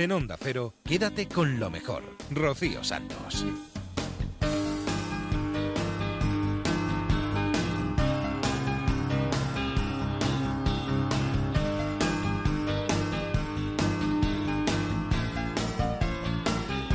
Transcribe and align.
En 0.00 0.12
Onda 0.12 0.38
Cero, 0.40 0.72
quédate 0.82 1.28
con 1.28 1.60
lo 1.60 1.68
mejor. 1.68 2.02
Rocío 2.30 2.82
Santos. 2.82 3.44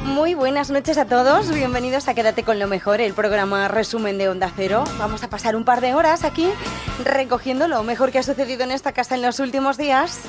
Muy 0.04 0.34
buenas 0.34 0.72
noches 0.72 0.98
a 0.98 1.06
todos, 1.06 1.54
bienvenidos 1.54 2.08
a 2.08 2.16
Quédate 2.16 2.42
con 2.42 2.58
lo 2.58 2.66
mejor, 2.66 3.02
el 3.02 3.14
programa 3.14 3.68
resumen 3.68 4.18
de 4.18 4.30
Onda 4.30 4.52
Cero. 4.56 4.84
Vamos 4.98 5.22
a 5.22 5.30
pasar 5.30 5.56
un 5.56 5.64
par 5.64 5.80
de 5.80 5.94
horas 5.94 6.24
aquí 6.24 6.50
recogiendo 7.04 7.68
lo 7.68 7.84
mejor 7.84 8.12
que 8.12 8.18
ha 8.18 8.24
sucedido 8.24 8.64
en 8.64 8.72
esta 8.72 8.94
casa 8.94 9.14
en 9.14 9.22
los 9.22 9.40
últimos 9.40 9.78
días, 9.78 10.22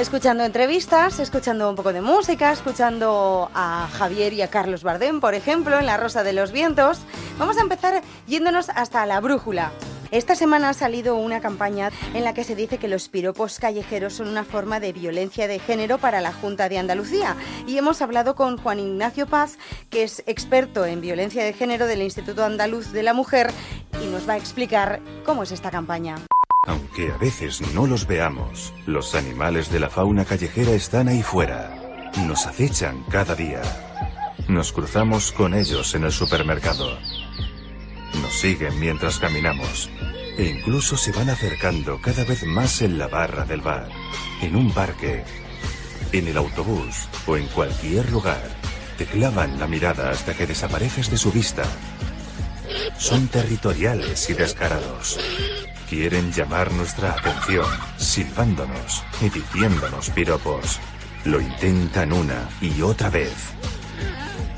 escuchando 0.00 0.44
entrevistas, 0.44 1.18
escuchando 1.18 1.68
un 1.68 1.76
poco 1.76 1.92
de 1.92 2.00
música, 2.00 2.52
escuchando 2.52 3.50
a 3.54 3.86
Javier 3.92 4.32
y 4.32 4.40
a 4.40 4.48
Carlos 4.48 4.82
Bardem, 4.82 5.20
por 5.20 5.34
ejemplo, 5.34 5.78
en 5.78 5.84
La 5.84 5.98
Rosa 5.98 6.22
de 6.22 6.32
los 6.32 6.52
Vientos. 6.52 7.00
Vamos 7.38 7.58
a 7.58 7.60
empezar 7.60 8.02
yéndonos 8.26 8.70
hasta 8.70 9.04
la 9.04 9.20
brújula. 9.20 9.72
Esta 10.10 10.34
semana 10.34 10.70
ha 10.70 10.74
salido 10.74 11.16
una 11.16 11.40
campaña 11.40 11.90
en 12.14 12.24
la 12.24 12.32
que 12.32 12.44
se 12.44 12.56
dice 12.56 12.78
que 12.78 12.88
los 12.88 13.10
piropos 13.10 13.58
callejeros 13.58 14.14
son 14.14 14.28
una 14.28 14.44
forma 14.44 14.80
de 14.80 14.94
violencia 14.94 15.46
de 15.46 15.58
género 15.58 15.98
para 15.98 16.22
la 16.22 16.32
Junta 16.32 16.70
de 16.70 16.78
Andalucía. 16.78 17.36
Y 17.66 17.76
hemos 17.76 18.00
hablado 18.00 18.34
con 18.34 18.56
Juan 18.56 18.80
Ignacio 18.80 19.26
Paz, 19.26 19.58
que 19.90 20.02
es 20.02 20.22
experto 20.26 20.86
en 20.86 21.02
violencia 21.02 21.44
de 21.44 21.52
género 21.52 21.86
del 21.86 22.00
Instituto 22.00 22.42
Andaluz 22.42 22.90
de 22.92 23.02
la 23.02 23.12
Mujer, 23.12 23.52
y 24.02 24.06
nos 24.06 24.26
va 24.26 24.32
a 24.32 24.38
explicar 24.38 25.00
cómo 25.26 25.42
es 25.42 25.52
esta 25.52 25.70
campaña. 25.70 26.16
Aunque 26.70 27.10
a 27.10 27.16
veces 27.16 27.60
no 27.74 27.88
los 27.88 28.06
veamos, 28.06 28.72
los 28.86 29.16
animales 29.16 29.72
de 29.72 29.80
la 29.80 29.90
fauna 29.90 30.24
callejera 30.24 30.70
están 30.70 31.08
ahí 31.08 31.20
fuera. 31.20 31.74
Nos 32.28 32.46
acechan 32.46 33.02
cada 33.10 33.34
día. 33.34 33.60
Nos 34.46 34.70
cruzamos 34.70 35.32
con 35.32 35.54
ellos 35.54 35.96
en 35.96 36.04
el 36.04 36.12
supermercado. 36.12 36.96
Nos 38.22 38.32
siguen 38.34 38.78
mientras 38.78 39.18
caminamos. 39.18 39.90
E 40.38 40.44
incluso 40.44 40.96
se 40.96 41.10
van 41.10 41.30
acercando 41.30 42.00
cada 42.00 42.22
vez 42.22 42.44
más 42.44 42.82
en 42.82 42.98
la 42.98 43.08
barra 43.08 43.44
del 43.44 43.62
bar, 43.62 43.88
en 44.40 44.54
un 44.54 44.72
parque, 44.72 45.24
en 46.12 46.28
el 46.28 46.36
autobús 46.36 47.08
o 47.26 47.36
en 47.36 47.48
cualquier 47.48 48.12
lugar. 48.12 48.48
Te 48.96 49.06
clavan 49.06 49.58
la 49.58 49.66
mirada 49.66 50.10
hasta 50.10 50.34
que 50.34 50.46
desapareces 50.46 51.10
de 51.10 51.16
su 51.16 51.32
vista. 51.32 51.64
Son 52.96 53.26
territoriales 53.26 54.30
y 54.30 54.34
descarados. 54.34 55.18
Quieren 55.90 56.30
llamar 56.30 56.70
nuestra 56.70 57.14
atención, 57.14 57.66
silbándonos 57.96 59.02
y 59.20 59.28
diciéndonos 59.28 60.10
piropos. 60.10 60.78
Lo 61.24 61.40
intentan 61.40 62.12
una 62.12 62.48
y 62.60 62.80
otra 62.80 63.10
vez. 63.10 63.34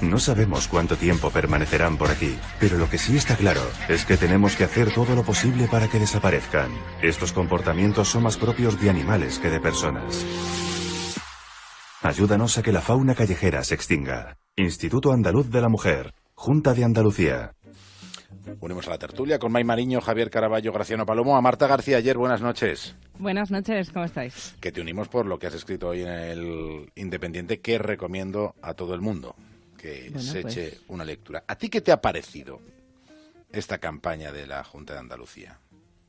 No 0.03 0.19
sabemos 0.19 0.69
cuánto 0.69 0.97
tiempo 0.97 1.31
permanecerán 1.31 1.97
por 1.97 2.11
aquí, 2.11 2.39
pero 2.61 2.77
lo 2.77 2.91
que 2.91 2.99
sí 2.99 3.17
está 3.17 3.35
claro 3.37 3.63
es 3.89 4.05
que 4.05 4.19
tenemos 4.19 4.57
que 4.57 4.65
hacer 4.65 4.93
todo 4.93 5.15
lo 5.15 5.23
posible 5.23 5.69
para 5.69 5.89
que 5.89 5.99
desaparezcan. 5.99 6.71
Estos 7.01 7.33
comportamientos 7.33 8.09
son 8.09 8.25
más 8.25 8.37
propios 8.37 8.79
de 8.79 8.91
animales 8.91 9.39
que 9.39 9.49
de 9.49 9.59
personas. 9.59 10.27
Ayúdanos 12.03 12.59
a 12.59 12.63
que 12.63 12.73
la 12.73 12.83
fauna 12.83 13.15
callejera 13.15 13.65
se 13.65 13.75
extinga. 13.75 14.37
Instituto 14.55 15.13
Andaluz 15.13 15.49
de 15.49 15.63
la 15.63 15.71
Mujer, 15.71 16.13
Junta 16.35 16.75
de 16.75 16.85
Andalucía. 16.85 17.55
Unimos 18.61 18.87
a 18.87 18.91
la 18.91 18.99
tertulia 18.99 19.39
con 19.39 19.53
May 19.53 19.65
Mariño, 19.65 20.01
Javier 20.01 20.31
Caraballo, 20.31 20.73
Graciano 20.73 21.07
Palomo, 21.07 21.37
a 21.37 21.41
Marta 21.41 21.67
García 21.67 21.99
ayer. 21.99 22.17
Buenas 22.17 22.41
noches. 22.41 22.95
Buenas 23.19 23.51
noches, 23.51 23.91
¿cómo 23.91 24.05
estáis? 24.05 24.55
Que 24.61 24.73
te 24.73 24.81
unimos 24.81 25.09
por 25.09 25.27
lo 25.27 25.39
que 25.39 25.47
has 25.47 25.55
escrito 25.55 25.89
hoy 25.89 26.03
en 26.03 26.09
el 26.09 26.91
Independiente, 26.97 27.61
que 27.61 27.79
recomiendo 27.79 28.55
a 28.63 28.75
todo 28.75 28.95
el 28.95 29.01
mundo 29.01 29.37
que 29.79 30.11
Bueno, 30.13 30.21
se 30.21 30.43
pues. 30.43 30.57
eche 30.57 30.79
una 30.89 31.05
lectura. 31.05 31.45
¿A 31.47 31.57
ti 31.57 31.69
qué 31.69 31.81
te 31.81 31.93
ha 31.93 32.01
parecido 32.01 32.61
esta 33.53 33.79
campaña 33.79 34.33
de 34.33 34.47
la 34.47 34.63
Junta 34.65 34.95
de 34.95 35.01
Andalucía? 35.01 35.59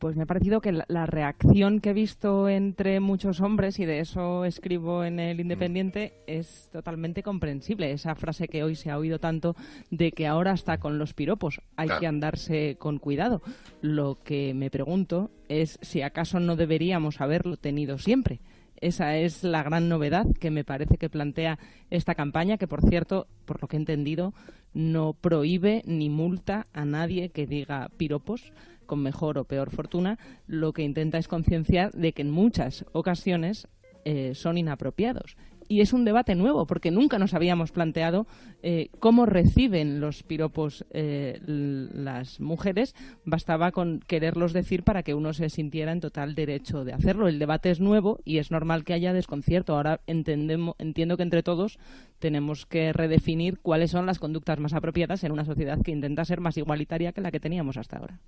Pues 0.04 0.18
me 0.18 0.24
ha 0.24 0.26
parecido 0.26 0.60
que 0.60 0.74
la, 0.74 0.84
la 0.90 1.06
reacción 1.06 1.80
que 1.80 1.92
he 1.92 1.94
visto 1.94 2.50
entre 2.50 3.00
muchos 3.00 3.40
hombres, 3.40 3.80
y 3.80 3.86
de 3.86 4.02
eso 4.02 4.44
escribo 4.44 5.06
en 5.06 5.18
el 5.18 5.40
Independiente, 5.40 6.12
es 6.28 6.68
totalmente 6.74 7.24
comprensible. 7.24 7.90
Esa 7.90 8.14
frase 8.14 8.50
que 8.50 8.66
hoy 8.66 8.76
se 8.76 8.92
ha 8.92 8.98
oído 8.98 9.20
tanto 9.20 9.56
de 9.92 10.12
que 10.12 10.28
ahora 10.28 10.52
hasta 10.52 10.78
con 10.78 10.98
los 10.98 11.14
piropos 11.14 11.62
hay 11.78 11.88
Claro. 11.88 12.02
que 12.02 12.08
andarse 12.08 12.76
con 12.78 13.00
cuidado. 13.00 13.42
Lo 13.82 14.22
que 14.26 14.54
me 14.54 14.70
pregunto 14.70 15.32
es 15.48 15.80
si 15.82 16.02
acaso 16.02 16.42
no 16.42 16.58
deberíamos 16.58 17.22
haberlo 17.22 17.56
tenido 17.56 17.98
siempre. 17.98 18.42
Esa 18.82 19.16
es 19.16 19.46
la 19.46 19.64
gran 19.64 19.88
novedad 19.88 20.26
que 20.38 20.52
me 20.52 20.66
parece 20.66 20.98
que 20.98 21.10
plantea 21.10 21.58
esta 21.90 22.14
campaña, 22.14 22.58
que 22.58 22.68
por 22.68 22.82
cierto, 22.82 23.28
por 23.46 23.62
lo 23.62 23.70
que 23.70 23.78
he 23.78 23.80
entendido, 23.80 24.34
no 24.74 25.14
prohíbe 25.14 25.82
ni 25.86 26.10
multa 26.10 26.66
a 26.74 26.84
nadie 26.84 27.30
que 27.30 27.48
diga 27.48 27.90
piropos 27.96 28.52
con 28.86 29.02
mejor 29.02 29.38
o 29.38 29.46
peor 29.46 29.70
fortuna, 29.70 30.18
lo 30.48 30.74
que 30.74 30.84
intenta 30.84 31.18
es 31.18 31.28
concienciar 31.28 31.92
de 31.92 32.14
que 32.14 32.22
en 32.22 32.32
muchas 32.32 32.86
ocasiones 32.92 33.68
eh, 34.06 34.34
son 34.36 34.58
inapropiados. 34.58 35.38
Y 35.74 35.82
es 35.82 35.92
un 35.92 36.06
debate 36.06 36.36
nuevo, 36.36 36.68
porque 36.68 36.92
nunca 36.92 37.18
nos 37.18 37.34
habíamos 37.34 37.72
planteado 37.72 38.28
eh, 38.62 38.90
cómo 39.00 39.26
reciben 39.26 40.00
los 40.00 40.22
piropos 40.22 40.86
eh, 40.92 41.40
las 41.48 42.40
mujeres. 42.40 42.94
Bastaba 43.26 43.72
con 43.72 44.00
quererlos 44.06 44.54
decir 44.54 44.84
para 44.84 45.02
que 45.02 45.16
uno 45.16 45.34
se 45.34 45.50
sintiera 45.50 45.92
en 45.92 46.00
total 46.00 46.36
derecho 46.36 46.84
de 46.84 46.94
hacerlo. 46.94 47.28
El 47.28 47.40
debate 47.40 47.72
es 47.72 47.80
nuevo 47.80 48.20
y 48.24 48.38
es 48.38 48.52
normal 48.52 48.84
que 48.84 48.94
haya 48.94 49.14
desconcierto. 49.14 49.76
Ahora 49.76 50.02
entiendo 50.06 51.18
que 51.18 51.24
entre 51.24 51.42
todos 51.42 51.80
tenemos 52.20 52.68
que 52.68 52.94
redefinir 52.94 53.58
cuáles 53.58 53.90
son 53.90 54.06
las 54.06 54.20
conductas 54.20 54.60
más 54.60 54.74
apropiadas 54.74 55.24
en 55.24 55.32
una 55.32 55.44
sociedad 55.44 55.82
que 55.84 55.90
intenta 55.90 56.24
ser 56.24 56.40
más 56.40 56.56
igualitaria 56.56 57.14
que 57.14 57.22
la 57.22 57.32
que 57.32 57.40
teníamos 57.40 57.78
hasta 57.78 57.98
ahora. 57.98 58.20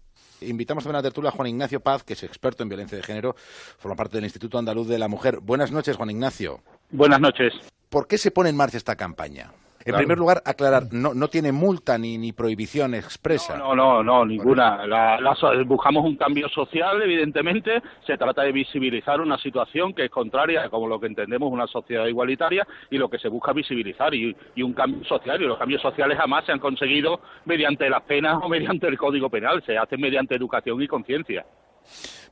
Invitamos 0.41 0.83
también 0.83 0.95
a 0.95 0.99
la 0.99 1.03
tertulia 1.03 1.29
a 1.29 1.33
Juan 1.33 1.49
Ignacio 1.49 1.79
Paz, 1.79 2.03
que 2.03 2.13
es 2.13 2.23
experto 2.23 2.63
en 2.63 2.69
violencia 2.69 2.97
de 2.97 3.03
género, 3.03 3.35
forma 3.77 3.95
parte 3.95 4.17
del 4.17 4.23
Instituto 4.23 4.57
Andaluz 4.57 4.87
de 4.87 4.97
la 4.97 5.07
Mujer. 5.07 5.41
Buenas 5.41 5.71
noches, 5.71 5.95
Juan 5.95 6.09
Ignacio. 6.09 6.63
Buenas 6.95 7.19
noches. 7.19 7.53
¿Por 7.89 8.07
qué 8.07 8.17
se 8.17 8.31
pone 8.31 8.49
en 8.49 8.57
marcha 8.57 8.77
esta 8.77 8.95
campaña? 8.95 9.51
En 9.79 9.91
Claro. 9.91 9.97
primer 9.99 10.17
lugar, 10.17 10.41
aclarar, 10.45 10.83
no, 10.91 11.13
no 11.13 11.27
tiene 11.27 11.51
multa 11.51 11.95
ni, 11.99 12.17
ni 12.17 12.31
prohibición 12.33 12.95
expresa. 12.95 13.55
No, 13.55 13.75
no, 13.75 14.01
no, 14.01 14.25
ninguna. 14.25 14.87
La- 14.87 15.21
la 15.21 15.35
buscamos 15.67 16.03
un 16.05 16.15
cambio 16.15 16.49
social, 16.49 16.99
evidentemente. 17.03 17.83
Se 18.07 18.17
trata 18.17 18.41
de 18.41 18.51
visibilizar 18.51 19.21
una 19.21 19.37
situación 19.37 19.93
que 19.93 20.05
es 20.05 20.09
contraria 20.09 20.63
a 20.63 20.69
como 20.69 20.87
lo 20.87 20.99
que 20.99 21.05
entendemos 21.05 21.51
una 21.51 21.67
sociedad 21.67 22.07
igualitaria 22.07 22.65
y 22.89 22.97
lo 22.97 23.09
que 23.09 23.19
se 23.19 23.27
busca 23.29 23.53
visibilizar 23.53 24.11
y, 24.15 24.35
y 24.55 24.63
un 24.63 24.73
cambio 24.73 25.03
social. 25.05 25.39
Y 25.39 25.45
los 25.45 25.59
cambios 25.59 25.83
sociales 25.83 26.17
jamás 26.17 26.45
se 26.45 26.51
han 26.53 26.59
conseguido 26.59 27.19
mediante 27.45 27.87
las 27.87 28.01
penas 28.03 28.39
o 28.41 28.49
mediante 28.49 28.87
el 28.87 28.97
Código 28.97 29.29
Penal. 29.29 29.61
Se 29.67 29.77
hacen 29.77 30.01
mediante 30.01 30.33
educación 30.33 30.81
y 30.81 30.87
conciencia. 30.87 31.45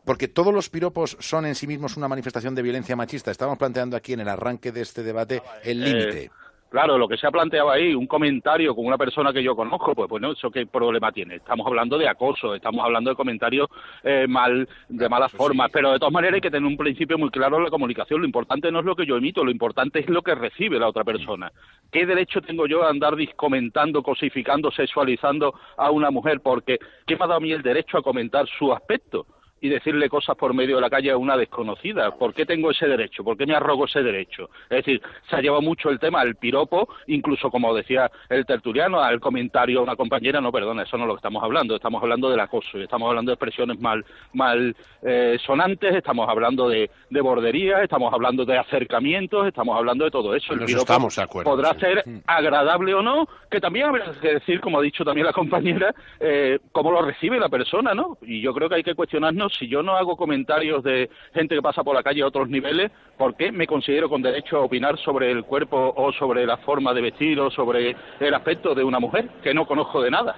Porque 0.06 0.28
todos 0.28 0.54
los 0.54 0.70
piropos 0.70 1.18
son 1.20 1.46
en 1.46 1.56
sí 1.56 1.66
mismos 1.68 1.96
una 1.98 2.08
manifestación 2.08 2.56
de 2.56 2.62
violencia 2.62 2.96
machista. 2.96 3.32
Estamos 3.32 3.58
planteando 3.58 3.96
aquí 3.96 4.14
en 4.14 4.20
el 4.22 4.30
arranque 4.30 4.72
de 4.72 4.82
este 4.82 5.04
debate 5.04 5.42
el 5.64 5.84
límite. 5.84 6.24
Eh, 6.26 6.30
Claro, 6.74 6.98
lo 6.98 7.08
que 7.08 7.18
se 7.18 7.28
ha 7.28 7.30
planteado 7.32 7.70
ahí, 7.70 7.94
un 7.94 8.08
comentario 8.08 8.74
con 8.74 8.88
una 8.88 8.98
persona 8.98 9.32
que 9.32 9.44
yo 9.44 9.56
conozco, 9.56 9.94
pues 9.94 10.10
bueno, 10.10 10.32
¿eso 10.32 10.50
qué 10.50 10.66
problema 10.66 11.12
tiene? 11.12 11.36
Estamos 11.36 11.68
hablando 11.68 12.00
de 12.00 12.08
acoso, 12.08 12.56
estamos 12.56 12.84
hablando 12.84 13.12
de 13.12 13.16
comentarios 13.16 13.68
eh, 14.04 14.26
mal, 14.28 14.68
de 14.90 15.08
malas 15.08 15.30
sí. 15.30 15.38
formas, 15.38 15.70
pero 15.72 15.92
de 15.92 16.00
todas 16.00 16.12
maneras 16.12 16.34
hay 16.34 16.42
que 16.42 16.50
tener 16.50 16.68
un 16.68 16.76
principio 16.76 17.20
muy 17.20 17.30
claro 17.30 17.58
en 17.58 17.66
la 17.66 17.70
comunicación. 17.70 18.22
Lo 18.22 18.26
importante 18.26 18.72
no 18.72 18.80
es 18.80 18.86
lo 18.86 18.96
que 18.96 19.06
yo 19.06 19.18
emito, 19.18 19.44
lo 19.46 19.52
importante 19.52 20.00
es 20.00 20.10
lo 20.10 20.24
que 20.24 20.34
recibe 20.34 20.80
la 20.80 20.88
otra 20.88 21.04
persona. 21.04 21.52
¿Qué 21.92 22.08
derecho 22.08 22.42
tengo 22.42 22.66
yo 22.66 22.82
a 22.84 22.90
andar 22.90 23.14
dis- 23.14 23.36
comentando, 23.36 24.02
cosificando, 24.02 24.72
sexualizando 24.72 25.54
a 25.78 25.92
una 25.92 26.10
mujer? 26.10 26.40
Porque 26.42 26.80
¿qué 27.06 27.16
me 27.16 27.26
ha 27.26 27.28
dado 27.28 27.38
a 27.38 27.40
mí 27.40 27.52
el 27.52 27.62
derecho 27.62 28.00
a 28.00 28.02
comentar 28.02 28.48
su 28.48 28.74
aspecto? 28.74 29.28
Y 29.64 29.70
decirle 29.70 30.10
cosas 30.10 30.36
por 30.36 30.54
medio 30.54 30.76
de 30.76 30.82
la 30.82 30.90
calle 30.90 31.10
a 31.10 31.18
una 31.18 31.38
desconocida. 31.38 32.12
¿Por 32.12 32.34
qué 32.34 32.46
tengo 32.46 32.72
ese 32.72 32.86
derecho? 32.86 33.24
¿Por 33.24 33.38
qué 33.38 33.46
me 33.46 33.56
arrogo 33.56 33.86
ese 33.86 34.04
derecho? 34.04 34.50
Es 34.70 34.86
decir, 34.86 35.02
se 35.30 35.38
ha 35.38 35.40
llevado 35.40 35.62
mucho 35.62 35.90
el 35.90 36.00
tema 36.00 36.20
al 36.20 36.36
piropo, 36.36 36.90
incluso 37.08 37.50
como 37.50 37.74
decía 37.74 38.12
el 38.28 38.46
tertuliano, 38.46 39.00
al 39.00 39.22
comentario 39.22 39.80
a 39.80 39.84
una 39.84 39.96
compañera, 39.96 40.42
no, 40.42 40.52
perdona, 40.52 40.84
eso 40.84 40.98
no 40.98 41.06
es 41.06 41.08
lo 41.08 41.14
que 41.14 41.20
estamos 41.20 41.42
hablando, 41.42 41.78
estamos 41.78 42.04
hablando 42.04 42.30
del 42.30 42.42
acoso, 42.42 42.78
y 42.78 42.84
estamos 42.84 43.08
hablando 43.08 43.30
de 43.30 43.36
expresiones 43.36 43.80
mal, 43.80 44.04
mal 44.34 44.76
eh, 45.02 45.38
sonantes, 45.46 45.96
estamos 45.96 46.28
hablando 46.28 46.68
de, 46.68 46.92
de 47.10 47.22
borderías, 47.22 47.84
estamos 47.84 48.14
hablando 48.14 48.44
de 48.44 48.58
acercamientos, 48.58 49.48
estamos 49.48 49.78
hablando 49.78 50.04
de 50.04 50.12
todo 50.12 50.36
eso. 50.36 50.52
El 50.52 50.66
piropo 50.66 50.82
estamos 50.82 51.16
de 51.16 51.24
acuerdo, 51.24 51.50
podrá 51.50 51.74
sí. 51.76 51.80
ser 51.80 52.04
agradable 52.28 52.94
o 52.96 53.02
no, 53.02 53.30
que 53.50 53.62
también 53.62 53.86
habrá 53.86 54.12
que 54.12 54.34
decir, 54.34 54.60
como 54.60 54.80
ha 54.80 54.82
dicho 54.82 55.06
también 55.06 55.26
la 55.26 55.32
compañera, 55.32 55.96
eh, 56.20 56.60
cómo 56.74 56.92
lo 56.92 57.02
recibe 57.02 57.40
la 57.40 57.48
persona, 57.48 57.94
¿no? 57.94 58.18
Y 58.24 58.42
yo 58.42 58.54
creo 58.54 58.68
que 58.68 58.76
hay 58.76 58.84
que 58.84 58.94
cuestionarnos 58.94 59.53
si 59.58 59.68
yo 59.68 59.84
no 59.84 59.96
hago 59.96 60.16
comentarios 60.16 60.84
de 60.84 61.10
gente 61.34 61.56
que 61.56 61.62
pasa 61.62 61.84
por 61.84 61.96
la 61.96 62.04
calle 62.04 62.22
a 62.22 62.28
otros 62.28 62.50
niveles, 62.50 62.92
¿por 63.18 63.36
qué 63.36 63.52
me 63.52 63.68
considero 63.68 64.10
con 64.10 64.22
derecho 64.22 64.58
a 64.58 64.66
opinar 64.66 64.98
sobre 65.00 65.32
el 65.32 65.44
cuerpo 65.44 65.94
o 65.96 66.12
sobre 66.14 66.46
la 66.46 66.58
forma 66.58 66.94
de 66.94 67.02
vestir 67.02 67.40
o 67.40 67.50
sobre 67.52 67.96
el 68.20 68.34
aspecto 68.34 68.74
de 68.76 68.84
una 68.84 69.00
mujer 69.00 69.30
que 69.44 69.54
no 69.54 69.66
conozco 69.66 70.02
de 70.02 70.12
nada? 70.12 70.36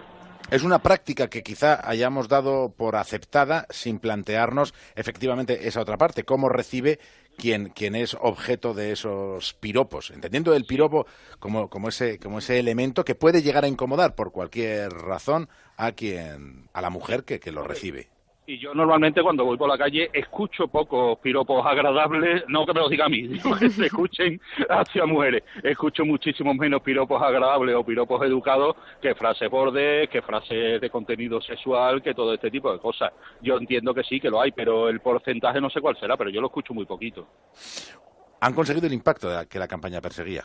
Es 0.52 0.62
una 0.62 0.78
práctica 0.78 1.28
que 1.28 1.42
quizá 1.42 1.90
hayamos 1.90 2.28
dado 2.28 2.72
por 2.78 2.96
aceptada 2.96 3.66
sin 3.72 3.98
plantearnos 3.98 4.76
efectivamente 4.96 5.68
esa 5.68 5.82
otra 5.82 5.98
parte, 5.98 6.24
cómo 6.24 6.50
recibe 6.50 7.00
quien, 7.36 7.70
quien 7.70 7.96
es 7.96 8.16
objeto 8.22 8.76
de 8.76 8.92
esos 8.92 9.56
piropos, 9.56 10.12
entendiendo 10.12 10.54
el 10.54 10.66
piropo 10.66 11.08
como, 11.40 11.68
como, 11.68 11.90
ese, 11.90 12.20
como 12.20 12.38
ese 12.38 12.60
elemento 12.60 13.04
que 13.04 13.16
puede 13.16 13.42
llegar 13.42 13.66
a 13.66 13.68
incomodar 13.68 14.14
por 14.14 14.32
cualquier 14.32 14.92
razón 14.92 15.50
a 15.78 15.94
quien, 15.94 16.70
a 16.74 16.82
la 16.82 16.92
mujer 16.92 17.24
que, 17.24 17.40
que 17.40 17.52
lo 17.52 17.64
recibe. 17.64 18.10
Y 18.47 18.59
yo 18.59 18.75
normalmente 18.75 19.24
cuando 19.24 19.44
voy 19.44 19.57
por 19.57 19.68
la 19.68 19.75
calle 19.77 20.07
escucho 20.13 20.68
pocos 20.68 21.18
piropos 21.18 21.65
agradables, 21.65 22.44
no 22.47 22.63
que 22.63 22.74
me 22.74 22.80
lo 22.80 22.89
diga 22.89 23.06
a 23.06 23.09
mí, 23.09 23.21
digo 23.27 23.56
que 23.57 23.69
se 23.71 23.88
escuchen 23.88 24.39
hacia 24.69 25.06
mujeres. 25.07 25.44
Escucho 25.63 26.06
muchísimos 26.06 26.56
menos 26.56 26.81
piropos 26.83 27.19
agradables 27.24 27.75
o 27.75 27.83
piropos 27.83 28.21
educados 28.24 28.75
que 29.01 29.15
frases 29.15 29.50
bordes, 29.50 30.09
que 30.09 30.21
frases 30.21 30.80
de 30.80 30.89
contenido 30.92 31.42
sexual, 31.42 32.03
que 32.03 32.13
todo 32.13 32.36
este 32.36 32.51
tipo 32.51 32.71
de 32.71 32.77
cosas. 32.77 33.12
Yo 33.42 33.57
entiendo 33.57 33.95
que 33.95 34.03
sí, 34.03 34.19
que 34.19 34.30
lo 34.30 34.39
hay, 34.39 34.51
pero 34.51 34.89
el 34.89 35.00
porcentaje 35.00 35.59
no 35.59 35.71
sé 35.71 35.81
cuál 35.81 35.97
será, 35.97 36.15
pero 36.15 36.30
yo 36.30 36.39
lo 36.39 36.47
escucho 36.47 36.71
muy 36.75 36.86
poquito. 36.86 37.27
¿Han 38.42 38.53
conseguido 38.53 38.86
el 38.86 38.94
impacto 38.94 39.27
de 39.27 39.36
la- 39.38 39.45
que 39.45 39.57
la 39.57 39.68
campaña 39.68 40.01
perseguía? 40.01 40.44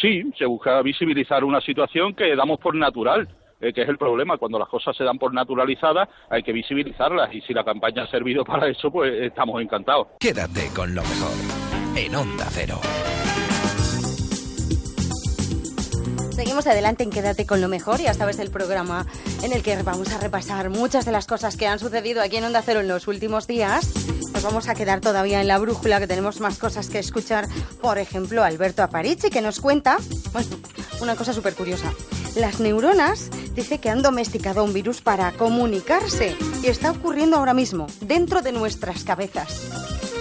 Sí, 0.00 0.22
se 0.38 0.44
busca 0.46 0.80
visibilizar 0.82 1.42
una 1.42 1.60
situación 1.60 2.14
que 2.14 2.36
damos 2.36 2.60
por 2.60 2.76
natural, 2.76 3.26
eh, 3.60 3.72
que 3.72 3.82
es 3.82 3.88
el 3.88 3.98
problema. 3.98 4.38
Cuando 4.38 4.58
las 4.58 4.68
cosas 4.68 4.96
se 4.96 5.04
dan 5.04 5.18
por 5.18 5.32
naturalizadas, 5.32 6.08
hay 6.30 6.42
que 6.42 6.52
visibilizarlas. 6.52 7.34
Y 7.34 7.40
si 7.42 7.52
la 7.52 7.64
campaña 7.64 8.04
ha 8.04 8.06
servido 8.08 8.44
para 8.46 8.68
eso, 8.68 8.90
pues 8.90 9.12
estamos 9.14 9.60
encantados. 9.60 10.08
Quédate 10.18 10.68
con 10.74 10.94
lo 10.94 11.02
mejor 11.02 11.96
en 11.96 12.14
Onda 12.14 12.46
Cero. 12.50 12.80
Seguimos 16.36 16.66
adelante 16.66 17.02
en 17.02 17.08
Quédate 17.08 17.46
con 17.46 17.62
lo 17.62 17.68
mejor 17.68 17.98
y 17.98 18.02
ya 18.02 18.12
sabes 18.12 18.38
el 18.38 18.50
programa 18.50 19.06
en 19.42 19.54
el 19.54 19.62
que 19.62 19.82
vamos 19.82 20.12
a 20.12 20.18
repasar 20.18 20.68
muchas 20.68 21.06
de 21.06 21.10
las 21.10 21.26
cosas 21.26 21.56
que 21.56 21.66
han 21.66 21.78
sucedido 21.78 22.20
aquí 22.20 22.36
en 22.36 22.44
Onda 22.44 22.60
Cero 22.60 22.80
en 22.80 22.88
los 22.88 23.08
últimos 23.08 23.46
días. 23.46 23.90
Nos 24.34 24.42
vamos 24.42 24.68
a 24.68 24.74
quedar 24.74 25.00
todavía 25.00 25.40
en 25.40 25.48
la 25.48 25.56
brújula, 25.56 25.98
que 25.98 26.06
tenemos 26.06 26.40
más 26.40 26.58
cosas 26.58 26.90
que 26.90 26.98
escuchar. 26.98 27.48
Por 27.80 27.96
ejemplo, 27.96 28.44
Alberto 28.44 28.82
Aparici, 28.82 29.30
que 29.30 29.40
nos 29.40 29.60
cuenta, 29.60 29.96
bueno, 30.34 30.48
una 31.00 31.16
cosa 31.16 31.32
súper 31.32 31.54
curiosa. 31.54 31.90
Las 32.34 32.60
neuronas 32.60 33.30
dice 33.54 33.78
que 33.78 33.88
han 33.88 34.02
domesticado 34.02 34.62
un 34.62 34.74
virus 34.74 35.00
para 35.00 35.32
comunicarse 35.32 36.36
y 36.62 36.66
está 36.66 36.90
ocurriendo 36.90 37.38
ahora 37.38 37.54
mismo, 37.54 37.86
dentro 38.02 38.42
de 38.42 38.52
nuestras 38.52 39.04
cabezas. 39.04 39.70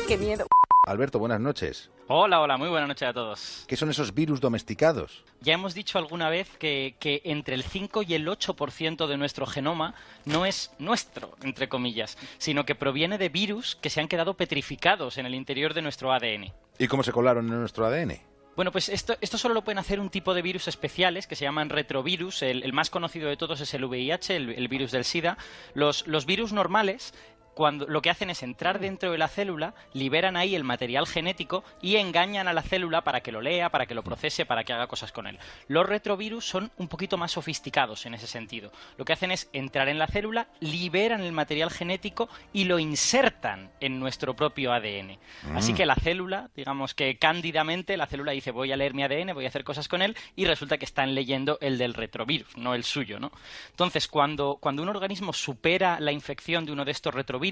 ¡Qué 0.07 0.17
miedo! 0.17 0.47
Alberto, 0.85 1.17
buenas 1.17 1.39
noches. 1.39 1.89
Hola, 2.07 2.39
hola, 2.41 2.57
muy 2.57 2.69
buenas 2.69 2.87
noches 2.87 3.07
a 3.07 3.13
todos. 3.13 3.65
¿Qué 3.67 3.75
son 3.75 3.89
esos 3.89 4.13
virus 4.13 4.39
domesticados? 4.39 5.25
Ya 5.41 5.53
hemos 5.53 5.73
dicho 5.73 5.97
alguna 5.97 6.29
vez 6.29 6.47
que, 6.59 6.95
que 6.99 7.23
entre 7.25 7.55
el 7.55 7.63
5 7.63 8.03
y 8.03 8.13
el 8.13 8.27
8% 8.27 9.07
de 9.07 9.17
nuestro 9.17 9.47
genoma 9.47 9.95
no 10.25 10.45
es 10.45 10.71
nuestro, 10.77 11.35
entre 11.41 11.69
comillas, 11.69 12.19
sino 12.37 12.65
que 12.65 12.75
proviene 12.75 13.17
de 13.17 13.29
virus 13.29 13.75
que 13.75 13.89
se 13.89 13.99
han 13.99 14.07
quedado 14.07 14.35
petrificados 14.35 15.17
en 15.17 15.25
el 15.25 15.33
interior 15.33 15.73
de 15.73 15.81
nuestro 15.81 16.13
ADN. 16.13 16.53
¿Y 16.77 16.87
cómo 16.87 17.01
se 17.01 17.11
colaron 17.11 17.47
en 17.51 17.59
nuestro 17.59 17.87
ADN? 17.87 18.19
Bueno, 18.55 18.71
pues 18.71 18.87
esto, 18.87 19.17
esto 19.19 19.37
solo 19.37 19.53
lo 19.53 19.63
pueden 19.65 19.79
hacer 19.79 19.99
un 19.99 20.09
tipo 20.09 20.33
de 20.33 20.41
virus 20.41 20.69
especiales 20.69 21.27
que 21.27 21.35
se 21.35 21.43
llaman 21.43 21.69
retrovirus. 21.69 22.41
El, 22.41 22.63
el 22.63 22.71
más 22.71 22.89
conocido 22.89 23.27
de 23.27 23.35
todos 23.35 23.59
es 23.59 23.73
el 23.73 23.83
VIH, 23.83 24.35
el, 24.35 24.49
el 24.51 24.67
virus 24.69 24.91
del 24.91 25.03
SIDA. 25.03 25.37
Los, 25.73 26.07
los 26.07 26.25
virus 26.25 26.53
normales 26.53 27.13
cuando 27.55 27.87
lo 27.87 28.01
que 28.01 28.09
hacen 28.09 28.29
es 28.29 28.43
entrar 28.43 28.79
dentro 28.79 29.11
de 29.11 29.17
la 29.17 29.29
célula, 29.29 29.73
liberan 29.93 30.35
ahí 30.35 30.55
el 30.55 30.65
material 30.65 31.07
genético 31.07 31.63
y 31.81 31.95
engañan 31.95 32.49
a 32.49 32.53
la 32.53 32.61
célula 32.61 33.03
para 33.03 33.21
que 33.21 33.31
lo 33.31 33.41
lea, 33.41 33.69
para 33.69 33.85
que 33.85 33.95
lo 33.95 34.03
procese, 34.03 34.45
para 34.45 34.65
que 34.65 34.73
haga 34.73 34.87
cosas 34.87 35.13
con 35.13 35.25
él. 35.25 35.39
Los 35.69 35.87
retrovirus 35.87 36.45
son 36.45 36.69
un 36.77 36.89
poquito 36.89 37.17
más 37.17 37.31
sofisticados 37.31 38.05
en 38.05 38.13
ese 38.13 38.27
sentido. 38.27 38.71
Lo 38.97 39.05
que 39.05 39.13
hacen 39.13 39.31
es 39.31 39.49
entrar 39.53 39.87
en 39.87 39.97
la 39.97 40.07
célula, 40.07 40.49
liberan 40.59 41.21
el 41.21 41.31
material 41.31 41.71
genético 41.71 42.27
y 42.51 42.65
lo 42.65 42.77
insertan 42.77 43.71
en 43.79 44.01
nuestro 44.01 44.35
propio 44.35 44.73
ADN. 44.73 45.17
Así 45.55 45.73
que 45.73 45.85
la 45.85 45.95
célula, 45.95 46.49
digamos 46.57 46.93
que 46.93 47.17
cándidamente, 47.17 47.95
la 47.95 48.07
célula 48.07 48.33
dice 48.33 48.51
voy 48.51 48.73
a 48.73 48.77
leer 48.77 48.93
mi 48.93 49.03
ADN, 49.03 49.33
voy 49.33 49.45
a 49.45 49.47
hacer 49.47 49.63
cosas 49.63 49.87
con 49.87 50.01
él 50.01 50.17
y 50.35 50.43
resulta 50.43 50.77
que 50.77 50.85
están 50.85 51.15
leyendo 51.15 51.57
el 51.61 51.77
del 51.77 51.93
retrovirus, 51.93 52.57
no 52.57 52.75
el 52.75 52.83
suyo, 52.83 53.17
¿no? 53.17 53.31
Entonces, 53.69 54.09
cuando, 54.09 54.57
cuando 54.59 54.83
un 54.83 54.89
organismo 54.89 55.31
supera 55.31 56.01
la 56.01 56.11
infección 56.11 56.65
de 56.65 56.73
uno 56.73 56.83
de 56.83 56.91
estos 56.91 57.13
retrovirus, 57.13 57.44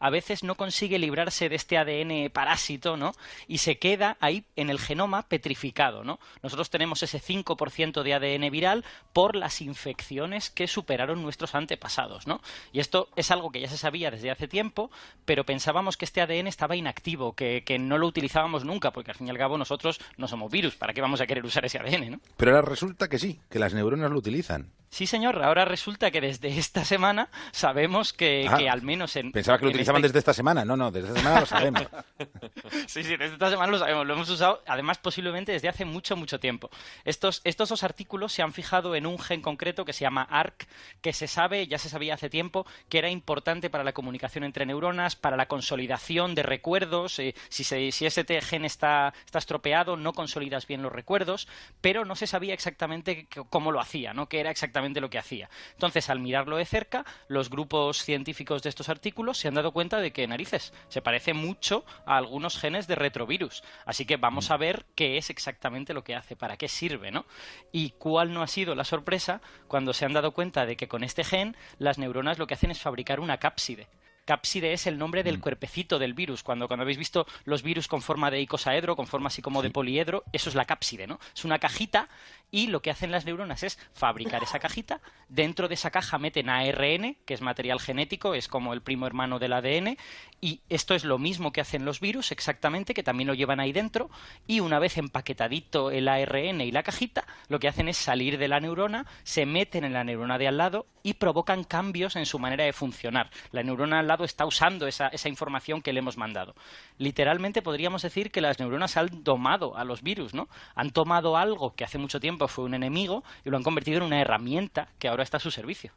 a 0.00 0.10
veces 0.10 0.42
no 0.42 0.54
consigue 0.54 0.98
librarse 0.98 1.48
de 1.48 1.56
este 1.56 1.78
ADN 1.78 2.30
parásito, 2.30 2.96
¿no? 2.96 3.12
Y 3.48 3.58
se 3.58 3.78
queda 3.78 4.16
ahí 4.20 4.44
en 4.56 4.70
el 4.70 4.78
genoma 4.78 5.28
petrificado, 5.28 6.04
¿no? 6.04 6.18
Nosotros 6.42 6.70
tenemos 6.70 7.02
ese 7.02 7.20
5% 7.20 8.02
de 8.02 8.14
ADN 8.14 8.50
viral 8.50 8.84
por 9.12 9.36
las 9.36 9.60
infecciones 9.60 10.50
que 10.50 10.66
superaron 10.66 11.22
nuestros 11.22 11.54
antepasados, 11.54 12.26
¿no? 12.26 12.40
Y 12.72 12.80
esto 12.80 13.08
es 13.16 13.30
algo 13.30 13.50
que 13.50 13.60
ya 13.60 13.68
se 13.68 13.78
sabía 13.78 14.10
desde 14.10 14.30
hace 14.30 14.48
tiempo, 14.48 14.90
pero 15.24 15.44
pensábamos 15.44 15.96
que 15.96 16.04
este 16.04 16.20
ADN 16.20 16.46
estaba 16.46 16.76
inactivo, 16.76 17.34
que, 17.34 17.62
que 17.64 17.78
no 17.78 17.98
lo 17.98 18.06
utilizábamos 18.06 18.64
nunca, 18.64 18.92
porque 18.92 19.10
al 19.10 19.16
fin 19.16 19.26
y 19.26 19.30
al 19.30 19.38
cabo 19.38 19.58
nosotros 19.58 20.00
no 20.16 20.28
somos 20.28 20.50
virus, 20.50 20.76
¿para 20.76 20.92
qué 20.92 21.00
vamos 21.00 21.20
a 21.20 21.26
querer 21.26 21.44
usar 21.44 21.64
ese 21.64 21.78
ADN, 21.78 22.10
¿no? 22.12 22.20
Pero 22.36 22.54
ahora 22.54 22.68
resulta 22.68 23.08
que 23.08 23.18
sí, 23.18 23.40
que 23.50 23.58
las 23.58 23.74
neuronas 23.74 24.10
lo 24.10 24.18
utilizan. 24.18 24.70
Sí, 24.88 25.06
señor. 25.06 25.42
Ahora 25.42 25.64
resulta 25.64 26.10
que 26.10 26.20
desde 26.20 26.48
esta 26.56 26.84
semana 26.84 27.28
sabemos 27.52 28.12
que, 28.12 28.46
Ah, 28.48 28.56
que 28.56 28.70
al 28.70 28.82
menos 28.82 29.14
en. 29.16 29.32
Pensaba 29.32 29.58
que 29.58 29.64
lo 29.64 29.70
utilizaban 29.70 30.00
esta- 30.00 30.08
desde 30.08 30.18
esta 30.20 30.32
semana. 30.32 30.64
No, 30.64 30.76
no, 30.76 30.90
desde 30.90 31.08
esta 31.08 31.20
semana 31.20 31.40
lo 31.40 31.46
sabemos. 31.46 31.82
Sí, 32.86 33.02
sí, 33.02 33.16
desde 33.16 33.34
esta 33.34 33.50
semana 33.50 33.70
lo 33.72 33.78
sabemos, 33.78 34.06
lo 34.06 34.14
hemos 34.14 34.28
usado, 34.30 34.62
además 34.66 34.98
posiblemente 34.98 35.52
desde 35.52 35.68
hace 35.68 35.84
mucho, 35.84 36.16
mucho 36.16 36.40
tiempo. 36.40 36.70
Estos, 37.04 37.40
estos 37.44 37.68
dos 37.68 37.82
artículos 37.82 38.32
se 38.32 38.42
han 38.42 38.52
fijado 38.52 38.94
en 38.94 39.06
un 39.06 39.18
gen 39.18 39.42
concreto 39.42 39.84
que 39.84 39.92
se 39.92 40.00
llama 40.02 40.22
ARC, 40.22 40.66
que 41.02 41.12
se 41.12 41.26
sabe, 41.28 41.66
ya 41.66 41.78
se 41.78 41.88
sabía 41.88 42.14
hace 42.14 42.30
tiempo, 42.30 42.66
que 42.88 42.98
era 42.98 43.10
importante 43.10 43.68
para 43.70 43.84
la 43.84 43.92
comunicación 43.92 44.44
entre 44.44 44.64
neuronas, 44.66 45.14
para 45.16 45.36
la 45.36 45.46
consolidación 45.46 46.34
de 46.34 46.42
recuerdos. 46.42 47.18
eh, 47.18 47.34
si, 47.48 47.64
se- 47.64 47.92
si 47.92 48.06
ese 48.06 48.24
gen 48.40 48.64
está, 48.64 49.12
está 49.24 49.38
estropeado, 49.38 49.96
no 49.96 50.12
consolidas 50.12 50.66
bien 50.66 50.82
los 50.82 50.92
recuerdos, 50.92 51.48
pero 51.80 52.04
no 52.04 52.16
se 52.16 52.26
sabía 52.26 52.54
exactamente 52.54 53.28
cómo 53.50 53.72
lo 53.72 53.80
hacía, 53.80 54.14
¿no? 54.14 54.28
qué 54.28 54.40
era 54.40 54.50
exactamente 54.50 54.85
lo 54.94 55.10
que 55.10 55.18
hacía. 55.18 55.50
Entonces, 55.72 56.10
al 56.10 56.20
mirarlo 56.20 56.56
de 56.56 56.64
cerca, 56.64 57.04
los 57.28 57.50
grupos 57.50 58.02
científicos 58.02 58.62
de 58.62 58.68
estos 58.68 58.88
artículos 58.88 59.38
se 59.38 59.48
han 59.48 59.54
dado 59.54 59.72
cuenta 59.72 60.00
de 60.00 60.12
que 60.12 60.26
narices 60.26 60.72
se 60.88 61.02
parece 61.02 61.34
mucho 61.34 61.84
a 62.06 62.16
algunos 62.16 62.58
genes 62.58 62.86
de 62.86 62.94
retrovirus. 62.94 63.62
Así 63.84 64.04
que 64.06 64.16
vamos 64.16 64.50
a 64.50 64.56
ver 64.56 64.86
qué 64.94 65.18
es 65.18 65.30
exactamente 65.30 65.94
lo 65.94 66.04
que 66.04 66.14
hace, 66.14 66.36
para 66.36 66.56
qué 66.56 66.68
sirve, 66.68 67.10
¿no? 67.10 67.26
Y 67.72 67.90
cuál 67.90 68.32
no 68.32 68.42
ha 68.42 68.46
sido 68.46 68.74
la 68.74 68.84
sorpresa 68.84 69.40
cuando 69.68 69.92
se 69.92 70.04
han 70.04 70.12
dado 70.12 70.32
cuenta 70.32 70.66
de 70.66 70.76
que 70.76 70.88
con 70.88 71.04
este 71.04 71.24
gen 71.24 71.56
las 71.78 71.98
neuronas 71.98 72.38
lo 72.38 72.46
que 72.46 72.54
hacen 72.54 72.70
es 72.70 72.80
fabricar 72.80 73.20
una 73.20 73.38
cápside. 73.38 73.88
Cápside 74.26 74.72
es 74.72 74.88
el 74.88 74.98
nombre 74.98 75.22
del 75.22 75.40
cuerpecito 75.40 76.00
del 76.00 76.12
virus. 76.12 76.42
Cuando, 76.42 76.66
cuando 76.66 76.82
habéis 76.82 76.98
visto 76.98 77.28
los 77.44 77.62
virus 77.62 77.86
con 77.86 78.02
forma 78.02 78.28
de 78.28 78.40
icosaedro, 78.40 78.96
con 78.96 79.06
forma 79.06 79.28
así 79.28 79.40
como 79.40 79.62
de 79.62 79.70
poliedro, 79.70 80.24
eso 80.32 80.48
es 80.48 80.56
la 80.56 80.64
cápside, 80.64 81.06
¿no? 81.06 81.20
Es 81.32 81.44
una 81.44 81.60
cajita 81.60 82.08
y 82.56 82.68
lo 82.68 82.80
que 82.80 82.90
hacen 82.90 83.10
las 83.10 83.26
neuronas 83.26 83.62
es 83.64 83.78
fabricar 83.92 84.42
esa 84.42 84.58
cajita. 84.58 85.02
Dentro 85.28 85.68
de 85.68 85.74
esa 85.74 85.90
caja 85.90 86.16
meten 86.16 86.48
ARN, 86.48 87.18
que 87.26 87.34
es 87.34 87.42
material 87.42 87.80
genético, 87.80 88.32
es 88.32 88.48
como 88.48 88.72
el 88.72 88.80
primo 88.80 89.06
hermano 89.06 89.38
del 89.38 89.52
ADN, 89.52 89.98
y 90.40 90.62
esto 90.70 90.94
es 90.94 91.04
lo 91.04 91.18
mismo 91.18 91.52
que 91.52 91.60
hacen 91.60 91.84
los 91.84 92.00
virus, 92.00 92.32
exactamente, 92.32 92.94
que 92.94 93.02
también 93.02 93.26
lo 93.26 93.34
llevan 93.34 93.60
ahí 93.60 93.72
dentro, 93.72 94.08
y 94.46 94.60
una 94.60 94.78
vez 94.78 94.96
empaquetadito 94.96 95.90
el 95.90 96.08
ARN 96.08 96.62
y 96.62 96.72
la 96.72 96.82
cajita, 96.82 97.26
lo 97.48 97.58
que 97.58 97.68
hacen 97.68 97.90
es 97.90 97.98
salir 97.98 98.38
de 98.38 98.48
la 98.48 98.58
neurona, 98.58 99.04
se 99.22 99.44
meten 99.44 99.84
en 99.84 99.92
la 99.92 100.04
neurona 100.04 100.38
de 100.38 100.48
al 100.48 100.56
lado 100.56 100.86
y 101.02 101.14
provocan 101.14 101.62
cambios 101.62 102.16
en 102.16 102.24
su 102.24 102.38
manera 102.38 102.64
de 102.64 102.72
funcionar. 102.72 103.28
La 103.52 103.64
neurona 103.64 103.98
al 103.98 104.08
lado 104.08 104.24
está 104.24 104.46
usando 104.46 104.86
esa, 104.86 105.08
esa 105.08 105.28
información 105.28 105.82
que 105.82 105.92
le 105.92 105.98
hemos 105.98 106.16
mandado. 106.16 106.54
Literalmente 106.96 107.60
podríamos 107.60 108.00
decir 108.00 108.30
que 108.30 108.40
las 108.40 108.58
neuronas 108.58 108.96
han 108.96 109.22
domado 109.22 109.76
a 109.76 109.84
los 109.84 110.02
virus, 110.02 110.32
¿no? 110.32 110.48
Han 110.74 110.90
tomado 110.90 111.36
algo 111.36 111.74
que 111.74 111.84
hace 111.84 111.98
mucho 111.98 112.18
tiempo 112.18 112.45
fue 112.48 112.64
un 112.64 112.74
enemigo 112.74 113.22
y 113.44 113.50
lo 113.50 113.56
han 113.56 113.62
convertido 113.62 113.98
en 113.98 114.04
una 114.04 114.20
herramienta 114.20 114.88
que 114.98 115.08
ahora 115.08 115.22
está 115.22 115.36
a 115.38 115.40
su 115.40 115.50
servicio. 115.50 115.92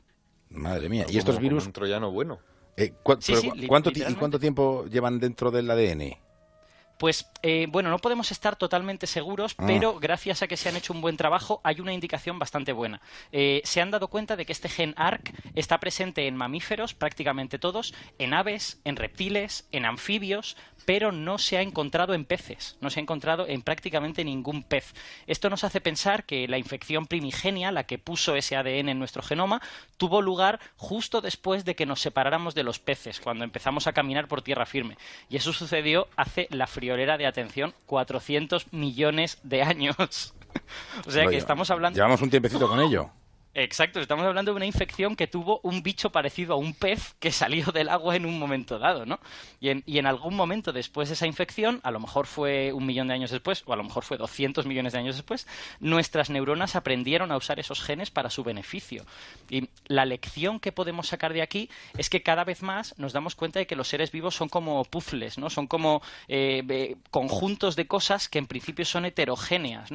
Madre 0.49 0.89
mía. 0.89 1.05
¿Y 1.09 1.17
estos 1.17 1.39
virus? 1.39 1.65
Un 1.65 1.73
troyano 1.73 2.11
bueno. 2.11 2.39
eh, 2.77 2.93
cua- 3.03 3.17
Sí, 3.19 3.33
pero 3.33 3.41
sí, 3.41 3.49
cu- 3.49 3.55
li- 3.57 3.67
¿cuánto, 3.67 3.91
ti- 3.91 4.03
¿Y 4.07 4.13
cuánto 4.15 4.39
tiempo 4.39 4.85
llevan 4.85 5.19
dentro 5.19 5.51
del 5.51 5.69
ADN? 5.69 6.17
Pues 6.99 7.31
eh, 7.43 7.67
bueno, 7.69 7.89
no 7.89 7.99
podemos 7.99 8.29
estar 8.31 8.57
totalmente 8.57 9.07
seguros, 9.07 9.55
Ah. 9.57 9.63
pero 9.65 9.97
gracias 9.99 10.41
a 10.43 10.47
que 10.49 10.57
se 10.57 10.67
han 10.67 10.75
hecho 10.75 10.91
un 10.91 10.99
buen 10.99 11.15
trabajo, 11.15 11.61
hay 11.63 11.79
una 11.79 11.93
indicación 11.93 12.37
bastante 12.37 12.73
buena. 12.73 12.99
Eh, 13.31 13.61
se 13.63 13.79
han 13.79 13.89
dado 13.89 14.09
cuenta 14.09 14.35
de 14.35 14.45
que 14.45 14.51
este 14.51 14.67
gen 14.67 14.93
ARC 14.97 15.33
está 15.55 15.79
presente 15.79 16.27
en 16.27 16.35
mamíferos, 16.35 16.93
prácticamente 16.93 17.57
todos, 17.57 17.93
en 18.17 18.33
aves, 18.33 18.81
en 18.83 18.97
reptiles, 18.97 19.65
en 19.71 19.85
anfibios, 19.85 20.57
pero 20.85 21.11
no 21.13 21.37
se 21.37 21.57
ha 21.57 21.61
encontrado 21.61 22.13
en 22.13 22.25
peces, 22.25 22.75
no 22.81 22.89
se 22.89 22.99
ha 22.99 23.03
encontrado 23.03 23.47
en 23.47 23.61
prácticamente 23.61 24.25
ningún 24.25 24.63
pez. 24.63 24.93
Esto 25.27 25.49
nos 25.49 25.63
hace 25.63 25.79
pensar 25.79 26.25
que 26.25 26.47
la 26.49 26.57
infección 26.57 27.05
primigenia, 27.05 27.71
la 27.71 27.85
que 27.85 27.97
puso 27.99 28.35
ese 28.35 28.57
ADN 28.57 28.89
en 28.89 28.99
nuestro 28.99 29.21
genoma, 29.21 29.61
tuvo 29.97 30.21
lugar 30.21 30.59
justo 30.75 31.21
después 31.21 31.63
de 31.63 31.75
que 31.75 31.85
nos 31.85 32.01
separáramos 32.01 32.55
de 32.55 32.63
los 32.63 32.79
peces, 32.79 33.21
cuando 33.21 33.45
empezamos 33.45 33.87
a 33.87 33.93
caminar 33.93 34.27
por 34.27 34.41
tierra 34.41 34.65
firme. 34.65 34.97
Y 35.29 35.37
eso 35.37 35.53
sucedió 35.53 36.07
hace 36.17 36.47
la 36.49 36.67
friolera 36.89 37.19
de 37.19 37.27
atención 37.27 37.75
400 37.86 38.74
millones 38.74 39.38
de 39.43 39.62
años. 39.62 39.96
o 41.05 41.12
sea 41.12 41.27
que 41.27 41.38
estamos 41.38 41.69
hablando... 41.69 41.96
Llevamos 41.96 42.19
un 42.24 42.31
tiempecito 42.31 42.67
con 42.67 42.79
ello. 42.79 43.12
Exacto, 43.55 43.99
estamos 43.99 44.25
hablando 44.25 44.51
de 44.51 44.57
una 44.57 44.67
infección 44.67 45.15
que 45.15 45.25
tuvo 45.25 45.59
un 45.63 45.81
bicho 45.81 46.11
parecido 46.11 46.53
a 46.53 46.57
un 46.57 46.75
pez 46.75 47.15
que 47.19 47.31
salió 47.31 47.65
del 47.71 47.89
agua 47.89 48.15
en 48.15 48.25
un 48.27 48.37
momento 48.37 48.77
dado, 48.77 49.07
¿no? 49.07 49.19
Y 49.59 49.69
en, 49.69 50.05
algún 50.05 50.35
momento 50.35 50.71
después 50.71 51.09
de 51.09 51.15
esa 51.15 51.25
infección, 51.25 51.79
a 51.83 51.91
lo 51.91 51.99
mejor 51.99 52.27
fue 52.27 52.71
un 52.73 52.85
millón 52.85 53.07
de 53.07 53.15
años 53.15 53.31
después, 53.31 53.63
o 53.65 53.73
a 53.73 53.75
lo 53.75 53.83
mejor 53.83 54.03
fue 54.03 54.17
200 54.17 54.65
millones 54.67 54.93
de 54.93 54.99
años 54.99 55.15
después, 55.15 55.47
nuestras 55.79 56.29
neuronas 56.29 56.75
aprendieron 56.75 57.31
a 57.31 57.37
usar 57.37 57.59
esos 57.59 57.81
genes 57.81 58.11
para 58.11 58.29
su 58.29 58.43
beneficio. 58.43 59.05
Y 59.49 59.69
la 59.87 60.05
lección 60.05 60.59
que 60.59 60.71
podemos 60.71 61.07
sacar 61.07 61.33
de 61.33 61.41
aquí 61.41 61.69
es 61.97 62.09
que 62.09 62.21
cada 62.21 62.43
vez 62.43 62.61
más 62.61 62.97
nos 62.99 63.13
damos 63.13 63.35
cuenta 63.35 63.59
de 63.59 63.67
que 63.67 63.75
los 63.75 63.87
seres 63.87 64.11
vivos 64.11 64.35
son 64.35 64.47
como 64.47 64.83
puzzles, 64.85 65.39
¿no? 65.39 65.49
Son 65.49 65.65
como 65.65 66.03
eh, 66.27 66.95
conjuntos 67.09 67.75
de 67.75 67.87
cosas 67.87 68.29
que 68.29 68.37
en 68.37 68.45
principio 68.45 68.85
son 68.85 69.05
heterogéneas. 69.05 69.89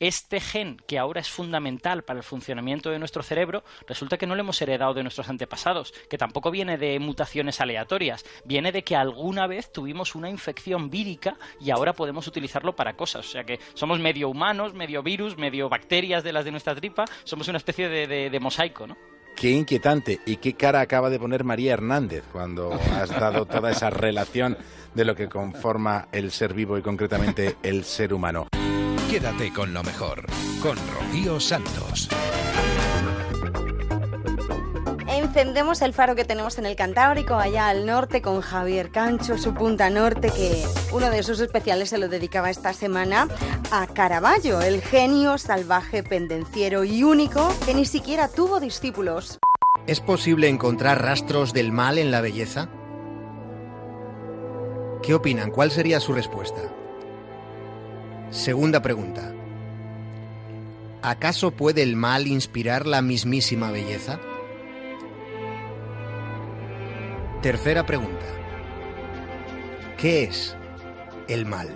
Este 0.00 0.40
gen 0.40 0.78
que 0.86 0.98
ahora 0.98 1.20
es 1.20 1.28
fundamental 1.28 2.02
para 2.02 2.18
el 2.18 2.24
funcionamiento 2.24 2.93
de 2.94 2.98
nuestro 2.98 3.22
cerebro, 3.22 3.62
resulta 3.86 4.16
que 4.16 4.26
no 4.26 4.34
lo 4.34 4.40
hemos 4.40 4.60
heredado 4.62 4.94
de 4.94 5.02
nuestros 5.02 5.28
antepasados, 5.28 5.92
que 6.08 6.18
tampoco 6.18 6.50
viene 6.50 6.78
de 6.78 6.98
mutaciones 6.98 7.60
aleatorias, 7.60 8.24
viene 8.44 8.72
de 8.72 8.82
que 8.82 8.96
alguna 8.96 9.46
vez 9.46 9.70
tuvimos 9.72 10.14
una 10.14 10.30
infección 10.30 10.90
vírica 10.90 11.36
y 11.60 11.70
ahora 11.70 11.92
podemos 11.92 12.26
utilizarlo 12.26 12.74
para 12.74 12.96
cosas. 12.96 13.26
O 13.26 13.30
sea 13.30 13.44
que 13.44 13.60
somos 13.74 14.00
medio 14.00 14.28
humanos, 14.28 14.74
medio 14.74 15.02
virus, 15.02 15.36
medio 15.36 15.68
bacterias 15.68 16.24
de 16.24 16.32
las 16.32 16.44
de 16.44 16.50
nuestra 16.50 16.74
tripa, 16.74 17.04
somos 17.24 17.48
una 17.48 17.58
especie 17.58 17.88
de, 17.88 18.06
de, 18.06 18.30
de 18.30 18.40
mosaico, 18.40 18.86
¿no? 18.86 18.96
Qué 19.36 19.50
inquietante 19.50 20.20
y 20.26 20.36
qué 20.36 20.54
cara 20.54 20.80
acaba 20.80 21.10
de 21.10 21.18
poner 21.18 21.44
María 21.44 21.72
Hernández 21.72 22.24
cuando 22.30 22.72
has 22.72 23.10
dado 23.10 23.46
toda 23.46 23.72
esa 23.72 23.90
relación 23.90 24.56
de 24.94 25.04
lo 25.04 25.16
que 25.16 25.28
conforma 25.28 26.08
el 26.12 26.30
ser 26.30 26.54
vivo 26.54 26.78
y 26.78 26.82
concretamente 26.82 27.56
el 27.62 27.84
ser 27.84 28.14
humano. 28.14 28.46
Quédate 29.10 29.52
con 29.52 29.74
lo 29.74 29.82
mejor, 29.82 30.26
con 30.62 30.76
Rocío 30.76 31.40
Santos. 31.40 32.08
Encendemos 35.34 35.82
el 35.82 35.92
faro 35.92 36.14
que 36.14 36.24
tenemos 36.24 36.58
en 36.58 36.66
el 36.66 36.76
Cantábrico, 36.76 37.34
allá 37.34 37.66
al 37.66 37.86
norte, 37.86 38.22
con 38.22 38.40
Javier 38.40 38.90
Cancho, 38.90 39.36
su 39.36 39.52
punta 39.52 39.90
norte, 39.90 40.30
que 40.30 40.64
uno 40.92 41.10
de 41.10 41.24
sus 41.24 41.40
especiales 41.40 41.88
se 41.88 41.98
lo 41.98 42.06
dedicaba 42.06 42.50
esta 42.50 42.72
semana 42.72 43.26
a 43.72 43.88
Caravaggio, 43.88 44.60
el 44.60 44.80
genio 44.80 45.36
salvaje, 45.36 46.04
pendenciero 46.04 46.84
y 46.84 47.02
único 47.02 47.52
que 47.66 47.74
ni 47.74 47.84
siquiera 47.84 48.28
tuvo 48.28 48.60
discípulos. 48.60 49.40
¿Es 49.88 49.98
posible 49.98 50.48
encontrar 50.48 51.02
rastros 51.02 51.52
del 51.52 51.72
mal 51.72 51.98
en 51.98 52.12
la 52.12 52.20
belleza? 52.20 52.68
¿Qué 55.02 55.14
opinan? 55.14 55.50
¿Cuál 55.50 55.72
sería 55.72 55.98
su 55.98 56.12
respuesta? 56.12 56.60
Segunda 58.30 58.82
pregunta. 58.82 59.32
¿Acaso 61.02 61.50
puede 61.50 61.82
el 61.82 61.96
mal 61.96 62.28
inspirar 62.28 62.86
la 62.86 63.02
mismísima 63.02 63.72
belleza? 63.72 64.20
Tercera 67.44 67.84
pregunta. 67.84 68.24
¿Qué 69.98 70.22
es 70.24 70.56
el 71.28 71.44
mal? 71.44 71.68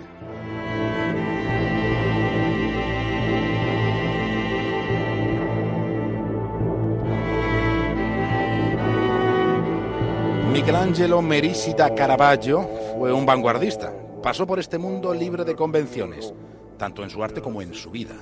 Michelangelo 10.51 11.21
Merisita 11.21 11.93
Caravaggio 11.93 12.67
fue 12.97 13.13
un 13.13 13.27
vanguardista. 13.27 13.93
Pasó 14.23 14.47
por 14.47 14.57
este 14.57 14.79
mundo 14.79 15.13
libre 15.13 15.45
de 15.45 15.55
convenciones, 15.55 16.33
tanto 16.79 17.03
en 17.03 17.11
su 17.11 17.23
arte 17.23 17.43
como 17.43 17.61
en 17.61 17.75
su 17.75 17.91
vida. 17.91 18.15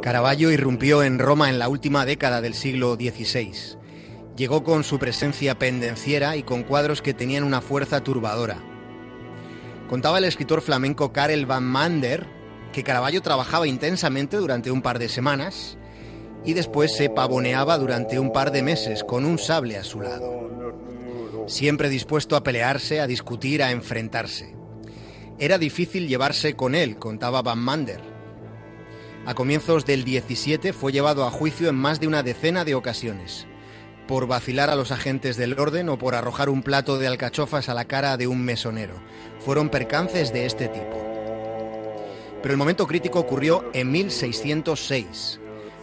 Caravaggio 0.00 0.52
irrumpió 0.52 1.02
en 1.02 1.18
Roma 1.18 1.50
en 1.50 1.58
la 1.58 1.68
última 1.68 2.06
década 2.06 2.40
del 2.40 2.54
siglo 2.54 2.94
XVI. 2.94 3.82
Llegó 4.36 4.64
con 4.64 4.82
su 4.82 4.98
presencia 4.98 5.58
pendenciera 5.60 6.36
y 6.36 6.42
con 6.42 6.64
cuadros 6.64 7.02
que 7.02 7.14
tenían 7.14 7.44
una 7.44 7.60
fuerza 7.60 8.02
turbadora. 8.02 8.58
Contaba 9.88 10.18
el 10.18 10.24
escritor 10.24 10.60
flamenco 10.60 11.12
Karel 11.12 11.46
van 11.46 11.64
Mander 11.64 12.26
que 12.72 12.82
Caravaggio 12.82 13.22
trabajaba 13.22 13.68
intensamente 13.68 14.36
durante 14.36 14.72
un 14.72 14.82
par 14.82 14.98
de 14.98 15.08
semanas 15.08 15.78
y 16.44 16.54
después 16.54 16.96
se 16.96 17.10
pavoneaba 17.10 17.78
durante 17.78 18.18
un 18.18 18.32
par 18.32 18.50
de 18.50 18.62
meses 18.64 19.04
con 19.04 19.24
un 19.24 19.38
sable 19.38 19.76
a 19.76 19.84
su 19.84 20.00
lado. 20.00 20.50
Siempre 21.46 21.88
dispuesto 21.88 22.34
a 22.34 22.42
pelearse, 22.42 23.00
a 23.00 23.06
discutir, 23.06 23.62
a 23.62 23.70
enfrentarse. 23.70 24.56
Era 25.38 25.58
difícil 25.58 26.08
llevarse 26.08 26.56
con 26.56 26.74
él, 26.74 26.96
contaba 26.96 27.42
Van 27.42 27.60
Mander. 27.60 28.00
A 29.26 29.34
comienzos 29.34 29.86
del 29.86 30.02
17 30.02 30.72
fue 30.72 30.90
llevado 30.90 31.24
a 31.24 31.30
juicio 31.30 31.68
en 31.68 31.76
más 31.76 32.00
de 32.00 32.08
una 32.08 32.24
decena 32.24 32.64
de 32.64 32.74
ocasiones 32.74 33.46
por 34.06 34.26
vacilar 34.26 34.70
a 34.70 34.76
los 34.76 34.92
agentes 34.92 35.36
del 35.36 35.58
orden 35.58 35.88
o 35.88 35.98
por 35.98 36.14
arrojar 36.14 36.48
un 36.48 36.62
plato 36.62 36.98
de 36.98 37.06
alcachofas 37.06 37.68
a 37.68 37.74
la 37.74 37.86
cara 37.86 38.16
de 38.16 38.26
un 38.26 38.44
mesonero. 38.44 38.94
Fueron 39.40 39.68
percances 39.68 40.32
de 40.32 40.46
este 40.46 40.68
tipo. 40.68 41.02
Pero 42.42 42.52
el 42.52 42.58
momento 42.58 42.86
crítico 42.86 43.18
ocurrió 43.18 43.70
en 43.72 43.90
1606. 43.90 45.40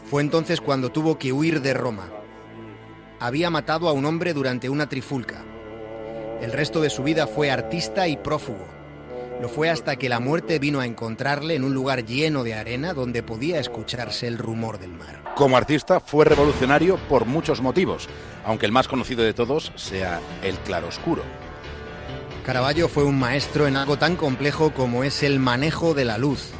Fue 0.09 0.21
entonces 0.21 0.61
cuando 0.61 0.91
tuvo 0.91 1.17
que 1.17 1.31
huir 1.31 1.61
de 1.61 1.73
Roma. 1.73 2.09
Había 3.19 3.49
matado 3.49 3.87
a 3.89 3.93
un 3.93 4.05
hombre 4.05 4.33
durante 4.33 4.69
una 4.69 4.87
trifulca. 4.87 5.43
El 6.41 6.51
resto 6.51 6.81
de 6.81 6.89
su 6.89 7.03
vida 7.03 7.27
fue 7.27 7.49
artista 7.51 8.07
y 8.07 8.17
prófugo. 8.17 8.80
Lo 9.41 9.49
fue 9.49 9.71
hasta 9.71 9.95
que 9.95 10.07
la 10.07 10.19
muerte 10.19 10.59
vino 10.59 10.79
a 10.81 10.85
encontrarle 10.85 11.55
en 11.55 11.63
un 11.63 11.73
lugar 11.73 12.05
lleno 12.05 12.43
de 12.43 12.53
arena 12.53 12.93
donde 12.93 13.23
podía 13.23 13.59
escucharse 13.59 14.27
el 14.27 14.37
rumor 14.37 14.77
del 14.77 14.91
mar. 14.91 15.23
Como 15.35 15.57
artista 15.57 15.99
fue 15.99 16.25
revolucionario 16.25 16.97
por 17.09 17.25
muchos 17.25 17.59
motivos, 17.59 18.07
aunque 18.45 18.67
el 18.67 18.71
más 18.71 18.87
conocido 18.87 19.23
de 19.23 19.33
todos 19.33 19.71
sea 19.75 20.21
el 20.43 20.59
claroscuro. 20.59 21.23
Caravaggio 22.45 22.87
fue 22.87 23.03
un 23.03 23.17
maestro 23.17 23.67
en 23.67 23.77
algo 23.77 23.97
tan 23.97 24.15
complejo 24.15 24.75
como 24.75 25.03
es 25.03 25.23
el 25.23 25.39
manejo 25.39 25.95
de 25.95 26.05
la 26.05 26.19
luz. 26.19 26.51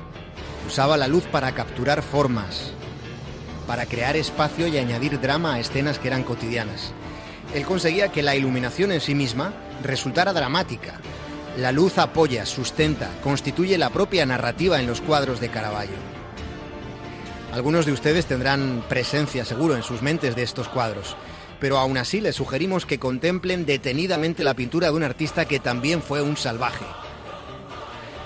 Usaba 0.66 0.98
la 0.98 1.08
luz 1.08 1.26
para 1.26 1.52
capturar 1.52 2.02
formas, 2.02 2.74
para 3.68 3.86
crear 3.86 4.16
espacio 4.16 4.66
y 4.68 4.80
añadir 4.80 5.22
drama 5.22 5.54
a 5.54 5.60
escenas 5.60 6.00
que 6.00 6.08
eran 6.08 6.24
cotidianas. 6.24 6.94
Él 7.54 7.64
conseguía 7.64 8.12
que 8.12 8.24
la 8.24 8.36
iluminación 8.36 8.92
en 8.92 9.02
sí 9.02 9.14
misma 9.14 9.54
resultara 9.84 10.34
dramática, 10.34 11.00
la 11.58 11.72
luz 11.72 11.98
apoya, 11.98 12.46
sustenta, 12.46 13.10
constituye 13.24 13.78
la 13.78 13.90
propia 13.90 14.26
narrativa 14.26 14.80
en 14.80 14.88
los 14.88 15.02
cuadros 15.02 15.40
de 15.40 15.50
Caravaggio. 15.50 15.98
Algunos 17.52 17.86
de 17.86 17.92
ustedes 17.92 18.26
tendrán 18.26 18.84
presencia 18.88 19.44
seguro 19.44 19.76
en 19.76 19.84
sus 19.84 20.02
mentes 20.02 20.36
de 20.36 20.44
estos 20.44 20.70
cuadros, 20.70 21.18
pero 21.60 21.78
aún 21.78 21.98
así 21.98 22.22
les 22.22 22.38
sugerimos 22.38 22.86
que 22.86 23.00
contemplen 23.00 23.66
detenidamente 23.66 24.46
la 24.46 24.54
pintura 24.54 24.88
de 24.88 24.96
un 24.96 25.04
artista 25.04 25.46
que 25.46 25.60
también 25.60 26.02
fue 26.02 26.22
un 26.22 26.38
salvaje. 26.38 26.86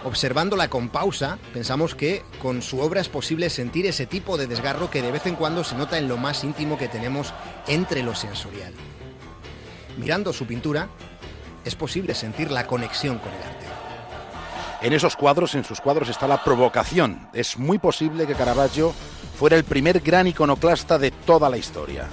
Observándola 0.04 0.70
con 0.70 0.90
pausa, 0.90 1.40
pensamos 1.52 1.96
que 1.96 2.22
con 2.40 2.62
su 2.62 2.80
obra 2.80 3.02
es 3.02 3.10
posible 3.10 3.50
sentir 3.50 3.88
ese 3.88 4.06
tipo 4.06 4.38
de 4.38 4.46
desgarro 4.46 4.92
que 4.92 5.02
de 5.02 5.12
vez 5.12 5.26
en 5.26 5.36
cuando 5.36 5.64
se 5.64 5.76
nota 5.76 5.98
en 5.98 6.08
lo 6.08 6.18
más 6.18 6.44
íntimo 6.44 6.78
que 6.78 6.88
tenemos 6.88 7.34
entre 7.68 8.04
lo 8.04 8.14
sensorial. 8.14 8.72
Mirando 9.98 10.32
su 10.32 10.46
pintura, 10.46 10.90
es 11.66 11.76
posible 11.76 12.14
sentir 12.14 12.52
la 12.52 12.68
conexión 12.68 13.18
con 13.18 13.34
el 13.34 13.44
arte. 13.44 13.66
En 14.82 14.94
esos 14.94 15.16
cuadros, 15.16 15.56
en 15.56 15.64
sus 15.64 15.82
cuadros, 15.82 16.10
está 16.10 16.28
la 16.28 16.44
provocación. 16.44 17.28
Es 17.34 17.58
muy 17.58 17.80
posible 17.80 18.28
que 18.28 18.36
Caravaggio 18.36 18.94
fuera 19.38 19.58
el 19.58 19.64
primer 19.64 20.00
gran 20.00 20.28
iconoclasta 20.28 21.00
de 21.00 21.10
toda 21.10 21.50
la 21.50 21.58
historia. 21.58 22.08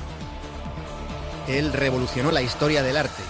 Él 1.48 1.72
revolucionó 1.72 2.30
la 2.30 2.40
historia 2.40 2.82
del 2.82 2.96
arte. 2.96 3.22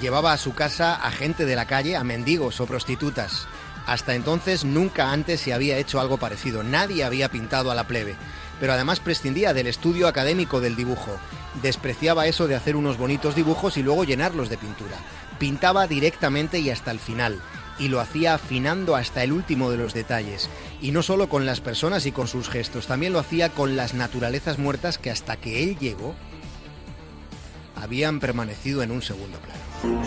Llevaba 0.00 0.32
a 0.32 0.38
su 0.38 0.54
casa 0.54 0.94
a 0.94 1.10
gente 1.10 1.44
de 1.44 1.54
la 1.54 1.66
calle, 1.66 1.96
a 1.96 2.04
mendigos 2.04 2.60
o 2.60 2.66
prostitutas. 2.66 3.46
Hasta 3.86 4.14
entonces 4.14 4.64
nunca 4.64 5.12
antes 5.12 5.40
se 5.40 5.52
había 5.52 5.76
hecho 5.76 6.00
algo 6.00 6.16
parecido. 6.16 6.62
Nadie 6.62 7.04
había 7.04 7.28
pintado 7.28 7.70
a 7.70 7.74
la 7.74 7.86
plebe. 7.86 8.16
Pero 8.58 8.72
además 8.72 9.00
prescindía 9.00 9.52
del 9.52 9.66
estudio 9.66 10.08
académico 10.08 10.60
del 10.60 10.76
dibujo. 10.76 11.18
Despreciaba 11.60 12.26
eso 12.26 12.46
de 12.46 12.54
hacer 12.54 12.76
unos 12.76 12.96
bonitos 12.96 13.34
dibujos 13.34 13.76
y 13.76 13.82
luego 13.82 14.04
llenarlos 14.04 14.48
de 14.48 14.56
pintura 14.56 14.96
pintaba 15.42 15.88
directamente 15.88 16.60
y 16.60 16.70
hasta 16.70 16.92
el 16.92 17.00
final, 17.00 17.40
y 17.76 17.88
lo 17.88 17.98
hacía 17.98 18.34
afinando 18.34 18.94
hasta 18.94 19.24
el 19.24 19.32
último 19.32 19.72
de 19.72 19.76
los 19.76 19.92
detalles, 19.92 20.48
y 20.80 20.92
no 20.92 21.02
solo 21.02 21.28
con 21.28 21.46
las 21.46 21.60
personas 21.60 22.06
y 22.06 22.12
con 22.12 22.28
sus 22.28 22.48
gestos, 22.48 22.86
también 22.86 23.12
lo 23.12 23.18
hacía 23.18 23.48
con 23.48 23.74
las 23.74 23.92
naturalezas 23.92 24.60
muertas 24.60 24.98
que 24.98 25.10
hasta 25.10 25.36
que 25.36 25.64
él 25.64 25.76
llegó 25.80 26.14
habían 27.74 28.20
permanecido 28.20 28.84
en 28.84 28.92
un 28.92 29.02
segundo 29.02 29.36
plano. 29.40 30.04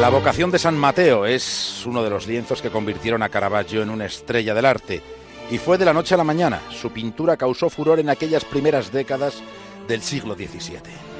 La 0.00 0.10
vocación 0.10 0.52
de 0.52 0.60
San 0.60 0.78
Mateo 0.78 1.26
es 1.26 1.84
uno 1.84 2.04
de 2.04 2.10
los 2.10 2.28
lienzos 2.28 2.62
que 2.62 2.70
convirtieron 2.70 3.24
a 3.24 3.30
Caravaggio 3.30 3.82
en 3.82 3.90
una 3.90 4.06
estrella 4.06 4.54
del 4.54 4.66
arte, 4.66 5.02
y 5.50 5.58
fue 5.58 5.76
de 5.76 5.86
la 5.86 5.92
noche 5.92 6.14
a 6.14 6.18
la 6.18 6.22
mañana. 6.22 6.62
Su 6.70 6.92
pintura 6.92 7.36
causó 7.36 7.68
furor 7.68 7.98
en 7.98 8.10
aquellas 8.10 8.44
primeras 8.44 8.92
décadas 8.92 9.42
del 9.88 10.02
siglo 10.02 10.36
XVII. 10.36 11.15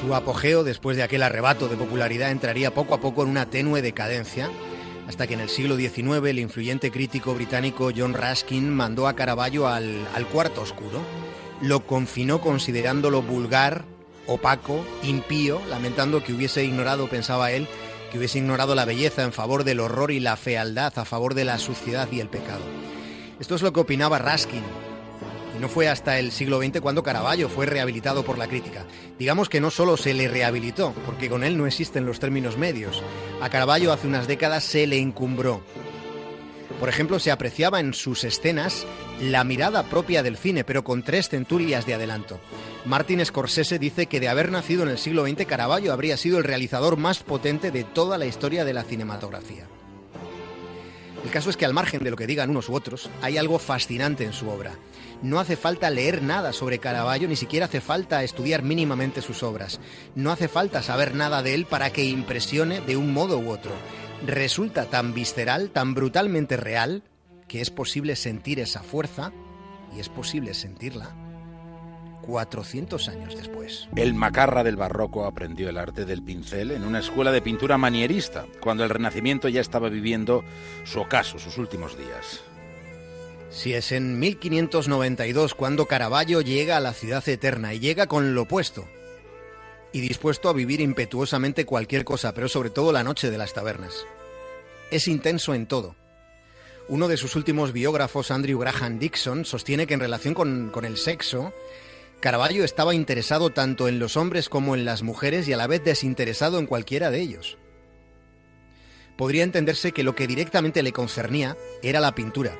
Su 0.00 0.14
apogeo 0.14 0.64
después 0.64 0.96
de 0.96 1.02
aquel 1.02 1.22
arrebato 1.22 1.68
de 1.68 1.76
popularidad 1.76 2.30
entraría 2.30 2.74
poco 2.74 2.94
a 2.94 3.00
poco 3.00 3.22
en 3.22 3.30
una 3.30 3.46
tenue 3.46 3.82
decadencia, 3.82 4.50
hasta 5.08 5.26
que 5.26 5.34
en 5.34 5.40
el 5.40 5.48
siglo 5.48 5.76
XIX 5.76 6.26
el 6.28 6.38
influyente 6.38 6.90
crítico 6.90 7.34
británico 7.34 7.90
John 7.96 8.14
Ruskin 8.14 8.70
mandó 8.70 9.08
a 9.08 9.14
Caravaggio 9.14 9.66
al, 9.66 10.06
al 10.14 10.26
cuarto 10.26 10.62
oscuro 10.62 11.00
lo 11.60 11.86
confinó 11.86 12.40
considerándolo 12.40 13.22
vulgar, 13.22 13.84
opaco, 14.26 14.84
impío, 15.02 15.60
lamentando 15.68 16.22
que 16.22 16.32
hubiese 16.32 16.64
ignorado, 16.64 17.08
pensaba 17.08 17.50
él, 17.50 17.66
que 18.10 18.18
hubiese 18.18 18.38
ignorado 18.38 18.74
la 18.74 18.84
belleza 18.84 19.22
en 19.22 19.32
favor 19.32 19.64
del 19.64 19.80
horror 19.80 20.10
y 20.10 20.20
la 20.20 20.36
fealdad, 20.36 20.92
a 20.96 21.04
favor 21.04 21.34
de 21.34 21.44
la 21.44 21.58
suciedad 21.58 22.08
y 22.10 22.20
el 22.20 22.28
pecado. 22.28 22.62
Esto 23.40 23.54
es 23.54 23.62
lo 23.62 23.72
que 23.72 23.80
opinaba 23.80 24.18
Raskin, 24.18 24.62
no 25.60 25.68
fue 25.68 25.88
hasta 25.88 26.18
el 26.18 26.32
siglo 26.32 26.60
XX 26.60 26.80
cuando 26.80 27.02
Caravaggio 27.02 27.48
fue 27.48 27.66
rehabilitado 27.66 28.24
por 28.24 28.38
la 28.38 28.46
crítica. 28.46 28.84
Digamos 29.18 29.48
que 29.48 29.60
no 29.60 29.70
solo 29.70 29.96
se 29.96 30.14
le 30.14 30.28
rehabilitó, 30.28 30.94
porque 31.04 31.28
con 31.28 31.44
él 31.44 31.56
no 31.56 31.66
existen 31.66 32.06
los 32.06 32.20
términos 32.20 32.56
medios. 32.56 33.02
A 33.40 33.50
Caravaggio 33.50 33.92
hace 33.92 34.06
unas 34.06 34.26
décadas 34.26 34.64
se 34.64 34.86
le 34.86 34.98
encumbró. 34.98 35.62
Por 36.80 36.88
ejemplo, 36.88 37.18
se 37.18 37.32
apreciaba 37.32 37.80
en 37.80 37.92
sus 37.92 38.22
escenas 38.22 38.86
la 39.20 39.42
mirada 39.42 39.82
propia 39.82 40.22
del 40.22 40.36
cine, 40.36 40.62
pero 40.62 40.84
con 40.84 41.02
tres 41.02 41.28
centurias 41.28 41.86
de 41.86 41.94
adelanto. 41.94 42.38
Martin 42.84 43.24
Scorsese 43.24 43.80
dice 43.80 44.06
que 44.06 44.20
de 44.20 44.28
haber 44.28 44.52
nacido 44.52 44.84
en 44.84 44.90
el 44.90 44.98
siglo 44.98 45.26
XX, 45.26 45.44
Caravaggio 45.44 45.92
habría 45.92 46.16
sido 46.16 46.38
el 46.38 46.44
realizador 46.44 46.96
más 46.96 47.18
potente 47.24 47.72
de 47.72 47.82
toda 47.82 48.16
la 48.16 48.26
historia 48.26 48.64
de 48.64 48.74
la 48.74 48.84
cinematografía. 48.84 49.66
El 51.24 51.30
caso 51.30 51.50
es 51.50 51.56
que 51.56 51.64
al 51.64 51.74
margen 51.74 52.02
de 52.02 52.10
lo 52.10 52.16
que 52.16 52.26
digan 52.26 52.50
unos 52.50 52.68
u 52.68 52.74
otros, 52.74 53.10
hay 53.22 53.36
algo 53.36 53.58
fascinante 53.58 54.24
en 54.24 54.32
su 54.32 54.48
obra. 54.48 54.72
No 55.20 55.40
hace 55.40 55.56
falta 55.56 55.90
leer 55.90 56.22
nada 56.22 56.52
sobre 56.52 56.78
Caravaggio, 56.78 57.28
ni 57.28 57.36
siquiera 57.36 57.66
hace 57.66 57.80
falta 57.80 58.22
estudiar 58.22 58.62
mínimamente 58.62 59.20
sus 59.20 59.42
obras. 59.42 59.80
No 60.14 60.30
hace 60.30 60.48
falta 60.48 60.82
saber 60.82 61.14
nada 61.14 61.42
de 61.42 61.54
él 61.54 61.66
para 61.66 61.90
que 61.90 62.04
impresione 62.04 62.80
de 62.80 62.96
un 62.96 63.12
modo 63.12 63.38
u 63.38 63.50
otro. 63.50 63.72
Resulta 64.26 64.86
tan 64.86 65.12
visceral, 65.12 65.70
tan 65.70 65.94
brutalmente 65.94 66.56
real, 66.56 67.02
que 67.48 67.60
es 67.60 67.70
posible 67.70 68.14
sentir 68.14 68.60
esa 68.60 68.82
fuerza 68.82 69.32
y 69.94 70.00
es 70.00 70.08
posible 70.08 70.54
sentirla 70.54 71.27
400 72.28 73.08
años 73.08 73.34
después. 73.34 73.88
El 73.96 74.12
macarra 74.12 74.62
del 74.62 74.76
barroco 74.76 75.24
aprendió 75.24 75.70
el 75.70 75.78
arte 75.78 76.04
del 76.04 76.22
pincel 76.22 76.72
en 76.72 76.84
una 76.84 76.98
escuela 76.98 77.32
de 77.32 77.40
pintura 77.40 77.78
manierista, 77.78 78.44
cuando 78.60 78.84
el 78.84 78.90
Renacimiento 78.90 79.48
ya 79.48 79.62
estaba 79.62 79.88
viviendo 79.88 80.44
su 80.84 81.00
ocaso, 81.00 81.38
sus 81.38 81.56
últimos 81.56 81.96
días. 81.96 82.42
Si 83.48 83.72
es 83.72 83.92
en 83.92 84.18
1592 84.18 85.54
cuando 85.54 85.86
Caravaggio 85.86 86.42
llega 86.42 86.76
a 86.76 86.80
la 86.80 86.92
ciudad 86.92 87.26
eterna 87.26 87.72
y 87.72 87.80
llega 87.80 88.06
con 88.06 88.34
lo 88.34 88.42
opuesto 88.42 88.86
y 89.90 90.02
dispuesto 90.02 90.50
a 90.50 90.52
vivir 90.52 90.82
impetuosamente 90.82 91.64
cualquier 91.64 92.04
cosa, 92.04 92.34
pero 92.34 92.50
sobre 92.50 92.68
todo 92.68 92.92
la 92.92 93.04
noche 93.04 93.30
de 93.30 93.38
las 93.38 93.54
tabernas. 93.54 94.04
Es 94.90 95.08
intenso 95.08 95.54
en 95.54 95.66
todo. 95.66 95.96
Uno 96.88 97.08
de 97.08 97.16
sus 97.16 97.36
últimos 97.36 97.72
biógrafos, 97.72 98.30
Andrew 98.30 98.58
Graham 98.58 98.98
Dixon, 98.98 99.46
sostiene 99.46 99.86
que 99.86 99.94
en 99.94 100.00
relación 100.00 100.34
con, 100.34 100.68
con 100.68 100.84
el 100.84 100.98
sexo, 100.98 101.54
Caravaggio 102.20 102.64
estaba 102.64 102.94
interesado 102.94 103.50
tanto 103.50 103.86
en 103.86 104.00
los 104.00 104.16
hombres 104.16 104.48
como 104.48 104.74
en 104.74 104.84
las 104.84 105.02
mujeres 105.02 105.46
y 105.46 105.52
a 105.52 105.56
la 105.56 105.68
vez 105.68 105.84
desinteresado 105.84 106.58
en 106.58 106.66
cualquiera 106.66 107.10
de 107.10 107.20
ellos. 107.20 107.58
Podría 109.16 109.44
entenderse 109.44 109.92
que 109.92 110.02
lo 110.02 110.16
que 110.16 110.26
directamente 110.26 110.82
le 110.82 110.92
concernía 110.92 111.56
era 111.80 112.00
la 112.00 112.14
pintura, 112.14 112.56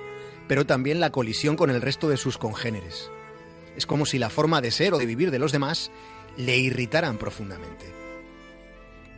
pero 0.46 0.64
también 0.64 1.00
la 1.00 1.10
colisión 1.10 1.56
con 1.56 1.70
el 1.70 1.80
resto 1.80 2.08
de 2.08 2.16
sus 2.16 2.38
congéneres. 2.38 3.10
Es 3.76 3.86
como 3.86 4.06
si 4.06 4.18
la 4.18 4.30
forma 4.30 4.60
de 4.60 4.70
ser 4.70 4.94
o 4.94 4.98
de 4.98 5.06
vivir 5.06 5.30
de 5.30 5.38
los 5.40 5.52
demás 5.52 5.90
le 6.36 6.56
irritaran 6.56 7.18
profundamente. 7.18 7.86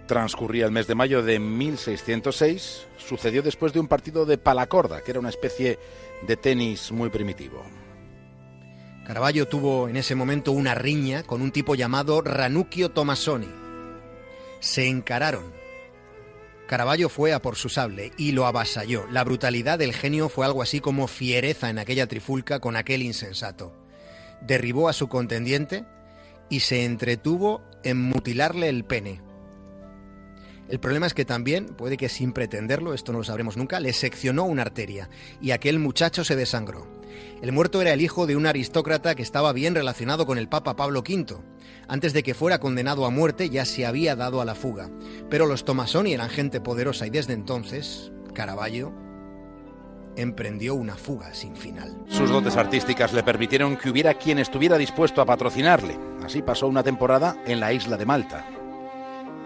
Transcurría 0.06 0.64
el 0.64 0.72
mes 0.72 0.86
de 0.86 0.94
mayo 0.94 1.22
de 1.22 1.38
1606, 1.38 2.86
sucedió 2.96 3.42
después 3.42 3.72
de 3.72 3.80
un 3.80 3.88
partido 3.88 4.26
de 4.26 4.38
palacorda, 4.38 5.02
que 5.02 5.12
era 5.12 5.20
una 5.20 5.28
especie 5.28 5.78
de 6.26 6.36
tenis 6.36 6.90
muy 6.92 7.10
primitivo. 7.10 7.62
Caravaggio 9.10 9.48
tuvo 9.48 9.88
en 9.88 9.96
ese 9.96 10.14
momento 10.14 10.52
una 10.52 10.72
riña 10.72 11.24
con 11.24 11.42
un 11.42 11.50
tipo 11.50 11.74
llamado 11.74 12.22
Ranuccio 12.22 12.90
Tomasoni. 12.90 13.48
Se 14.60 14.86
encararon. 14.86 15.52
Caravaggio 16.68 17.08
fue 17.08 17.32
a 17.32 17.42
por 17.42 17.56
su 17.56 17.68
sable 17.68 18.12
y 18.16 18.30
lo 18.30 18.46
avasalló. 18.46 19.08
La 19.10 19.24
brutalidad 19.24 19.80
del 19.80 19.94
genio 19.94 20.28
fue 20.28 20.46
algo 20.46 20.62
así 20.62 20.78
como 20.78 21.08
fiereza 21.08 21.70
en 21.70 21.80
aquella 21.80 22.06
trifulca 22.06 22.60
con 22.60 22.76
aquel 22.76 23.02
insensato. 23.02 23.74
Derribó 24.42 24.88
a 24.88 24.92
su 24.92 25.08
contendiente 25.08 25.84
y 26.48 26.60
se 26.60 26.84
entretuvo 26.84 27.62
en 27.82 28.00
mutilarle 28.00 28.68
el 28.68 28.84
pene. 28.84 29.22
El 30.68 30.78
problema 30.78 31.08
es 31.08 31.14
que 31.14 31.24
también, 31.24 31.66
puede 31.66 31.96
que 31.96 32.08
sin 32.08 32.32
pretenderlo, 32.32 32.94
esto 32.94 33.10
no 33.10 33.18
lo 33.18 33.24
sabremos 33.24 33.56
nunca, 33.56 33.80
le 33.80 33.92
seccionó 33.92 34.44
una 34.44 34.62
arteria 34.62 35.10
y 35.42 35.50
aquel 35.50 35.80
muchacho 35.80 36.22
se 36.22 36.36
desangró. 36.36 36.99
El 37.42 37.52
muerto 37.52 37.80
era 37.80 37.92
el 37.92 38.00
hijo 38.00 38.26
de 38.26 38.36
un 38.36 38.46
aristócrata 38.46 39.14
que 39.14 39.22
estaba 39.22 39.52
bien 39.52 39.74
relacionado 39.74 40.26
con 40.26 40.38
el 40.38 40.48
Papa 40.48 40.76
Pablo 40.76 41.00
V. 41.00 41.36
Antes 41.88 42.12
de 42.12 42.22
que 42.22 42.34
fuera 42.34 42.60
condenado 42.60 43.06
a 43.06 43.10
muerte 43.10 43.50
ya 43.50 43.64
se 43.64 43.86
había 43.86 44.16
dado 44.16 44.40
a 44.40 44.44
la 44.44 44.54
fuga. 44.54 44.90
Pero 45.28 45.46
los 45.46 45.64
Tomasoni 45.64 46.12
eran 46.12 46.30
gente 46.30 46.60
poderosa 46.60 47.06
y 47.06 47.10
desde 47.10 47.32
entonces, 47.32 48.12
Caravaggio 48.34 48.92
emprendió 50.16 50.74
una 50.74 50.96
fuga 50.96 51.34
sin 51.34 51.56
final. 51.56 51.96
Sus 52.08 52.30
dotes 52.30 52.56
artísticas 52.56 53.12
le 53.12 53.22
permitieron 53.22 53.76
que 53.76 53.90
hubiera 53.90 54.14
quien 54.14 54.38
estuviera 54.38 54.76
dispuesto 54.76 55.22
a 55.22 55.26
patrocinarle. 55.26 55.96
Así 56.24 56.42
pasó 56.42 56.66
una 56.66 56.82
temporada 56.82 57.36
en 57.46 57.60
la 57.60 57.72
isla 57.72 57.96
de 57.96 58.06
Malta 58.06 58.44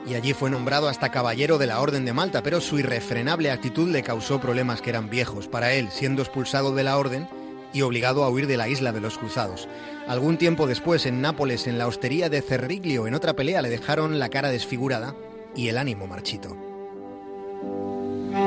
y 0.06 0.14
allí 0.14 0.34
fue 0.34 0.50
nombrado 0.50 0.88
hasta 0.88 1.10
caballero 1.10 1.58
de 1.58 1.66
la 1.66 1.80
Orden 1.80 2.04
de 2.04 2.12
Malta, 2.12 2.42
pero 2.42 2.60
su 2.60 2.78
irrefrenable 2.78 3.50
actitud 3.50 3.90
le 3.90 4.02
causó 4.02 4.40
problemas 4.40 4.82
que 4.82 4.90
eran 4.90 5.08
viejos 5.08 5.48
para 5.48 5.72
él, 5.72 5.88
siendo 5.90 6.22
expulsado 6.22 6.74
de 6.74 6.84
la 6.84 6.98
Orden 6.98 7.28
y 7.74 7.82
obligado 7.82 8.24
a 8.24 8.30
huir 8.30 8.46
de 8.46 8.56
la 8.56 8.68
isla 8.68 8.92
de 8.92 9.00
los 9.00 9.18
cruzados. 9.18 9.68
Algún 10.06 10.38
tiempo 10.38 10.66
después, 10.66 11.04
en 11.04 11.20
Nápoles, 11.20 11.66
en 11.66 11.76
la 11.76 11.86
hostería 11.86 12.30
de 12.30 12.40
Cerriglio, 12.40 13.06
en 13.06 13.14
otra 13.14 13.34
pelea, 13.34 13.60
le 13.60 13.68
dejaron 13.68 14.18
la 14.18 14.30
cara 14.30 14.48
desfigurada 14.48 15.14
y 15.54 15.68
el 15.68 15.76
ánimo 15.76 16.06
marchito. 16.06 16.56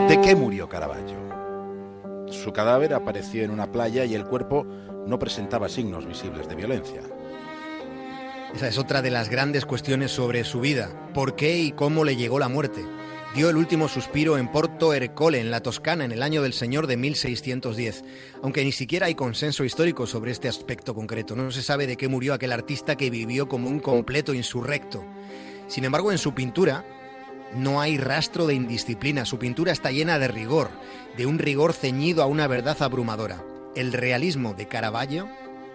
¿De 0.07 0.19
qué 0.21 0.35
murió 0.35 0.67
Caravaggio? 0.69 1.17
Su 2.29 2.51
cadáver 2.51 2.93
apareció 2.93 3.43
en 3.43 3.51
una 3.51 3.71
playa 3.71 4.05
y 4.05 4.15
el 4.15 4.25
cuerpo 4.25 4.65
no 5.05 5.19
presentaba 5.19 5.69
signos 5.69 6.05
visibles 6.05 6.47
de 6.47 6.55
violencia. 6.55 7.01
Esa 8.53 8.67
es 8.67 8.77
otra 8.77 9.01
de 9.01 9.11
las 9.11 9.29
grandes 9.29 9.65
cuestiones 9.65 10.11
sobre 10.11 10.43
su 10.43 10.61
vida. 10.61 10.89
¿Por 11.13 11.35
qué 11.35 11.57
y 11.57 11.71
cómo 11.73 12.05
le 12.05 12.15
llegó 12.15 12.39
la 12.39 12.47
muerte? 12.47 12.83
Dio 13.35 13.49
el 13.49 13.57
último 13.57 13.87
suspiro 13.87 14.37
en 14.37 14.47
Porto 14.47 14.93
Ercole, 14.93 15.39
en 15.39 15.51
la 15.51 15.61
Toscana, 15.61 16.05
en 16.05 16.11
el 16.11 16.23
año 16.23 16.41
del 16.41 16.53
Señor 16.53 16.87
de 16.87 16.97
1610, 16.97 18.03
aunque 18.41 18.63
ni 18.63 18.71
siquiera 18.71 19.07
hay 19.07 19.15
consenso 19.15 19.63
histórico 19.63 20.07
sobre 20.07 20.31
este 20.31 20.47
aspecto 20.47 20.95
concreto. 20.95 21.35
No 21.35 21.51
se 21.51 21.61
sabe 21.61 21.85
de 21.85 21.97
qué 21.97 22.07
murió 22.07 22.33
aquel 22.33 22.51
artista 22.51 22.95
que 22.95 23.11
vivió 23.11 23.47
como 23.47 23.69
un 23.69 23.79
completo 23.79 24.33
insurrecto. 24.33 25.05
Sin 25.67 25.83
embargo, 25.85 26.11
en 26.11 26.17
su 26.17 26.33
pintura 26.33 26.83
no 27.55 27.79
hay 27.79 27.97
rastro 27.97 28.47
de 28.47 28.55
indisciplina. 28.55 29.25
Su 29.25 29.37
pintura 29.37 29.71
está 29.71 29.91
llena 29.91 30.17
de 30.17 30.29
rigor, 30.29 30.69
de 31.15 31.25
un 31.25 31.37
rigor 31.37 31.73
ceñido 31.73 32.23
a 32.23 32.27
una 32.27 32.47
verdad 32.47 32.81
abrumadora. 32.81 33.43
El 33.75 33.93
realismo 33.93 34.55
de 34.55 34.67
Caravaggio 34.67 35.29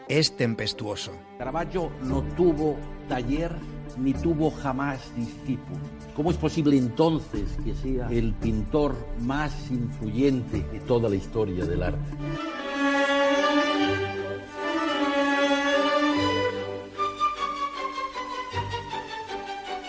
es 0.09 0.37
tempestuoso. 0.37 1.13
Caravaggio 1.39 1.93
no 2.03 2.23
tuvo 2.35 2.77
taller 3.09 3.55
ni 3.99 4.13
tuvo 4.15 4.51
jamás 4.51 5.01
discípulo. 5.17 5.81
¿Cómo 6.15 6.31
es 6.31 6.37
posible 6.37 6.77
entonces 6.77 7.49
que 7.65 7.75
sea 7.75 8.09
el 8.11 8.35
pintor 8.35 8.95
más 9.21 9.53
influyente 9.71 10.63
de 10.71 10.81
toda 10.81 11.09
la 11.09 11.17
historia 11.17 11.65
del 11.65 11.83
arte? 11.83 12.17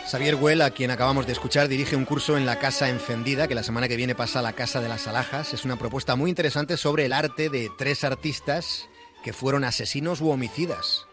Xavier 0.10 0.36
Güell, 0.36 0.62
a 0.62 0.70
quien 0.70 0.92
acabamos 0.92 1.26
de 1.26 1.34
escuchar, 1.34 1.68
dirige 1.68 1.96
un 1.96 2.06
curso 2.06 2.38
en 2.38 2.46
la 2.46 2.60
Casa 2.60 2.88
Encendida, 2.88 3.48
que 3.48 3.56
la 3.56 3.64
semana 3.64 3.88
que 3.88 3.96
viene 3.96 4.14
pasa 4.14 4.40
a 4.40 4.44
la 4.44 4.54
Casa 4.54 4.80
de 4.80 4.88
las 4.88 5.08
Alhajas. 5.08 5.54
Es 5.54 5.66
una 5.66 5.76
propuesta 5.76 6.16
muy 6.16 6.30
interesante 6.30 6.78
sobre 6.78 7.06
el 7.06 7.14
arte 7.14 7.50
de 7.50 7.72
tres 7.78 8.04
artistas 8.04 8.88
que 9.24 9.34
fueron 9.34 9.64
asesinos 9.64 10.22
u 10.22 10.30
homicidas. 10.30 11.08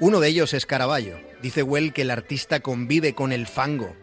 Uno 0.00 0.18
de 0.20 0.28
ellos 0.28 0.52
es 0.52 0.66
Caravaggio. 0.66 1.20
Dice 1.42 1.62
Well 1.62 1.92
que 1.92 2.02
el 2.02 2.10
artista 2.10 2.60
convive 2.60 3.14
con 3.14 3.32
el 3.32 3.46
fango. 3.46 3.94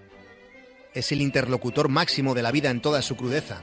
Es 0.95 1.12
el 1.12 1.21
interlocutor 1.21 1.89
máximo 1.89 2.34
de 2.34 2.41
la 2.41 2.51
vida 2.51 2.69
en 2.69 2.81
toda 2.81 3.01
su 3.01 3.17
crudeza. 3.17 3.62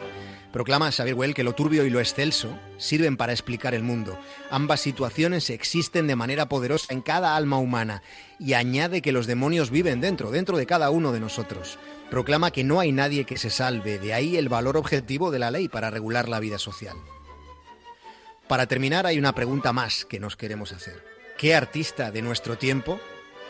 Proclama 0.53 0.93
Xavier 0.93 1.17
Well 1.17 1.33
que 1.33 1.45
lo 1.45 1.55
turbio 1.55 1.87
y 1.87 1.91
lo 1.91 1.99
excelso 1.99 2.59
sirven 2.77 3.17
para 3.17 3.33
explicar 3.33 3.75
el 3.75 3.83
mundo. 3.83 4.19
Ambas 4.51 4.83
situaciones 4.83 5.49
existen 5.49 6.07
de 6.07 6.15
manera 6.15 6.51
poderosa 6.51 6.93
en 6.93 7.01
cada 7.01 7.35
alma 7.35 7.57
humana 7.57 8.03
y 8.39 8.53
añade 8.53 9.01
que 9.01 9.13
los 9.13 9.27
demonios 9.27 9.71
viven 9.71 10.03
dentro, 10.03 10.31
dentro 10.31 10.59
de 10.59 10.67
cada 10.67 10.91
uno 10.91 11.11
de 11.11 11.21
nosotros. 11.21 11.79
Proclama 12.11 12.51
que 12.51 12.65
no 12.65 12.81
hay 12.81 12.93
nadie 12.93 13.25
que 13.25 13.39
se 13.39 13.49
salve, 13.49 13.99
de 13.99 14.13
ahí 14.13 14.37
el 14.37 14.51
valor 14.51 14.77
objetivo 14.77 15.31
de 15.31 15.39
la 15.39 15.51
ley 15.51 15.69
para 15.69 15.91
regular 15.91 16.29
la 16.29 16.39
vida 16.39 16.59
social. 16.59 16.99
Para 18.47 18.67
terminar, 18.67 19.07
hay 19.07 19.19
una 19.19 19.35
pregunta 19.35 19.73
más 19.73 20.05
que 20.05 20.21
nos 20.21 20.37
queremos 20.37 20.73
hacer. 20.73 21.03
¿Qué 21.39 21.55
artista 21.55 22.11
de 22.11 22.21
nuestro 22.21 22.59
tiempo 22.59 23.01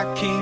I 0.00 0.04
can't 0.14 0.39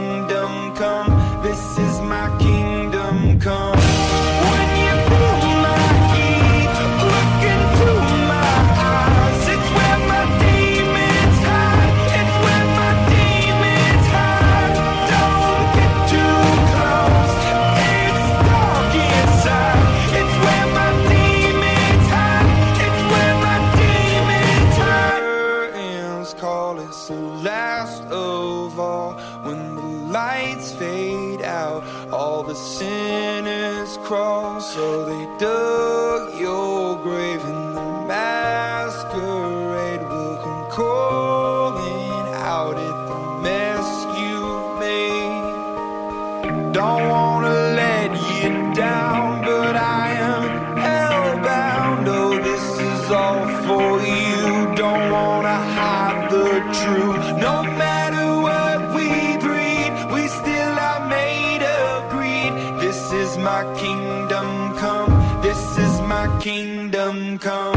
my 63.39 63.63
kingdom 63.77 64.77
come. 64.77 65.11
This 65.43 65.79
is 65.79 66.01
my 66.03 66.27
kingdom 66.41 67.39
come. 67.39 67.68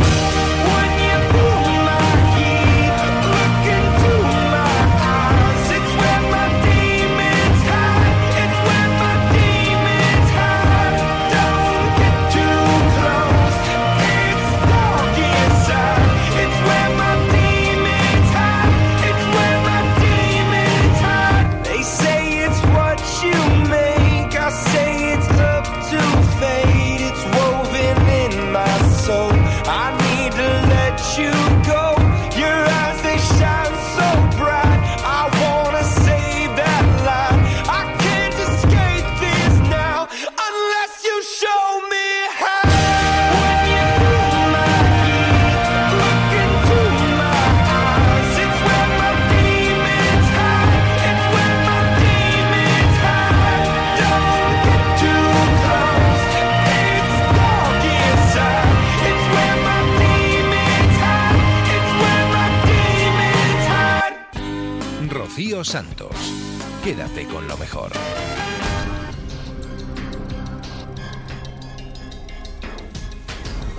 Quédate 66.91 67.25
con 67.25 67.47
lo 67.47 67.55
mejor. 67.55 67.89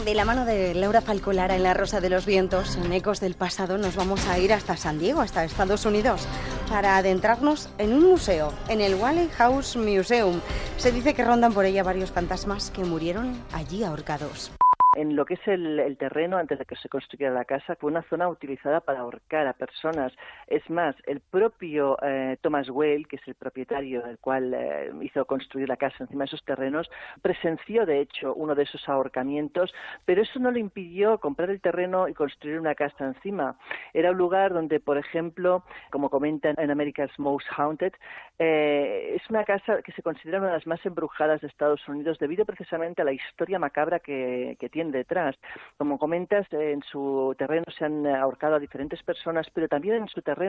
De 0.03 0.14
la 0.14 0.25
mano 0.25 0.46
de 0.46 0.72
Laura 0.75 1.03
Falcolara 1.03 1.55
en 1.55 1.62
La 1.62 1.75
Rosa 1.75 2.01
de 2.01 2.09
los 2.09 2.25
Vientos, 2.25 2.79
en 2.79 2.90
Ecos 2.94 3.20
del 3.20 3.35
Pasado, 3.35 3.77
nos 3.77 3.96
vamos 3.96 4.27
a 4.29 4.38
ir 4.38 4.55
hasta 4.55 4.79
San 4.79 4.98
Diego, 4.98 5.20
hasta 5.20 5.44
Estados 5.44 5.85
Unidos, 5.85 6.27
para 6.70 6.96
adentrarnos 6.96 7.70
en 7.77 7.92
un 7.92 8.05
museo, 8.05 8.55
en 8.70 8.81
el 8.81 8.94
Wally 8.94 9.29
House 9.37 9.77
Museum. 9.77 10.40
Se 10.79 10.90
dice 10.90 11.12
que 11.12 11.22
rondan 11.22 11.53
por 11.53 11.66
ella 11.66 11.83
varios 11.83 12.11
fantasmas 12.11 12.70
que 12.70 12.83
murieron 12.83 13.38
allí 13.53 13.85
ahorcados. 13.85 14.53
En 14.94 15.16
lo 15.16 15.25
que 15.25 15.35
es 15.35 15.48
el, 15.48 15.81
el 15.81 15.96
terreno, 15.96 16.37
antes 16.37 16.59
de 16.59 16.66
que 16.66 16.77
se 16.77 16.90
construyera 16.90 17.33
la 17.33 17.46
casa, 17.46 17.77
fue 17.77 17.90
una 17.90 18.03
zona 18.11 18.29
utilizada 18.29 18.81
para 18.81 19.01
ahorcar 19.01 19.46
a 19.46 19.55
personas. 19.55 20.12
Es 20.53 20.69
más, 20.69 20.95
el 21.07 21.21
propio 21.21 21.97
eh, 22.03 22.37
Thomas 22.43 22.69
Whale, 22.69 23.07
que 23.09 23.17
es 23.17 23.27
el 23.27 23.35
propietario 23.37 24.03
del 24.03 24.19
cual 24.19 24.53
eh, 24.53 24.93
hizo 25.01 25.25
construir 25.25 25.67
la 25.67 25.79
casa 25.79 25.97
encima 26.01 26.25
de 26.25 26.27
esos 26.27 26.45
terrenos, 26.45 26.91
presenció, 27.23 27.87
de 27.87 28.03
hecho, 28.03 28.35
uno 28.35 28.55
de 28.55 28.65
esos 28.65 28.87
ahorcamientos, 28.87 29.73
pero 30.05 30.21
eso 30.21 30.38
no 30.41 30.51
le 30.51 30.61
impidió 30.61 31.17
comprar 31.17 31.49
el 31.49 31.62
terreno 31.62 32.07
y 32.07 32.12
construir 32.12 32.61
una 32.61 32.75
casa 32.75 33.07
encima. 33.07 33.57
Era 33.95 34.11
un 34.11 34.19
lugar 34.19 34.53
donde, 34.53 34.79
por 34.79 34.99
ejemplo, 34.99 35.65
como 35.91 36.11
comentan 36.11 36.55
en 36.59 36.71
America's 36.71 37.19
Most 37.19 37.47
Haunted, 37.57 37.95
eh, 38.38 39.17
es 39.17 39.31
una 39.31 39.45
casa 39.45 39.81
que 39.81 39.93
se 39.93 40.03
considera 40.03 40.37
una 40.37 40.49
de 40.49 40.55
las 40.57 40.67
más 40.67 40.85
embrujadas 40.85 41.41
de 41.41 41.47
Estados 41.47 41.81
Unidos 41.88 42.19
debido 42.19 42.45
precisamente 42.45 43.01
a 43.01 43.07
la 43.07 43.15
historia 43.15 43.59
macabra 43.59 44.01
que, 44.01 44.59
que 44.61 44.69
tiene 44.69 44.91
detrás. 44.91 45.35
Como 45.79 45.99
comentas, 45.99 46.47
en 46.53 46.83
su 46.83 47.35
terreno 47.38 47.65
se 47.79 47.87
han 47.87 48.07
ahorcado 48.07 48.57
a 48.57 48.59
diferentes 48.59 49.03
personas, 49.03 49.49
pero 49.55 49.67
también 49.67 49.95
en 49.95 50.09
su 50.09 50.21
terreno 50.21 50.42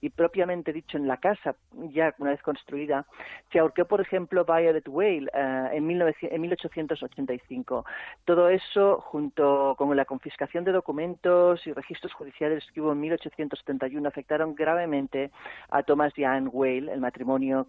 y 0.00 0.10
propiamente 0.10 0.72
dicho 0.72 0.96
en 0.96 1.06
la 1.06 1.18
casa, 1.18 1.54
ya 1.90 2.14
una 2.18 2.30
vez 2.30 2.42
construida, 2.42 3.06
se 3.52 3.58
ahorcó, 3.58 3.84
por 3.84 4.00
ejemplo, 4.00 4.44
Violet 4.44 4.86
Whale 4.88 5.30
eh, 5.32 5.68
en, 5.72 5.86
1900 5.86 6.32
en 6.32 6.40
1885. 6.40 7.84
Todo 8.24 8.48
eso, 8.48 9.00
junto 9.00 9.74
con 9.76 9.96
la 9.96 10.04
confiscación 10.04 10.64
de 10.64 10.72
documentos 10.72 11.66
y 11.66 11.72
registros 11.72 12.12
judiciales 12.12 12.64
que 12.72 12.80
hubo 12.80 12.92
en 12.92 13.00
1871, 13.00 14.08
afectaron 14.08 14.54
gravemente 14.54 15.30
a 15.70 15.82
Thomas 15.82 16.12
y 16.16 16.24
Anne 16.24 16.48
Whale, 16.48 16.92
el 16.92 17.00
matrimonio 17.00 17.68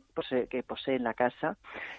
que 0.49 0.63
poseen 0.63 1.03
la 1.03 1.13
casa, 1.13 1.57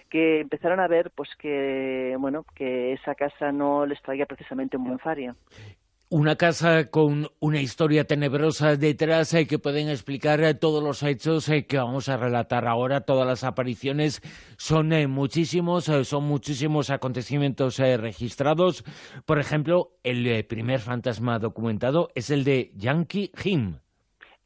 que 0.09 0.41
empezaron 0.41 0.81
a 0.81 0.89
ver 0.89 1.11
pues 1.11 1.29
que 1.37 2.17
bueno 2.19 2.45
que 2.55 2.93
esa 2.93 3.15
casa 3.15 3.53
no 3.53 3.87
les 3.87 4.01
traía 4.03 4.27
precisamente 4.27 4.77
un 4.77 4.85
buen 4.85 4.99
fario. 4.99 5.37
Una 6.13 6.35
casa 6.35 6.91
con 6.91 7.29
una 7.39 7.61
historia 7.61 8.05
tenebrosa 8.05 8.75
detrás 8.75 9.33
eh, 9.33 9.47
que 9.47 9.61
pueden 9.61 9.89
explicar 9.89 10.43
eh, 10.43 10.55
todos 10.55 10.83
los 10.83 11.05
hechos 11.05 11.49
eh, 11.49 11.67
que 11.67 11.77
vamos 11.77 12.09
a 12.09 12.17
relatar 12.17 12.67
ahora. 12.67 13.03
Todas 13.03 13.29
las 13.29 13.45
apariciones 13.45 14.21
son 14.57 14.89
muchísimos, 15.09 15.85
son 15.85 16.25
muchísimos 16.25 16.91
acontecimientos 16.91 17.79
registrados. 17.79 18.83
Por 19.25 19.39
ejemplo, 19.39 20.01
el 20.03 20.45
primer 20.47 20.81
fantasma 20.81 21.39
documentado 21.39 22.09
es 22.17 22.31
el 22.31 22.43
de 22.43 22.73
Yankee 22.75 23.31
Jim. 23.37 23.77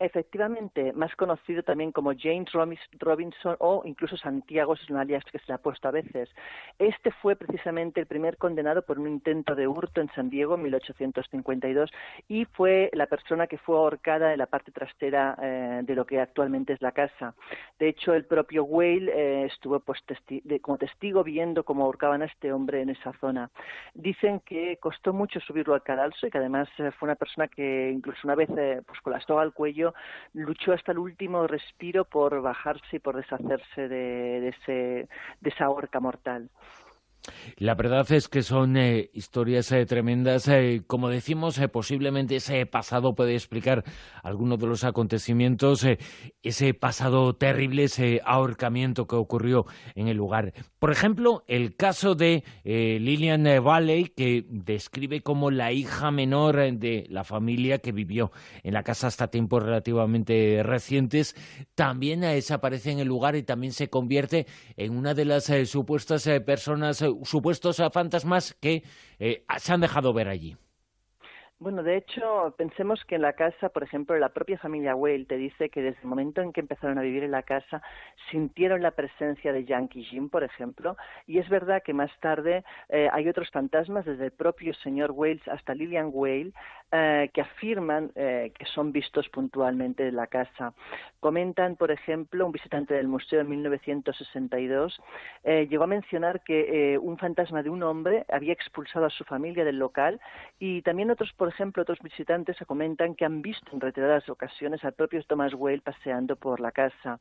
Efectivamente, 0.04 0.92
más 0.92 1.16
conocido 1.16 1.62
también 1.62 1.90
como 1.90 2.12
James 2.14 2.52
Robinson 2.52 3.56
o 3.58 3.80
incluso 3.86 4.18
Santiago, 4.18 4.74
es 4.74 4.90
un 4.90 4.98
alias 4.98 5.24
que 5.24 5.38
se 5.38 5.46
le 5.48 5.54
ha 5.54 5.58
puesto 5.58 5.88
a 5.88 5.92
veces. 5.92 6.28
Este 6.78 7.10
fue 7.10 7.36
precisamente 7.36 8.00
el 8.00 8.06
primer 8.06 8.36
condenado 8.36 8.82
por 8.82 8.98
un 8.98 9.08
intento 9.08 9.54
de 9.54 9.66
hurto 9.66 10.02
en 10.02 10.10
San 10.14 10.28
Diego 10.28 10.56
en 10.56 10.62
1852 10.64 11.90
y 12.28 12.44
fue 12.44 12.90
la 12.92 13.06
persona 13.06 13.46
que 13.46 13.56
fue 13.56 13.76
ahorcada 13.78 14.32
en 14.34 14.38
la 14.40 14.46
parte 14.46 14.72
trasera 14.72 15.38
eh, 15.40 15.80
de 15.84 15.94
lo 15.94 16.04
que 16.04 16.20
actualmente 16.20 16.74
es 16.74 16.82
la 16.82 16.92
casa. 16.92 17.34
De 17.78 17.88
hecho, 17.88 18.12
el 18.12 18.26
propio 18.26 18.64
Whale 18.64 19.10
eh, 19.10 19.44
estuvo 19.46 19.80
pues, 19.80 20.00
testi- 20.06 20.42
de- 20.42 20.60
como 20.60 20.76
testigo 20.76 21.24
viendo 21.24 21.64
cómo 21.64 21.84
ahorcaban 21.84 22.20
a 22.20 22.26
este 22.26 22.52
hombre 22.52 22.82
en 22.82 22.90
esa 22.90 23.14
zona. 23.14 23.50
Dicen 23.94 24.40
que 24.40 24.76
costó 24.76 25.14
mucho 25.14 25.40
subirlo 25.40 25.72
al 25.72 25.82
cadalso 25.82 26.26
y 26.26 26.30
que 26.30 26.38
además 26.38 26.68
eh, 26.76 26.90
fue 26.98 27.06
una 27.06 27.16
persona 27.16 27.48
que 27.48 27.90
incluso 27.90 28.20
una 28.24 28.34
vez 28.34 28.50
eh, 28.54 28.82
pues 28.86 29.00
con 29.00 29.14
la 29.14 29.20
soga 29.22 29.40
al 29.40 29.54
cuello 29.54 29.93
luchó 30.32 30.72
hasta 30.72 30.92
el 30.92 30.98
último 30.98 31.46
respiro 31.46 32.04
por 32.04 32.40
bajarse 32.42 32.96
y 32.96 32.98
por 32.98 33.16
deshacerse 33.16 33.88
de, 33.88 34.48
ese, 34.48 35.08
de 35.40 35.50
esa 35.50 35.70
horca 35.70 36.00
mortal. 36.00 36.50
La 37.56 37.74
verdad 37.74 38.10
es 38.12 38.28
que 38.28 38.42
son 38.42 38.76
eh, 38.76 39.10
historias 39.12 39.70
eh, 39.72 39.86
tremendas. 39.86 40.48
Eh, 40.48 40.82
como 40.86 41.08
decimos, 41.08 41.60
posiblemente 41.72 42.36
ese 42.36 42.66
pasado 42.66 43.14
puede 43.14 43.34
explicar 43.34 43.84
algunos 44.22 44.58
de 44.58 44.66
los 44.66 44.84
acontecimientos, 44.84 45.86
ese 46.42 46.74
pasado 46.74 47.34
terrible, 47.36 47.84
ese 47.84 48.20
ahorcamiento 48.24 49.06
que 49.06 49.16
ocurrió 49.16 49.66
en 49.94 50.08
el 50.08 50.16
lugar. 50.16 50.52
Por 50.78 50.90
ejemplo, 50.90 51.44
el 51.46 51.76
caso 51.76 52.14
de 52.14 52.44
Lillian 52.64 53.44
Valley, 53.62 54.08
que 54.08 54.44
describe 54.48 55.22
como 55.22 55.50
la 55.50 55.72
hija 55.72 56.10
menor 56.10 56.56
de 56.56 57.06
la 57.08 57.24
familia 57.24 57.78
que 57.78 57.92
vivió 57.92 58.32
en 58.62 58.74
la 58.74 58.82
casa 58.82 59.06
hasta 59.06 59.28
tiempos 59.28 59.62
relativamente 59.62 60.62
recientes, 60.62 61.36
también 61.74 62.20
desaparece 62.20 62.92
en 62.92 62.98
el 62.98 63.08
lugar 63.08 63.36
y 63.36 63.42
también 63.42 63.72
se 63.72 63.88
convierte 63.88 64.46
en 64.76 64.96
una 64.96 65.14
de 65.14 65.24
las 65.24 65.50
supuestas 65.66 66.28
personas 66.44 67.02
supuestos 67.22 67.82
fantasmas 67.92 68.54
que 68.54 68.82
eh, 69.18 69.44
se 69.58 69.72
han 69.72 69.80
dejado 69.80 70.12
ver 70.12 70.28
allí. 70.28 70.56
Bueno, 71.60 71.84
de 71.84 71.96
hecho, 71.96 72.52
pensemos 72.58 73.02
que 73.04 73.14
en 73.14 73.22
la 73.22 73.34
casa, 73.34 73.68
por 73.68 73.84
ejemplo, 73.84 74.18
la 74.18 74.30
propia 74.30 74.58
familia 74.58 74.96
Whale 74.96 75.24
te 75.24 75.36
dice 75.36 75.70
que 75.70 75.82
desde 75.82 76.00
el 76.02 76.08
momento 76.08 76.42
en 76.42 76.52
que 76.52 76.60
empezaron 76.60 76.98
a 76.98 77.02
vivir 77.02 77.22
en 77.22 77.30
la 77.30 77.44
casa 77.44 77.80
sintieron 78.30 78.82
la 78.82 78.90
presencia 78.90 79.52
de 79.52 79.64
Yankee 79.64 80.02
Jim, 80.04 80.28
por 80.28 80.42
ejemplo, 80.42 80.96
y 81.26 81.38
es 81.38 81.48
verdad 81.48 81.82
que 81.82 81.94
más 81.94 82.10
tarde 82.20 82.64
eh, 82.88 83.08
hay 83.12 83.28
otros 83.28 83.50
fantasmas, 83.50 84.04
desde 84.04 84.26
el 84.26 84.32
propio 84.32 84.74
señor 84.74 85.12
Wales 85.12 85.46
hasta 85.46 85.74
Lillian 85.74 86.10
Whale, 86.12 86.52
eh, 86.96 87.30
que 87.34 87.40
afirman 87.40 88.12
eh, 88.14 88.52
que 88.56 88.66
son 88.66 88.92
vistos 88.92 89.28
puntualmente 89.28 90.06
en 90.06 90.14
la 90.14 90.28
casa. 90.28 90.72
Comentan, 91.18 91.74
por 91.74 91.90
ejemplo, 91.90 92.46
un 92.46 92.52
visitante 92.52 92.94
del 92.94 93.08
museo 93.08 93.40
en 93.40 93.48
1962 93.48 95.00
llegó 95.44 95.84
a 95.84 95.86
mencionar 95.86 96.42
que 96.42 96.98
un 97.00 97.18
fantasma 97.18 97.62
de 97.62 97.70
un 97.70 97.82
hombre 97.82 98.24
había 98.30 98.52
expulsado 98.52 99.06
a 99.06 99.10
su 99.10 99.24
familia 99.24 99.64
del 99.64 99.78
local 99.78 100.20
y 100.58 100.82
también 100.82 101.10
otros 101.10 101.32
por 101.32 101.48
ejemplo, 101.48 101.82
otros 101.82 101.98
visitantes 102.00 102.56
comentan 102.66 103.14
que 103.14 103.24
han 103.24 103.42
visto 103.42 103.70
en 103.72 103.80
reiteradas 103.80 104.28
ocasiones 104.28 104.84
al 104.84 104.92
propio 104.92 105.22
Thomas 105.24 105.54
Whale 105.54 105.80
paseando 105.80 106.36
por 106.36 106.60
la 106.60 106.72
casa. 106.72 107.20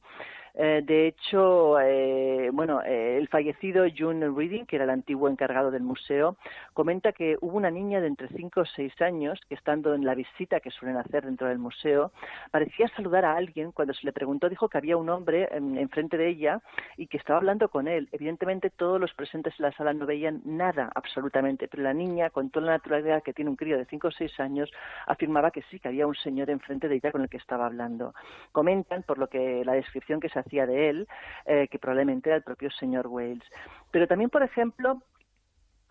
Eh, 0.55 0.83
de 0.85 1.07
hecho, 1.07 1.79
eh, 1.79 2.51
bueno, 2.53 2.83
eh, 2.83 3.17
el 3.17 3.27
fallecido 3.27 3.85
June 3.95 4.29
Reading, 4.29 4.65
que 4.65 4.75
era 4.75 4.85
el 4.85 4.91
antiguo 4.91 5.27
encargado 5.27 5.71
del 5.71 5.81
museo, 5.81 6.37
comenta 6.73 7.11
que 7.11 7.37
hubo 7.41 7.57
una 7.57 7.71
niña 7.71 8.01
de 8.01 8.07
entre 8.07 8.27
5 8.27 8.61
o 8.61 8.65
6 8.65 9.01
años 9.01 9.39
que 9.49 9.55
estando 9.55 9.95
en 9.95 10.05
la 10.05 10.13
visita 10.13 10.59
que 10.59 10.69
suelen 10.69 10.97
hacer 10.97 11.25
dentro 11.25 11.47
del 11.47 11.57
museo, 11.57 12.11
parecía 12.51 12.87
saludar 12.89 13.25
a 13.25 13.35
alguien. 13.35 13.71
Cuando 13.71 13.95
se 13.95 14.05
le 14.05 14.13
preguntó, 14.13 14.47
dijo 14.47 14.69
que 14.69 14.77
había 14.77 14.95
un 14.95 15.09
hombre 15.09 15.49
enfrente 15.51 16.17
de 16.17 16.29
ella 16.29 16.61
y 16.97 17.07
que 17.07 17.17
estaba 17.17 17.39
hablando 17.39 17.69
con 17.69 17.87
él. 17.87 18.07
Evidentemente, 18.11 18.69
todos 18.69 19.01
los 19.01 19.13
presentes 19.13 19.55
en 19.57 19.63
la 19.63 19.71
sala 19.71 19.93
no 19.93 20.05
veían 20.05 20.41
nada 20.45 20.91
absolutamente, 20.93 21.67
pero 21.67 21.81
la 21.81 21.93
niña, 21.93 22.29
con 22.29 22.51
toda 22.51 22.67
la 22.67 22.71
naturalidad 22.73 23.23
que 23.23 23.33
tiene 23.33 23.49
un 23.49 23.57
crío 23.57 23.77
de 23.77 23.85
5 23.85 24.07
o 24.07 24.11
6 24.11 24.39
años, 24.39 24.71
afirmaba 25.07 25.49
que 25.49 25.63
sí, 25.63 25.79
que 25.79 25.87
había 25.87 26.05
un 26.05 26.15
señor 26.15 26.51
enfrente 26.51 26.87
de 26.87 26.95
ella 26.95 27.11
con 27.11 27.21
el 27.21 27.29
que 27.29 27.37
estaba 27.37 27.65
hablando. 27.65 28.13
Comentan, 28.51 29.01
por 29.03 29.17
lo 29.17 29.27
que 29.27 29.65
la 29.65 29.73
descripción 29.73 30.19
que 30.19 30.29
se 30.29 30.42
hacía 30.45 30.65
de 30.65 30.89
él, 30.89 31.07
eh, 31.45 31.67
que 31.69 31.79
probablemente 31.79 32.29
era 32.29 32.37
el 32.37 32.43
propio 32.43 32.69
señor 32.71 33.07
Wales. 33.07 33.43
Pero 33.91 34.07
también, 34.07 34.29
por 34.29 34.43
ejemplo, 34.43 35.01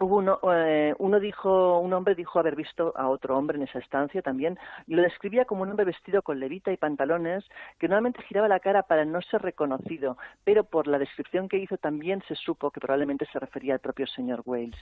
uno, 0.05 0.39
eh, 0.55 0.95
uno 0.99 1.21
dijo, 1.21 1.79
un 1.79 1.93
hombre 1.93 2.15
dijo 2.15 2.39
haber 2.39 2.57
visto 2.57 2.93
a 2.97 3.09
otro 3.09 3.37
hombre 3.37 3.57
en 3.57 3.65
esa 3.65 3.79
estancia 3.79 4.23
también, 4.23 4.59
y 4.87 4.95
lo 4.95 5.03
describía 5.03 5.45
como 5.45 5.63
un 5.63 5.71
hombre 5.71 5.85
vestido 5.85 6.23
con 6.23 6.41
levita 6.41 6.73
y 6.73 6.77
pantalones, 6.77 7.45
que 7.79 7.89
normalmente 7.89 8.23
giraba 8.23 8.49
la 8.49 8.61
cara 8.61 8.83
para 8.83 9.05
no 9.05 9.21
ser 9.23 9.43
reconocido, 9.43 10.17
pero 10.45 10.65
por 10.65 10.87
la 10.87 10.99
descripción 10.99 11.49
que 11.49 11.59
hizo 11.59 11.77
también 11.77 12.23
se 12.29 12.35
supo 12.35 12.71
que 12.71 12.81
probablemente 12.81 13.27
se 13.33 13.39
refería 13.39 13.75
al 13.75 13.81
propio 13.81 14.07
señor 14.07 14.43
Wales. 14.45 14.77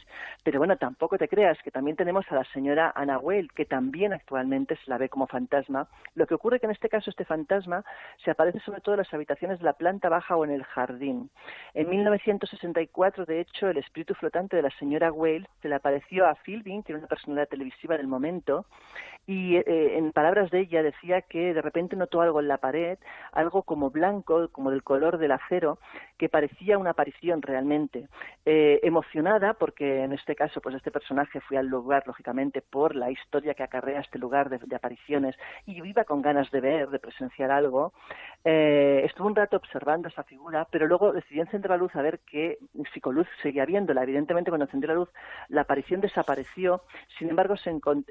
Pero 0.44 0.59
bueno, 0.59 0.76
tampoco 0.76 1.18
te 1.18 1.28
creas 1.28 1.59
que 1.62 1.70
también 1.70 1.96
tenemos 1.96 2.24
a 2.30 2.35
la 2.35 2.44
señora 2.52 2.92
Anna 2.94 3.18
Whale, 3.18 3.48
que 3.54 3.64
también 3.64 4.12
actualmente 4.12 4.76
se 4.76 4.90
la 4.90 4.98
ve 4.98 5.09
como 5.09 5.26
fantasma. 5.26 5.88
Lo 6.14 6.26
que 6.26 6.35
ocurre 6.35 6.61
que 6.61 6.66
en 6.66 6.72
este 6.72 6.88
caso 6.88 7.11
este 7.11 7.24
fantasma 7.24 7.85
se 8.24 8.30
aparece 8.30 8.61
sobre 8.61 8.80
todo 8.80 8.94
en 8.94 9.00
las 9.00 9.14
habitaciones 9.14 9.59
de 9.59 9.64
la 9.64 9.74
planta 9.74 10.09
baja 10.09 10.37
o 10.37 10.44
en 10.44 10.50
el 10.50 10.64
jardín. 10.64 11.30
En 11.74 11.88
1964, 11.88 13.26
de 13.26 13.40
hecho, 13.40 13.68
el 13.68 13.78
espíritu 13.78 14.14
flotante 14.14 14.56
de 14.56 14.62
la 14.62 14.70
señora 14.78 15.09
Wales 15.10 15.48
se 15.62 15.68
le 15.68 15.74
apareció 15.74 16.26
a 16.26 16.34
Fielding, 16.36 16.82
que 16.82 16.92
era 16.92 16.98
una 16.98 17.08
personalidad 17.08 17.48
televisiva 17.48 17.96
del 17.96 18.06
momento, 18.06 18.66
y 19.26 19.56
eh, 19.56 19.96
en 19.96 20.12
palabras 20.12 20.50
de 20.50 20.60
ella 20.60 20.82
decía 20.82 21.22
que 21.22 21.54
de 21.54 21.62
repente 21.62 21.94
notó 21.94 22.20
algo 22.20 22.40
en 22.40 22.48
la 22.48 22.58
pared, 22.58 22.98
algo 23.32 23.62
como 23.62 23.90
blanco, 23.90 24.48
como 24.50 24.70
del 24.70 24.82
color 24.82 25.18
del 25.18 25.32
acero, 25.32 25.78
que 26.18 26.28
parecía 26.28 26.78
una 26.78 26.90
aparición 26.90 27.40
realmente. 27.40 28.08
Eh, 28.44 28.80
emocionada, 28.82 29.54
porque 29.54 30.02
en 30.02 30.12
este 30.12 30.34
caso, 30.34 30.60
pues 30.60 30.74
este 30.74 30.90
personaje 30.90 31.40
fue 31.40 31.58
al 31.58 31.66
lugar, 31.66 32.02
lógicamente, 32.06 32.60
por 32.60 32.96
la 32.96 33.10
historia 33.10 33.54
que 33.54 33.62
acarrea 33.62 34.00
este 34.00 34.18
lugar 34.18 34.48
de, 34.50 34.74
apariciones, 34.74 35.36
y 35.66 35.80
iba 35.86 36.04
con 36.04 36.22
ganas 36.22 36.50
de 36.50 36.60
ver, 36.60 36.88
de 36.88 36.98
presenciar 36.98 37.50
algo, 37.50 37.92
eh, 38.44 39.02
estuvo 39.04 39.28
un 39.28 39.36
rato 39.36 39.56
observando 39.56 40.08
esa 40.08 40.24
figura, 40.24 40.66
pero 40.70 40.86
luego 40.86 41.12
decidió 41.12 41.42
encender 41.42 41.70
la 41.70 41.76
luz 41.76 41.94
a 41.94 42.02
ver 42.02 42.20
que 42.20 42.58
si 42.92 43.00
con 43.00 43.14
luz 43.14 43.28
seguía 43.42 43.64
viéndola. 43.64 44.02
Evidentemente, 44.02 44.50
cuando 44.50 44.64
encendió 44.64 44.88
la 44.88 44.94
luz, 44.94 44.99
la 45.48 45.62
aparición 45.62 46.00
desapareció, 46.00 46.82
sin 47.18 47.30
embargo, 47.30 47.54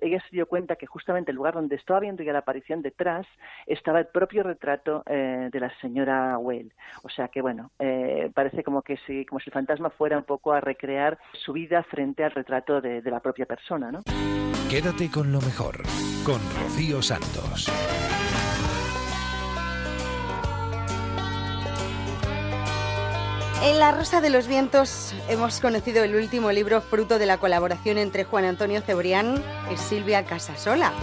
ella 0.02 0.22
se 0.22 0.30
dio 0.32 0.48
cuenta 0.48 0.76
que 0.76 0.86
justamente 0.86 1.32
el 1.32 1.38
lugar 1.38 1.54
donde 1.54 1.76
estaba 1.76 2.00
viendo 2.00 2.24
ya 2.24 2.34
la 2.34 2.40
aparición 2.40 2.82
detrás 2.82 3.26
estaba 3.66 4.00
el 4.00 4.08
propio 4.08 4.44
retrato 4.44 5.04
eh, 5.06 5.50
de 5.52 5.60
la 5.60 5.72
señora 5.80 6.38
Well. 6.38 6.72
O 7.04 7.10
sea 7.10 7.28
que, 7.28 7.42
bueno, 7.42 7.72
eh, 7.80 8.32
parece 8.34 8.64
como 8.64 8.82
que 8.82 8.98
si, 9.06 9.26
como 9.26 9.40
si 9.40 9.50
el 9.50 9.54
fantasma 9.54 9.90
fuera 9.90 10.18
un 10.18 10.24
poco 10.24 10.54
a 10.54 10.62
recrear 10.62 11.18
su 11.34 11.54
vida 11.54 11.84
frente 11.84 12.24
al 12.24 12.32
retrato 12.32 12.82
de, 12.82 13.02
de 13.02 13.12
la 13.12 13.20
propia 13.20 13.46
persona, 13.46 13.92
¿no? 13.92 14.04
Quédate 14.70 15.10
con 15.10 15.32
lo 15.32 15.42
mejor, 15.42 15.78
con 16.24 16.40
Rocío 16.62 17.02
Santos. 17.02 17.70
En 23.62 23.78
La 23.78 23.92
Rosa 23.92 24.22
de 24.22 24.30
los 24.30 24.48
Vientos 24.48 25.14
hemos 25.28 25.60
conocido 25.60 26.02
el 26.06 26.16
último 26.16 26.54
libro 26.54 26.80
fruto 26.80 27.20
de 27.20 27.26
la 27.26 27.40
colaboración 27.40 27.98
entre 27.98 28.24
Juan 28.24 28.46
Antonio 28.46 28.80
Cebrián 28.82 29.44
y 29.72 29.76
Silvia 29.76 30.26
Casasola. 30.26 30.94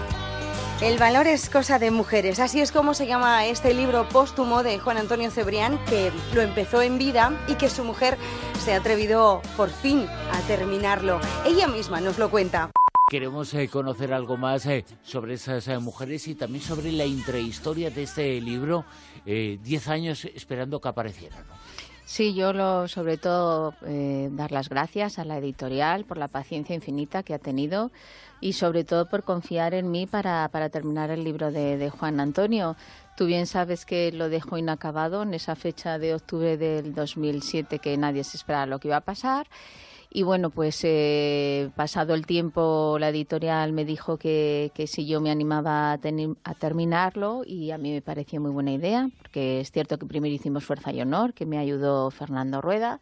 El 0.81 0.99
valor 0.99 1.27
es 1.27 1.51
cosa 1.51 1.79
de 1.79 1.91
mujeres, 1.91 2.41
así 2.41 2.61
es 2.63 2.73
como 2.73 2.95
se 2.95 3.07
llama 3.07 3.45
este 3.45 3.75
libro 3.75 4.09
póstumo 4.09 4.63
de 4.63 4.79
Juan 4.79 4.97
Antonio 4.97 5.31
Cebrián, 5.31 5.79
que 5.85 6.11
lo 6.35 6.41
empezó 6.41 6.81
en 6.81 6.97
vida 6.97 7.39
y 7.47 7.57
que 7.57 7.69
su 7.69 7.85
mujer 7.85 8.17
se 8.65 8.73
ha 8.73 8.79
atrevido 8.79 9.43
por 9.59 9.69
fin 9.69 10.07
a 10.33 10.41
terminarlo. 10.47 11.21
Ella 11.45 11.69
misma 11.69 12.01
nos 12.01 12.19
lo 12.19 12.31
cuenta. 12.31 12.71
Queremos 13.09 13.53
eh, 13.55 13.69
conocer 13.69 14.13
algo 14.15 14.37
más 14.37 14.67
eh, 14.67 14.85
sobre 15.03 15.35
esas 15.35 15.69
eh, 15.69 15.79
mujeres 15.79 16.27
y 16.27 16.35
también 16.35 16.65
sobre 16.65 16.91
la 16.91 17.05
intrahistoria 17.05 17.91
de 17.91 18.03
este 18.03 18.41
libro, 18.41 18.87
Diez 19.25 19.89
años 19.89 20.25
esperando 20.25 20.81
que 20.81 20.89
apareciera. 20.89 21.37
Sí, 22.09 22.35
yo 22.35 22.53
lo, 22.53 22.87
sobre 22.87 23.17
todo 23.17 23.75
eh, 23.85 24.29
dar 24.31 24.53
las 24.53 24.69
gracias 24.69 25.19
a 25.19 25.25
la 25.25 25.39
editorial 25.39 26.05
por 26.05 26.19
la 26.19 26.29
paciencia 26.29 26.73
infinita 26.73 27.25
que 27.25 27.35
ha 27.35 27.41
tenido 27.41 27.91
y 28.41 28.53
sobre 28.53 28.85
todo 28.85 29.07
por 29.09 29.25
confiar 29.25 29.75
en 29.75 29.91
mí 29.91 30.07
para, 30.07 30.49
para 30.53 30.69
terminar 30.69 31.11
el 31.11 31.25
libro 31.25 31.51
de, 31.51 31.77
de 31.77 31.91
Juan 31.91 32.21
Antonio. 32.21 32.77
Tú 33.17 33.27
bien 33.27 33.49
sabes 33.49 33.85
que 33.85 34.13
lo 34.13 34.29
dejó 34.29 34.57
inacabado 34.57 35.25
en 35.25 35.35
esa 35.35 35.57
fecha 35.57 35.99
de 35.99 36.15
octubre 36.15 36.57
del 36.57 36.95
2007 36.95 37.81
que 37.81 37.97
nadie 37.97 38.23
se 38.23 38.37
esperaba 38.37 38.67
lo 38.67 38.79
que 38.79 38.87
iba 38.87 38.99
a 38.99 39.01
pasar 39.01 39.49
y 40.11 40.23
bueno, 40.23 40.51
pues 40.51 40.81
eh, 40.85 41.71
pasado 41.77 42.15
el 42.15 42.27
tiempo, 42.27 42.97
la 42.99 43.11
editorial 43.11 43.73
me 43.73 43.85
dijo 43.85 44.17
que, 44.17 44.71
que 44.75 44.87
si 44.87 45.07
yo 45.07 45.21
me 45.21 45.31
animaba 45.31 45.93
a, 45.93 46.01
a, 46.45 46.55
terminarlo 46.55 47.43
y 47.47 47.71
a 47.71 47.79
mí 47.79 47.93
me 47.93 48.03
pareció 48.03 48.41
muy 48.41 48.51
buena 48.51 48.73
idea, 48.73 49.11
porque 49.19 49.61
es 49.61 49.71
cierto 49.71 49.99
que 49.99 50.07
primero 50.07 50.35
hicimos 50.35 50.65
Fuerza 50.65 50.93
y 50.93 51.01
Honor, 51.01 51.35
que 51.35 51.47
me 51.47 51.59
ayudó 51.59 52.11
Fernando 52.11 52.61
Rueda, 52.61 53.01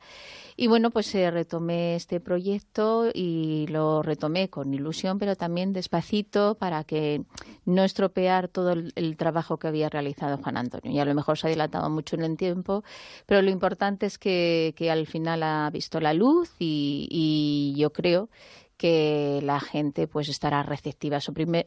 y 0.57 0.69
bueno, 0.69 0.91
pues 0.91 1.13
eh, 1.17 1.31
retomé 1.33 1.97
este 1.97 2.21
proyecto 2.21 3.11
y 3.13 3.67
lo 3.69 4.03
retomé 4.03 4.49
con 4.51 4.73
ilusión, 4.73 5.19
pero 5.19 5.35
también 5.35 5.73
despacito 5.73 6.55
para 6.55 6.85
que 6.85 7.25
no 7.65 7.83
estropear 7.83 8.47
todo 8.49 8.73
el, 8.73 9.17
trabajo 9.17 9.59
que 9.59 9.67
había 9.67 9.89
realizado 9.89 10.39
Juan 10.39 10.57
Antonio. 10.57 10.93
Y 10.93 10.99
a 11.01 11.05
lo 11.05 11.15
mejor 11.15 11.39
se 11.39 11.49
ha 11.49 11.51
dilatado 11.51 11.91
mucho 11.91 12.15
en 12.15 12.23
el 12.23 12.37
tiempo, 12.37 12.85
pero 13.27 13.43
lo 13.43 13.51
importante 13.51 14.07
es 14.07 14.17
que, 14.17 14.75
que 14.77 14.93
al 14.93 15.09
final 15.09 15.43
ha 15.43 15.69
visto 15.71 15.99
la 15.99 16.15
luz 16.15 16.53
y, 16.61 16.94
y 17.11 17.75
yo 17.77 17.93
creo 17.93 18.29
que 18.77 19.41
la 19.43 19.61
gente 19.61 20.09
pues 20.09 20.29
estará 20.29 20.63
receptiva. 20.63 21.19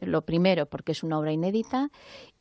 lo 0.02 0.22
primero 0.22 0.66
porque 0.66 0.92
es 0.92 1.02
una 1.02 1.18
obra 1.18 1.32
inédita 1.32 1.90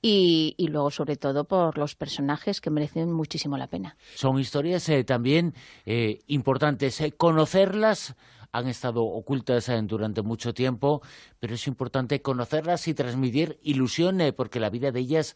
y, 0.02 0.56
luego 0.70 0.92
sobre 0.92 1.16
todo 1.16 1.46
por 1.46 1.78
los 1.78 1.96
personajes 1.96 2.62
que 2.62 2.70
merecen 2.70 3.12
muchísimo 3.12 3.58
la 3.58 3.68
pena. 3.68 3.98
Son 4.16 4.40
historias 4.40 4.88
eh, 4.90 5.04
también 5.04 5.54
eh, 5.86 6.20
importantes. 6.28 7.00
Eh, 7.02 7.14
conocerlas 7.14 8.16
han 8.52 8.68
estado 8.68 9.04
ocultas 9.04 9.70
durante 9.84 10.22
mucho 10.22 10.54
tiempo, 10.54 11.02
pero 11.40 11.54
es 11.56 11.68
importante 11.68 12.22
conocerlas 12.22 12.88
y 12.88 12.94
transmitir 12.94 13.60
ilusión 13.62 14.20
porque 14.36 14.60
la 14.60 14.70
vida 14.70 14.92
de 14.92 15.02
ellas 15.02 15.36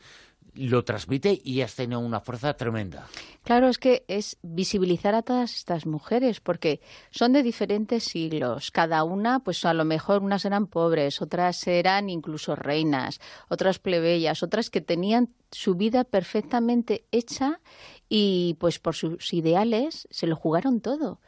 lo 0.54 0.84
transmite 0.84 1.40
y 1.44 1.62
has 1.62 1.76
tenido 1.76 2.00
una 2.00 2.20
fuerza 2.20 2.54
tremenda. 2.56 3.08
Claro, 3.44 3.70
es 3.70 3.78
que 3.78 4.04
es 4.08 4.38
visibilizar 4.42 5.16
a 5.16 5.22
todas 5.22 5.56
estas 5.56 5.86
mujeres, 5.86 6.40
porque 6.40 6.82
son 7.10 7.34
de 7.34 7.44
diferentes 7.44 8.04
siglos. 8.04 8.72
Cada 8.72 9.04
una, 9.04 9.40
pues 9.40 9.66
a 9.66 9.74
lo 9.74 9.86
mejor 9.86 10.22
unas 10.22 10.46
eran 10.46 10.68
pobres, 10.68 11.22
otras 11.22 11.66
eran 11.68 12.10
incluso 12.10 12.56
reinas, 12.56 13.20
otras 13.50 13.80
plebeyas, 13.80 14.44
otras 14.44 14.70
que 14.70 14.82
tenían 14.82 15.30
su 15.52 15.76
vida 15.76 16.04
perfectamente 16.04 17.06
hecha 17.12 17.60
y 18.08 18.56
pues 18.60 18.80
por 18.80 18.96
sus 18.96 19.34
ideales 19.34 20.08
se 20.12 20.28
lo 20.28 20.36
jugaron 20.36 20.82
todo 20.82 21.20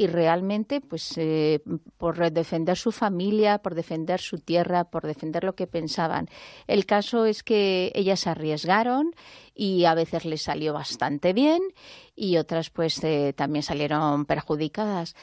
y 0.00 0.06
realmente 0.06 0.80
pues 0.80 1.12
eh, 1.18 1.60
por 1.98 2.32
defender 2.32 2.78
su 2.78 2.90
familia, 2.90 3.58
por 3.58 3.74
defender 3.74 4.18
su 4.18 4.38
tierra, 4.38 4.84
por 4.84 5.06
defender 5.06 5.44
lo 5.44 5.54
que 5.54 5.66
pensaban. 5.66 6.30
El 6.66 6.86
caso 6.86 7.26
es 7.26 7.42
que 7.42 7.92
ellas 7.94 8.26
arriesgaron 8.26 9.14
y 9.54 9.84
a 9.84 9.92
veces 9.92 10.24
les 10.24 10.40
salió 10.40 10.72
bastante 10.72 11.34
bien 11.34 11.60
y 12.16 12.38
otras 12.38 12.70
pues 12.70 13.04
eh, 13.04 13.34
también 13.36 13.62
salieron 13.62 14.24
perjudicadas. 14.24 15.16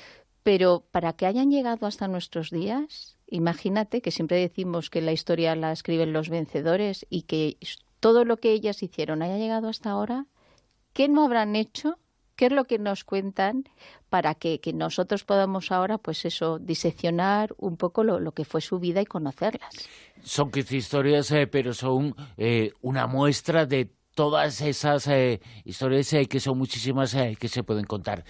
Pero 0.43 0.83
para 0.91 1.13
que 1.13 1.25
hayan 1.25 1.49
llegado 1.49 1.87
hasta 1.87 2.07
nuestros 2.07 2.51
días, 2.51 3.17
imagínate 3.25 4.03
que 4.03 4.11
siempre 4.11 4.37
decimos 4.37 4.91
que 4.91 5.01
la 5.01 5.11
historia 5.11 5.55
la 5.55 5.71
escriben 5.71 6.13
los 6.13 6.29
vencedores 6.29 7.07
y 7.09 7.23
que 7.23 7.57
todo 7.99 8.25
lo 8.25 8.37
que 8.37 8.51
ellas 8.51 8.83
hicieron 8.83 9.23
haya 9.23 9.37
llegado 9.37 9.69
hasta 9.69 9.89
ahora, 9.89 10.27
¿qué 10.93 11.07
no 11.07 11.23
habrán 11.23 11.55
hecho 11.55 11.97
qué 12.37 12.45
es 12.45 12.51
lo 12.53 12.63
que 12.63 12.79
nos 12.79 13.03
cuentan 13.03 13.65
para 14.09 14.35
que, 14.35 14.61
nosotros 14.73 15.25
podamos 15.25 15.71
ahora, 15.71 15.97
pues 15.97 16.23
eso, 16.23 16.59
diseccionar 16.59 17.53
un 17.57 17.75
poco 17.75 18.03
lo, 18.03 18.31
que 18.31 18.45
fue 18.45 18.61
su 18.61 18.79
vida 18.79 19.01
y 19.01 19.05
conocerlas. 19.05 19.89
Son 20.21 20.49
15 20.49 20.77
historias, 20.77 21.31
eh, 21.31 21.47
pero 21.47 21.73
son 21.73 22.15
eh, 22.37 22.71
una 22.81 23.07
muestra 23.07 23.65
de 23.65 23.91
todas 24.15 24.61
esas 24.61 25.07
eh, 25.07 25.41
historias 25.65 26.15
que 26.29 26.39
son 26.39 26.57
muchísimas 26.57 27.15
que 27.37 27.47
se 27.47 27.63
pueden 27.63 27.85
contar. 27.85 28.23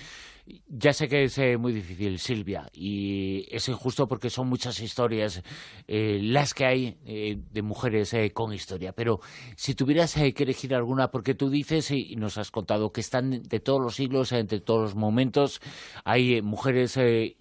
Ya 0.69 0.93
sé 0.93 1.09
que 1.09 1.25
es 1.25 1.37
eh, 1.39 1.57
muy 1.57 1.73
difícil, 1.73 2.19
Silvia, 2.19 2.69
y 2.71 3.47
es 3.51 3.67
injusto 3.67 4.07
porque 4.07 4.29
son 4.29 4.47
muchas 4.47 4.79
historias 4.79 5.43
eh, 5.87 6.19
las 6.21 6.53
que 6.53 6.65
hay 6.65 6.97
eh, 7.05 7.37
de 7.51 7.61
mujeres 7.61 8.15
con 8.33 8.53
historia. 8.53 8.93
Pero 8.93 9.19
si 9.55 9.75
tuvieras 9.75 10.13
que 10.13 10.43
elegir 10.43 10.73
alguna, 10.73 11.11
porque 11.11 11.35
tú 11.35 11.49
dices 11.49 11.91
y 11.91 12.15
nos 12.15 12.37
has 12.37 12.51
contado 12.51 12.93
que 12.93 13.01
están 13.01 13.43
de 13.43 13.59
todos 13.59 13.81
los 13.81 13.95
siglos, 13.95 14.29
de 14.29 14.61
todos 14.61 14.81
los 14.81 14.95
momentos, 14.95 15.61
hay 16.05 16.41
mujeres 16.41 16.97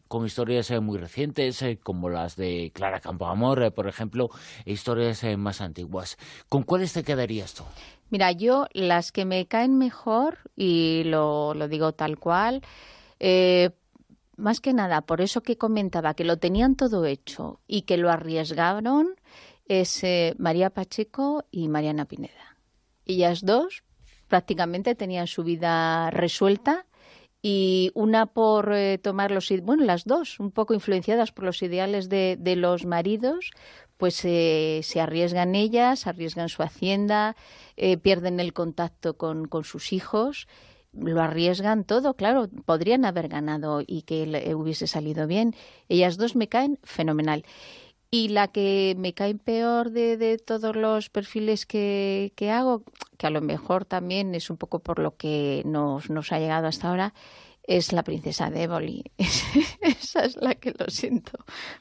con 0.08 0.26
historias 0.26 0.70
muy 0.80 0.98
recientes, 0.98 1.64
como 1.82 2.08
las 2.08 2.34
de 2.36 2.72
Clara 2.74 3.00
Campoamor, 3.00 3.72
por 3.72 3.86
ejemplo, 3.86 4.30
e 4.64 4.72
historias 4.72 5.22
más 5.36 5.60
antiguas. 5.60 6.16
¿Con 6.48 6.64
cuáles 6.64 6.92
te 6.92 7.04
quedarías 7.04 7.54
tú? 7.54 7.62
Mira, 8.10 8.32
yo 8.32 8.66
las 8.72 9.12
que 9.12 9.24
me 9.24 9.46
caen 9.46 9.78
mejor, 9.78 10.38
y 10.56 11.02
lo 11.04 11.54
digo 11.68 11.92
tal 11.92 12.18
cual, 12.18 12.62
eh, 13.20 13.70
más 14.36 14.60
que 14.60 14.72
nada, 14.72 15.02
por 15.02 15.20
eso 15.20 15.42
que 15.42 15.56
comentaba 15.56 16.14
que 16.14 16.24
lo 16.24 16.38
tenían 16.38 16.76
todo 16.76 17.06
hecho 17.06 17.60
y 17.66 17.82
que 17.82 17.96
lo 17.96 18.10
arriesgaron, 18.10 19.16
es 19.66 20.04
eh, 20.04 20.34
María 20.38 20.70
Pacheco 20.70 21.44
y 21.50 21.68
Mariana 21.68 22.04
Pineda. 22.04 22.56
Ellas 23.06 23.44
dos 23.44 23.82
prácticamente 24.28 24.94
tenían 24.94 25.26
su 25.26 25.42
vida 25.42 26.10
resuelta 26.10 26.86
y 27.40 27.92
una 27.94 28.26
por 28.26 28.72
eh, 28.72 28.98
tomar 28.98 29.30
los 29.30 29.48
bueno 29.62 29.84
las 29.84 30.04
dos 30.04 30.40
un 30.40 30.50
poco 30.50 30.74
influenciadas 30.74 31.32
por 31.32 31.44
los 31.44 31.62
ideales 31.62 32.08
de, 32.08 32.38
los 32.56 32.86
maridos 32.86 33.52
pues 33.98 34.14
se 34.16 35.00
arriesgan 35.00 35.54
ellas 35.54 36.06
arriesgan 36.06 36.48
su 36.48 36.62
hacienda 36.62 37.36
pierden 38.02 38.40
el 38.40 38.52
contacto 38.52 39.16
con, 39.16 39.46
con 39.46 39.62
sus 39.62 39.92
hijos 39.92 40.48
lo 40.98 41.20
arriesgan 41.22 41.84
todo, 41.84 42.14
claro, 42.14 42.48
podrían 42.64 43.04
haber 43.04 43.28
ganado 43.28 43.82
y 43.86 44.02
que 44.02 44.54
hubiese 44.54 44.86
salido 44.86 45.26
bien. 45.26 45.54
Ellas 45.88 46.16
dos 46.16 46.36
me 46.36 46.48
caen 46.48 46.78
fenomenal. 46.82 47.44
Y 48.10 48.28
la 48.28 48.48
que 48.48 48.94
me 48.98 49.14
cae 49.14 49.34
peor 49.34 49.90
de, 49.90 50.16
de 50.16 50.38
todos 50.38 50.76
los 50.76 51.10
perfiles 51.10 51.66
que, 51.66 52.32
que, 52.36 52.50
hago, 52.50 52.84
que 53.18 53.26
a 53.26 53.30
lo 53.30 53.40
mejor 53.40 53.84
también 53.84 54.34
es 54.34 54.48
un 54.48 54.56
poco 54.56 54.78
por 54.78 55.00
lo 55.00 55.16
que 55.16 55.62
nos, 55.66 56.08
nos 56.08 56.32
ha 56.32 56.38
llegado 56.38 56.68
hasta 56.68 56.88
ahora, 56.88 57.14
es 57.64 57.92
la 57.92 58.04
princesa 58.04 58.48
de 58.48 58.62
Éboli. 58.62 59.04
Esa 59.18 60.24
es 60.24 60.36
la 60.36 60.54
que 60.54 60.72
lo 60.78 60.86
siento, 60.88 61.32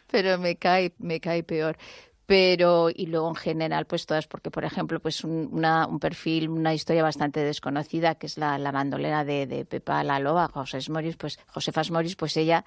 pero 0.07 0.37
me 0.39 0.55
cae, 0.55 0.93
me 0.97 1.19
cae 1.19 1.43
peor 1.43 1.77
pero 2.25 2.89
y 2.93 3.05
luego 3.07 3.29
en 3.29 3.35
general 3.35 3.85
pues 3.85 4.05
todas 4.05 4.27
porque 4.27 4.51
por 4.51 4.65
ejemplo 4.65 4.99
pues 4.99 5.23
un, 5.23 5.49
una, 5.51 5.87
un 5.87 5.99
perfil 5.99 6.49
una 6.49 6.73
historia 6.73 7.03
bastante 7.03 7.41
desconocida 7.41 8.15
que 8.15 8.27
es 8.27 8.37
la, 8.37 8.57
la 8.57 8.71
bandolera 8.71 9.23
de, 9.23 9.65
Pepa 9.69 10.03
la 10.03 10.19
Loba 10.19 10.47
José 10.47 10.79
Moris 10.89 11.17
pues 11.17 11.39
Josefas 11.47 11.91
Moris 11.91 12.15
pues 12.15 12.35
ella 12.37 12.65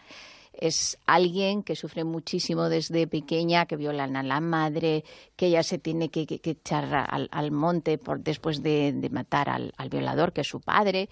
es 0.52 0.98
alguien 1.06 1.62
que 1.62 1.76
sufre 1.76 2.02
muchísimo 2.02 2.68
desde 2.68 3.06
pequeña, 3.06 3.66
que 3.66 3.76
violan 3.76 4.16
a 4.16 4.24
la 4.24 4.40
madre, 4.40 5.04
que 5.36 5.46
ella 5.46 5.62
se 5.62 5.78
tiene 5.78 6.08
que, 6.08 6.26
que, 6.26 6.40
echar 6.50 7.06
al, 7.08 7.28
al, 7.30 7.50
monte 7.52 7.96
por, 7.96 8.20
después 8.20 8.62
de, 8.62 8.92
de 8.92 9.10
matar 9.10 9.48
al, 9.50 9.72
al, 9.76 9.88
violador, 9.88 10.32
que 10.32 10.40
es 10.40 10.48
su 10.48 10.60
padre, 10.60 11.08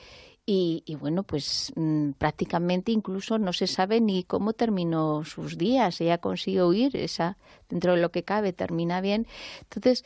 y, 0.48 0.96
bueno, 1.00 1.24
pues 1.24 1.72
mm, 1.74 2.12
prácticamente 2.12 2.92
incluso 2.92 3.36
no 3.36 3.52
se 3.52 3.66
sabe 3.66 4.00
ni 4.00 4.22
cómo 4.22 4.52
terminó 4.52 5.24
sus 5.24 5.58
días. 5.58 6.00
Ella 6.00 6.18
consiguió 6.18 6.68
huir, 6.68 6.96
esa, 6.96 7.36
dentro 7.68 7.94
de 7.96 8.00
lo 8.00 8.12
que 8.12 8.22
cabe, 8.22 8.52
termina 8.52 9.00
bien. 9.00 9.26
Entonces, 9.62 10.04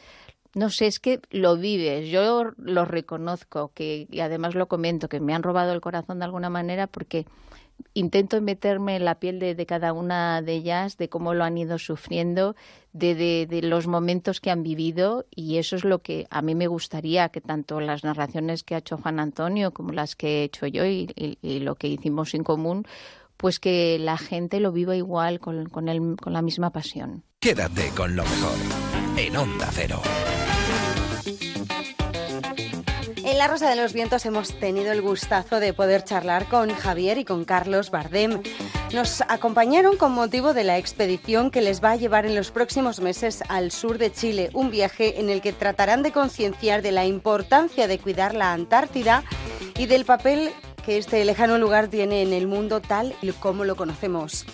no 0.54 0.70
sé, 0.70 0.86
es 0.86 0.98
que 0.98 1.20
lo 1.30 1.58
vives, 1.58 2.08
yo 2.08 2.52
lo 2.56 2.84
reconozco, 2.86 3.70
que, 3.74 4.08
y 4.10 4.20
además 4.20 4.54
lo 4.54 4.66
comento, 4.66 5.10
que 5.10 5.20
me 5.20 5.34
han 5.34 5.42
robado 5.42 5.72
el 5.74 5.82
corazón 5.82 6.20
de 6.20 6.24
alguna 6.24 6.48
manera 6.48 6.86
porque 6.86 7.26
intento 7.94 8.40
meterme 8.40 8.96
en 8.96 9.04
la 9.04 9.16
piel 9.16 9.38
de, 9.38 9.66
cada 9.66 9.92
una 9.92 10.42
de 10.42 10.54
ellas, 10.54 10.96
de 10.96 11.08
cómo 11.08 11.34
lo 11.34 11.44
han 11.44 11.58
ido 11.58 11.78
sufriendo, 11.78 12.56
de, 12.92 13.60
los 13.62 13.86
momentos 13.86 14.40
que 14.40 14.50
han 14.50 14.62
vivido 14.62 15.26
y 15.30 15.58
eso 15.58 15.76
es 15.76 15.84
lo 15.84 16.00
que 16.00 16.26
a 16.30 16.42
mí 16.42 16.54
me 16.54 16.66
gustaría 16.66 17.28
que 17.28 17.40
tanto 17.40 17.80
las 17.80 18.04
narraciones 18.04 18.64
que 18.64 18.74
ha 18.74 18.78
hecho 18.78 18.96
Juan 18.96 19.20
Antonio 19.20 19.72
como 19.72 19.92
las 19.92 20.16
que 20.16 20.40
he 20.40 20.44
hecho 20.44 20.66
yo 20.66 20.84
y, 20.84 21.08
lo 21.42 21.74
que 21.74 21.88
hicimos 21.88 22.34
en 22.34 22.44
común, 22.44 22.86
pues 23.36 23.58
que 23.58 23.98
la 23.98 24.18
gente 24.18 24.60
lo 24.60 24.72
viva 24.72 24.96
igual 24.96 25.40
con, 25.40 25.68
con 25.68 25.86
la 25.86 26.42
misma 26.42 26.70
pasión. 26.70 27.22
Quédate 27.38 27.90
con 27.96 28.14
lo 28.16 28.22
mejor 28.22 28.58
en 29.16 29.36
Onda 29.36 29.68
Cero. 29.72 30.00
En 33.40 33.46
La 33.46 33.52
Rosa 33.52 33.70
de 33.70 33.76
los 33.76 33.94
Vientos 33.94 34.26
hemos 34.26 34.52
tenido 34.60 34.92
el 34.92 35.00
gustazo 35.00 35.60
de 35.60 35.72
poder 35.72 36.04
charlar 36.04 36.44
con 36.44 36.68
Javier 36.74 37.16
y 37.16 37.24
con 37.24 37.46
Carlos 37.46 37.90
Bardem. 37.90 38.42
Nos 38.92 39.22
acompañaron 39.22 39.96
con 39.96 40.12
motivo 40.12 40.52
de 40.52 40.62
la 40.62 40.76
expedición 40.76 41.50
que 41.50 41.62
les 41.62 41.82
va 41.82 41.92
a 41.92 41.96
llevar 41.96 42.26
en 42.26 42.34
los 42.34 42.50
próximos 42.50 43.00
meses 43.00 43.42
al 43.48 43.70
sur 43.70 43.96
de 43.96 44.12
Chile, 44.12 44.50
un 44.52 44.70
viaje 44.70 45.20
en 45.20 45.30
el 45.30 45.40
que 45.40 45.54
tratarán 45.54 46.02
de 46.02 46.12
concienciar 46.12 46.82
de 46.82 46.92
la 46.92 47.06
importancia 47.06 47.88
de 47.88 47.98
cuidar 47.98 48.34
la 48.34 48.52
Antártida 48.52 49.24
y 49.78 49.86
del 49.86 50.04
papel 50.04 50.52
que 50.84 50.98
este 50.98 51.24
lejano 51.24 51.56
lugar 51.56 51.88
tiene 51.88 52.20
en 52.20 52.34
el 52.34 52.46
mundo 52.46 52.82
tal 52.82 53.14
y 53.22 53.32
como 53.32 53.64
lo 53.64 53.74
conocemos. 53.74 54.44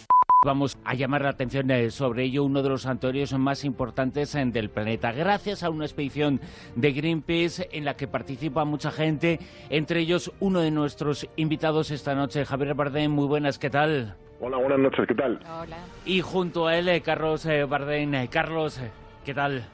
Vamos 0.44 0.76
a 0.84 0.94
llamar 0.94 1.22
la 1.22 1.30
atención 1.30 1.70
eh, 1.70 1.90
sobre 1.90 2.24
ello, 2.24 2.44
uno 2.44 2.62
de 2.62 2.68
los 2.68 2.82
santuarios 2.82 3.32
más 3.32 3.64
importantes 3.64 4.34
eh, 4.34 4.44
del 4.44 4.68
planeta, 4.68 5.10
gracias 5.10 5.62
a 5.62 5.70
una 5.70 5.86
expedición 5.86 6.40
de 6.74 6.92
Greenpeace 6.92 7.70
en 7.72 7.86
la 7.86 7.96
que 7.96 8.06
participa 8.06 8.66
mucha 8.66 8.90
gente, 8.90 9.40
entre 9.70 10.00
ellos 10.00 10.30
uno 10.38 10.60
de 10.60 10.70
nuestros 10.70 11.26
invitados 11.36 11.90
esta 11.90 12.14
noche, 12.14 12.44
Javier 12.44 12.74
Bardem. 12.74 13.10
Muy 13.10 13.26
buenas, 13.26 13.58
¿qué 13.58 13.70
tal? 13.70 14.14
Hola, 14.38 14.58
buenas 14.58 14.78
noches, 14.78 15.06
¿qué 15.08 15.14
tal? 15.14 15.40
Hola. 15.42 15.78
Y 16.04 16.20
junto 16.20 16.66
a 16.66 16.76
él, 16.76 16.90
eh, 16.90 17.00
Carlos 17.00 17.46
Bardem. 17.68 18.28
Carlos, 18.28 18.78
¿qué 19.24 19.32
tal? 19.32 19.64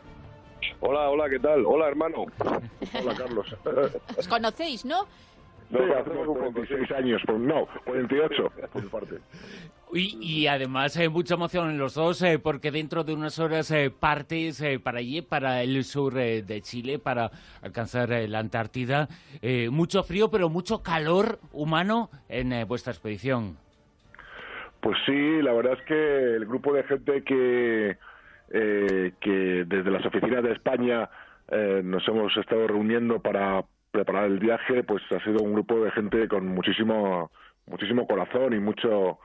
Hola, 0.81 1.11
hola, 1.11 1.29
¿qué 1.29 1.41
tal? 1.41 1.67
Hola, 1.67 1.89
hermano. 1.89 2.27
Hola, 2.39 3.15
Carlos. 3.17 3.47
¿Os 4.17 4.29
conocéis, 4.29 4.85
no? 4.85 5.07
No, 5.73 5.79
sí, 5.79 5.93
hacemos 5.93 6.27
46 6.27 6.93
años, 6.93 7.23
no, 7.39 7.67
48 7.87 8.53
por 8.73 8.91
parte. 8.91 9.17
Y, 9.95 10.47
además 10.47 10.97
hay 10.97 11.09
mucha 11.09 11.35
emoción 11.35 11.71
en 11.71 11.79
los 11.79 11.95
dos, 11.95 12.23
eh, 12.23 12.39
porque 12.39 12.71
dentro 12.71 13.05
de 13.05 13.13
unas 13.13 13.39
horas 13.39 13.71
eh, 13.71 13.91
partes 13.91 14.61
eh, 14.63 14.79
para 14.79 14.99
allí, 14.99 15.21
para 15.21 15.63
el 15.63 15.85
sur 15.85 16.15
de 16.15 16.61
Chile, 16.63 16.99
para 16.99 17.31
alcanzar 17.63 18.11
la 18.11 18.39
Antártida. 18.39 19.09
mucho 19.71 20.03
frío, 20.03 20.31
pero 20.31 20.49
mucho 20.49 20.83
calor 20.83 21.39
humano 21.53 22.11
en 22.29 22.67
vuestra 22.67 22.93
expedición. 22.93 23.57
Pues 24.81 24.97
sí, 25.07 25.43
la 25.43 25.53
verdad 25.53 25.79
es 25.79 25.85
que 25.87 26.35
el 26.37 26.47
grupo 26.47 26.73
de 26.73 26.83
gente 26.85 27.23
que, 27.23 27.97
que 28.51 29.65
desde 29.67 29.91
las 29.91 30.05
oficinas 30.05 30.43
de 30.43 30.53
España 30.53 31.09
nos 31.83 32.07
hemos 32.09 32.37
estado 32.37 32.67
reuniendo 32.67 33.21
para 33.21 33.63
preparar 33.93 34.25
el 34.25 34.39
viaje, 34.39 34.83
pues 34.83 35.03
ha 35.13 35.23
sido 35.23 35.43
un 35.43 35.53
grupo 35.53 35.85
de 35.85 35.91
gente 35.93 36.27
con 36.27 36.47
muchísimo, 36.49 37.31
muchísimo 37.67 38.07
corazón 38.07 38.53
y 38.55 38.59
mucho 38.59 39.19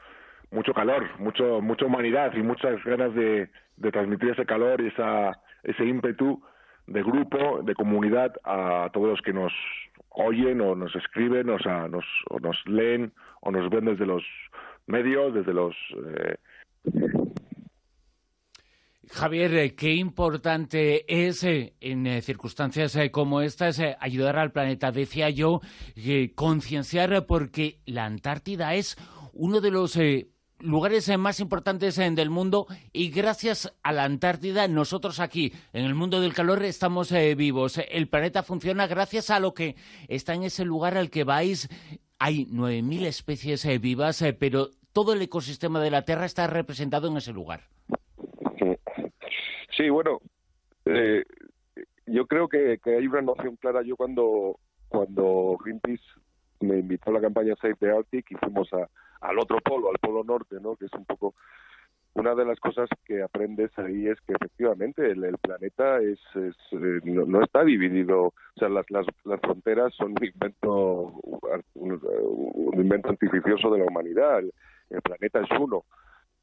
mucho 0.52 0.74
calor, 0.74 1.04
mucho, 1.20 1.62
mucha 1.62 1.86
humanidad 1.86 2.34
y 2.34 2.42
muchas 2.42 2.84
ganas 2.86 3.14
de, 3.14 3.50
de 3.78 3.92
transmitir 3.92 4.30
ese 4.30 4.46
calor 4.46 4.82
y 4.82 4.88
esa, 4.88 5.38
ese 5.64 5.86
ímpetu 5.86 6.42
de 6.88 7.04
grupo, 7.04 7.62
de 7.64 7.76
comunidad, 7.76 8.34
a 8.46 8.90
todos 8.94 9.10
los 9.10 9.22
que 9.22 9.34
nos 9.34 9.52
oyen 10.10 10.62
o 10.62 10.74
nos 10.76 10.96
escriben, 10.96 11.50
o, 11.50 11.60
sea, 11.60 11.88
nos, 11.88 12.06
o 12.30 12.40
nos 12.40 12.58
leen 12.66 13.12
o 13.42 13.52
nos 13.52 13.70
ven 13.70 13.86
desde 13.86 14.06
los 14.06 14.24
medios, 14.88 15.34
desde 15.34 15.54
los... 15.54 15.76
Eh, 16.16 16.38
Javier, 19.10 19.56
eh, 19.56 19.76
qué 19.76 19.96
importante 19.96 21.06
es 21.08 21.44
eh, 21.44 21.76
en 21.80 22.22
circunstancias 22.22 22.98
como 23.12 23.42
estas 23.42 23.80
ayudar 24.00 24.38
al 24.38 24.52
planeta. 24.52 24.92
Decía 24.92 25.30
yo, 25.30 25.62
concienciar 26.36 27.26
porque 27.26 27.80
la 27.86 28.06
Antártida 28.06 28.76
es 28.76 28.98
uno 29.34 29.62
de 29.62 29.72
los 29.72 29.98
lugares 30.60 31.08
eh, 31.10 31.18
más 31.18 31.40
importantes 31.40 31.98
eh, 31.98 32.10
del 32.12 32.30
mundo 32.30 32.68
y 32.94 33.10
gracias 33.10 33.74
a 33.84 33.92
la 33.92 34.04
Antártida 34.04 34.68
nosotros 34.68 35.20
aquí 35.20 35.54
en 35.74 35.86
el 35.86 35.96
mundo 35.96 36.22
del 36.22 36.34
calor 36.34 36.64
estamos 36.64 37.12
eh, 37.12 37.36
vivos. 37.36 37.80
El 37.90 38.08
planeta 38.08 38.44
funciona 38.44 38.88
gracias 38.88 39.30
a 39.30 39.40
lo 39.40 39.54
que 39.54 39.76
está 40.08 40.34
en 40.34 40.44
ese 40.44 40.66
lugar 40.66 40.98
al 40.98 41.10
que 41.10 41.24
vais. 41.24 41.70
Hay 42.20 42.46
9.000 42.48 43.06
especies 43.06 43.68
vivas, 43.80 44.24
pero 44.40 44.72
todo 44.92 45.14
el 45.14 45.22
ecosistema 45.22 45.80
de 45.80 45.92
la 45.92 46.04
Tierra 46.04 46.26
está 46.26 46.48
representado 46.48 47.08
en 47.08 47.18
ese 47.18 47.32
lugar. 47.32 47.70
Sí, 49.78 49.90
bueno, 49.90 50.20
yo 52.08 52.26
creo 52.26 52.50
que, 52.50 52.80
hay 52.84 53.08
una 53.08 53.22
noción 53.22 53.56
clara. 53.58 53.84
Yo 53.84 53.96
cuando, 53.96 54.60
cuando 54.90 55.58
Greenpeace 55.64 56.04
me 56.62 56.80
invitó 56.80 57.12
a 57.12 57.14
la 57.14 57.22
campaña 57.22 57.56
Save 57.62 57.76
the 57.76 57.92
Arctic 57.92 58.32
y 58.32 58.36
fuimos 58.36 58.74
a, 58.74 58.90
al 59.22 59.38
otro 59.38 59.60
polo, 59.62 59.90
al 59.90 60.00
polo 60.00 60.24
norte, 60.24 60.58
¿no? 60.60 60.76
Que 60.76 60.86
es 60.86 60.94
un 60.94 61.06
poco 61.06 61.36
una 62.18 62.34
de 62.34 62.46
las 62.46 62.60
cosas 62.60 62.90
que 63.06 63.22
aprendes 63.22 63.70
ahí 63.78 64.08
es 64.08 64.20
que 64.22 64.34
efectivamente 64.34 65.06
el, 65.06 65.38
planeta 65.38 66.00
es, 66.00 66.20
eh, 66.36 66.52
no, 67.04 67.44
está 67.44 67.64
dividido, 67.64 68.28
o 68.28 68.34
sea, 68.58 68.70
las, 68.70 68.90
las, 68.90 69.06
fronteras 69.42 69.94
son 69.94 70.16
un 70.20 70.26
invento, 70.26 71.14
un, 71.76 72.74
invento 72.74 73.10
artificioso 73.10 73.70
de 73.70 73.80
la 73.80 73.86
humanidad. 73.86 74.40
El, 74.90 75.02
planeta 75.04 75.42
es 75.42 75.60
uno 75.60 75.86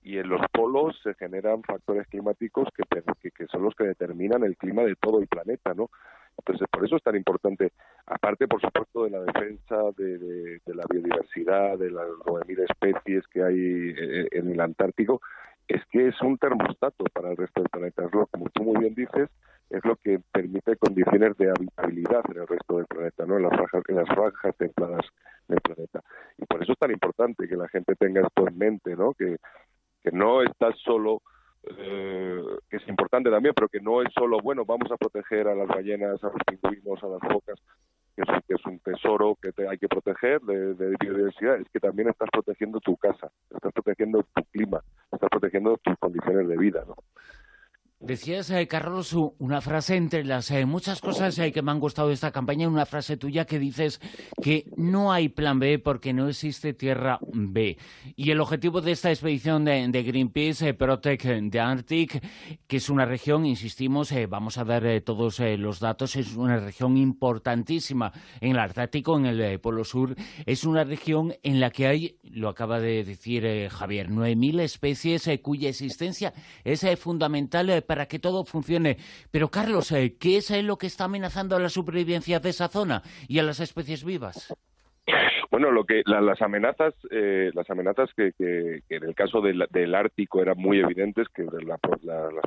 y 0.05 0.19
en 0.19 0.29
los 0.29 0.43
polos 0.53 1.01
se 1.03 1.15
generan 1.15 1.63
factores 1.63 2.07
climáticos 2.09 2.69
que, 2.77 2.85
que, 3.23 3.31
que, 3.31 3.47
son 3.47 3.63
los 3.63 3.75
que 3.75 3.85
determinan 3.85 4.45
el 4.45 4.57
clima 4.57 4.83
de 4.83 4.97
todo 4.97 5.19
el 5.19 5.27
planeta, 5.27 5.73
¿no? 5.73 5.91
Entonces, 6.37 6.69
por 6.71 6.85
eso 6.85 6.97
es 6.97 7.03
tan 7.03 7.17
importante, 7.17 7.73
aparte, 8.07 8.47
por 8.47 8.61
supuesto, 8.61 9.05
de 9.05 9.11
la 9.11 9.21
defensa 9.21 9.77
de, 9.97 10.61
la 10.67 10.85
biodiversidad, 10.91 11.79
de 11.79 11.91
las 11.91 12.07
9.000 12.27 12.71
especies 12.71 13.27
que 13.29 13.43
hay 13.43 13.95
eh, 13.97 14.29
en 14.33 14.51
el 14.51 14.61
Antártico, 14.61 15.23
es 15.67 15.83
que 15.87 16.09
es 16.09 16.21
un 16.21 16.37
termostato 16.37 17.05
para 17.13 17.31
el 17.31 17.39
resto 17.39 17.63
del 17.63 17.71
planeta. 17.71 18.05
Es 18.05 18.13
lo, 18.13 18.27
como 18.27 18.51
tú 18.51 18.65
muy 18.65 18.81
bien 18.81 18.95
dices, 18.95 19.31
es 19.71 19.85
lo 19.85 19.97
que 19.97 20.21
permite 20.33 20.77
condiciones 20.77 21.35
de 21.39 21.51
habitabilidad 21.51 22.23
en 22.31 22.43
el 22.43 22.47
resto 22.47 22.77
del 22.77 22.87
planeta, 22.87 23.25
¿no? 23.25 23.39
en, 23.39 23.45
las 23.45 23.53
franjas, 23.53 23.83
en 23.89 23.97
las 23.97 24.09
franjas 24.09 24.57
templadas 24.59 25.07
del 25.49 25.61
planeta. 25.63 26.03
Y 26.37 26.45
por 26.45 26.63
eso 26.63 26.73
es 26.73 26.79
tan 26.79 26.91
importante 26.91 27.49
que 27.49 27.57
la 27.57 27.69
gente 27.69 27.95
tenga 27.95 28.21
esto 28.21 28.47
en 28.47 28.59
mente, 28.59 28.97
¿no? 28.97 29.15
que, 29.15 29.39
que 30.05 30.13
no 30.13 30.43
estás 30.43 30.79
solo 30.85 31.23
eh, 31.67 32.43
que 32.69 32.77
es 32.77 32.89
importante 32.89 33.31
también, 33.31 33.55
pero 33.55 33.69
que 33.69 33.81
no 33.81 34.03
es 34.03 34.13
solo, 34.13 34.39
bueno, 34.43 34.65
vamos 34.67 34.91
a 34.93 34.97
proteger 34.97 35.49
a 35.49 35.55
las 35.55 35.67
ballenas, 35.67 36.23
a 36.23 36.27
los 36.27 36.43
pingüinos, 36.47 37.03
a 37.03 37.07
las 37.07 37.21
focas, 37.21 37.59
que 38.15 38.23
es, 38.55 38.67
un 38.67 38.79
tesoro 38.81 39.37
que 39.41 39.51
te 39.53 39.67
hay 39.67 39.79
que 39.79 39.89
proteger 39.89 40.43
de, 40.43 40.75
de, 40.75 40.95
biodiversidad, 41.01 41.57
es 41.57 41.69
que 41.71 41.81
también 41.81 42.11
estás 42.11 42.29
protegiendo 42.31 42.81
tu 42.81 42.97
casa, 42.97 43.31
estás 43.51 43.73
protegiendo 43.73 44.23
tu 44.35 44.45
clima, 44.53 44.83
estás 45.11 45.31
protegiendo 45.31 45.79
tus 45.79 45.99
condiciones 45.99 46.49
de 46.49 46.57
vida, 46.57 46.85
¿no? 46.87 46.97
Decías, 48.01 48.51
eh, 48.51 48.67
Carlos, 48.67 49.17
una 49.39 49.63
frase 49.63 49.97
entre 49.97 50.25
las 50.25 50.51
eh, 50.51 50.67
muchas 50.67 51.01
cosas 51.01 51.39
eh, 51.39 51.53
que 51.53 51.63
me 51.63 51.71
han 51.71 51.81
gustado 51.81 52.09
de 52.09 52.15
esta 52.15 52.33
campaña, 52.33 52.69
una 52.69 52.85
frase 52.85 53.17
tuya 53.17 53.47
que 53.47 53.59
dices 53.59 53.99
que 54.43 54.67
no 54.77 55.11
hay 55.11 55.31
plan 55.31 55.59
B 55.59 55.79
porque 55.79 56.13
no 56.13 56.29
existe 56.29 56.75
tierra 56.75 57.19
B. 57.33 57.79
Y 58.15 58.31
el 58.31 58.41
objetivo 58.41 58.83
de 58.83 58.93
esta 58.93 59.11
expedición 59.11 59.65
de, 59.65 60.03
Greenpeace, 60.03 60.75
Protect 60.75 61.51
the 61.51 61.61
Arctic, 61.61 62.23
que 62.67 62.77
es 62.77 62.91
una 62.91 63.07
región, 63.07 63.47
insistimos, 63.47 64.13
vamos 64.29 64.59
a 64.59 64.65
dar 64.65 64.85
todos 65.01 65.39
los 65.41 65.81
datos, 65.81 66.17
es 66.17 66.37
una 66.37 66.59
región 66.59 66.99
importantísima 66.99 68.13
en 68.41 68.51
el 68.51 68.59
Ártico, 68.59 69.17
en 69.17 69.27
el 69.27 69.61
Polo 69.61 69.85
Sur, 69.85 70.15
es 70.45 70.65
una 70.65 70.85
región 70.85 71.35
en 71.43 71.59
la 71.59 71.71
que 71.71 71.87
hay, 71.87 72.19
lo 72.23 72.51
acaba 72.51 72.81
de 72.81 73.03
decir 73.03 73.71
Javier, 73.71 74.11
9.000 74.11 74.61
especies 74.61 75.31
cuya 75.41 75.71
existencia 75.71 76.35
es 76.65 76.85
fundamental 76.99 77.83
para 77.87 77.94
para 77.95 78.07
que 78.07 78.19
todo 78.19 78.45
funcione. 78.45 78.97
Pero, 79.31 79.53
Carlos, 79.53 79.93
eh, 79.93 80.17
¿qué 80.19 80.39
es 80.39 80.51
lo 80.65 80.79
que 80.79 80.89
está 80.89 81.05
amenazando 81.05 81.55
a 81.55 81.61
la 81.61 81.69
supervivencia 81.69 82.41
de 82.41 82.49
esa 82.49 82.67
zona 82.67 83.03
y 83.29 83.39
a 83.39 83.45
las 83.45 83.61
especies 83.61 84.03
vivas? 84.03 84.53
Bueno, 85.49 85.71
lo 85.71 85.85
que 85.85 86.03
las 86.05 86.43
amenazas, 86.43 86.93
eh, 87.13 87.53
las 87.55 87.71
amenazas 87.71 88.11
que, 88.17 88.33
en 88.89 89.05
el 89.05 89.15
caso 89.15 89.41
del, 89.41 89.95
Ártico 89.95 90.43
eran 90.43 90.59
muy 90.59 90.81
evidentes, 90.81 91.29
que 91.29 91.45
las 91.45 91.79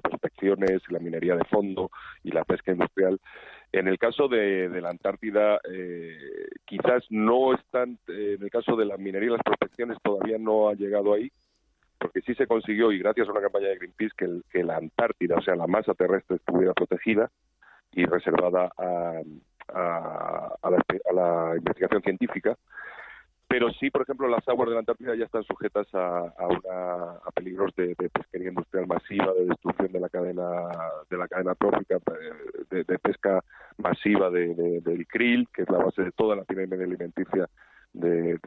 prospecciones, 0.04 0.82
la 0.90 1.00
minería 1.00 1.38
de 1.38 1.46
fondo 1.46 1.92
y 2.26 2.32
la 2.32 2.44
pesca 2.44 2.74
industrial. 2.74 3.22
En 3.72 3.88
el 3.88 3.98
caso 3.98 4.28
de, 4.28 4.68
la 4.82 4.90
Antártida, 4.90 5.62
eh, 5.72 6.18
quizás 6.66 7.06
no 7.10 7.54
están. 7.54 7.98
en 8.10 8.44
el 8.44 8.50
caso 8.50 8.76
de 8.76 8.84
la 8.84 8.98
minería 8.98 9.30
y 9.30 9.32
las 9.32 9.44
prospecciones 9.44 9.98
todavía 10.04 10.38
no 10.38 10.68
ha 10.68 10.74
llegado 10.74 11.14
ahí, 11.14 11.32
porque 12.00 12.22
sí 12.22 12.34
se 12.36 12.48
consiguió, 12.48 12.92
y 12.92 13.00
gracias 13.00 13.28
a 13.28 13.32
una 13.32 13.42
campaña 13.42 13.68
de 13.68 13.78
Greenpeace, 13.78 14.44
que, 14.50 14.64
la 14.64 14.78
Antártida, 14.78 15.36
o 15.38 15.42
sea, 15.42 15.56
la 15.56 15.68
masa 15.68 15.94
terrestre, 15.94 16.38
estuviera 16.38 16.74
protegida 16.74 17.30
y 17.92 18.06
reservada 18.06 18.72
a, 18.78 19.22
la, 21.14 21.54
investigación 21.58 22.02
científica. 22.02 22.56
Pero 23.50 23.72
sí, 23.72 23.90
por 23.90 24.02
ejemplo, 24.02 24.28
las 24.28 24.48
aguas 24.50 24.68
de 24.68 24.74
la 24.74 24.80
Antártida 24.80 25.16
ya 25.16 25.24
están 25.26 25.44
sujetas 25.44 25.88
a, 25.94 26.34
peligros 27.34 27.74
de, 27.76 27.96
pesquería 27.96 28.50
industrial 28.50 28.88
masiva, 28.88 29.34
de 29.34 29.46
destrucción 29.46 29.92
de 29.92 30.00
la 30.00 30.10
cadena 30.10 30.44
de 31.10 31.18
la 31.18 31.28
cadena 31.28 31.56
trófica, 31.56 31.98
de, 32.70 33.00
pesca 33.00 33.42
masiva 33.78 34.30
del 34.30 35.08
krill, 35.08 35.48
que 35.54 35.62
es 35.62 35.70
la 35.70 35.78
base 35.78 36.04
de 36.04 36.12
toda 36.12 36.36
la 36.36 36.44
cadena 36.46 36.76
alimenticia 36.76 37.48
del 37.94 38.40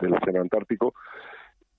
océano 0.00 0.40
Antártico 0.40 0.94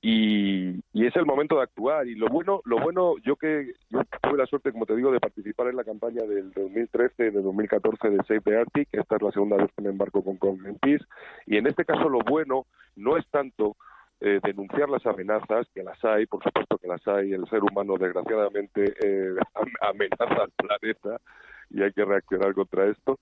y, 0.06 0.84
es 0.93 1.16
el 1.16 1.26
momento 1.26 1.56
de 1.56 1.64
actuar. 1.64 2.08
Y 2.08 2.16
lo 2.16 2.28
bueno 2.28 2.62
lo 2.66 2.78
bueno 2.78 3.16
yo 3.24 3.38
que 3.38 3.74
yo 3.89 4.01
tuve 4.22 4.38
la 4.38 4.45
suerte 4.45 4.74
como 4.74 4.86
te 4.86 4.95
digo 4.95 5.12
de 5.12 5.20
participar 5.20 5.68
en 5.68 5.78
la 5.78 5.86
campaña 5.86 6.24
del 6.24 6.51
2013 6.51 7.32
de 7.32 7.41
2014 7.41 8.10
de 8.10 8.18
Save 8.28 8.41
the 8.41 8.58
Arctic. 8.58 8.89
Esta 8.91 9.16
es 9.16 9.22
la 9.22 9.32
segunda 9.32 9.56
vez 9.56 9.72
que 9.76 9.82
me 9.82 9.89
embarco 9.89 10.22
con, 10.22 10.58
Greenpeace. 10.58 11.06
Y 11.45 11.56
en 11.56 11.68
este 11.68 11.86
caso 11.86 12.10
lo 12.10 12.20
bueno 12.20 12.66
no 12.97 13.16
es 13.18 13.26
tanto 13.30 13.78
eh, 14.20 14.41
denunciar 14.43 14.89
las 14.89 15.06
amenazas, 15.06 15.68
que 15.74 15.84
las 15.84 16.04
hay, 16.04 16.26
por 16.26 16.43
supuesto 16.43 16.78
que 16.78 16.88
las 16.88 17.06
hay, 17.08 17.32
el 17.32 17.47
ser 17.47 17.64
humano 17.64 17.95
desgraciadamente 17.97 18.93
eh, 19.01 19.36
amenaza 19.82 20.43
al 20.43 20.51
planeta 20.51 21.22
y 21.70 21.82
hay 21.82 21.93
que 21.93 22.04
reaccionar 22.04 22.54
contra 22.54 22.88
esto, 22.88 23.20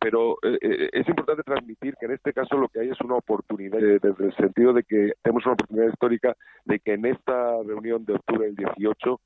pero 0.00 0.38
eh, 0.42 0.58
eh, 0.60 0.90
es 0.92 1.08
importante 1.08 1.42
transmitir 1.42 1.94
que 1.98 2.06
en 2.06 2.12
este 2.12 2.32
caso 2.32 2.56
lo 2.56 2.68
que 2.68 2.80
hay 2.80 2.88
es 2.90 3.00
una 3.00 3.16
oportunidad, 3.16 3.82
eh, 3.82 3.98
desde 4.02 4.26
el 4.26 4.36
sentido 4.36 4.72
de 4.72 4.82
que 4.82 5.12
tenemos 5.22 5.44
una 5.44 5.54
oportunidad 5.54 5.88
histórica 5.88 6.36
de 6.64 6.80
que 6.80 6.94
en 6.94 7.06
esta 7.06 7.62
reunión 7.62 8.04
de 8.04 8.14
octubre 8.14 8.46
del 8.46 8.56
18 8.56 9.20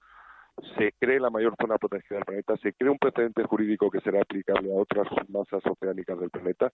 se 0.77 0.93
cree 0.99 1.21
la 1.21 1.31
mayor 1.31 1.55
zona 1.61 1.79
protegida 1.79 2.17
del 2.17 2.25
planeta, 2.25 2.57
se 2.59 2.73
cree 2.75 2.91
un 2.91 2.99
precedente 2.99 3.45
jurídico 3.45 3.91
que 3.91 4.01
será 4.01 4.21
aplicable 4.21 4.71
a 4.71 4.77
otras 4.77 5.07
masas 5.29 5.63
oceánicas 5.65 6.21
del 6.21 6.31
planeta 6.31 6.71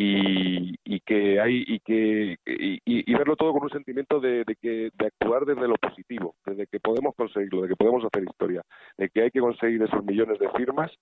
y, 0.00 1.00
que 1.00 1.40
hay 1.40 1.64
y 1.66 1.80
que 1.80 2.36
y, 2.46 3.14
verlo 3.14 3.34
todo 3.34 3.52
con 3.52 3.64
un 3.64 3.70
sentimiento 3.70 4.20
de, 4.20 4.44
que 4.60 4.90
de 4.94 5.06
actuar 5.06 5.44
desde 5.44 5.66
lo 5.66 5.74
positivo, 5.74 6.36
desde 6.46 6.66
que 6.66 6.78
podemos 6.78 7.14
conseguirlo, 7.16 7.62
de 7.62 7.68
que 7.68 7.76
podemos 7.76 8.04
hacer 8.04 8.22
historia, 8.24 8.62
de 8.96 9.08
que 9.08 9.22
hay 9.22 9.30
que 9.30 9.40
conseguir 9.40 9.82
esos 9.82 10.04
millones 10.04 10.38
de 10.38 10.48
firmas 10.50 10.92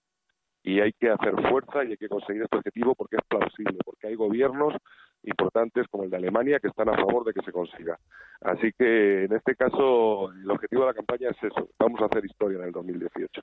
y 0.67 0.81
hay 0.81 0.93
que 0.95 1.09
hacer 1.09 1.33
fuerza 1.49 1.85
y 1.85 1.93
hay 1.93 1.97
que 1.97 2.09
conseguir 2.09 2.43
este 2.43 2.57
objetivo 2.57 2.97
porque 2.97 3.17
es 3.17 3.23
plausible, 3.29 3.79
porque 3.85 4.09
hay 4.09 4.17
gobiernos 4.17 4.75
importantes 5.23 5.87
como 5.89 6.03
el 6.03 6.11
de 6.11 6.17
Alemania 6.17 6.59
que 6.59 6.67
están 6.67 6.89
a 6.89 6.97
favor 6.97 7.25
de 7.25 7.33
que 7.33 7.43
se 7.43 7.53
consiga. 7.53 7.97
Así 8.41 8.73
que 8.77 9.25
en 9.25 9.33
este 9.33 9.55
caso 9.55 10.33
el 10.33 10.51
objetivo 10.51 10.83
de 10.83 10.89
la 10.89 10.95
campaña 10.95 11.31
es 11.31 11.37
eso, 11.41 11.69
vamos 11.79 12.01
a 12.03 12.07
hacer 12.07 12.25
historia 12.25 12.59
en 12.59 12.64
el 12.64 12.73
2018. 12.73 13.43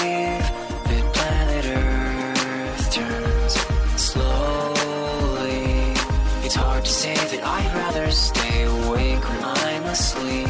asleep. 9.91 10.47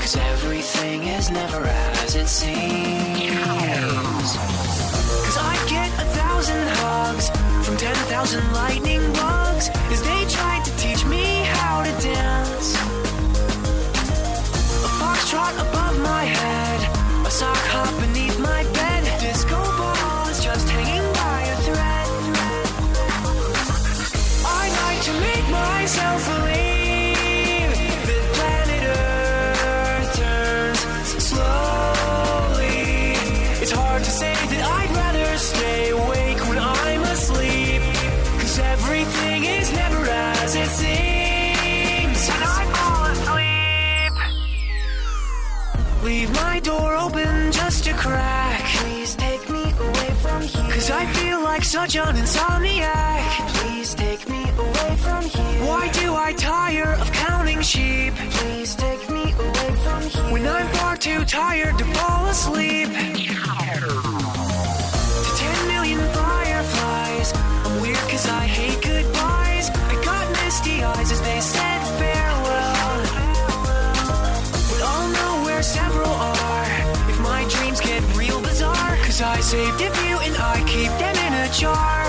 Cause 0.00 0.16
everything 0.16 1.02
is 1.02 1.28
never 1.30 1.62
as 2.02 2.14
it 2.14 2.28
seems. 2.28 3.36
Cause 5.26 5.38
I 5.52 5.54
get 5.68 5.90
a 6.04 6.06
thousand 6.18 6.66
hugs 6.78 7.26
from 7.64 7.76
ten 7.76 7.96
thousand 8.12 8.44
lightning 8.52 9.02
bugs 9.12 9.70
as 9.94 10.00
they 10.02 10.20
tried 10.36 10.64
to 10.64 10.72
teach 10.76 11.04
me 11.04 11.42
how 11.54 11.82
to 11.82 11.92
dance. 12.00 12.68
A 14.86 14.90
foxtrot 15.00 15.54
above 15.66 15.96
my 16.12 16.24
head, 16.24 16.80
a 17.26 17.30
sock 17.30 17.62
hop 17.74 17.92
beneath 18.00 18.38
my 18.38 18.62
bed, 18.78 19.02
disco 19.20 19.60
balls 19.78 20.36
just 20.44 20.68
hanging 20.68 21.08
by 21.22 21.40
a 21.54 21.56
thread. 21.66 22.08
I 24.60 24.64
like 24.82 25.00
to 25.08 25.12
make 25.26 25.46
myself 25.50 26.20
believe 26.28 26.49
such 51.70 51.94
an 51.94 52.16
insomniac. 52.16 53.48
Please 53.54 53.94
take 53.94 54.28
me 54.28 54.42
away 54.58 54.96
from 54.96 55.22
here. 55.22 55.64
Why 55.64 55.86
do 55.92 56.16
I 56.16 56.32
tire 56.32 56.94
of 56.94 57.12
counting 57.12 57.60
sheep? 57.62 58.12
Please 58.38 58.74
take 58.74 59.08
me 59.08 59.32
away 59.38 59.76
from 59.84 60.02
here. 60.02 60.32
When 60.32 60.48
I'm 60.48 60.66
far 60.78 60.96
too 60.96 61.24
tired 61.24 61.78
to 61.78 61.84
fall 61.94 62.26
asleep. 62.26 62.88
To 62.88 62.92
ten 65.42 65.68
million 65.68 66.00
fireflies. 66.12 67.32
I'm 67.64 67.80
weird 67.80 68.04
cause 68.10 68.26
I 68.28 68.46
hate 68.48 68.82
goodbyes. 68.82 69.70
I 69.70 69.94
got 70.04 70.28
misty 70.42 70.82
eyes 70.82 71.12
as 71.12 71.20
they 71.22 71.40
said 71.40 71.80
farewell. 72.00 73.02
But 74.70 74.82
I'll 74.92 75.08
know 75.16 75.44
where 75.44 75.62
several 75.62 76.10
are 76.10 76.66
if 77.08 77.20
my 77.20 77.44
dreams 77.48 77.80
get 77.80 78.02
real 78.16 78.40
bizarre. 78.40 78.96
Cause 79.04 79.22
I 79.22 79.38
saved 79.38 79.80
a 79.82 79.90
sure. 81.60 81.99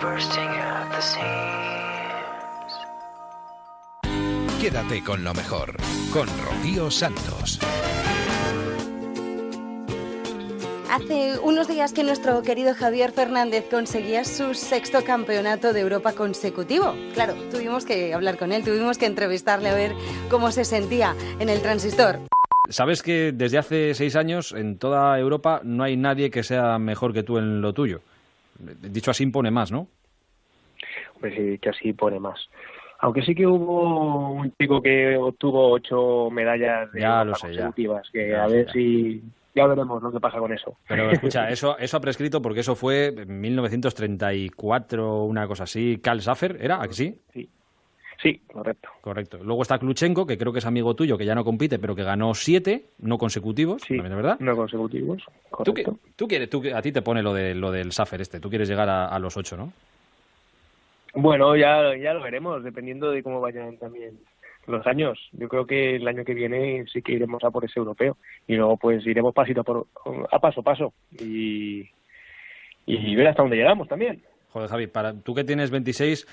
Bursting 0.00 0.48
at 0.48 0.90
the 0.90 1.00
seams. 1.00 1.26
Quédate 4.60 5.02
con 5.04 5.22
lo 5.22 5.34
mejor, 5.34 5.76
con 6.12 6.28
Rocío 6.44 6.90
Santos. 6.90 7.60
Hace 10.90 11.38
unos 11.40 11.68
días 11.68 11.92
que 11.92 12.02
nuestro 12.04 12.42
querido 12.42 12.74
Javier 12.74 13.12
Fernández 13.12 13.66
conseguía 13.70 14.24
su 14.24 14.54
sexto 14.54 15.04
campeonato 15.04 15.72
de 15.72 15.80
Europa 15.80 16.12
consecutivo. 16.12 16.94
Claro, 17.12 17.34
tuvimos 17.50 17.84
que 17.84 18.14
hablar 18.14 18.38
con 18.38 18.50
él, 18.50 18.64
tuvimos 18.64 18.96
que 18.96 19.06
entrevistarle 19.06 19.68
a 19.68 19.74
ver 19.74 19.94
cómo 20.30 20.50
se 20.52 20.64
sentía 20.64 21.14
en 21.38 21.50
el 21.50 21.60
transistor. 21.60 22.20
Sabes 22.68 23.02
que 23.02 23.32
desde 23.32 23.58
hace 23.58 23.94
seis 23.94 24.16
años 24.16 24.52
en 24.52 24.78
toda 24.78 25.18
Europa 25.18 25.60
no 25.62 25.84
hay 25.84 25.96
nadie 25.96 26.30
que 26.30 26.42
sea 26.42 26.78
mejor 26.78 27.12
que 27.12 27.22
tú 27.22 27.38
en 27.38 27.60
lo 27.60 27.74
tuyo. 27.74 28.00
Dicho 28.58 29.10
así, 29.10 29.22
impone 29.24 29.50
más, 29.50 29.70
¿no? 29.72 29.88
Pues 31.20 31.34
sí, 31.34 31.58
que 31.58 31.70
así 31.70 31.92
pone 31.92 32.18
más. 32.20 32.38
Aunque 33.00 33.22
sí 33.22 33.34
que 33.34 33.46
hubo 33.46 34.30
un 34.30 34.52
chico 34.58 34.80
que 34.80 35.16
obtuvo 35.16 35.70
ocho 35.72 36.30
medallas 36.30 36.90
de 36.92 37.00
Ya 37.00 37.24
lo 37.24 37.34
sé, 37.34 37.54
ya. 37.54 37.70
que 38.12 38.28
Ya 38.30 38.44
a 38.44 38.48
ver 38.48 38.66
ya. 38.66 38.72
si 38.72 39.22
ya 39.54 39.66
veremos 39.66 40.02
lo 40.02 40.12
que 40.12 40.20
pasa 40.20 40.38
con 40.38 40.52
eso. 40.52 40.78
Pero 40.88 41.10
escucha, 41.10 41.48
eso, 41.50 41.76
eso 41.78 41.96
ha 41.96 42.00
prescrito 42.00 42.40
porque 42.42 42.60
eso 42.60 42.74
fue 42.74 43.08
en 43.08 43.40
1934, 43.40 45.24
una 45.24 45.46
cosa 45.46 45.64
así. 45.64 45.98
Karl 46.02 46.20
Saffer, 46.20 46.56
¿era? 46.60 46.82
¿A 46.82 46.86
que 46.88 46.94
sí? 46.94 47.20
Sí. 47.32 47.48
Sí, 48.26 48.40
correcto. 48.52 48.88
Correcto. 49.02 49.38
Luego 49.44 49.62
está 49.62 49.78
Kluchenko, 49.78 50.26
que 50.26 50.36
creo 50.36 50.52
que 50.52 50.58
es 50.58 50.66
amigo 50.66 50.94
tuyo, 50.96 51.16
que 51.16 51.24
ya 51.24 51.36
no 51.36 51.44
compite, 51.44 51.78
pero 51.78 51.94
que 51.94 52.02
ganó 52.02 52.34
siete, 52.34 52.86
no 52.98 53.18
consecutivos, 53.18 53.88
¿no 53.88 54.02
es 54.04 54.16
verdad? 54.16 54.36
No 54.40 54.56
consecutivos, 54.56 55.22
¿Tú, 55.64 55.72
qué- 55.72 55.84
correcto. 55.84 55.98
tú 56.16 56.26
quieres, 56.26 56.50
tú, 56.50 56.60
a 56.74 56.82
ti 56.82 56.90
te 56.90 57.02
pone 57.02 57.22
lo, 57.22 57.32
de, 57.32 57.54
lo 57.54 57.70
del 57.70 57.92
Saffer 57.92 58.20
este, 58.20 58.40
tú 58.40 58.48
quieres 58.48 58.68
llegar 58.68 58.88
a, 58.88 59.06
a 59.06 59.18
los 59.20 59.36
ocho, 59.36 59.56
¿no? 59.56 59.72
Bueno, 61.14 61.54
ya, 61.54 61.96
ya 61.96 62.14
lo 62.14 62.20
veremos, 62.22 62.64
dependiendo 62.64 63.12
de 63.12 63.22
cómo 63.22 63.40
vayan 63.40 63.76
también 63.78 64.18
los 64.66 64.84
años. 64.88 65.20
Yo 65.30 65.48
creo 65.48 65.64
que 65.64 65.94
el 65.94 66.08
año 66.08 66.24
que 66.24 66.34
viene 66.34 66.84
sí 66.92 67.02
que 67.02 67.12
iremos 67.12 67.44
a 67.44 67.52
por 67.52 67.64
ese 67.64 67.78
europeo 67.78 68.16
y 68.48 68.56
luego 68.56 68.76
pues 68.76 69.06
iremos 69.06 69.32
pasito 69.34 69.60
a, 69.60 69.64
por, 69.64 69.86
a 70.32 70.38
paso 70.40 70.60
a 70.60 70.64
paso 70.64 70.92
y, 71.20 71.88
y 72.86 73.14
ver 73.14 73.28
hasta 73.28 73.42
dónde 73.42 73.56
llegamos 73.56 73.86
también. 73.86 74.20
Javi, 74.68 74.86
para, 74.86 75.14
tú 75.14 75.34
que 75.34 75.44
tienes 75.44 75.70
26, 75.70 76.26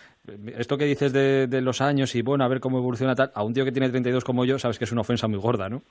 esto 0.58 0.78
que 0.78 0.86
dices 0.86 1.14
de, 1.14 1.48
de 1.48 1.62
los 1.62 1.82
años 1.82 2.16
y 2.16 2.22
bueno, 2.22 2.44
a 2.44 2.48
ver 2.48 2.60
cómo 2.60 2.78
evoluciona 2.78 3.16
tal, 3.16 3.32
a 3.34 3.44
un 3.44 3.54
tío 3.54 3.66
que 3.66 3.72
tiene 3.72 3.90
32 3.90 4.24
como 4.24 4.46
yo, 4.46 4.60
sabes 4.60 4.78
que 4.78 4.86
es 4.86 4.92
una 4.92 5.02
ofensa 5.02 5.28
muy 5.28 5.40
gorda, 5.40 5.70
¿no? 5.70 5.82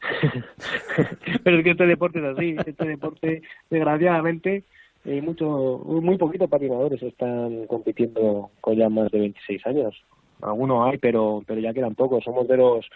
Pero 1.44 1.58
es 1.58 1.64
que 1.64 1.70
este 1.70 1.86
deporte 1.86 2.18
es 2.18 2.24
así, 2.36 2.56
este 2.66 2.86
deporte 2.86 3.42
desgraciadamente 3.70 4.64
eh, 5.04 5.20
mucho, 5.20 5.82
muy 5.84 6.16
poquitos 6.16 6.48
patinadores 6.48 7.02
están 7.02 7.66
compitiendo 7.66 8.50
con 8.60 8.76
ya 8.76 8.88
más 8.88 9.10
de 9.10 9.18
26 9.20 9.66
años. 9.66 10.02
Algunos 10.40 10.88
hay, 10.88 10.98
pero 10.98 11.42
pero 11.46 11.60
ya 11.60 11.74
quedan 11.74 11.94
pocos. 11.94 12.24
Somos 12.24 12.48
de 12.48 12.56
los 12.56 12.86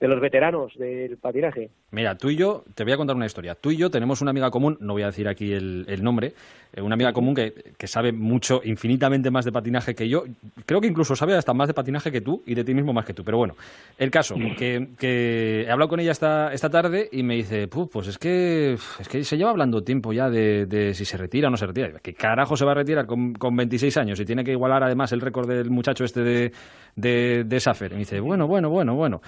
de 0.00 0.08
los 0.08 0.18
veteranos 0.20 0.72
del 0.78 1.18
patinaje. 1.18 1.68
Mira, 1.90 2.16
tú 2.16 2.30
y 2.30 2.36
yo, 2.36 2.64
te 2.74 2.84
voy 2.84 2.92
a 2.94 2.96
contar 2.96 3.14
una 3.16 3.26
historia. 3.26 3.54
Tú 3.54 3.70
y 3.70 3.76
yo 3.76 3.90
tenemos 3.90 4.22
una 4.22 4.30
amiga 4.30 4.50
común, 4.50 4.78
no 4.80 4.94
voy 4.94 5.02
a 5.02 5.06
decir 5.06 5.28
aquí 5.28 5.52
el, 5.52 5.84
el 5.88 6.02
nombre, 6.02 6.32
eh, 6.72 6.80
una 6.80 6.94
amiga 6.94 7.12
común 7.12 7.34
que, 7.34 7.52
que 7.76 7.86
sabe 7.86 8.10
mucho, 8.10 8.62
infinitamente 8.64 9.30
más 9.30 9.44
de 9.44 9.52
patinaje 9.52 9.94
que 9.94 10.08
yo. 10.08 10.24
Creo 10.64 10.80
que 10.80 10.86
incluso 10.86 11.14
sabe 11.14 11.34
hasta 11.36 11.52
más 11.52 11.68
de 11.68 11.74
patinaje 11.74 12.10
que 12.10 12.22
tú 12.22 12.42
y 12.46 12.54
de 12.54 12.64
ti 12.64 12.72
mismo 12.72 12.94
más 12.94 13.04
que 13.04 13.12
tú. 13.12 13.22
Pero 13.24 13.36
bueno, 13.36 13.56
el 13.98 14.10
caso, 14.10 14.36
que, 14.56 14.88
que 14.98 15.62
he 15.66 15.70
hablado 15.70 15.90
con 15.90 16.00
ella 16.00 16.12
esta, 16.12 16.52
esta 16.54 16.70
tarde 16.70 17.08
y 17.12 17.22
me 17.22 17.34
dice, 17.34 17.68
"Puf, 17.68 17.90
pues 17.92 18.08
es 18.08 18.16
que, 18.16 18.72
es 18.98 19.08
que 19.08 19.22
se 19.22 19.36
lleva 19.36 19.50
hablando 19.50 19.82
tiempo 19.82 20.14
ya 20.14 20.30
de, 20.30 20.64
de 20.64 20.94
si 20.94 21.04
se 21.04 21.18
retira 21.18 21.48
o 21.48 21.50
no 21.50 21.58
se 21.58 21.66
retira. 21.66 21.90
¿Qué 22.02 22.14
carajo 22.14 22.56
se 22.56 22.64
va 22.64 22.72
a 22.72 22.76
retirar 22.76 23.04
con, 23.06 23.34
con 23.34 23.54
26 23.54 23.96
años 23.98 24.18
y 24.18 24.24
tiene 24.24 24.44
que 24.44 24.52
igualar 24.52 24.82
además 24.82 25.12
el 25.12 25.20
récord 25.20 25.46
del 25.46 25.68
muchacho 25.70 26.04
este 26.04 26.22
de, 26.22 26.52
de, 26.96 27.44
de 27.44 27.60
Safer? 27.60 27.90
Y 27.90 27.94
me 27.94 27.98
dice, 28.00 28.20
bueno, 28.20 28.46
bueno, 28.46 28.70
bueno, 28.70 28.94
bueno, 28.94 29.20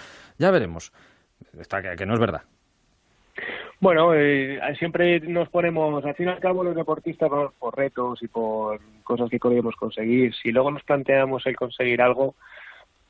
ya 0.42 0.50
veremos. 0.50 0.92
Está 1.58 1.96
que, 1.96 2.04
no 2.04 2.14
es 2.14 2.20
verdad. 2.20 2.42
Bueno, 3.80 4.12
eh, 4.14 4.60
siempre 4.78 5.20
nos 5.20 5.48
ponemos, 5.48 6.04
al 6.04 6.14
fin 6.14 6.26
y 6.26 6.30
al 6.30 6.40
cabo, 6.40 6.62
los 6.62 6.74
deportistas 6.74 7.30
por 7.58 7.76
retos 7.76 8.22
y 8.22 8.28
por 8.28 8.80
cosas 9.02 9.30
que 9.30 9.40
queremos 9.40 9.74
conseguir. 9.76 10.34
Si 10.34 10.50
luego 10.52 10.70
nos 10.70 10.82
planteamos 10.84 11.46
el 11.46 11.56
conseguir 11.56 12.02
algo, 12.02 12.34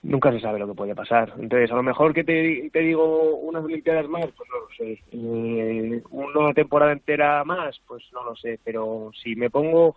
nunca 0.02 0.30
se 0.32 0.40
sabe 0.40 0.58
lo 0.58 0.66
que 0.66 0.74
puede 0.74 0.94
pasar. 0.94 1.32
Entonces, 1.38 1.70
a 1.70 1.74
lo 1.74 1.82
mejor 1.82 2.14
que 2.14 2.24
te, 2.24 2.70
te 2.70 2.80
digo 2.80 3.36
unas 3.36 3.64
Olimpiadas 3.64 4.08
más, 4.08 4.26
pues 4.36 4.48
no 4.50 4.60
lo 4.60 4.68
sé. 4.76 5.02
Eh, 5.12 6.02
una 6.10 6.54
temporada 6.54 6.92
entera 6.92 7.44
más, 7.44 7.80
pues 7.86 8.04
no 8.12 8.24
lo 8.24 8.36
sé. 8.36 8.58
Pero 8.64 9.10
si 9.22 9.36
me 9.36 9.50
pongo 9.50 9.94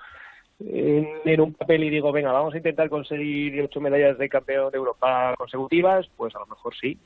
en, 0.59 1.07
en 1.25 1.41
un 1.41 1.53
papel 1.53 1.83
y 1.83 1.89
digo, 1.89 2.11
venga, 2.11 2.31
vamos 2.31 2.53
a 2.53 2.57
intentar 2.57 2.89
conseguir 2.89 3.61
ocho 3.61 3.81
medallas 3.81 4.17
de 4.17 4.29
campeón 4.29 4.71
de 4.71 4.77
Europa 4.77 5.33
consecutivas, 5.37 6.09
pues 6.15 6.35
a 6.35 6.39
lo 6.39 6.47
mejor 6.47 6.73
sí. 6.75 6.97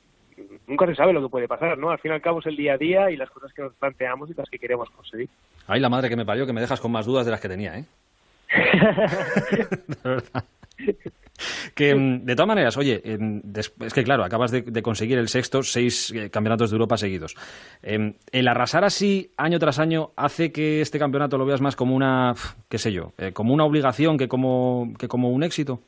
Nunca 0.67 0.85
se 0.85 0.95
sabe 0.95 1.13
lo 1.13 1.21
que 1.21 1.29
puede 1.29 1.47
pasar, 1.47 1.77
¿no? 1.77 1.89
Al 1.89 1.99
fin 1.99 2.11
y 2.11 2.13
al 2.15 2.21
cabo 2.21 2.39
es 2.39 2.45
el 2.45 2.55
día 2.55 2.73
a 2.73 2.77
día 2.77 3.11
y 3.11 3.17
las 3.17 3.29
cosas 3.29 3.51
que 3.53 3.61
nos 3.61 3.73
planteamos 3.73 4.29
y 4.29 4.33
las 4.33 4.49
que 4.49 4.59
queremos 4.59 4.89
conseguir. 4.89 5.29
Ay, 5.67 5.79
la 5.79 5.89
madre 5.89 6.09
que 6.09 6.15
me 6.15 6.25
parió, 6.25 6.45
que 6.45 6.53
me 6.53 6.61
dejas 6.61 6.79
con 6.79 6.91
más 6.91 7.05
dudas 7.05 7.25
de 7.25 7.31
las 7.31 7.41
que 7.41 7.49
tenía, 7.49 7.77
¿eh? 7.77 7.85
De 9.87 10.09
verdad. 10.09 10.43
Que, 11.73 11.95
mm, 11.95 12.25
de 12.25 12.35
todas 12.35 12.47
maneras, 12.47 12.77
oye, 12.77 13.01
em, 13.03 13.41
es 13.55 13.93
que 13.93 14.03
claro, 14.03 14.23
acabas 14.23 14.51
de, 14.51 14.61
de 14.61 14.81
conseguir 14.81 15.17
el 15.17 15.29
sexto, 15.29 15.63
seis 15.63 16.11
eh, 16.11 16.29
campeonatos 16.29 16.69
de 16.69 16.75
Europa 16.75 16.97
seguidos. 16.97 17.35
Em, 17.81 18.13
el 18.31 18.47
arrasar 18.47 18.83
así 18.83 19.31
año 19.37 19.59
tras 19.59 19.79
año 19.79 20.11
hace 20.15 20.51
que 20.51 20.81
este 20.81 20.99
campeonato 20.99 21.37
lo 21.37 21.45
veas 21.45 21.61
más 21.61 21.75
como 21.75 21.95
una, 21.95 22.33
qué 22.67 22.77
sé 22.77 22.91
yo, 22.91 23.13
eh, 23.17 23.31
como 23.31 23.53
una 23.53 23.65
obligación 23.65 24.17
que 24.17 24.27
como, 24.27 24.93
que 24.97 25.07
como 25.07 25.29
un 25.29 25.43
éxito. 25.43 25.79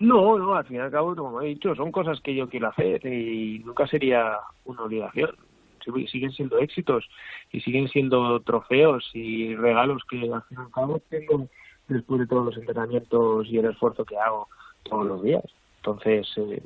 No, 0.00 0.38
no, 0.38 0.54
al 0.54 0.64
fin 0.64 0.76
y 0.76 0.80
al 0.80 0.90
cabo, 0.90 1.14
como 1.14 1.42
he 1.42 1.48
dicho, 1.48 1.74
son 1.74 1.92
cosas 1.92 2.20
que 2.22 2.34
yo 2.34 2.48
quiero 2.48 2.68
hacer 2.68 3.04
y 3.06 3.58
nunca 3.60 3.86
sería 3.86 4.38
una 4.64 4.84
obligación. 4.84 5.30
Siguen 6.10 6.32
siendo 6.32 6.58
éxitos 6.58 7.06
y 7.52 7.60
siguen 7.60 7.88
siendo 7.88 8.40
trofeos 8.40 9.10
y 9.12 9.54
regalos 9.56 10.02
que 10.08 10.16
al 10.32 10.42
fin 10.44 10.58
y 10.58 10.62
al 10.62 10.70
cabo 10.70 11.02
tengo 11.10 11.48
después 11.88 12.20
de 12.20 12.26
todos 12.26 12.46
los 12.46 12.56
entrenamientos 12.56 13.46
y 13.48 13.58
el 13.58 13.66
esfuerzo 13.66 14.04
que 14.06 14.16
hago 14.16 14.48
todos 14.84 15.06
los 15.06 15.22
días. 15.22 15.44
Entonces, 15.76 16.26
eh, 16.36 16.62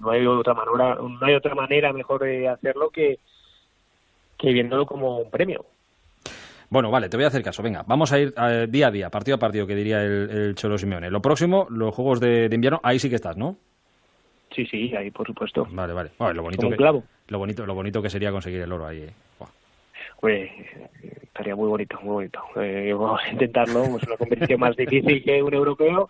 no 0.00 0.10
hay 0.10 0.26
otra 0.26 0.52
manera, 0.52 0.96
no 0.96 1.18
hay 1.22 1.34
otra 1.34 1.54
manera 1.54 1.92
mejor 1.94 2.22
de 2.22 2.48
hacerlo 2.48 2.90
que 2.90 3.18
viéndolo 4.42 4.84
como 4.84 5.18
un 5.18 5.30
premio. 5.30 5.64
Bueno, 6.70 6.90
vale, 6.90 7.08
te 7.08 7.16
voy 7.16 7.24
a 7.24 7.28
hacer 7.28 7.42
caso. 7.42 7.62
Venga, 7.62 7.82
vamos 7.86 8.12
a 8.12 8.18
ir 8.20 8.32
eh, 8.36 8.66
día 8.68 8.86
a 8.86 8.90
día, 8.92 9.10
partido 9.10 9.34
a 9.34 9.38
partido, 9.38 9.66
que 9.66 9.74
diría 9.74 10.02
el, 10.02 10.30
el 10.30 10.54
Cholo 10.54 10.78
Simeone. 10.78 11.10
Lo 11.10 11.20
próximo, 11.20 11.66
los 11.68 11.92
Juegos 11.94 12.20
de, 12.20 12.48
de 12.48 12.54
invierno, 12.54 12.80
ahí 12.84 12.98
sí 13.00 13.08
que 13.08 13.16
estás, 13.16 13.36
¿no? 13.36 13.56
Sí, 14.54 14.64
sí, 14.66 14.94
ahí 14.96 15.10
por 15.10 15.26
supuesto. 15.26 15.66
Vale, 15.72 15.92
vale. 15.92 16.10
Bueno, 16.18 16.34
lo 16.34 16.42
bonito 16.42 16.62
Como 16.62 16.70
que, 16.70 16.76
clavo. 16.76 17.04
Lo 17.28 17.38
bonito, 17.38 17.66
lo 17.66 17.74
bonito 17.74 18.00
que 18.00 18.10
sería 18.10 18.30
conseguir 18.30 18.60
el 18.60 18.72
oro 18.72 18.86
ahí. 18.86 18.98
eh. 19.02 19.10
Pues 20.20 20.50
estaría 21.22 21.56
muy 21.56 21.68
bonito, 21.68 21.98
muy 22.02 22.12
bonito. 22.12 22.40
Eh, 22.56 22.92
vamos 22.92 23.20
a 23.24 23.30
intentarlo, 23.32 23.84
es 23.96 24.02
una 24.06 24.16
competición 24.16 24.60
más 24.60 24.76
difícil 24.76 25.24
que 25.24 25.42
un 25.42 25.54
europeo. 25.54 26.08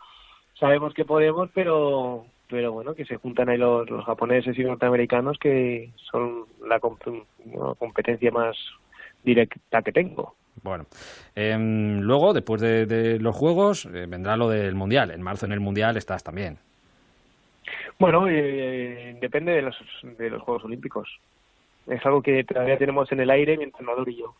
Sabemos 0.58 0.92
que 0.94 1.04
podemos, 1.04 1.48
pero 1.54 2.26
pero 2.48 2.72
bueno, 2.72 2.94
que 2.94 3.04
se 3.04 3.16
juntan 3.16 3.48
ahí 3.48 3.56
los, 3.58 3.88
los 3.88 4.04
japoneses 4.04 4.58
y 4.58 4.64
norteamericanos 4.64 5.38
que 5.38 5.90
son 6.10 6.46
la 6.68 6.80
comp- 6.80 7.24
no, 7.46 7.74
competencia 7.76 8.32
más 8.32 8.56
directa 9.22 9.82
que 9.82 9.92
tengo. 9.92 10.34
Bueno, 10.62 10.86
em, 11.34 12.00
luego, 12.00 12.32
después 12.32 12.60
de, 12.60 12.86
de 12.86 13.18
los 13.18 13.34
Juegos, 13.34 13.86
eh, 13.86 14.06
vendrá 14.08 14.36
lo 14.36 14.48
del 14.48 14.74
Mundial. 14.74 15.10
En 15.10 15.22
marzo 15.22 15.46
en 15.46 15.52
el 15.52 15.60
Mundial 15.60 15.96
estás 15.96 16.22
también. 16.22 16.58
Bueno, 17.98 18.26
eh, 18.28 19.16
depende 19.20 19.52
de 19.52 19.62
los, 19.62 19.76
de 20.02 20.30
los 20.30 20.42
Juegos 20.42 20.64
Olímpicos. 20.64 21.20
Es 21.86 22.04
algo 22.06 22.22
que 22.22 22.44
todavía 22.44 22.78
tenemos 22.78 23.10
en 23.12 23.20
el 23.20 23.30
aire 23.30 23.56
mi 23.56 23.64
entrenador 23.64 24.08
y 24.08 24.16
yo. 24.16 24.34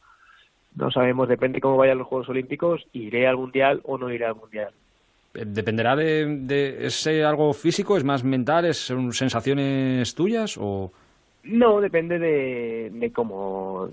No 0.76 0.90
sabemos, 0.90 1.28
depende 1.28 1.60
cómo 1.60 1.76
vayan 1.76 1.98
los 1.98 2.06
Juegos 2.06 2.28
Olímpicos, 2.28 2.86
iré 2.92 3.26
al 3.26 3.36
Mundial 3.36 3.80
o 3.84 3.98
no 3.98 4.10
iré 4.10 4.24
al 4.24 4.36
Mundial. 4.36 4.72
Eh, 5.34 5.44
¿Dependerá 5.46 5.96
de, 5.96 6.26
de 6.26 6.86
¿Es 6.86 7.06
algo 7.06 7.52
físico? 7.52 7.96
¿Es 7.96 8.04
más 8.04 8.24
mental? 8.24 8.64
¿Es, 8.64 8.78
¿Son 8.78 9.12
sensaciones 9.12 10.14
tuyas? 10.14 10.56
o 10.58 10.92
No, 11.44 11.80
depende 11.80 12.18
de, 12.18 12.90
de 12.92 13.12
cómo 13.12 13.88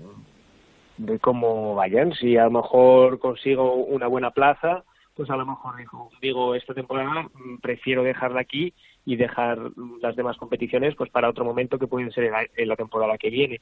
de 0.98 1.18
cómo 1.18 1.74
vayan. 1.74 2.12
Si 2.12 2.36
a 2.36 2.44
lo 2.44 2.50
mejor 2.50 3.18
consigo 3.18 3.74
una 3.74 4.06
buena 4.06 4.30
plaza, 4.30 4.84
pues 5.14 5.30
a 5.30 5.36
lo 5.36 5.46
mejor 5.46 5.76
digo, 5.76 6.10
digo 6.20 6.54
esta 6.54 6.74
temporada 6.74 7.22
mm, 7.22 7.58
prefiero 7.60 8.02
dejarla 8.02 8.40
aquí 8.40 8.74
y 9.04 9.16
dejar 9.16 9.58
las 10.00 10.14
demás 10.16 10.36
competiciones 10.36 10.94
pues 10.94 11.10
para 11.10 11.28
otro 11.28 11.44
momento 11.44 11.78
que 11.78 11.86
pueden 11.86 12.12
ser 12.12 12.32
en 12.56 12.68
la, 12.68 12.76
temporada 12.76 13.16
que 13.18 13.30
viene. 13.30 13.60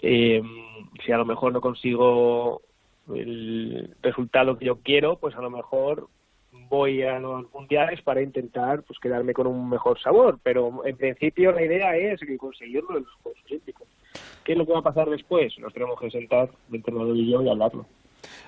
Eh, 0.00 0.42
si 1.04 1.12
a 1.12 1.18
lo 1.18 1.24
mejor 1.24 1.52
no 1.52 1.60
consigo 1.60 2.62
el 3.14 3.94
resultado 4.02 4.56
que 4.56 4.66
yo 4.66 4.76
quiero, 4.82 5.16
pues 5.18 5.34
a 5.36 5.40
lo 5.40 5.50
mejor 5.50 6.08
voy 6.68 7.02
a 7.02 7.18
los 7.18 7.52
mundiales 7.52 8.02
para 8.02 8.22
intentar 8.22 8.82
pues 8.82 8.98
quedarme 8.98 9.34
con 9.34 9.46
un 9.46 9.68
mejor 9.68 10.00
sabor, 10.00 10.38
pero 10.42 10.84
en 10.84 10.96
principio 10.96 11.52
la 11.52 11.64
idea 11.64 11.96
es 11.96 12.20
conseguirlo 12.38 12.96
en 12.96 13.04
los 13.04 13.14
Juegos 13.22 13.42
Olímpicos. 13.46 13.88
¿Qué 14.44 14.52
es 14.52 14.58
lo 14.58 14.66
que 14.66 14.72
va 14.72 14.78
a 14.78 14.82
pasar 14.82 15.08
después? 15.10 15.58
Nos 15.58 15.72
tenemos 15.72 15.98
que 16.00 16.10
sentar, 16.10 16.48
el 16.70 16.76
entrenador 16.76 17.16
y 17.16 17.30
yo, 17.30 17.42
y 17.42 17.48
hablarlo. 17.48 17.86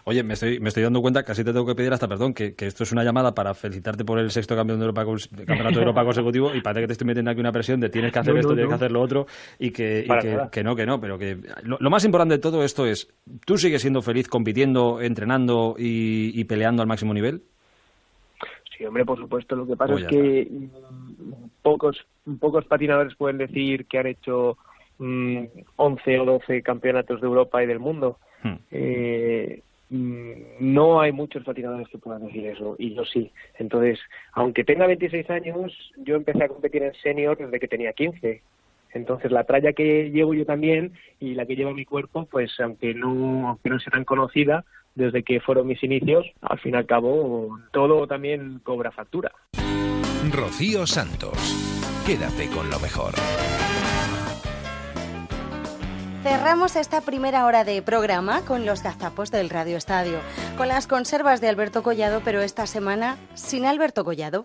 Oye, 0.05 0.23
me 0.23 0.35
estoy, 0.35 0.59
me 0.61 0.69
estoy 0.69 0.83
dando 0.83 1.01
cuenta, 1.01 1.23
casi 1.23 1.45
te 1.45 1.53
tengo 1.53 1.67
que 1.67 1.75
pedir 1.75 1.93
hasta 1.93 2.09
perdón, 2.09 2.33
que, 2.33 2.55
que 2.55 2.67
esto 2.67 2.85
es 2.85 2.93
una 2.93 3.05
llamada 3.05 3.35
para 3.35 3.55
felicitarte 3.55 4.05
por 4.05 4.19
el 4.19 4.31
sexto 4.31 4.57
campeón 4.57 4.79
de 4.79 4.87
Europa, 4.87 5.05
campeonato 5.05 5.75
de 5.75 5.81
Europa 5.81 6.05
consecutivo 6.07 6.55
y 6.55 6.61
parece 6.61 6.81
que 6.81 6.87
te 6.89 6.93
estoy 6.95 7.07
metiendo 7.07 7.31
aquí 7.31 7.41
una 7.41 7.53
presión 7.53 7.81
de 7.81 7.91
tienes 7.91 8.13
que 8.13 8.19
hacer 8.19 8.35
No, 8.35 8.41
esto, 8.41 8.49
no, 8.51 8.55
tienes 8.55 8.69
que 8.71 8.75
hacer 8.75 8.93
lo 8.93 9.03
otro 9.03 9.27
y 9.59 9.71
que, 9.71 10.07
y 10.07 10.19
que, 10.21 10.39
que 10.51 10.65
no, 10.65 10.75
que 10.75 10.87
no, 10.87 11.01
pero 11.01 11.19
que 11.19 11.37
lo, 11.63 11.77
lo 11.79 11.91
más 11.91 12.05
importante 12.05 12.35
de 12.35 12.41
todo 12.41 12.65
esto 12.65 12.87
es, 12.87 13.13
¿tú 13.45 13.59
sigues 13.59 13.83
siendo 13.83 14.01
feliz 14.03 14.27
compitiendo, 14.27 15.01
entrenando 15.01 15.77
y, 15.79 16.33
y 16.39 16.45
peleando 16.45 16.83
al 16.83 16.89
máximo 16.89 17.13
nivel? 17.13 17.43
Sí, 18.77 18.87
hombre, 18.87 19.05
por 19.05 19.19
supuesto. 19.19 19.55
Lo 19.55 19.67
que 19.67 19.77
pasa 19.77 19.93
Pues 19.93 20.05
es 20.05 20.11
que 20.11 20.49
mm, 20.51 21.45
pocos, 21.63 22.07
pocos 22.41 22.65
patinadores 22.65 23.15
pueden 23.15 23.37
decir 23.37 23.85
que 23.85 23.99
han 23.99 24.07
hecho 24.07 24.57
mm, 25.01 25.45
11 25.77 26.21
o 26.21 26.25
12 26.25 26.63
campeonatos 26.63 27.21
de 27.21 27.27
Europa 27.27 27.63
y 27.63 27.67
del 27.67 27.81
mundo. 27.81 28.19
Hmm. 28.43 28.55
Eh, 28.71 29.63
mm, 29.89 30.33
no 30.61 31.01
hay 31.01 31.13
muchos 31.13 31.43
patinadores 31.45 31.89
que 31.89 31.99
puedan 31.99 32.25
decir 32.27 32.47
eso, 32.47 32.77
y 32.79 32.95
yo 32.95 33.05
sí. 33.05 33.33
Entonces, 33.59 33.99
aunque 34.33 34.65
tenga 34.65 34.87
26 34.87 35.29
años, 35.31 35.73
yo 35.97 36.17
empecé 36.17 36.45
a 36.45 36.49
competir 36.49 36.83
en 36.83 36.95
senior 36.95 37.37
desde 37.37 37.59
que 37.59 37.69
tenía 37.69 37.93
15. 37.93 38.43
Entonces, 38.93 39.31
la 39.31 39.45
tralla 39.45 39.73
que 39.73 40.11
llevo 40.11 40.35
yo 40.35 40.45
también 40.45 40.93
y 41.21 41.35
la 41.35 41.47
que 41.47 41.57
lleva 41.57 41.73
mi 41.73 41.85
cuerpo, 41.85 42.27
pues 42.31 42.53
aunque 42.61 42.93
no, 42.93 43.49
aunque 43.49 43.71
no 43.71 43.79
sea 43.79 43.93
tan 43.93 44.05
conocida, 44.05 44.65
desde 44.95 45.23
que 45.23 45.41
fueron 45.41 45.67
mis 45.67 45.83
inicios, 45.83 46.27
al 46.41 46.59
fin 46.59 46.75
y 46.75 46.79
al 46.79 46.87
cabo, 46.87 47.59
todo 47.73 48.07
también 48.07 48.61
cobra 48.65 48.91
factura. 48.91 49.31
Rocío 50.33 50.87
Santos. 50.87 51.39
Quédate 52.07 52.49
con 52.49 52.69
lo 52.71 52.79
mejor. 52.81 53.15
Cerramos 56.23 56.77
esta 56.77 57.01
primera 57.01 57.47
hora 57.47 57.65
de 57.65 57.81
programa 57.81 58.43
con 58.43 58.67
los 58.67 58.83
gazapos 58.83 59.31
del 59.31 59.49
Radio 59.49 59.79
Estadio, 59.79 60.19
con 60.59 60.69
las 60.69 60.87
conservas 60.87 61.41
de 61.41 61.49
Alberto 61.49 61.83
Collado, 61.83 62.21
pero 62.23 62.43
esta 62.43 62.67
semana 62.67 63.17
sin 63.35 63.65
Alberto 63.65 64.05
Collado. 64.05 64.45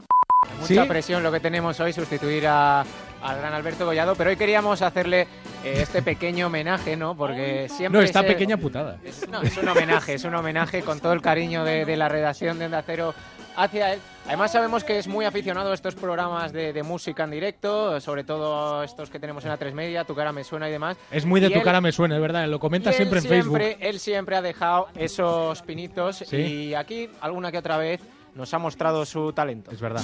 Mucha 0.61 0.85
presión 0.85 1.21
lo 1.21 1.31
que 1.33 1.39
tenemos 1.41 1.79
hoy, 1.81 1.91
sustituir 1.91 2.47
a, 2.47 2.81
al 3.21 3.37
gran 3.39 3.53
Alberto 3.53 3.85
Collado, 3.85 4.15
pero 4.15 4.29
hoy 4.29 4.37
queríamos 4.37 4.81
hacerle 4.81 5.23
eh, 5.65 5.79
este 5.81 6.01
pequeño 6.01 6.47
homenaje, 6.47 6.95
¿no? 6.95 7.15
Porque 7.15 7.67
siempre... 7.67 7.99
No, 7.99 8.05
esta 8.05 8.21
se- 8.21 8.27
pequeña 8.27 8.55
putada. 8.55 8.97
Es, 9.03 9.27
no, 9.27 9.41
es 9.41 9.57
un 9.57 9.67
homenaje, 9.67 10.13
es 10.13 10.23
un 10.23 10.33
homenaje 10.35 10.81
con 10.81 11.01
todo 11.01 11.11
el 11.11 11.21
cariño 11.21 11.65
de, 11.65 11.83
de 11.83 11.97
la 11.97 12.07
redacción 12.07 12.57
de 12.57 12.65
Onda 12.65 12.83
Cero 12.85 13.13
hacia 13.55 13.93
él. 13.93 13.99
Además 14.27 14.51
sabemos 14.51 14.83
que 14.83 14.97
es 14.97 15.07
muy 15.07 15.25
aficionado 15.25 15.71
a 15.71 15.73
estos 15.75 15.95
programas 15.95 16.51
de, 16.51 16.73
de 16.73 16.83
música 16.83 17.23
en 17.23 17.31
directo, 17.31 17.99
sobre 18.01 18.23
todo 18.23 18.83
estos 18.83 19.09
que 19.09 19.19
tenemos 19.19 19.43
en 19.43 19.51
la 19.51 19.57
3 19.57 19.73
Media, 19.73 20.03
Tu 20.03 20.15
cara 20.15 20.31
me 20.31 20.43
suena 20.43 20.67
y 20.67 20.71
demás. 20.71 20.97
Es 21.11 21.25
muy 21.25 21.39
de 21.39 21.47
Y 21.47 21.51
tu 21.51 21.59
él- 21.59 21.63
cara 21.63 21.81
me 21.81 21.91
suena, 21.91 22.15
es 22.15 22.21
verdad. 22.21 22.47
Lo 22.47 22.59
comenta 22.59 22.91
siempre 22.93 23.19
en 23.19 23.25
Facebook. 23.25 23.59
Él 23.79 23.99
siempre 23.99 24.35
ha 24.35 24.41
dejado 24.41 24.87
esos 24.95 25.61
pinitos 25.61 26.17
Sí. 26.27 26.37
y 26.37 26.73
aquí 26.73 27.09
alguna 27.21 27.51
que 27.51 27.57
otra 27.59 27.77
vez 27.77 28.01
nos 28.33 28.53
ha 28.53 28.57
mostrado 28.59 29.05
su 29.05 29.31
talento. 29.33 29.71
Es 29.71 29.79
verdad. 29.81 30.03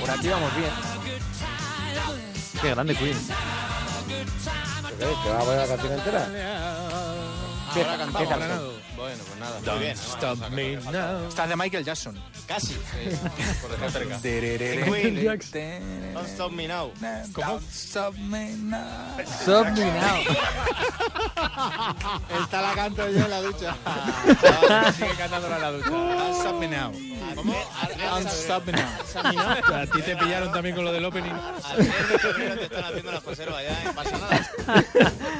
Por 0.00 0.10
aquí 0.10 0.28
vamos 0.28 0.56
bien. 0.56 0.70
Qué 2.60 2.70
grande 2.70 2.94
Queen. 2.94 3.16
¿Te 4.98 5.30
va 5.30 5.38
a 5.40 5.44
poner 5.44 5.58
la 5.58 5.66
canción 5.66 5.92
entera? 5.92 6.28
Empieza, 7.76 7.90
Ahora 7.92 8.04
cantamos, 8.04 8.32
empieza. 8.32 8.85
Bueno, 8.96 9.22
pues 9.26 9.38
nada. 9.38 9.60
Don't 9.60 9.76
Muy 9.76 9.84
bien. 9.84 9.96
stop 9.96 10.50
me 10.50 10.76
now. 10.76 11.28
Estás 11.28 11.48
de 11.48 11.56
Michael 11.56 11.84
Jackson. 11.84 12.18
Casi. 12.46 12.74
Por 13.62 13.72
ejemplo. 13.72 13.90
cerca. 13.90 14.20
Queen. 14.22 15.16
Jackson. 15.22 16.14
Don't 16.14 16.28
stop 16.28 16.52
me 16.52 16.66
now. 16.66 16.90
¿Cómo? 17.34 17.60
Stop 17.70 18.14
me 18.16 18.54
now. 18.56 19.18
Stop 19.24 19.66
me 19.76 19.84
now. 19.84 20.22
Esta 22.42 22.62
la 22.62 22.74
canto 22.74 23.10
yo 23.10 23.24
en 23.24 23.30
la 23.30 23.42
ducha. 23.42 23.76
Sigue 24.96 25.14
cantándola 25.18 25.56
en 25.56 25.62
la 25.62 25.72
ducha. 25.72 25.90
Don't 25.90 26.36
stop 26.36 26.60
me 26.60 26.68
now. 26.68 26.92
¿Cómo? 27.34 27.54
Don't 27.98 28.26
stop 28.28 28.64
me 28.64 28.72
now. 28.72 28.88
A 29.74 29.86
ti 29.86 30.00
te 30.02 30.16
pillaron 30.16 30.52
también 30.52 30.74
con 30.74 30.84
lo 30.84 30.92
del 30.92 31.04
opening. 31.04 31.32
Al 31.32 31.76
10 31.76 32.08
de 32.08 32.18
febrero 32.18 32.54
te 32.56 32.64
están 32.64 32.84
haciendo 32.84 33.12
las 33.12 33.22
ya, 33.24 33.84
no 33.84 33.92
pasa 33.92 34.18
nada. 34.18 34.84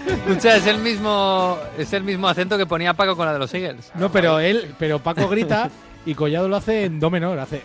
Escucha, 0.07 0.57
es 0.57 0.67
el 0.67 0.79
mismo 0.79 1.59
es 1.79 1.93
el 1.93 2.03
mismo 2.03 2.29
acento 2.29 2.59
que 2.59 2.67
ponía 2.67 2.95
Paco 2.95 3.17
con 3.17 3.27
la 3.27 3.33
de 3.33 3.39
los 3.39 3.46
Eagles. 3.55 3.87
Beagles. 3.87 3.93
No, 3.97 4.11
pero 4.13 4.39
él, 4.41 4.75
pero 4.79 4.99
Paco 4.99 5.29
grita 5.29 5.71
y 6.05 6.15
Collado 6.15 6.49
lo 6.49 6.57
hace 6.57 6.85
en 6.85 7.01
do 7.01 7.11
menor, 7.11 7.39
hace... 7.39 7.63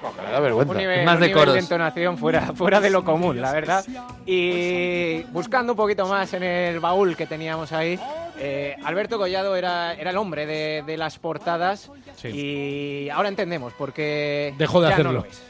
Un 0.00 0.76
nivel, 0.76 1.04
Más 1.04 1.16
un 1.16 1.20
de 1.22 1.26
nivel 1.26 1.32
coros. 1.32 1.54
de 1.54 1.60
entonación 1.60 2.18
fuera, 2.18 2.52
fuera 2.54 2.80
de 2.80 2.88
lo 2.88 3.02
común, 3.04 3.40
la 3.40 3.52
verdad. 3.52 3.84
Y 4.26 5.22
buscando 5.32 5.72
un 5.72 5.76
poquito 5.76 6.06
más 6.06 6.32
en 6.34 6.44
el 6.44 6.78
baúl 6.78 7.16
que 7.16 7.26
teníamos 7.26 7.72
ahí, 7.72 7.98
eh, 8.38 8.76
Alberto 8.84 9.18
Collado 9.18 9.56
era, 9.56 9.94
era 9.94 10.10
el 10.10 10.16
hombre 10.16 10.46
de, 10.46 10.84
de 10.86 10.96
las 10.96 11.18
portadas 11.18 11.90
y 12.24 13.08
ahora 13.08 13.28
entendemos 13.28 13.72
porque 13.76 14.54
Dejó 14.56 14.80
de 14.80 14.88
ya 14.88 14.94
hacerlo. 14.94 15.12
no 15.12 15.18
lo 15.20 15.24
es. 15.26 15.42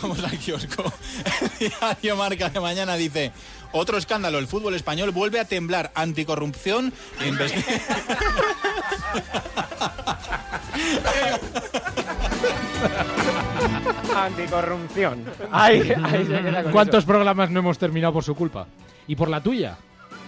Vamos 0.00 0.22
al 0.22 0.38
kiosco. 0.38 0.84
El 1.60 1.68
diario 1.80 2.16
Marca 2.16 2.48
de 2.48 2.60
mañana 2.60 2.94
dice: 2.94 3.32
Otro 3.72 3.98
escándalo, 3.98 4.38
el 4.38 4.46
fútbol 4.46 4.74
español 4.74 5.10
vuelve 5.10 5.40
a 5.40 5.44
temblar. 5.44 5.90
Anticorrupción. 5.96 6.92
Anticorrupción. 14.16 15.24
Se 15.24 16.42
queda 16.42 16.62
con 16.62 16.72
¿Cuántos 16.72 16.98
eso. 16.98 17.06
programas 17.06 17.50
no 17.50 17.60
hemos 17.60 17.78
terminado 17.78 18.12
por 18.12 18.24
su 18.24 18.34
culpa? 18.34 18.66
Y 19.06 19.16
por 19.16 19.28
la 19.28 19.40
tuya. 19.40 19.76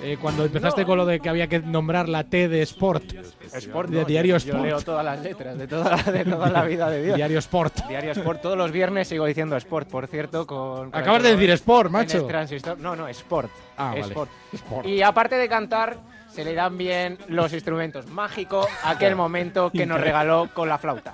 Eh, 0.00 0.16
cuando 0.20 0.44
empezaste 0.44 0.84
con 0.84 0.96
lo 0.96 1.04
de 1.04 1.18
que 1.18 1.28
había 1.28 1.48
que 1.48 1.58
nombrar 1.58 2.08
la 2.08 2.22
T 2.22 2.48
de 2.48 2.62
Sport. 2.62 3.02
Sport, 3.52 3.90
de 3.90 4.02
no, 4.02 4.04
Diario 4.04 4.34
yo, 4.34 4.36
Sport. 4.36 4.58
Yo 4.58 4.64
leo 4.64 4.80
todas 4.80 5.04
las 5.04 5.20
letras 5.20 5.58
de 5.58 5.66
toda, 5.66 5.96
de 5.96 6.24
toda 6.24 6.48
la 6.50 6.62
vida 6.62 6.88
de 6.88 7.02
Dios. 7.02 7.16
Diario 7.16 7.40
Sport. 7.40 7.88
Diario 7.88 8.12
Sport. 8.12 8.40
Todos 8.40 8.56
los 8.56 8.70
viernes 8.70 9.08
sigo 9.08 9.26
diciendo 9.26 9.56
Sport, 9.56 9.88
por 9.88 10.06
cierto. 10.06 10.46
Con, 10.46 10.92
con 10.92 11.00
Acabas 11.00 11.24
de 11.24 11.32
decir 11.32 11.50
Sport, 11.50 11.86
en 11.86 11.92
macho. 11.92 12.18
el 12.18 12.26
transistor. 12.28 12.78
No, 12.78 12.94
no, 12.94 13.08
Sport. 13.08 13.50
Ah, 13.76 13.88
vale. 13.90 14.00
Sport. 14.02 14.30
Sport. 14.52 14.86
Y 14.86 15.02
aparte 15.02 15.34
de 15.34 15.48
cantar, 15.48 15.98
se 16.38 16.44
le 16.44 16.54
dan 16.54 16.78
bien 16.78 17.18
los 17.26 17.52
instrumentos. 17.52 18.06
Mágico 18.06 18.68
aquel 18.84 19.16
momento 19.16 19.72
que 19.72 19.84
nos 19.86 20.00
regaló 20.00 20.48
con 20.54 20.68
la 20.68 20.78
flauta. 20.78 21.12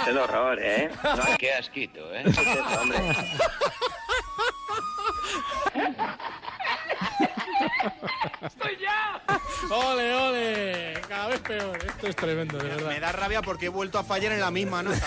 Es 0.00 0.06
el 0.08 0.16
horror, 0.16 0.58
¿eh? 0.62 0.90
No, 1.04 1.36
qué 1.38 1.52
asquito, 1.52 2.00
¿eh? 2.14 2.24
¿Qué 2.24 2.30
es 2.30 2.36
eso, 7.86 9.74
hombre? 9.74 9.86
¡Ole, 9.86 10.14
ole! 10.14 10.92
Cada 11.08 11.28
vez 11.28 11.40
peor. 11.40 11.78
Esto 11.84 12.06
es 12.08 12.16
tremendo, 12.16 12.58
de 12.58 12.64
Me 12.64 12.70
verdad. 12.76 13.00
da 13.00 13.12
rabia 13.12 13.42
porque 13.42 13.66
he 13.66 13.68
vuelto 13.68 13.98
a 13.98 14.04
fallar 14.04 14.32
en 14.32 14.40
la 14.40 14.50
misma 14.50 14.82
nota. 14.82 15.06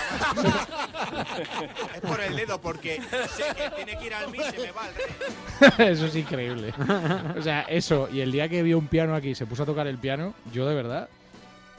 es 1.95 2.01
por 2.01 2.19
el 2.21 2.35
dedo, 2.35 2.59
porque 2.59 3.01
sé 3.01 3.43
que 3.55 3.69
tiene 3.75 3.97
que 3.97 4.05
ir 4.07 4.13
al 4.13 4.29
mí 4.31 4.37
y 4.39 4.51
se 4.51 4.59
me 4.59 4.71
va 4.71 4.87
el 4.87 4.95
rey. 4.95 5.87
eso 5.91 6.05
es 6.07 6.15
increíble. 6.15 6.73
O 7.37 7.41
sea, 7.41 7.61
eso. 7.69 8.09
Y 8.11 8.21
el 8.21 8.31
día 8.31 8.49
que 8.49 8.63
vio 8.63 8.77
un 8.77 8.87
piano 8.87 9.15
aquí 9.15 9.29
y 9.29 9.35
se 9.35 9.45
puso 9.45 9.63
a 9.63 9.65
tocar 9.65 9.87
el 9.87 9.97
piano, 9.97 10.33
yo 10.51 10.67
de 10.67 10.75
verdad. 10.75 11.09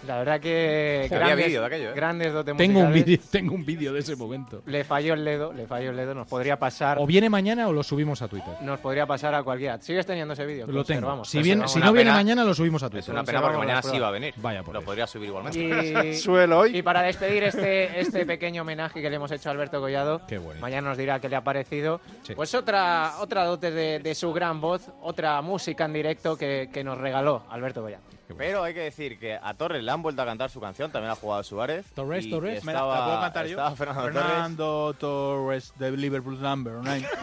La 0.07 0.19
verdad 0.19 0.41
que 0.41 1.07
Había 1.11 1.19
grandes, 1.19 1.47
vídeo 1.47 1.61
de 1.61 1.67
aquello, 1.67 1.91
¿eh? 1.91 1.95
grandes 1.95 2.33
dotes 2.33 2.57
Tengo 2.57 2.81
un 2.81 2.93
vídeo, 2.93 3.19
tengo 3.31 3.55
un 3.55 3.65
vídeo 3.65 3.93
de 3.93 4.01
ese 4.01 4.17
momento. 4.17 4.63
Le 4.67 4.83
falló 4.85 5.15
el 5.15 5.25
dedo, 5.25 5.53
le 5.53 5.67
falló 5.67 5.91
el 5.91 5.97
dedo. 5.97 6.15
Nos 6.15 6.27
podría 6.27 6.59
pasar, 6.59 6.99
O 6.99 7.07
viene 7.07 7.29
mañana 7.29 7.69
o 7.69 7.73
lo 7.73 7.83
subimos 7.83 8.23
a 8.23 8.29
Twitter. 8.29 8.55
nos 8.63 8.81
podría 8.81 9.07
pasar 9.07 9.35
a 9.35 9.43
cualquiera. 9.43 9.81
¿Sigues 9.81 10.07
teniendo 10.07 10.35
ese 10.35 10.47
vídeo? 10.47 10.67
Lo 10.67 10.85
tengo. 10.85 11.25
Si, 11.25 11.43
viene, 11.43 11.63
conservamos. 11.63 11.73
si 11.73 11.79
no 11.81 11.93
viene 11.93 12.11
mañana, 12.13 12.45
lo 12.45 12.55
subimos 12.55 12.83
a 12.83 12.89
Twitter. 12.89 13.05
Es 13.05 13.09
una 13.09 13.25
pena 13.25 13.43
porque 13.43 13.59
mañana 13.59 13.83
sí 13.83 13.99
va 13.99 14.09
a 14.09 14.13
venir. 14.13 14.35
Vaya 14.37 14.63
por 14.63 14.75
Lo 14.75 14.83
podría 14.83 15.07
subir 15.07 15.29
igualmente. 15.29 16.09
Y, 16.09 16.15
Suelo 16.17 16.61
hoy. 16.61 16.77
y 16.77 16.83
para 16.83 17.03
despedir 17.03 17.45
este, 17.45 18.01
este 18.01 18.25
pequeño 18.27 18.63
homenaje 18.63 19.03
que 19.03 19.11
le 19.11 19.17
hemos 19.17 19.31
hecho 19.33 19.49
a 19.49 19.53
Alberto 19.53 19.81
Collado, 19.81 20.23
Qué 20.27 20.39
mañana 20.61 20.89
nos 20.89 20.99
dirá 20.99 21.21
qué 21.21 21.29
le 21.29 21.37
ha 21.37 21.45
parecido. 21.45 22.01
Sí. 22.23 22.35
Pues 22.35 22.55
otra, 22.55 23.15
otra 23.21 23.45
dote 23.45 23.71
de, 23.71 23.99
de 23.99 24.15
su 24.15 24.33
gran 24.33 24.61
voz, 24.61 24.91
otra 25.03 25.41
música 25.43 25.85
en 25.85 25.93
directo 25.93 26.37
que, 26.37 26.69
que 26.73 26.83
nos 26.85 26.99
regaló 26.99 27.43
Alberto 27.51 27.83
Collado. 27.83 28.03
Pero 28.37 28.63
hay 28.65 28.75
que 28.75 28.81
decir 28.81 29.19
que 29.19 29.39
a 29.41 29.55
Torres 29.55 29.83
le 29.83 29.91
han 29.91 30.03
vuelto 30.03 30.23
a 30.23 30.27
cantar 30.27 30.51
su 30.51 30.61
canción, 30.61 30.91
también 30.91 31.13
ha 31.13 31.17
jugado 31.17 31.43
Suárez. 31.43 31.87
Torres, 31.95 32.27
y 32.27 32.31
Torres. 32.31 32.59
Estaba, 32.59 32.67
Me 32.67 32.73
la- 32.93 32.99
¿la 33.01 33.05
puedo 33.07 33.21
cantar 33.21 33.45
yo? 33.47 33.51
estaba 33.51 33.77
Fernando, 33.77 34.03
Torres. 34.13 34.27
Fernando 34.33 34.95
Torres 34.99 35.73
de 35.79 35.91
Liverpool 35.97 36.41
number 36.41 36.75
nine. 36.75 37.07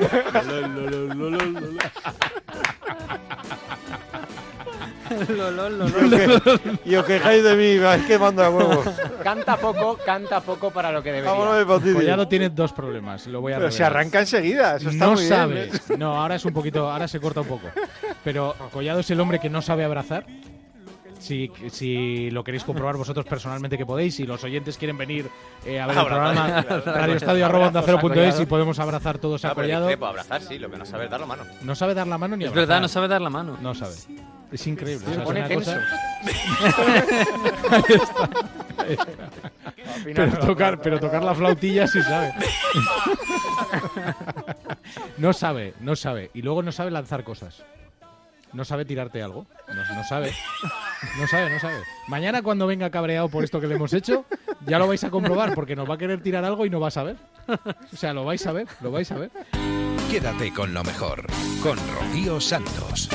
Y 6.85 6.95
os 6.95 7.05
quejáis 7.05 7.43
de 7.43 7.55
mí, 7.55 7.77
vais 7.79 8.05
quemando 8.05 8.43
a 8.43 8.49
huevos. 8.49 8.85
Canta 9.23 9.57
poco, 9.57 9.97
canta 10.05 10.41
poco 10.41 10.71
para 10.71 10.91
lo 10.91 11.01
que 11.01 11.11
debería. 11.11 11.31
Vámonos 11.31 11.57
de 11.57 11.65
fastidio. 11.65 11.95
Collado 11.95 12.27
tiene 12.27 12.49
dos 12.49 12.73
problemas, 12.73 13.25
lo 13.27 13.41
voy 13.41 13.53
a 13.53 13.57
Pero 13.57 13.71
se 13.71 13.83
arranca 13.83 14.19
enseguida, 14.19 14.75
eso 14.77 14.89
está 14.89 15.05
no 15.05 15.11
muy 15.13 15.21
bien. 15.21 15.29
sabe. 15.33 15.71
No, 15.97 16.19
ahora 16.19 16.35
es 16.35 16.45
un 16.45 16.53
poquito, 16.53 16.89
ahora 16.89 17.07
se 17.07 17.19
corta 17.19 17.41
un 17.41 17.47
poco. 17.47 17.67
Pero 18.23 18.55
Collado 18.71 18.99
es 18.99 19.09
el 19.11 19.19
hombre 19.19 19.39
que 19.39 19.49
no 19.49 19.61
sabe 19.61 19.83
abrazar. 19.85 20.25
Si, 21.27 21.51
si 21.69 22.31
lo 22.31 22.43
queréis 22.43 22.63
comprobar 22.63 22.95
vosotros 22.95 23.25
personalmente 23.25 23.77
que 23.77 23.85
podéis, 23.85 24.15
si 24.15 24.25
los 24.25 24.41
oyentes 24.43 24.77
quieren 24.77 24.97
venir 24.97 25.27
eh, 25.65 25.79
a 25.79 25.87
ver 25.87 25.97
el 25.97 26.05
programa, 26.05 26.63
claro. 26.63 26.81
radioestadio 26.85 27.45
arroba 27.45 27.67
onda 27.67 27.81
cero 27.85 27.97
punto 27.99 28.21
es 28.21 28.39
y 28.39 28.45
podemos 28.45 28.79
abrazar 28.79 29.17
todos 29.17 29.43
No, 29.43 29.53
Collado. 29.53 29.87
discrepo, 29.87 30.05
abrazar 30.05 30.41
sí, 30.41 30.57
lo 30.57 30.69
que 30.71 30.77
no 30.77 30.85
sabe 30.85 31.05
es 31.05 31.11
dar 31.11 31.19
la 31.19 31.25
mano. 31.25 31.43
No 31.63 31.75
sabe 31.75 31.93
dar 31.93 32.07
la 32.07 32.17
mano 32.17 32.37
ni 32.37 32.45
Es 32.45 32.49
abrazar. 32.51 32.67
verdad, 32.67 32.81
no 32.81 32.87
sabe 32.87 33.07
dar 33.09 33.21
la 33.21 33.29
mano. 33.29 33.57
No 33.61 33.75
sabe. 33.75 33.93
Es 34.51 34.65
increíble. 34.67 35.05
Se 35.05 35.11
o 35.11 35.13
sea, 35.13 35.21
es 35.21 35.25
pone 35.27 35.39
una 35.39 35.47
tenso. 35.49 35.71
cosa- 35.71 35.87
Ahí 37.69 37.83
está. 37.93 38.29
Ahí 38.83 38.93
está. 38.93 39.29
Pero 40.05 40.31
tocar, 40.39 40.81
pero 40.81 40.99
tocar 40.99 41.23
la 41.23 41.35
flautilla 41.35 41.87
sí 41.87 42.01
sabe. 42.03 42.33
No 45.17 45.33
sabe, 45.33 45.73
no 45.81 45.95
sabe. 45.95 46.29
Y 46.33 46.41
luego 46.41 46.61
no 46.63 46.71
sabe 46.71 46.91
lanzar 46.91 47.23
cosas. 47.23 47.63
No 48.57 48.65
sabe 48.65 48.85
tirarte 48.85 49.21
algo. 49.21 49.45
No, 49.67 49.95
no 49.95 50.03
sabe. 50.03 50.33
No 51.19 51.27
sabe, 51.27 51.47
no 51.51 51.59
sabe. 51.59 51.75
Mañana 52.07 52.41
cuando 52.41 52.65
venga 52.65 52.89
cabreado 52.89 53.29
por 53.29 53.43
esto 53.43 53.61
que 53.61 53.67
le 53.67 53.75
hemos 53.75 53.93
hecho, 53.93 54.25
ya 54.65 54.79
lo 54.79 54.87
vais 54.87 55.03
a 55.03 55.11
comprobar 55.11 55.53
porque 55.53 55.75
nos 55.75 55.87
va 55.87 55.93
a 55.93 55.97
querer 55.99 56.23
tirar 56.23 56.43
algo 56.43 56.65
y 56.65 56.71
no 56.71 56.79
va 56.79 56.87
a 56.87 56.91
saber. 56.91 57.17
O 57.93 57.95
sea, 57.95 58.13
lo 58.13 58.25
vais 58.25 58.43
a 58.47 58.51
ver, 58.53 58.67
lo 58.81 58.89
vais 58.89 59.11
a 59.11 59.19
ver. 59.19 59.29
Quédate 60.09 60.51
con 60.51 60.73
lo 60.73 60.83
mejor. 60.83 61.27
Con 61.61 61.77
Rocío 61.77 62.41
Santos. 62.41 63.09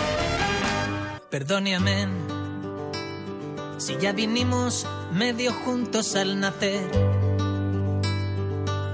Perdóname 1.28 2.06
si 3.78 3.96
ya 3.98 4.12
vinimos 4.12 4.86
medio 5.12 5.52
juntos 5.52 6.14
al 6.14 6.38
nacer 6.38 6.88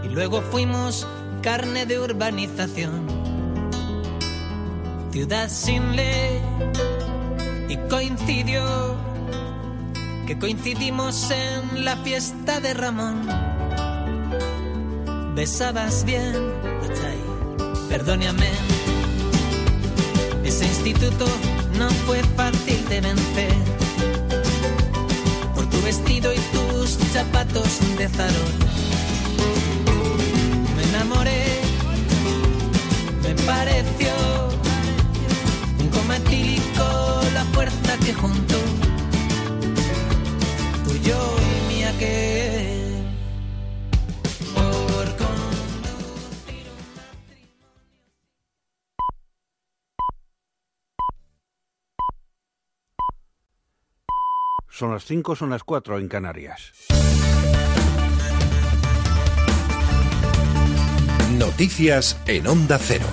y 0.03 0.09
luego 0.09 0.41
fuimos 0.41 1.07
carne 1.43 1.85
de 1.85 2.01
urbanización, 2.01 3.07
ciudad 5.13 5.51
sin 5.51 5.95
ley 5.95 6.38
y 7.69 7.77
coincidió 7.89 8.63
que 10.27 10.39
coincidimos 10.39 11.31
en 11.31 11.85
la 11.85 11.97
fiesta 11.97 12.61
de 12.61 12.75
Ramón. 12.75 13.27
Besabas 15.35 16.05
bien, 16.05 16.35
perdóname. 17.89 18.51
Ese 20.45 20.67
instituto 20.67 21.27
no 21.79 21.89
fue 22.07 22.23
fácil 22.37 22.89
de 22.89 23.01
vencer. 23.01 23.55
Por 25.55 25.69
tu 25.69 25.81
vestido 25.83 26.33
y 26.33 26.39
tus 26.53 26.91
zapatos 27.13 27.81
de 27.99 28.09
farol. 28.09 28.55
Me 30.77 30.83
enamoré, 30.85 31.61
me 33.23 33.35
pareció 33.45 34.13
un 35.81 35.89
coma 35.89 36.17
etílico 36.17 37.28
la 37.39 37.45
fuerza 37.53 37.97
que 38.05 38.13
juntó 38.15 38.59
tú, 40.85 40.97
yo 41.09 41.37
y 41.39 41.73
mi 41.73 41.85
aquel. 41.85 42.79
Son 54.71 54.93
las 54.93 55.05
5, 55.05 55.35
son 55.35 55.51
las 55.51 55.65
4 55.65 55.99
en 55.99 56.07
Canarias. 56.07 56.73
Noticias 61.37 62.17
en 62.27 62.47
Onda 62.47 62.79
Cero. 62.79 63.07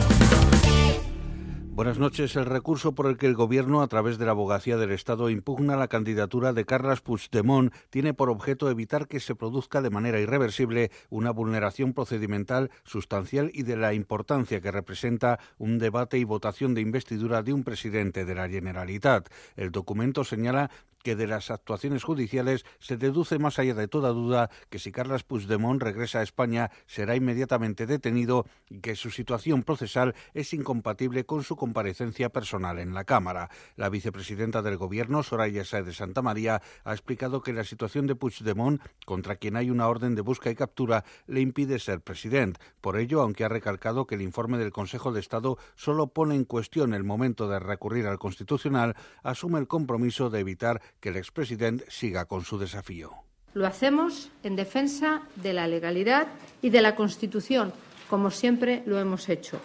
Buenas 1.76 2.00
noches. 2.00 2.38
El 2.38 2.46
recurso 2.46 2.96
por 2.96 3.06
el 3.06 3.18
que 3.18 3.26
el 3.26 3.36
Gobierno, 3.36 3.82
a 3.82 3.88
través 3.90 4.18
de 4.18 4.24
la 4.24 4.32
Abogacía 4.32 4.78
del 4.78 4.92
Estado, 4.92 5.30
impugna 5.30 5.76
la 5.76 5.90
candidatura 5.90 6.54
de 6.54 6.64
Carles 6.64 7.02
Puigdemont 7.02 7.74
tiene 7.90 8.14
por 8.14 8.30
objeto 8.30 8.70
evitar 8.70 9.10
que 9.10 9.20
se 9.20 9.36
produzca 9.36 9.82
de 9.82 9.90
manera 9.90 10.22
irreversible 10.22 10.90
una 11.10 11.32
vulneración 11.32 11.92
procedimental 11.92 12.72
sustancial 12.86 13.52
y 13.54 13.64
de 13.64 13.76
la 13.76 13.94
importancia 13.94 14.62
que 14.62 14.72
representa 14.72 15.38
un 15.58 15.78
debate 15.78 16.18
y 16.18 16.24
votación 16.24 16.76
de 16.76 16.80
investidura 16.80 17.44
de 17.44 17.52
un 17.52 17.66
presidente 17.66 18.24
de 18.24 18.36
la 18.36 18.48
Generalitat. 18.48 19.28
El 19.58 19.72
documento 19.72 20.24
señala 20.24 20.72
que 21.06 21.16
de 21.16 21.28
las 21.28 21.51
actuaciones 21.51 22.03
judiciales 22.03 22.66
se 22.80 22.97
deduce 22.97 23.38
más 23.38 23.60
allá 23.60 23.76
de 23.76 23.88
toda 23.88 24.10
duda 24.10 24.49
que 24.72 24.80
si 24.80 24.91
Carles 24.91 25.22
Puigdemont 25.22 25.80
regresa 25.80 26.18
a 26.18 26.24
España 26.24 26.72
será 26.88 27.16
inmediatamente 27.16 27.86
detenido 27.86 28.47
y 28.72 28.80
que 28.80 28.95
su 28.95 29.12
situación 29.12 29.62
procesal 29.62 30.16
es 30.34 30.51
incompatible 30.51 31.24
con 31.24 31.43
su 31.43 31.58
comparecencia 31.58 32.30
personal 32.30 32.80
en 32.80 32.95
la 32.95 33.03
Cámara. 33.03 33.51
La 33.76 33.89
vicepresidenta 33.89 34.64
del 34.64 34.78
Gobierno, 34.78 35.22
Soraya 35.22 35.64
Sáez 35.64 35.86
de 35.86 35.93
Santa 35.93 36.24
María, 36.24 36.64
ha 36.84 36.93
explicado 36.93 37.43
que 37.43 37.53
la 37.53 37.66
situación 37.66 38.08
de 38.08 38.16
Puigdemont, 38.16 38.82
contra 39.06 39.36
quien 39.36 39.58
hay 39.58 39.70
una 39.70 39.88
orden 39.88 40.16
de 40.16 40.22
busca 40.22 40.49
y 40.49 40.56
captura, 40.56 41.06
le 41.28 41.39
impide 41.39 41.78
ser 41.78 42.01
presidente. 42.01 42.60
Por 42.82 42.97
ello, 42.97 43.22
aunque 43.22 43.43
ha 43.43 43.49
recalcado 43.49 44.08
que 44.08 44.16
el 44.16 44.24
informe 44.24 44.58
del 44.58 44.72
Consejo 44.72 45.12
de 45.12 45.20
Estado 45.20 45.60
solo 45.76 46.08
pone 46.08 46.34
en 46.34 46.45
cuestión 46.45 46.95
el 46.95 47.03
momento 47.03 47.47
de 47.47 47.60
recurrir 47.60 48.08
al 48.08 48.18
Constitucional, 48.18 48.95
asume 49.22 49.60
el 49.60 49.68
compromiso 49.68 50.32
de 50.32 50.39
evitar 50.39 50.82
que 51.00 51.10
el 51.10 51.18
expresidente 51.18 51.86
siga 51.89 52.26
con 52.26 52.43
su 52.43 52.58
desafío. 52.58 53.12
Lo 53.54 53.66
hacemos 53.66 54.30
en 54.43 54.56
defensa 54.56 55.22
de 55.38 55.54
la 55.54 55.68
legalidad 55.68 56.28
y 56.62 56.70
de 56.70 56.82
la 56.82 56.96
Constitución, 56.96 57.72
como 58.10 58.30
siempre 58.30 58.84
lo 58.86 59.00
hemos 59.00 59.30
hecho, 59.30 59.62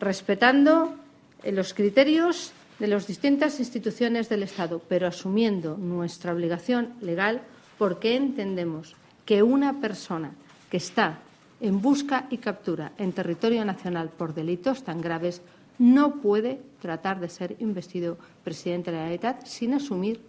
respetando 0.00 0.96
los 1.44 1.74
criterios 1.74 2.52
de 2.78 2.88
las 2.88 3.06
distintas 3.06 3.60
instituciones 3.60 4.28
del 4.28 4.42
Estado, 4.42 4.82
pero 4.88 5.06
asumiendo 5.06 5.76
nuestra 5.76 6.32
obligación 6.32 6.94
legal 7.00 7.42
porque 7.78 8.16
entendemos 8.16 8.96
que 9.24 9.42
una 9.42 9.80
persona 9.80 10.32
que 10.70 10.78
está 10.78 11.20
en 11.60 11.80
busca 11.80 12.26
y 12.30 12.38
captura 12.38 12.92
en 12.98 13.12
territorio 13.12 13.64
nacional 13.64 14.10
por 14.10 14.34
delitos 14.34 14.82
tan 14.82 15.00
graves 15.00 15.40
no 15.78 16.20
puede 16.20 16.60
tratar 16.80 17.20
de 17.20 17.28
ser 17.28 17.56
investido 17.60 18.18
presidente 18.42 18.90
de 18.90 18.96
la 18.96 19.02
Generalitat 19.04 19.46
sin 19.46 19.74
asumir 19.74 20.20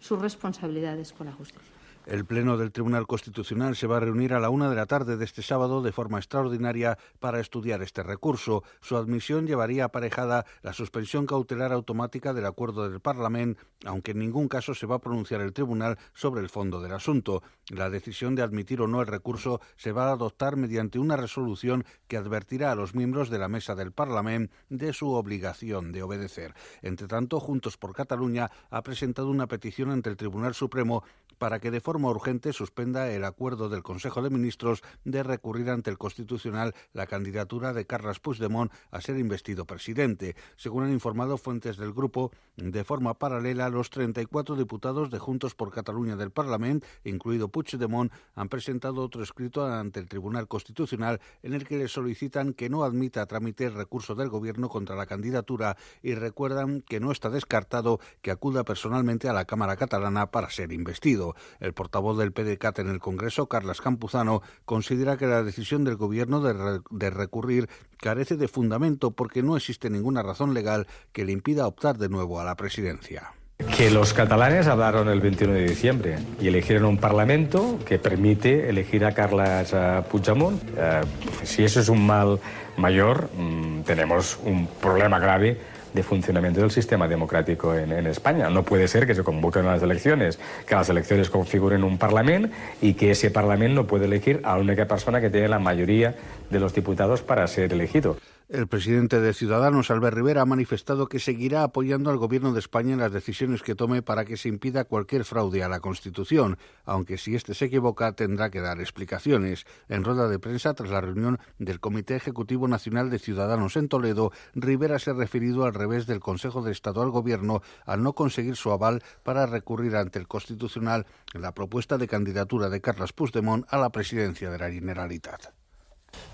sus 0.00 0.20
responsabilidades 0.20 1.12
con 1.12 1.26
la 1.26 1.32
justicia. 1.32 1.77
El 2.08 2.24
Pleno 2.24 2.56
del 2.56 2.72
Tribunal 2.72 3.06
Constitucional 3.06 3.76
se 3.76 3.86
va 3.86 3.98
a 3.98 4.00
reunir 4.00 4.32
a 4.32 4.40
la 4.40 4.48
una 4.48 4.70
de 4.70 4.76
la 4.76 4.86
tarde 4.86 5.18
de 5.18 5.26
este 5.26 5.42
sábado 5.42 5.82
de 5.82 5.92
forma 5.92 6.16
extraordinaria 6.16 6.96
para 7.20 7.38
estudiar 7.38 7.82
este 7.82 8.02
recurso. 8.02 8.64
Su 8.80 8.96
admisión 8.96 9.46
llevaría 9.46 9.84
aparejada 9.84 10.46
la 10.62 10.72
suspensión 10.72 11.26
cautelar 11.26 11.70
automática 11.70 12.32
del 12.32 12.46
acuerdo 12.46 12.88
del 12.88 13.00
Parlamento, 13.00 13.62
aunque 13.84 14.12
en 14.12 14.20
ningún 14.20 14.48
caso 14.48 14.74
se 14.74 14.86
va 14.86 14.96
a 14.96 15.00
pronunciar 15.00 15.42
el 15.42 15.52
Tribunal 15.52 15.98
sobre 16.14 16.40
el 16.40 16.48
fondo 16.48 16.80
del 16.80 16.94
asunto. 16.94 17.42
La 17.68 17.90
decisión 17.90 18.34
de 18.34 18.40
admitir 18.40 18.80
o 18.80 18.88
no 18.88 19.02
el 19.02 19.06
recurso 19.06 19.60
se 19.76 19.92
va 19.92 20.08
a 20.08 20.12
adoptar 20.12 20.56
mediante 20.56 20.98
una 20.98 21.18
resolución 21.18 21.84
que 22.06 22.16
advertirá 22.16 22.72
a 22.72 22.74
los 22.74 22.94
miembros 22.94 23.28
de 23.28 23.38
la 23.38 23.48
mesa 23.48 23.74
del 23.74 23.92
Parlamento 23.92 24.54
de 24.70 24.94
su 24.94 25.10
obligación 25.10 25.92
de 25.92 26.02
obedecer. 26.02 26.54
Entre 26.80 27.06
tanto, 27.06 27.38
Juntos 27.38 27.76
por 27.76 27.94
Cataluña 27.94 28.50
ha 28.70 28.80
presentado 28.80 29.28
una 29.28 29.46
petición 29.46 29.90
ante 29.90 30.08
el 30.08 30.16
Tribunal 30.16 30.54
Supremo 30.54 31.04
para 31.36 31.60
que 31.60 31.70
de 31.70 31.80
forma 31.80 31.97
urgente 32.06 32.52
suspenda 32.52 33.10
el 33.10 33.24
acuerdo 33.24 33.68
del 33.68 33.82
Consejo 33.82 34.22
de 34.22 34.30
Ministros 34.30 34.82
de 35.04 35.22
recurrir 35.22 35.70
ante 35.70 35.90
el 35.90 35.98
Constitucional 35.98 36.74
la 36.92 37.06
candidatura 37.06 37.72
de 37.72 37.86
Carles 37.86 38.20
Puigdemont 38.20 38.72
a 38.90 39.00
ser 39.00 39.18
investido 39.18 39.66
presidente. 39.66 40.36
Según 40.56 40.84
han 40.84 40.92
informado 40.92 41.36
fuentes 41.36 41.76
del 41.76 41.92
grupo, 41.92 42.30
de 42.56 42.84
forma 42.84 43.14
paralela, 43.14 43.68
los 43.68 43.90
34 43.90 44.56
diputados 44.56 45.10
de 45.10 45.18
Juntos 45.18 45.54
por 45.54 45.72
Cataluña 45.72 46.16
del 46.16 46.30
Parlamento, 46.30 46.86
incluido 47.04 47.48
Puigdemont, 47.48 48.12
han 48.34 48.48
presentado 48.48 49.02
otro 49.02 49.22
escrito 49.22 49.66
ante 49.66 50.00
el 50.00 50.08
Tribunal 50.08 50.46
Constitucional 50.46 51.20
en 51.42 51.54
el 51.54 51.66
que 51.66 51.78
le 51.78 51.88
solicitan 51.88 52.52
que 52.52 52.70
no 52.70 52.84
admita 52.84 53.22
a 53.22 53.26
trámite 53.26 53.64
el 53.64 53.74
recurso 53.74 54.14
del 54.14 54.28
Gobierno 54.28 54.68
contra 54.68 54.96
la 54.96 55.06
candidatura 55.06 55.76
y 56.02 56.14
recuerdan 56.14 56.82
que 56.82 57.00
no 57.00 57.10
está 57.10 57.30
descartado 57.30 58.00
que 58.22 58.30
acuda 58.30 58.64
personalmente 58.64 59.28
a 59.28 59.32
la 59.32 59.44
Cámara 59.44 59.76
catalana 59.76 60.30
para 60.30 60.50
ser 60.50 60.72
investido. 60.72 61.34
El 61.60 61.72
portavoz 61.88 62.18
del 62.18 62.32
PDCAT 62.32 62.80
en 62.80 62.90
el 62.90 63.00
Congreso, 63.00 63.46
Carlos 63.46 63.80
Campuzano, 63.80 64.42
considera 64.66 65.16
que 65.16 65.26
la 65.26 65.42
decisión 65.42 65.84
del 65.84 65.96
Gobierno 65.96 66.42
de, 66.42 66.52
re 66.52 66.80
de 66.90 67.08
recurrir 67.08 67.70
carece 67.96 68.36
de 68.36 68.46
fundamento 68.46 69.12
porque 69.12 69.42
no 69.42 69.56
existe 69.56 69.88
ninguna 69.88 70.22
razón 70.22 70.52
legal 70.52 70.86
que 71.12 71.24
le 71.24 71.32
impida 71.32 71.66
optar 71.66 71.96
de 71.96 72.10
nuevo 72.10 72.40
a 72.40 72.44
la 72.44 72.56
presidencia. 72.56 73.32
Que 73.74 73.90
los 73.90 74.12
catalanes 74.12 74.66
hablaron 74.66 75.08
el 75.08 75.20
21 75.20 75.54
de 75.54 75.66
diciembre 75.66 76.18
y 76.38 76.48
eligieron 76.48 76.84
un 76.84 76.98
parlamento 76.98 77.78
que 77.86 77.98
permite 77.98 78.68
elegir 78.68 79.06
a 79.06 79.14
Carles 79.14 79.72
uh, 79.72 80.02
Puigdemont. 80.08 80.62
Uh, 80.62 81.46
si 81.46 81.64
eso 81.64 81.80
es 81.80 81.88
un 81.88 82.06
mal 82.06 82.38
mayor, 82.76 83.30
mm, 83.34 83.80
tenemos 83.80 84.38
un 84.44 84.66
problema 84.66 85.18
grave 85.18 85.58
de 85.92 86.02
funcionamiento 86.02 86.60
del 86.60 86.70
sistema 86.70 87.08
democrático 87.08 87.74
en, 87.74 88.06
España. 88.06 88.48
No 88.50 88.62
puede 88.62 88.88
ser 88.88 89.06
que 89.06 89.14
se 89.14 89.22
convoquen 89.22 89.66
las 89.66 89.82
elecciones, 89.82 90.38
que 90.66 90.74
las 90.74 90.88
elecciones 90.88 91.30
configuren 91.30 91.84
un 91.84 91.98
Parlamento 91.98 92.54
y 92.80 92.94
que 92.94 93.10
ese 93.10 93.30
Parlamento 93.30 93.82
no 93.82 93.86
puede 93.86 94.06
elegir 94.06 94.40
a 94.44 94.54
la 94.54 94.62
única 94.62 94.86
persona 94.86 95.20
que 95.20 95.30
tiene 95.30 95.48
la 95.48 95.58
mayoría 95.58 96.14
de 96.50 96.60
los 96.60 96.74
diputados 96.74 97.22
para 97.22 97.46
ser 97.46 97.72
elegido. 97.72 98.16
El 98.48 98.66
presidente 98.66 99.20
de 99.20 99.34
Ciudadanos, 99.34 99.90
Albert 99.90 100.16
Rivera, 100.16 100.40
ha 100.40 100.46
manifestado 100.46 101.06
que 101.06 101.18
seguirá 101.18 101.64
apoyando 101.64 102.08
al 102.08 102.16
Gobierno 102.16 102.54
de 102.54 102.60
España 102.60 102.94
en 102.94 102.98
las 102.98 103.12
decisiones 103.12 103.62
que 103.62 103.74
tome 103.74 104.00
para 104.00 104.24
que 104.24 104.38
se 104.38 104.48
impida 104.48 104.86
cualquier 104.86 105.26
fraude 105.26 105.62
a 105.62 105.68
la 105.68 105.80
Constitución, 105.80 106.56
aunque 106.86 107.18
si 107.18 107.34
éste 107.34 107.52
se 107.52 107.66
equivoca 107.66 108.12
tendrá 108.12 108.48
que 108.48 108.62
dar 108.62 108.80
explicaciones. 108.80 109.66
En 109.90 110.02
rueda 110.02 110.28
de 110.28 110.38
prensa, 110.38 110.72
tras 110.72 110.88
la 110.88 111.02
reunión 111.02 111.38
del 111.58 111.78
Comité 111.78 112.16
Ejecutivo 112.16 112.68
Nacional 112.68 113.10
de 113.10 113.18
Ciudadanos 113.18 113.76
en 113.76 113.88
Toledo, 113.88 114.32
Rivera 114.54 114.98
se 114.98 115.10
ha 115.10 115.12
referido 115.12 115.66
al 115.66 115.74
revés 115.74 116.06
del 116.06 116.20
Consejo 116.20 116.62
de 116.62 116.72
Estado 116.72 117.02
al 117.02 117.10
Gobierno 117.10 117.60
al 117.84 118.02
no 118.02 118.14
conseguir 118.14 118.56
su 118.56 118.70
aval 118.70 119.02
para 119.24 119.44
recurrir 119.44 119.94
ante 119.94 120.18
el 120.18 120.26
Constitucional 120.26 121.04
la 121.34 121.52
propuesta 121.52 121.98
de 121.98 122.08
candidatura 122.08 122.70
de 122.70 122.80
Carles 122.80 123.12
Puigdemont 123.12 123.66
a 123.68 123.76
la 123.76 123.90
presidencia 123.90 124.48
de 124.48 124.58
la 124.58 124.70
Generalitat. 124.70 125.52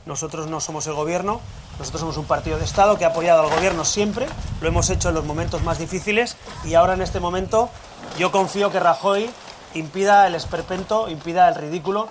Nosotros 0.06 0.48
no 0.48 0.60
somos 0.60 0.86
el 0.86 0.92
gobierno, 0.92 1.40
nosotros 1.78 2.00
somos 2.00 2.16
un 2.18 2.26
partido 2.26 2.58
de 2.58 2.64
Estado 2.64 2.98
que 2.98 3.06
ha 3.06 3.08
apoyado 3.08 3.42
al 3.42 3.50
gobierno 3.50 3.86
siempre, 3.86 4.26
lo 4.60 4.68
hemos 4.68 4.90
hecho 4.90 5.08
en 5.08 5.14
los 5.14 5.24
momentos 5.24 5.62
más 5.62 5.78
difíciles 5.78 6.36
y 6.64 6.74
ahora 6.74 6.92
en 6.92 7.00
este 7.00 7.20
momento 7.20 7.70
yo 8.18 8.30
confío 8.30 8.70
que 8.70 8.80
Rajoy 8.80 9.30
impida 9.72 10.26
el 10.26 10.34
esperpento, 10.34 11.08
impida 11.08 11.48
el 11.48 11.54
ridículo, 11.54 12.08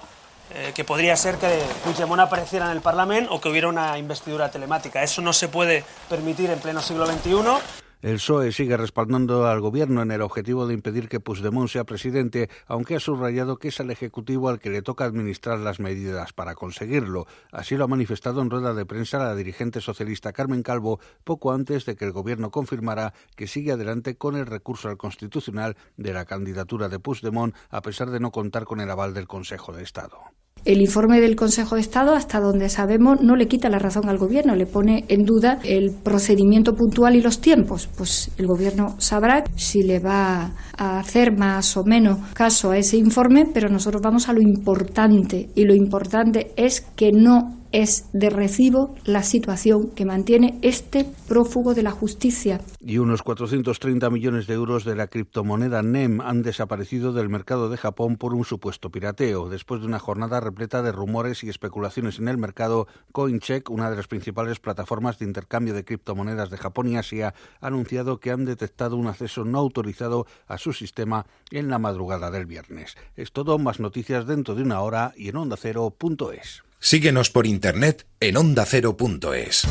eh, 0.56 0.72
que 0.74 0.84
podría 0.84 1.16
ser 1.16 1.38
que 1.38 1.64
Puigdemont 1.84 2.20
apareciera 2.20 2.66
en 2.66 2.72
el 2.72 2.82
Parlamento 2.82 3.34
o 3.34 3.40
que 3.40 3.50
hubiera 3.50 3.68
una 3.68 3.98
investidura 3.98 4.50
telemática. 4.50 5.04
Eso 5.04 5.22
no 5.22 5.32
se 5.32 5.48
puede 5.48 5.86
permitir 6.10 6.50
en 6.50 6.60
pleno 6.60 6.82
siglo 6.82 7.06
XXI. 7.06 7.83
El 8.04 8.16
PSOE 8.16 8.52
sigue 8.52 8.76
respaldando 8.76 9.48
al 9.48 9.62
Gobierno 9.62 10.02
en 10.02 10.12
el 10.12 10.22
objetivo 10.22 10.68
de 10.68 10.74
impedir 10.74 11.08
que 11.08 11.22
Puigdemont 11.22 11.70
sea 11.70 11.86
presidente, 11.86 12.50
aunque 12.68 12.98
ha 12.98 13.00
subrayado 13.00 13.60
que 13.60 13.70
es 13.70 13.80
al 13.80 13.92
Ejecutivo 13.92 14.50
al 14.50 14.60
que 14.60 14.70
le 14.70 14.82
toca 14.82 15.06
administrar 15.06 15.58
las 15.60 15.80
medidas 15.80 16.34
para 16.34 16.54
conseguirlo. 16.54 17.28
Así 17.54 17.78
lo 17.78 17.86
ha 17.86 17.88
manifestado 17.88 18.42
en 18.42 18.50
rueda 18.50 18.74
de 18.74 18.86
prensa 18.86 19.20
la 19.20 19.38
dirigente 19.38 19.80
socialista 19.80 20.34
Carmen 20.34 20.64
Calvo 20.64 21.00
poco 21.24 21.54
antes 21.54 21.86
de 21.86 21.96
que 21.96 22.04
el 22.04 22.12
Gobierno 22.12 22.52
confirmara 22.52 23.14
que 23.38 23.48
sigue 23.48 23.72
adelante 23.72 24.18
con 24.18 24.36
el 24.36 24.48
recurso 24.48 24.90
al 24.90 24.98
Constitucional 24.98 25.78
de 25.96 26.12
la 26.12 26.26
candidatura 26.26 26.90
de 26.90 27.00
Puigdemont, 27.00 27.56
a 27.70 27.82
pesar 27.82 28.10
de 28.10 28.20
no 28.20 28.32
contar 28.32 28.66
con 28.66 28.82
el 28.82 28.92
aval 28.92 29.14
del 29.14 29.28
Consejo 29.28 29.72
de 29.72 29.82
Estado. 29.84 30.18
El 30.66 30.80
informe 30.80 31.20
del 31.20 31.36
Consejo 31.36 31.76
de 31.76 31.82
Estado, 31.82 32.14
hasta 32.14 32.40
donde 32.40 32.70
sabemos, 32.70 33.20
no 33.22 33.36
le 33.36 33.50
quita 33.50 33.70
la 33.70 33.80
razón 33.80 34.08
al 34.08 34.18
Gobierno, 34.18 34.56
le 34.56 34.66
pone 34.66 35.04
en 35.10 35.26
duda 35.26 35.60
el 35.64 35.92
procedimiento 35.92 36.74
puntual 36.74 37.18
y 37.18 37.22
los 37.22 37.42
tiempos. 37.42 37.90
Pues 37.98 38.32
el 38.38 38.48
Gobierno 38.48 38.96
sabrá 38.98 39.44
si 39.58 39.84
le 39.84 40.00
va 40.00 40.52
a 40.78 41.00
hacer 41.00 41.38
más 41.38 41.76
o 41.76 41.84
menos 41.84 42.20
caso 42.34 42.72
a 42.72 42.78
ese 42.78 42.96
informe, 42.96 43.46
pero 43.54 43.68
nosotros 43.68 44.02
vamos 44.02 44.30
a 44.30 44.34
lo 44.34 44.42
importante 44.42 45.50
y 45.54 45.66
lo 45.66 45.76
importante 45.76 46.54
es 46.56 46.80
que 46.80 47.12
no 47.12 47.63
es 47.74 48.08
de 48.14 48.30
recibo 48.30 48.96
la 49.04 49.24
situación 49.24 49.90
que 49.90 50.06
mantiene 50.06 50.60
este 50.62 51.06
prófugo 51.28 51.74
de 51.74 51.82
la 51.82 51.92
justicia. 51.92 52.62
Y 52.80 53.00
unos 53.00 53.24
430 53.24 54.10
millones 54.12 54.46
de 54.46 54.54
euros 54.54 54.86
de 54.86 54.96
la 54.96 55.08
criptomoneda 55.08 55.82
NEM 55.82 56.22
han 56.22 56.44
desaparecido 56.44 57.14
del 57.14 57.30
mercado 57.30 57.70
de 57.70 57.78
Japón 57.78 58.18
por 58.18 58.36
un 58.36 58.46
supuesto 58.46 58.92
pirateo. 58.92 59.50
Después 59.50 59.82
de 59.82 59.88
una 59.88 59.98
jornada 59.98 60.40
repleta 60.40 60.84
de 60.84 60.92
rumores 60.92 61.44
y 61.44 61.50
especulaciones 61.50 62.20
en 62.20 62.28
el 62.28 62.38
mercado, 62.38 62.88
CoinCheck, 63.12 63.72
una 63.72 63.90
de 63.90 63.96
las 63.96 64.08
principales 64.08 64.60
plataformas 64.60 65.18
de 65.18 65.26
intercambio 65.26 65.74
de 65.74 65.84
criptomonedas 65.84 66.52
de 66.52 66.58
Japón 66.58 66.90
y 66.90 66.98
Asia, 66.98 67.34
ha 67.60 67.68
anunciado 67.68 68.20
que 68.20 68.30
han 68.30 68.46
detectado 68.46 68.98
un 68.98 69.08
acceso 69.08 69.46
no 69.46 69.58
autorizado 69.58 70.28
a 70.46 70.60
su 70.60 70.74
sistema 70.74 71.26
en 71.50 71.70
la 71.70 71.80
madrugada 71.80 72.30
del 72.30 72.46
viernes. 72.46 72.96
Es 73.16 73.32
todo, 73.32 73.58
más 73.58 73.80
noticias 73.80 74.28
dentro 74.28 74.54
de 74.54 74.62
una 74.62 74.82
hora 74.82 75.14
y 75.18 75.30
en 75.30 75.38
ondacero.es. 75.38 76.64
Síguenos 76.86 77.30
por 77.30 77.48
internet 77.48 78.06
en 78.20 78.36
ondacero.es. 78.36 79.64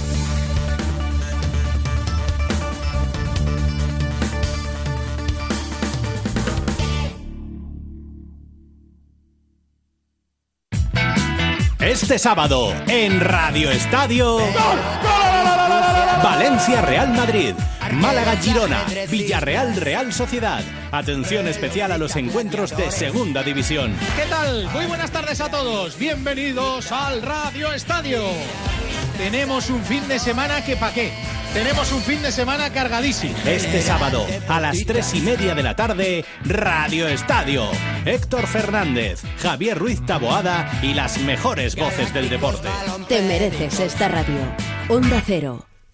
Este 11.81 12.19
sábado 12.19 12.73
en 12.89 13.21
Radio 13.21 13.71
Estadio 13.71 14.39
Valencia 16.23 16.81
Real 16.83 17.09
Madrid. 17.15 17.55
Málaga-Girona, 17.95 18.85
Villarreal-Real 19.11 20.13
Sociedad. 20.13 20.63
Atención 20.93 21.49
especial 21.49 21.91
a 21.93 21.99
los 21.99 22.15
encuentros 22.17 22.77
de 22.77 22.91
Segunda 22.91 23.43
División. 23.43 23.95
¿Qué 24.17 24.27
tal? 24.31 24.69
Muy 24.73 24.87
buenas 24.87 25.11
tardes 25.11 25.41
a 25.41 25.51
todos. 25.51 25.99
Bienvenidos 25.99 26.93
al 26.93 27.23
Radio 27.23 27.73
Estadio. 27.73 28.23
Tenemos 29.19 29.69
un 29.71 29.83
fin 29.83 30.07
de 30.07 30.19
semana 30.19 30.65
que 30.65 30.77
pa' 30.77 30.93
qué. 30.93 31.13
Tenemos 31.53 31.93
un 31.93 32.01
fin 32.01 32.23
de 32.23 32.33
semana 32.33 32.71
cargadísimo. 32.71 33.35
Este 33.45 33.83
sábado, 33.83 34.27
a 34.49 34.61
las 34.61 34.79
tres 34.87 35.13
y 35.15 35.21
media 35.21 35.55
de 35.55 35.63
la 35.63 35.77
tarde, 35.77 36.25
Radio 36.45 37.09
Estadio. 37.09 37.67
Héctor 38.07 38.47
Fernández, 38.47 39.21
Javier 39.39 39.77
Ruiz 39.77 40.05
Taboada 40.07 40.71
y 40.83 40.95
las 40.95 41.19
mejores 41.19 41.77
voces 41.77 42.15
del 42.15 42.31
deporte. 42.31 42.69
Te 43.09 43.21
mereces 43.23 43.81
esta 43.81 44.09
radio. 44.09 44.39
Onda 44.89 45.23
Cero, 45.27 45.67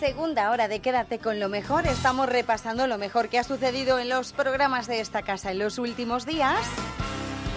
Segunda 0.00 0.50
hora 0.50 0.66
de 0.66 0.80
Quédate 0.80 1.18
con 1.18 1.40
lo 1.40 1.50
mejor. 1.50 1.86
Estamos 1.86 2.26
repasando 2.26 2.86
lo 2.86 2.96
mejor 2.96 3.28
que 3.28 3.38
ha 3.38 3.44
sucedido 3.44 3.98
en 3.98 4.08
los 4.08 4.32
programas 4.32 4.86
de 4.86 4.98
esta 4.98 5.20
casa 5.20 5.50
en 5.50 5.58
los 5.58 5.78
últimos 5.78 6.24
días. 6.24 6.58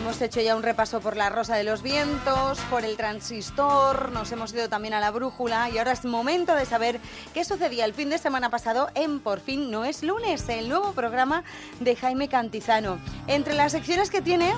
Hemos 0.01 0.21
hecho 0.21 0.41
ya 0.41 0.57
un 0.57 0.61
repaso 0.61 0.99
por 0.99 1.15
la 1.15 1.29
Rosa 1.29 1.55
de 1.55 1.63
los 1.63 1.81
Vientos, 1.81 2.59
por 2.69 2.83
el 2.83 2.97
Transistor, 2.97 4.11
nos 4.11 4.29
hemos 4.33 4.53
ido 4.53 4.67
también 4.67 4.93
a 4.93 4.99
la 4.99 5.11
Brújula 5.11 5.69
y 5.69 5.77
ahora 5.77 5.93
es 5.93 6.03
momento 6.03 6.53
de 6.53 6.65
saber 6.65 6.99
qué 7.33 7.45
sucedía 7.45 7.85
el 7.85 7.93
fin 7.93 8.09
de 8.09 8.17
semana 8.17 8.49
pasado 8.49 8.89
en 8.93 9.21
Por 9.21 9.39
fin 9.39 9.71
no 9.71 9.85
es 9.85 10.03
lunes, 10.03 10.49
el 10.49 10.67
nuevo 10.67 10.91
programa 10.91 11.45
de 11.79 11.95
Jaime 11.95 12.27
Cantizano. 12.27 12.99
Entre 13.27 13.53
las 13.53 13.71
secciones 13.71 14.09
que 14.09 14.21
tiene, 14.21 14.53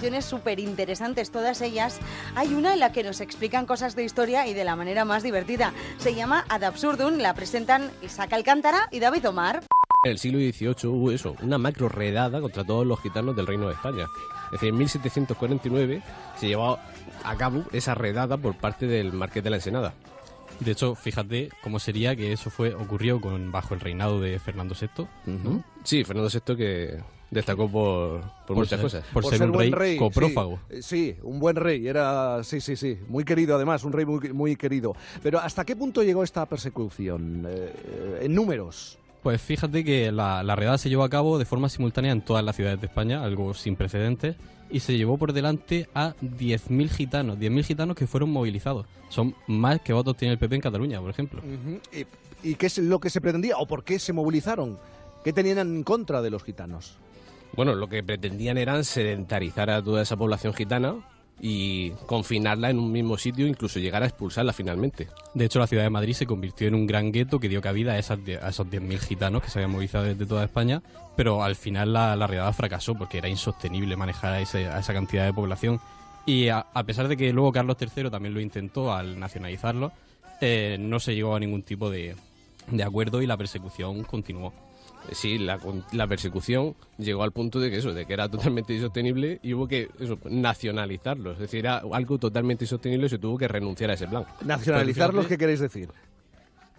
secciones 0.00 0.24
súper 0.24 0.58
interesantes 0.60 1.30
todas 1.30 1.60
ellas, 1.60 2.00
hay 2.34 2.54
una 2.54 2.72
en 2.72 2.80
la 2.80 2.90
que 2.90 3.02
nos 3.02 3.20
explican 3.20 3.66
cosas 3.66 3.94
de 3.94 4.02
historia 4.02 4.46
y 4.46 4.54
de 4.54 4.64
la 4.64 4.74
manera 4.74 5.04
más 5.04 5.22
divertida. 5.22 5.74
Se 5.98 6.14
llama 6.14 6.46
Ad 6.48 6.64
Absurdum, 6.64 7.18
la 7.18 7.34
presentan 7.34 7.90
Isaac 8.00 8.32
Alcántara 8.32 8.88
y 8.90 8.98
David 8.98 9.28
Omar. 9.28 9.60
En 10.04 10.12
el 10.12 10.16
siglo 10.18 10.38
XVIII 10.38 10.90
hubo 10.90 11.10
eso, 11.12 11.36
una 11.42 11.58
macro 11.58 11.90
redada 11.90 12.40
contra 12.40 12.64
todos 12.64 12.86
los 12.86 12.98
gitanos 13.02 13.36
del 13.36 13.46
Reino 13.46 13.66
de 13.66 13.74
España. 13.74 14.06
Es 14.46 14.52
decir, 14.52 14.70
en 14.70 14.78
1749 14.78 16.02
se 16.38 16.48
llevó 16.48 16.78
a 17.22 17.36
cabo 17.36 17.64
esa 17.70 17.94
redada 17.94 18.38
por 18.38 18.56
parte 18.56 18.86
del 18.86 19.12
Marqués 19.12 19.44
de 19.44 19.50
la 19.50 19.56
Ensenada. 19.56 19.92
De 20.60 20.70
hecho, 20.70 20.94
fíjate 20.94 21.50
cómo 21.62 21.78
sería 21.78 22.16
que 22.16 22.32
eso 22.32 22.48
fue 22.48 22.72
ocurrió 22.72 23.20
con 23.20 23.52
bajo 23.52 23.74
el 23.74 23.80
reinado 23.80 24.18
de 24.18 24.38
Fernando 24.38 24.74
VI. 24.80 25.06
¿no? 25.26 25.62
Sí, 25.84 26.04
Fernando 26.04 26.30
VI 26.32 26.56
que 26.56 27.00
destacó 27.30 27.68
por, 27.70 28.20
por, 28.46 28.56
muchas 28.56 28.70
ser- 28.70 28.80
cosas. 28.80 29.04
por 29.12 29.24
ser 29.24 29.42
un 29.42 29.52
buen 29.52 29.72
rey 29.72 29.96
coprófago. 29.96 30.58
Sí, 30.68 30.76
Eh, 30.76 30.82
sí, 30.82 31.16
un 31.22 31.38
buen 31.40 31.56
rey. 31.56 31.86
Era, 31.86 32.42
sí, 32.44 32.60
sí, 32.60 32.76
sí. 32.76 32.98
Muy 33.08 33.24
querido, 33.24 33.56
además, 33.56 33.84
un 33.84 33.92
rey 33.92 34.04
muy, 34.04 34.32
muy 34.32 34.56
querido. 34.56 34.94
Pero 35.22 35.38
¿hasta 35.40 35.64
qué 35.64 35.76
punto 35.76 36.02
llegó 36.02 36.22
esta 36.24 36.46
persecución? 36.46 37.46
Eh, 37.48 38.20
en 38.22 38.34
números. 38.34 38.98
Pues 39.22 39.40
fíjate 39.42 39.84
que 39.84 40.10
la, 40.10 40.42
la 40.42 40.56
redada 40.56 40.78
se 40.78 40.88
llevó 40.88 41.04
a 41.04 41.10
cabo 41.10 41.38
de 41.38 41.44
forma 41.44 41.68
simultánea 41.68 42.10
en 42.12 42.22
todas 42.22 42.42
las 42.44 42.56
ciudades 42.56 42.80
de 42.80 42.86
España, 42.86 43.22
algo 43.22 43.52
sin 43.52 43.76
precedentes, 43.76 44.34
y 44.70 44.80
se 44.80 44.96
llevó 44.96 45.18
por 45.18 45.32
delante 45.34 45.88
a 45.94 46.14
10.000 46.22 46.88
gitanos, 46.88 47.38
10.000 47.38 47.64
gitanos 47.64 47.96
que 47.96 48.06
fueron 48.06 48.30
movilizados. 48.30 48.86
Son 49.10 49.34
más 49.46 49.80
que 49.82 49.92
votos 49.92 50.16
tiene 50.16 50.32
el 50.32 50.38
PP 50.38 50.54
en 50.54 50.60
Cataluña, 50.62 51.00
por 51.00 51.10
ejemplo. 51.10 51.42
Ujú. 51.42 51.80
¿Y, 52.42 52.50
y 52.50 52.54
qué 52.54 52.66
es 52.66 52.78
lo 52.78 52.98
que 52.98 53.10
se 53.10 53.20
pretendía 53.20 53.58
o 53.58 53.66
por 53.66 53.84
qué 53.84 53.98
se 53.98 54.12
movilizaron? 54.14 54.78
¿Qué 55.22 55.34
tenían 55.34 55.58
en 55.58 55.82
contra 55.82 56.22
de 56.22 56.30
los 56.30 56.42
gitanos? 56.42 56.96
Bueno, 57.54 57.74
lo 57.74 57.88
que 57.88 58.02
pretendían 58.02 58.58
eran 58.58 58.84
sedentarizar 58.84 59.70
a 59.70 59.82
toda 59.82 60.02
esa 60.02 60.16
población 60.16 60.54
gitana 60.54 60.96
y 61.42 61.90
confinarla 62.06 62.70
en 62.70 62.78
un 62.78 62.92
mismo 62.92 63.16
sitio, 63.16 63.46
incluso 63.46 63.78
llegar 63.78 64.02
a 64.02 64.06
expulsarla 64.06 64.52
finalmente. 64.52 65.08
De 65.34 65.46
hecho, 65.46 65.58
la 65.58 65.66
ciudad 65.66 65.82
de 65.82 65.90
Madrid 65.90 66.12
se 66.12 66.26
convirtió 66.26 66.68
en 66.68 66.74
un 66.74 66.86
gran 66.86 67.12
gueto 67.12 67.40
que 67.40 67.48
dio 67.48 67.60
cabida 67.62 67.92
a, 67.92 67.98
esas 67.98 68.18
a 68.42 68.48
esos 68.48 68.66
10.000 68.66 68.98
gitanos 68.98 69.42
que 69.42 69.50
se 69.50 69.58
habían 69.58 69.72
movilizado 69.72 70.04
desde 70.04 70.26
toda 70.26 70.44
España, 70.44 70.82
pero 71.16 71.42
al 71.42 71.56
final 71.56 71.92
la, 71.92 72.14
la 72.14 72.26
redada 72.26 72.52
fracasó 72.52 72.94
porque 72.94 73.18
era 73.18 73.28
insostenible 73.28 73.96
manejar 73.96 74.34
a, 74.34 74.40
esa 74.40 74.92
cantidad 74.92 75.24
de 75.24 75.32
población. 75.32 75.80
Y 76.26 76.48
a, 76.48 76.64
pesar 76.86 77.08
de 77.08 77.16
que 77.16 77.32
luego 77.32 77.52
Carlos 77.52 77.76
III 77.80 78.10
también 78.10 78.34
lo 78.34 78.40
intentó 78.40 78.92
al 78.92 79.18
nacionalizarlo, 79.18 79.92
eh, 80.42 80.76
no 80.78 81.00
se 81.00 81.14
llegó 81.14 81.34
a 81.34 81.40
ningún 81.40 81.62
tipo 81.62 81.90
de 81.90 82.14
acuerdo 82.84 83.22
y 83.22 83.26
la 83.26 83.36
persecución 83.36 84.04
continuó. 84.04 84.52
Sí, 85.12 85.38
la, 85.38 85.58
con- 85.58 85.84
la 85.92 86.06
persecución 86.06 86.74
llegó 86.98 87.22
al 87.22 87.32
punto 87.32 87.58
de 87.58 87.70
que 87.70 87.78
eso, 87.78 87.92
de 87.92 88.06
que 88.06 88.12
era 88.12 88.28
totalmente 88.28 88.74
insostenible 88.74 89.40
y 89.42 89.54
hubo 89.54 89.66
que 89.66 89.88
eso, 89.98 90.18
nacionalizarlo. 90.28 91.32
Es 91.32 91.38
decir, 91.38 91.60
era 91.60 91.82
algo 91.92 92.18
totalmente 92.18 92.64
insostenible 92.64 93.06
y 93.06 93.08
se 93.08 93.18
tuvo 93.18 93.36
que 93.38 93.48
renunciar 93.48 93.90
a 93.90 93.94
ese 93.94 94.06
plan. 94.06 94.24
¿Nacionalizarlos 94.44 95.26
qué 95.26 95.38
queréis 95.38 95.60
decir? 95.60 95.88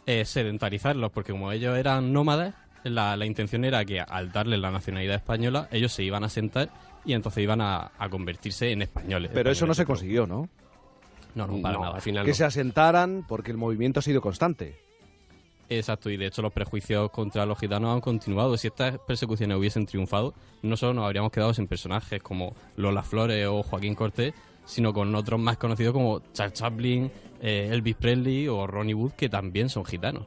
eh, 0.08 0.26
sedentarizarlos, 0.26 1.12
porque 1.12 1.32
como 1.32 1.52
ellos 1.52 1.78
eran 1.78 2.12
nómadas, 2.12 2.56
la, 2.84 3.16
la 3.16 3.26
intención 3.26 3.64
era 3.66 3.86
que 3.86 4.00
al 4.02 4.32
darles 4.32 4.60
la 4.60 4.72
nacionalidad 4.72 5.16
española, 5.16 5.68
ellos 5.72 5.92
se 5.94 6.04
iban 6.04 6.24
a 6.24 6.30
sentar 6.30 6.70
y 7.06 7.14
entonces 7.14 7.44
iban 7.44 7.62
a, 7.62 7.92
a 7.98 8.10
convertirse 8.10 8.72
en 8.72 8.82
españoles. 8.82 9.30
Pero 9.34 9.52
eso 9.52 9.66
no 9.68 9.74
se 9.76 9.86
consiguió, 9.86 10.26
¿no? 10.26 10.50
No, 11.36 11.48
no, 11.48 11.62
para 11.62 11.76
No, 11.76 11.82
nada. 11.84 11.96
al 11.96 12.02
final 12.02 12.26
Que 12.26 12.32
no. 12.32 12.36
se 12.36 12.44
asentaran 12.46 13.24
porque 13.28 13.52
el 13.52 13.58
movimiento 13.58 14.00
ha 14.00 14.04
sido 14.04 14.22
constante. 14.22 14.76
Exacto, 15.78 16.10
y 16.10 16.18
de 16.18 16.26
hecho 16.26 16.42
los 16.42 16.52
prejuicios 16.52 17.10
contra 17.12 17.46
los 17.46 17.58
gitanos 17.58 17.94
han 17.94 18.02
continuado. 18.02 18.58
Si 18.58 18.68
estas 18.68 19.00
persecuciones 19.00 19.58
hubiesen 19.58 19.86
triunfado, 19.86 20.34
no 20.64 20.76
solo 20.76 20.96
nos 20.96 21.06
habríamos 21.06 21.32
quedado 21.32 21.54
sin 21.54 21.66
personajes 21.68 22.22
como 22.22 22.54
Lola 22.76 23.04
Flores 23.04 23.48
o 23.48 23.64
Joaquín 23.64 23.96
Cortés, 23.96 24.34
sino 24.66 24.92
con 24.92 25.16
otros 25.16 25.40
más 25.40 25.56
conocidos 25.56 25.94
como 25.94 26.22
Charles 26.34 26.60
Chaplin, 26.60 27.10
eh, 27.42 27.70
Elvis 27.72 27.96
Presley 27.96 28.50
o 28.50 28.68
Ronnie 28.68 28.94
Wood, 28.94 29.14
que 29.14 29.30
también 29.30 29.70
son 29.70 29.86
gitanos. 29.86 30.26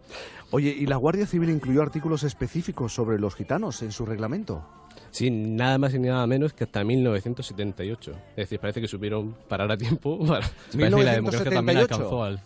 Oye, 0.50 0.70
¿y 0.70 0.86
la 0.86 0.96
Guardia 0.96 1.26
Civil 1.26 1.50
incluyó 1.50 1.82
artículos 1.82 2.22
específicos 2.22 2.94
sobre 2.94 3.18
los 3.18 3.34
gitanos 3.34 3.82
en 3.82 3.92
su 3.92 4.06
reglamento? 4.06 4.66
Sí, 5.10 5.30
nada 5.30 5.76
más 5.76 5.92
y 5.92 5.98
nada 5.98 6.26
menos 6.26 6.54
que 6.54 6.64
hasta 6.64 6.82
1978. 6.82 8.12
Es 8.30 8.36
decir, 8.36 8.58
parece 8.58 8.80
que 8.80 8.88
supieron 8.88 9.36
parar 9.46 9.70
a 9.70 9.76
tiempo. 9.76 10.18
Para... 10.26 10.40
Parece 10.72 10.96
que 10.96 11.04
la 11.04 11.12
democracia 11.12 11.50
también 11.50 11.76
1978. 11.76 11.94
alcanzó 11.94 12.24
al... 12.24 12.40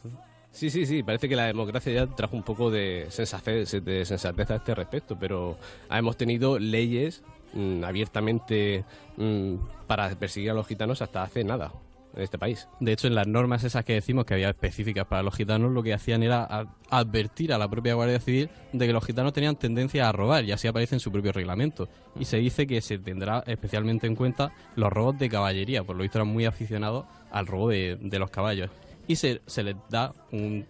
Sí, 0.50 0.70
sí, 0.70 0.86
sí, 0.86 1.02
parece 1.02 1.28
que 1.28 1.36
la 1.36 1.46
democracia 1.46 1.92
ya 1.92 2.06
trajo 2.06 2.36
un 2.36 2.42
poco 2.42 2.70
de 2.70 3.06
sensatez, 3.10 3.70
de 3.84 4.04
sensatez 4.04 4.50
a 4.50 4.56
este 4.56 4.74
respecto, 4.74 5.16
pero 5.18 5.56
hemos 5.90 6.16
tenido 6.16 6.58
leyes 6.58 7.22
mm, 7.52 7.84
abiertamente 7.84 8.84
mm, 9.16 9.54
para 9.86 10.08
perseguir 10.16 10.50
a 10.50 10.54
los 10.54 10.66
gitanos 10.66 11.02
hasta 11.02 11.22
hace 11.22 11.44
nada 11.44 11.72
en 12.16 12.22
este 12.22 12.38
país. 12.38 12.66
De 12.80 12.92
hecho, 12.92 13.06
en 13.06 13.14
las 13.14 13.28
normas 13.28 13.62
esas 13.62 13.84
que 13.84 13.92
decimos 13.92 14.24
que 14.24 14.34
había 14.34 14.48
específicas 14.48 15.06
para 15.06 15.22
los 15.22 15.36
gitanos, 15.36 15.70
lo 15.70 15.82
que 15.82 15.92
hacían 15.94 16.22
era 16.22 16.66
advertir 16.90 17.52
a 17.52 17.58
la 17.58 17.68
propia 17.68 17.94
Guardia 17.94 18.18
Civil 18.18 18.48
de 18.72 18.86
que 18.86 18.92
los 18.92 19.04
gitanos 19.04 19.34
tenían 19.34 19.56
tendencia 19.56 20.08
a 20.08 20.12
robar, 20.12 20.44
y 20.44 20.52
así 20.52 20.66
aparece 20.66 20.96
en 20.96 21.00
su 21.00 21.12
propio 21.12 21.30
reglamento. 21.30 21.88
Y 22.18 22.24
se 22.24 22.38
dice 22.38 22.66
que 22.66 22.80
se 22.80 22.98
tendrá 22.98 23.44
especialmente 23.46 24.06
en 24.06 24.16
cuenta 24.16 24.52
los 24.74 24.92
robos 24.92 25.18
de 25.18 25.28
caballería, 25.28 25.84
por 25.84 25.94
lo 25.94 26.02
visto 26.02 26.18
eran 26.18 26.32
muy 26.32 26.46
aficionados 26.46 27.04
al 27.30 27.46
robo 27.46 27.68
de 27.68 28.18
los 28.18 28.30
caballos. 28.30 28.70
Y 29.08 29.16
se, 29.16 29.40
se 29.46 29.62
les 29.64 29.74
da 29.90 30.12
un, 30.30 30.64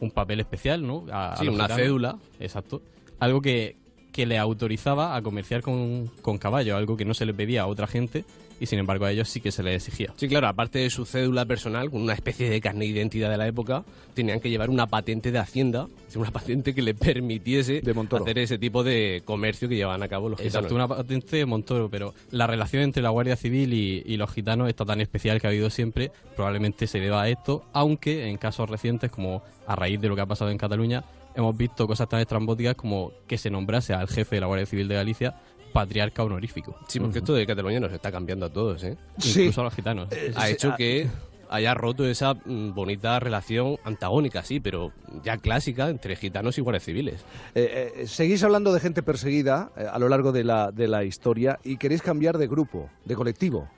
un 0.00 0.10
papel 0.10 0.40
especial, 0.40 0.86
¿no? 0.86 1.04
A, 1.12 1.36
Sí, 1.36 1.46
una 1.48 1.64
gitanos. 1.64 1.76
cédula. 1.76 2.18
Exacto. 2.38 2.80
Algo 3.18 3.42
que, 3.42 3.76
que 4.12 4.24
le 4.26 4.38
autorizaba 4.38 5.14
a 5.16 5.22
comerciar 5.22 5.60
con, 5.60 6.06
con 6.22 6.38
caballos, 6.38 6.76
algo 6.76 6.96
que 6.96 7.04
no 7.04 7.12
se 7.14 7.26
le 7.26 7.34
pedía 7.34 7.62
a 7.62 7.66
otra 7.66 7.86
gente, 7.86 8.24
y 8.60 8.66
sin 8.66 8.78
embargo 8.78 9.06
a 9.06 9.10
ellos 9.10 9.28
sí 9.28 9.40
que 9.40 9.50
se 9.50 9.62
les 9.62 9.76
exigía. 9.76 10.12
Sí, 10.16 10.28
claro, 10.28 10.46
aparte 10.46 10.80
de 10.80 10.90
su 10.90 11.06
cédula 11.06 11.46
personal, 11.46 11.90
con 11.90 12.02
una 12.02 12.12
especie 12.12 12.48
de 12.48 12.60
carne 12.60 12.84
de 12.84 12.90
identidad 12.90 13.30
de 13.30 13.38
la 13.38 13.48
época, 13.48 13.84
tenían 14.14 14.38
que 14.38 14.50
llevar 14.50 14.68
una 14.68 14.86
patente 14.86 15.32
de 15.32 15.38
Hacienda, 15.38 15.88
una 16.14 16.30
patente 16.30 16.74
que 16.74 16.82
le 16.82 16.94
permitiese 16.94 17.82
hacer 18.12 18.38
ese 18.38 18.58
tipo 18.58 18.84
de 18.84 19.22
comercio 19.24 19.68
que 19.68 19.76
llevaban 19.76 20.02
a 20.02 20.08
cabo 20.08 20.28
los 20.28 20.38
gitanos. 20.38 20.54
Exacto, 20.54 20.74
una 20.74 20.86
patente 20.86 21.38
de 21.38 21.46
Montoro, 21.46 21.88
pero 21.88 22.14
la 22.30 22.46
relación 22.46 22.82
entre 22.82 23.02
la 23.02 23.08
Guardia 23.08 23.36
Civil 23.36 23.72
y, 23.72 24.02
y 24.04 24.16
los 24.18 24.30
gitanos 24.30 24.68
está 24.68 24.84
tan 24.84 25.00
especial 25.00 25.40
que 25.40 25.46
ha 25.46 25.50
habido 25.50 25.70
siempre, 25.70 26.12
probablemente 26.36 26.86
se 26.86 27.00
deba 27.00 27.22
a 27.22 27.28
esto, 27.30 27.64
aunque 27.72 28.28
en 28.28 28.36
casos 28.36 28.68
recientes, 28.68 29.10
como 29.10 29.42
a 29.66 29.74
raíz 29.74 30.00
de 30.00 30.08
lo 30.08 30.14
que 30.14 30.22
ha 30.22 30.26
pasado 30.26 30.50
en 30.50 30.58
Cataluña, 30.58 31.04
hemos 31.34 31.56
visto 31.56 31.86
cosas 31.86 32.08
tan 32.08 32.20
estrambóticas 32.20 32.74
como 32.74 33.12
que 33.26 33.38
se 33.38 33.50
nombrase 33.50 33.94
al 33.94 34.08
jefe 34.08 34.36
de 34.36 34.40
la 34.40 34.46
Guardia 34.46 34.66
Civil 34.66 34.88
de 34.88 34.96
Galicia 34.96 35.34
patriarca 35.72 36.22
honorífico. 36.22 36.76
Sí, 36.88 37.00
porque 37.00 37.18
esto 37.18 37.34
de 37.34 37.46
Cataluña 37.46 37.80
nos 37.80 37.92
está 37.92 38.10
cambiando 38.10 38.46
a 38.46 38.50
todos, 38.50 38.82
¿eh? 38.84 38.96
Sí. 39.18 39.40
Incluso 39.40 39.60
a 39.62 39.64
los 39.64 39.74
gitanos. 39.74 40.12
Eh, 40.12 40.32
ha 40.34 40.46
sí, 40.46 40.52
hecho 40.52 40.70
ah, 40.72 40.76
que 40.76 41.08
haya 41.50 41.74
roto 41.74 42.06
esa 42.06 42.34
mm, 42.34 42.72
bonita 42.74 43.18
relación 43.18 43.76
antagónica, 43.84 44.42
sí, 44.44 44.60
pero 44.60 44.92
ya 45.24 45.36
clásica 45.36 45.90
entre 45.90 46.16
gitanos 46.16 46.56
y 46.56 46.60
guardias 46.60 46.84
civiles. 46.84 47.24
Eh, 47.54 47.92
eh, 47.96 48.06
seguís 48.06 48.42
hablando 48.44 48.72
de 48.72 48.80
gente 48.80 49.02
perseguida 49.02 49.70
eh, 49.76 49.84
a 49.90 49.98
lo 49.98 50.08
largo 50.08 50.30
de 50.32 50.44
la, 50.44 50.70
de 50.70 50.86
la 50.86 51.04
historia 51.04 51.58
y 51.64 51.76
queréis 51.76 52.02
cambiar 52.02 52.38
de 52.38 52.46
grupo, 52.46 52.88
de 53.04 53.16
colectivo. 53.16 53.68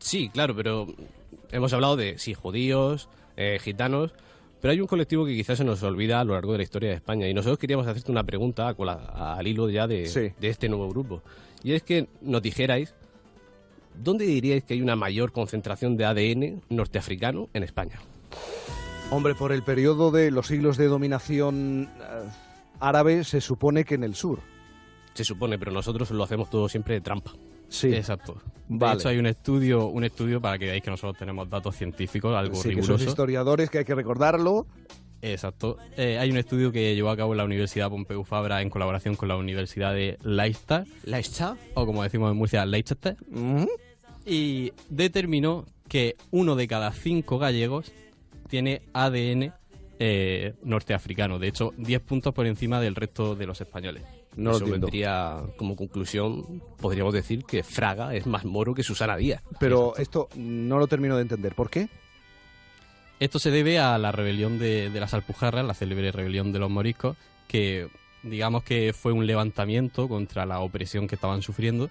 Sí, 0.00 0.28
claro, 0.30 0.54
pero 0.56 0.88
hemos 1.52 1.72
hablado 1.72 1.96
de, 1.96 2.18
sí, 2.18 2.34
judíos, 2.34 3.08
eh, 3.36 3.58
gitanos, 3.62 4.12
pero 4.62 4.72
hay 4.72 4.80
un 4.80 4.86
colectivo 4.86 5.26
que 5.26 5.34
quizás 5.34 5.58
se 5.58 5.64
nos 5.64 5.82
olvida 5.82 6.20
a 6.20 6.24
lo 6.24 6.32
largo 6.34 6.52
de 6.52 6.58
la 6.58 6.64
historia 6.64 6.88
de 6.90 6.94
España. 6.94 7.28
Y 7.28 7.34
nosotros 7.34 7.58
queríamos 7.58 7.86
hacerte 7.86 8.10
una 8.12 8.22
pregunta 8.24 8.68
al 8.68 9.46
hilo 9.46 9.68
ya 9.68 9.86
de, 9.86 10.06
Sí. 10.06 10.30
de 10.40 10.48
este 10.48 10.68
nuevo 10.70 10.88
grupo. 10.88 11.20
Y 11.64 11.72
es 11.72 11.82
que 11.82 12.06
nos 12.22 12.40
dijerais, 12.40 12.94
¿dónde 14.02 14.24
diríais 14.24 14.64
que 14.64 14.74
hay 14.74 14.80
una 14.80 14.96
mayor 14.96 15.32
concentración 15.32 15.96
de 15.96 16.04
ADN 16.06 16.62
norteafricano 16.70 17.48
en 17.52 17.64
España? 17.64 18.00
Hombre, 19.10 19.34
por 19.34 19.52
el 19.52 19.62
periodo 19.62 20.10
de 20.12 20.30
los 20.30 20.46
siglos 20.46 20.76
de 20.78 20.86
dominación 20.86 21.90
eh, 22.00 22.28
árabe 22.80 23.24
se 23.24 23.40
supone 23.40 23.84
que 23.84 23.96
en 23.96 24.04
el 24.04 24.14
sur. 24.14 24.38
Se 25.14 25.24
supone, 25.24 25.58
pero 25.58 25.72
nosotros 25.72 26.10
lo 26.12 26.22
hacemos 26.24 26.48
todo 26.48 26.68
siempre 26.68 26.94
de 26.94 27.00
trampa. 27.02 27.32
Sí. 27.72 27.92
Exacto. 27.94 28.40
Vale. 28.68 28.94
De 28.94 29.00
hecho, 29.00 29.08
hay 29.08 29.18
un 29.18 29.26
estudio, 29.26 29.86
un 29.86 30.04
estudio 30.04 30.40
para 30.40 30.58
que 30.58 30.66
veáis 30.66 30.82
que 30.82 30.90
nosotros 30.90 31.18
tenemos 31.18 31.48
datos 31.50 31.74
científicos, 31.76 32.34
algo 32.36 32.54
Sí, 32.54 32.62
que 32.64 32.68
riguroso. 32.70 32.98
sois 32.98 33.08
historiadores, 33.08 33.70
que 33.70 33.78
hay 33.78 33.84
que 33.84 33.94
recordarlo. 33.94 34.66
Exacto. 35.20 35.78
Eh, 35.96 36.18
hay 36.18 36.30
un 36.30 36.36
estudio 36.36 36.72
que 36.72 36.94
llevó 36.94 37.10
a 37.10 37.16
cabo 37.16 37.34
la 37.34 37.44
Universidad 37.44 37.88
Pompeu 37.90 38.24
Fabra 38.24 38.60
en 38.62 38.70
colaboración 38.70 39.14
con 39.14 39.28
la 39.28 39.36
Universidad 39.36 39.94
de 39.94 40.18
Leicester. 40.22 40.84
¿Leicester? 41.04 41.50
O 41.74 41.86
como 41.86 42.02
decimos 42.02 42.30
en 42.32 42.36
Murcia, 42.38 42.64
Leicester. 42.66 43.16
Y 44.24 44.72
determinó 44.88 45.66
que 45.88 46.16
uno 46.30 46.56
de 46.56 46.66
cada 46.68 46.92
cinco 46.92 47.38
gallegos 47.38 47.92
tiene 48.48 48.82
ADN 48.92 49.52
eh, 49.98 50.54
norteafricano. 50.64 51.38
De 51.38 51.48
hecho, 51.48 51.72
10 51.76 52.00
puntos 52.02 52.34
por 52.34 52.46
encima 52.46 52.80
del 52.80 52.94
resto 52.94 53.34
de 53.36 53.46
los 53.46 53.60
españoles. 53.60 54.02
No 54.36 54.50
lo 54.50 54.56
Eso 54.56 54.64
entiendo. 54.64 54.86
vendría 54.86 55.42
como 55.56 55.76
conclusión, 55.76 56.62
podríamos 56.78 57.12
decir 57.12 57.44
que 57.44 57.62
Fraga 57.62 58.14
es 58.14 58.26
más 58.26 58.44
moro 58.44 58.74
que 58.74 58.82
Susana 58.82 59.16
Díaz. 59.16 59.42
Pero 59.60 59.94
esto 59.96 60.28
no 60.36 60.78
lo 60.78 60.86
termino 60.86 61.16
de 61.16 61.22
entender. 61.22 61.54
¿Por 61.54 61.68
qué? 61.68 61.88
Esto 63.20 63.38
se 63.38 63.50
debe 63.50 63.78
a 63.78 63.98
la 63.98 64.10
rebelión 64.10 64.58
de, 64.58 64.90
de 64.90 65.00
las 65.00 65.14
Alpujarras, 65.14 65.64
la 65.64 65.74
célebre 65.74 66.10
rebelión 66.10 66.52
de 66.52 66.58
los 66.58 66.70
moriscos, 66.70 67.16
que 67.46 67.88
digamos 68.22 68.62
que 68.64 68.92
fue 68.92 69.12
un 69.12 69.26
levantamiento 69.26 70.08
contra 70.08 70.46
la 70.46 70.60
opresión 70.60 71.06
que 71.06 71.14
estaban 71.14 71.42
sufriendo 71.42 71.90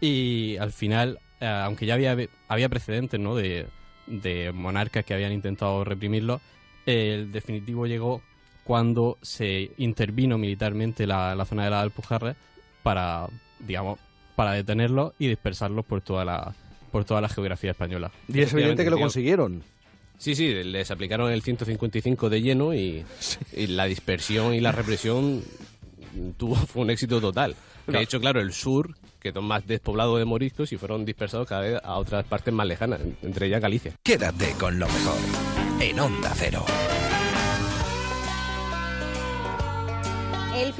y 0.00 0.56
al 0.58 0.72
final, 0.72 1.18
eh, 1.40 1.46
aunque 1.46 1.86
ya 1.86 1.94
había, 1.94 2.16
había 2.48 2.68
precedentes 2.68 3.18
¿no? 3.20 3.34
de, 3.34 3.66
de 4.06 4.52
monarcas 4.52 5.04
que 5.04 5.12
habían 5.14 5.32
intentado 5.32 5.84
reprimirlo, 5.84 6.40
el 6.86 7.30
definitivo 7.32 7.86
llegó 7.86 8.22
cuando 8.70 9.18
se 9.20 9.72
intervino 9.78 10.38
militarmente 10.38 11.04
la, 11.04 11.34
la 11.34 11.44
zona 11.44 11.64
de 11.64 11.70
las 11.70 11.82
Alpujarras 11.82 12.36
para, 12.84 13.26
digamos, 13.58 13.98
para 14.36 14.52
detenerlos 14.52 15.12
y 15.18 15.26
dispersarlos 15.26 15.84
por 15.84 16.02
toda 16.02 16.24
la, 16.24 16.54
por 16.92 17.04
toda 17.04 17.20
la 17.20 17.28
geografía 17.28 17.72
española. 17.72 18.12
Y 18.28 18.42
es 18.42 18.52
evidente 18.52 18.84
que 18.84 18.90
lo 18.90 19.00
consiguieron. 19.00 19.64
Sí, 20.18 20.36
sí, 20.36 20.54
les 20.62 20.88
aplicaron 20.92 21.32
el 21.32 21.42
155 21.42 22.30
de 22.30 22.42
lleno 22.42 22.72
y, 22.72 23.04
y 23.56 23.66
la 23.66 23.86
dispersión 23.86 24.54
y 24.54 24.60
la 24.60 24.70
represión 24.70 25.42
tuvo 26.36 26.54
fue 26.54 26.82
un 26.82 26.90
éxito 26.90 27.20
total. 27.20 27.56
De 27.88 28.00
hecho, 28.00 28.20
claro, 28.20 28.40
el 28.40 28.52
sur 28.52 28.94
quedó 29.18 29.42
más 29.42 29.66
despoblado 29.66 30.16
de 30.16 30.26
moriscos 30.26 30.72
y 30.72 30.76
fueron 30.76 31.04
dispersados 31.04 31.48
cada 31.48 31.62
vez 31.62 31.80
a 31.82 31.96
otras 31.96 32.24
partes 32.24 32.54
más 32.54 32.68
lejanas, 32.68 33.00
entre 33.22 33.48
ellas 33.48 33.60
Galicia. 33.60 33.94
Quédate 34.04 34.52
con 34.60 34.78
lo 34.78 34.86
mejor 34.86 35.16
en 35.80 35.98
Onda 35.98 36.32
Cero. 36.36 36.64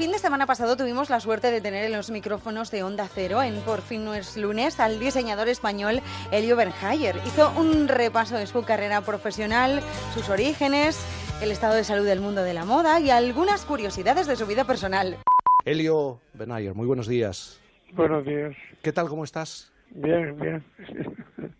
Fin 0.01 0.11
de 0.11 0.17
semana 0.17 0.47
pasado 0.47 0.75
tuvimos 0.75 1.11
la 1.11 1.19
suerte 1.19 1.51
de 1.51 1.61
tener 1.61 1.85
en 1.85 1.91
los 1.91 2.09
micrófonos 2.09 2.71
de 2.71 2.81
Onda 2.81 3.07
Cero, 3.07 3.43
en 3.43 3.53
Por 3.61 3.81
fin 3.81 4.03
no 4.03 4.15
es 4.15 4.35
lunes, 4.35 4.79
al 4.79 4.99
diseñador 4.99 5.47
español 5.47 6.01
Elio 6.31 6.55
Bernhayer. 6.55 7.17
Hizo 7.23 7.53
un 7.55 7.87
repaso 7.87 8.35
de 8.35 8.47
su 8.47 8.63
carrera 8.63 9.01
profesional, 9.01 9.79
sus 10.15 10.27
orígenes, 10.29 10.99
el 11.39 11.51
estado 11.51 11.75
de 11.75 11.83
salud 11.83 12.03
del 12.03 12.19
mundo 12.19 12.41
de 12.41 12.55
la 12.55 12.65
moda 12.65 12.99
y 12.99 13.11
algunas 13.11 13.63
curiosidades 13.63 14.25
de 14.25 14.35
su 14.35 14.47
vida 14.47 14.65
personal. 14.65 15.17
Elio 15.65 16.19
Benayer, 16.33 16.73
muy 16.73 16.87
buenos 16.87 17.07
días. 17.07 17.61
Buenos 17.93 18.25
días. 18.25 18.55
¿Qué 18.81 18.91
tal? 18.91 19.07
¿Cómo 19.07 19.23
estás? 19.23 19.71
Bien, 19.91 20.35
bien. 20.35 20.63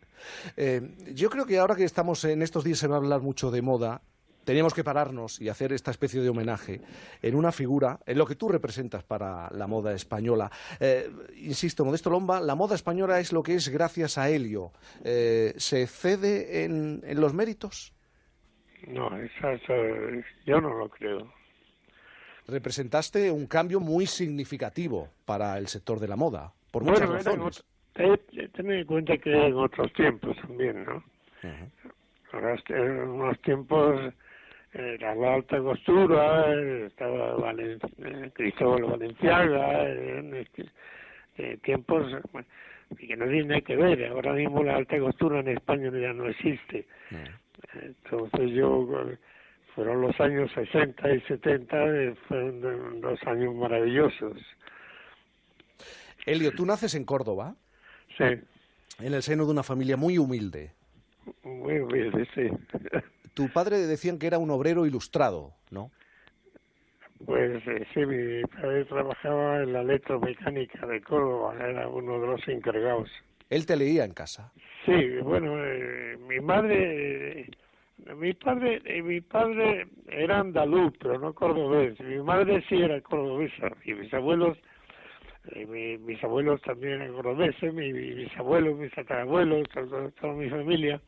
Eh, 0.55 0.81
yo 1.15 1.31
creo 1.31 1.47
que 1.47 1.57
ahora 1.57 1.75
que 1.75 1.83
estamos 1.83 2.23
en 2.25 2.43
estos 2.43 2.63
días 2.63 2.77
se 2.77 2.87
va 2.87 2.95
a 2.95 2.99
hablar 2.99 3.21
mucho 3.21 3.49
de 3.49 3.63
moda, 3.63 4.01
teníamos 4.43 4.73
que 4.73 4.83
pararnos 4.83 5.39
y 5.41 5.49
hacer 5.49 5.71
esta 5.73 5.91
especie 5.91 6.21
de 6.21 6.29
homenaje 6.29 6.81
en 7.21 7.35
una 7.35 7.51
figura, 7.51 7.99
en 8.05 8.17
lo 8.17 8.25
que 8.25 8.35
tú 8.35 8.49
representas 8.49 9.03
para 9.03 9.49
la 9.51 9.67
moda 9.67 9.93
española. 9.93 10.51
Eh, 10.79 11.09
insisto, 11.37 11.85
Modesto 11.85 12.09
Lomba, 12.09 12.39
la 12.39 12.55
moda 12.55 12.75
española 12.75 13.19
es 13.19 13.31
lo 13.33 13.43
que 13.43 13.55
es 13.55 13.69
gracias 13.69 14.17
a 14.17 14.29
Helio. 14.29 14.71
Eh, 15.03 15.53
¿Se 15.57 15.85
cede 15.87 16.63
en, 16.63 17.01
en 17.05 17.21
los 17.21 17.33
méritos? 17.33 17.93
No, 18.87 19.15
esa, 19.17 19.53
esa- 19.53 20.25
yo 20.45 20.59
no 20.59 20.73
lo 20.75 20.89
creo. 20.89 21.31
Representaste 22.47 23.29
un 23.31 23.45
cambio 23.45 23.79
muy 23.79 24.07
significativo 24.07 25.09
para 25.25 25.57
el 25.57 25.67
sector 25.67 25.99
de 25.99 26.07
la 26.07 26.15
moda, 26.15 26.51
por 26.71 26.83
muchas 26.83 27.07
bueno, 27.07 27.13
razones. 27.23 27.63
eh, 27.95 28.17
ten 28.53 28.71
en 28.71 28.85
cuenta 28.85 29.17
que 29.17 29.31
en 29.31 29.53
otros 29.53 29.93
tiempos 29.93 30.35
también, 30.41 30.83
¿no? 30.83 31.03
Ahora 32.33 32.55
en 32.69 32.97
unos 33.09 33.39
tiempos 33.41 34.13
era 34.73 35.15
la 35.15 35.33
alta 35.35 35.59
costura, 35.59 36.53
eh, 36.53 36.85
estaba 36.87 37.35
Valen- 37.37 37.79
eh, 37.97 38.31
Cristóbal 38.33 38.83
Valenciaga, 38.83 39.87
eh, 39.89 40.19
en 40.19 40.35
este- 40.35 40.65
eh, 41.37 41.57
tiempos 41.63 42.11
bueno, 42.31 42.47
que 42.97 43.15
no 43.17 43.27
tiene 43.27 43.61
que 43.63 43.75
ver. 43.75 44.05
Ahora 44.07 44.33
mismo 44.33 44.63
la 44.63 44.75
alta 44.77 44.97
costura 44.99 45.39
en 45.39 45.49
España 45.49 45.91
ya 45.91 46.13
no 46.13 46.27
existe. 46.27 46.85
Entonces 47.73 48.51
yo, 48.51 48.87
eh, 49.09 49.17
fueron 49.75 50.01
los 50.01 50.19
años 50.19 50.51
60 50.53 51.13
y 51.13 51.21
70, 51.21 51.77
eh, 51.87 52.15
fueron 52.27 53.01
dos 53.01 53.21
años 53.23 53.53
maravillosos. 53.55 54.37
Helio, 56.25 56.51
tú 56.51 56.65
naces 56.65 56.93
en 56.95 57.03
Córdoba, 57.05 57.55
Sí, 58.17 58.23
en 58.99 59.13
el 59.13 59.23
seno 59.23 59.45
de 59.45 59.51
una 59.51 59.63
familia 59.63 59.97
muy 59.97 60.17
humilde. 60.17 60.71
muy 61.43 61.79
humilde, 61.79 62.27
sí. 62.35 62.49
Tu 63.33 63.47
padre 63.49 63.77
decían 63.77 64.19
que 64.19 64.27
era 64.27 64.37
un 64.37 64.49
obrero 64.51 64.85
ilustrado, 64.85 65.53
¿no? 65.71 65.89
Pues 67.25 67.61
eh, 67.67 67.85
sí, 67.93 68.05
mi 68.05 68.43
padre 68.45 68.83
trabajaba 68.85 69.61
en 69.63 69.73
la 69.73 69.81
electromecánica 69.81 70.85
de 70.87 71.01
Córdoba, 71.01 71.55
era 71.59 71.87
uno 71.87 72.19
de 72.19 72.27
los 72.27 72.47
encargados. 72.47 73.09
Él 73.49 73.65
te 73.65 73.75
leía 73.77 74.03
en 74.05 74.13
casa. 74.13 74.51
Sí, 74.85 75.19
bueno, 75.23 75.53
eh, 75.63 76.17
mi 76.27 76.39
madre, 76.39 77.41
eh, 77.41 77.51
mi 78.15 78.33
padre, 78.33 78.81
eh, 78.85 79.03
mi 79.03 79.21
padre 79.21 79.87
era 80.07 80.39
andaluz, 80.39 80.93
pero 80.99 81.19
no 81.19 81.33
cordobés. 81.33 81.99
Mi 81.99 82.17
madre 82.23 82.63
sí 82.67 82.81
era 82.81 82.99
cordobesa 83.01 83.69
y 83.85 83.93
mis 83.93 84.11
abuelos, 84.13 84.57
mi- 85.67 85.97
mis 85.99 86.23
abuelos 86.23 86.59
también 86.63 86.93
eran 87.01 87.13
cordobeses, 87.13 87.71
mi, 87.73 87.93
mi- 87.93 88.15
mis 88.15 88.35
abuelos, 88.37 88.77
mis 88.77 88.91
tatarabuelos, 88.93 89.67
toda 90.19 90.33
mi 90.33 90.49
familia, 90.49 90.99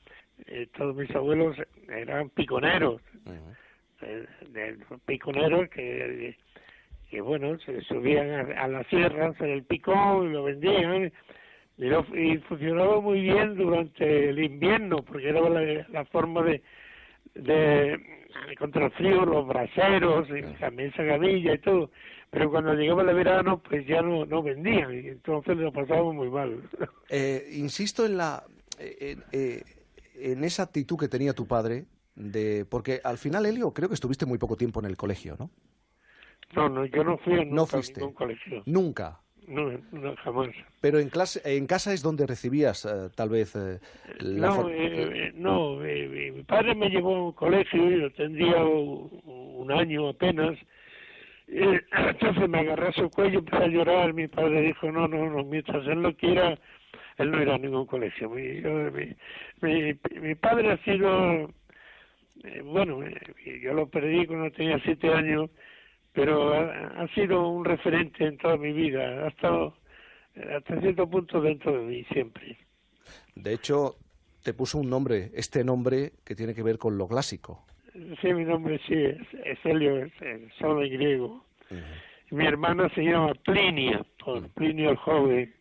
eh, 0.48 0.68
todos 0.78 0.96
mis 0.96 1.10
abuelos 1.16 1.56
eran 1.90 2.30
piconeros, 2.30 3.02
eh, 4.02 4.26
de- 4.50 4.78
piconeros 5.06 5.70
que, 5.70 6.36
que 7.10 7.22
bueno, 7.22 7.58
se 7.60 7.82
subían 7.82 8.30
a, 8.32 8.64
a 8.64 8.68
la 8.68 8.84
sierra 8.86 9.28
a 9.28 9.30
hacer 9.30 9.50
el 9.50 9.64
picón 9.64 10.30
y 10.30 10.34
lo 10.34 10.44
vendían 10.44 11.12
y, 11.78 11.84
lo- 11.86 12.06
y 12.16 12.38
funcionaba 12.40 13.00
muy 13.00 13.22
bien 13.22 13.56
durante 13.56 14.30
el 14.30 14.44
invierno 14.44 14.98
porque 15.04 15.30
era 15.30 15.42
la, 15.50 15.86
la 15.90 16.06
forma 16.06 16.44
de, 16.44 16.62
de 17.36 18.00
contra 18.58 18.86
el 18.86 18.92
frío, 18.92 19.26
los 19.26 19.48
braseros 19.48 20.28
y 20.30 20.42
también 20.60 20.90
esa 20.90 21.04
gavilla 21.04 21.54
y 21.54 21.60
todo. 21.60 21.92
Pero 22.30 22.50
cuando 22.50 22.74
llegaba 22.74 23.04
el 23.04 23.16
verano, 23.16 23.62
pues 23.62 23.86
ya 23.86 24.02
no, 24.02 24.26
no 24.26 24.42
vendían 24.42 24.94
y 24.94 25.08
entonces 25.10 25.56
lo 25.58 25.72
pasábamos 25.72 26.16
muy 26.16 26.30
mal. 26.30 26.62
Eh, 27.10 27.48
insisto 27.54 28.06
en 28.06 28.18
la 28.18 28.44
en, 28.80 29.24
eh, 29.32 29.62
en 30.16 30.44
esa 30.44 30.64
actitud 30.64 30.98
que 30.98 31.08
tenía 31.08 31.34
tu 31.34 31.48
padre 31.48 31.86
de 32.16 32.66
porque 32.70 33.02
al 33.04 33.18
final 33.18 33.46
Helio 33.46 33.74
creo 33.74 33.88
que 33.90 33.96
estuviste 33.96 34.26
muy 34.26 34.38
poco 34.38 34.56
tiempo 34.56 34.80
en 34.80 34.86
el 34.86 34.98
colegio, 34.98 35.36
¿no? 35.40 35.50
No, 36.56 36.70
no, 36.70 36.86
yo 36.86 37.04
no 37.04 37.18
fui 37.18 37.34
a 37.34 37.38
nunca 37.46 37.56
No 37.56 37.64
a 37.64 37.82
ningún 37.82 38.14
colegio. 38.14 38.64
Nunca. 38.66 39.20
No, 39.48 39.72
no, 39.92 40.16
jamás. 40.18 40.50
Pero 40.80 41.00
en 41.00 41.10
clase, 41.10 41.42
en 41.44 41.66
casa 41.68 41.94
es 41.94 42.02
donde 42.02 42.26
recibías 42.28 42.86
eh, 42.86 43.10
tal 43.16 43.30
vez 43.30 43.56
eh, 43.56 43.80
la 44.20 44.48
No, 44.50 44.70
eh, 44.70 44.76
eh, 45.28 45.32
no 45.36 45.84
eh, 45.84 46.32
mi- 46.34 46.44
padre 46.44 46.76
me 46.76 46.90
llevó 46.90 47.16
a 47.16 47.24
un 47.26 47.32
colegio 47.34 47.90
y 47.92 48.02
yo 48.02 48.12
tendría 48.14 48.64
u- 48.64 49.10
un 49.26 49.72
año 49.72 50.10
apenas 50.10 50.58
entonces 51.48 52.50
me 52.50 52.60
agarré 52.60 52.88
a 52.88 52.94
su 52.94 53.10
cuello, 53.10 53.40
empecé 53.40 53.64
a 53.64 53.68
llorar. 53.68 54.14
Mi 54.14 54.28
padre 54.28 54.62
dijo: 54.62 54.92
No, 54.92 55.08
no, 55.08 55.30
no, 55.30 55.44
mientras 55.44 55.86
él 55.88 56.02
lo 56.02 56.16
quiera, 56.16 56.58
él 57.18 57.32
no 57.32 57.42
irá 57.42 57.56
a 57.56 57.58
ningún 57.58 57.86
colegio. 57.86 58.30
Mi, 58.30 58.62
yo- 58.62 58.92
mi, 58.92 59.16
mi, 59.62 60.00
mi 60.20 60.36
padre 60.36 60.72
ha 60.72 60.78
sido, 60.84 61.50
eh, 62.44 62.62
bueno, 62.64 63.04
eh, 63.04 63.60
yo 63.62 63.74
lo 63.74 63.88
perdí 63.88 64.26
cuando 64.26 64.52
tenía 64.52 64.80
siete 64.80 65.14
años, 65.14 65.50
pero 66.14 66.54
ha, 66.54 67.04
ha 67.04 67.08
sido 67.10 67.48
un 67.50 67.66
referente 67.66 68.26
en 68.26 68.38
toda 68.38 68.58
mi 68.58 68.72
vida. 68.74 69.26
Ha 69.26 69.28
estado 69.30 69.76
eh, 70.36 70.54
hasta 70.58 70.80
cierto 70.82 71.10
punto 71.10 71.42
dentro 71.42 71.72
de 71.72 71.86
mí 71.86 72.04
siempre. 72.12 72.58
De 73.36 73.54
hecho, 73.54 73.96
te 74.44 74.54
puso 74.54 74.78
un 74.80 74.90
nombre, 74.90 75.32
este 75.34 75.64
nombre 75.64 76.12
que 76.26 76.36
tiene 76.36 76.54
que 76.54 76.64
ver 76.64 76.78
con 76.78 76.98
lo 76.98 77.08
clásico. 77.08 77.66
Sí, 78.22 78.34
mi 78.34 78.44
nombre 78.44 78.80
sí 78.88 78.96
es, 78.96 79.20
es 79.46 79.60
Helio, 79.64 80.04
es, 80.04 80.12
es 80.22 80.52
solo 80.60 80.84
en 80.84 80.94
griego. 80.94 81.46
Mi 82.32 82.46
hermana 82.48 82.90
se 82.96 83.02
llama 83.04 83.34
Plinia, 83.46 84.04
por 84.24 84.50
Plinio 84.54 84.90
el 84.92 84.98
Joven. 84.98 85.54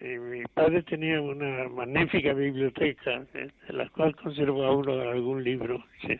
Mi 0.00 0.44
padre 0.54 0.82
tenía 0.82 1.20
una 1.20 1.68
magnífica 1.68 2.32
biblioteca, 2.32 3.26
eh, 3.34 3.48
de 3.66 3.72
la 3.72 3.88
cual 3.90 4.14
conservo 4.14 4.64
aún 4.64 4.88
algún 4.88 5.42
libro. 5.42 5.84
sí. 6.02 6.14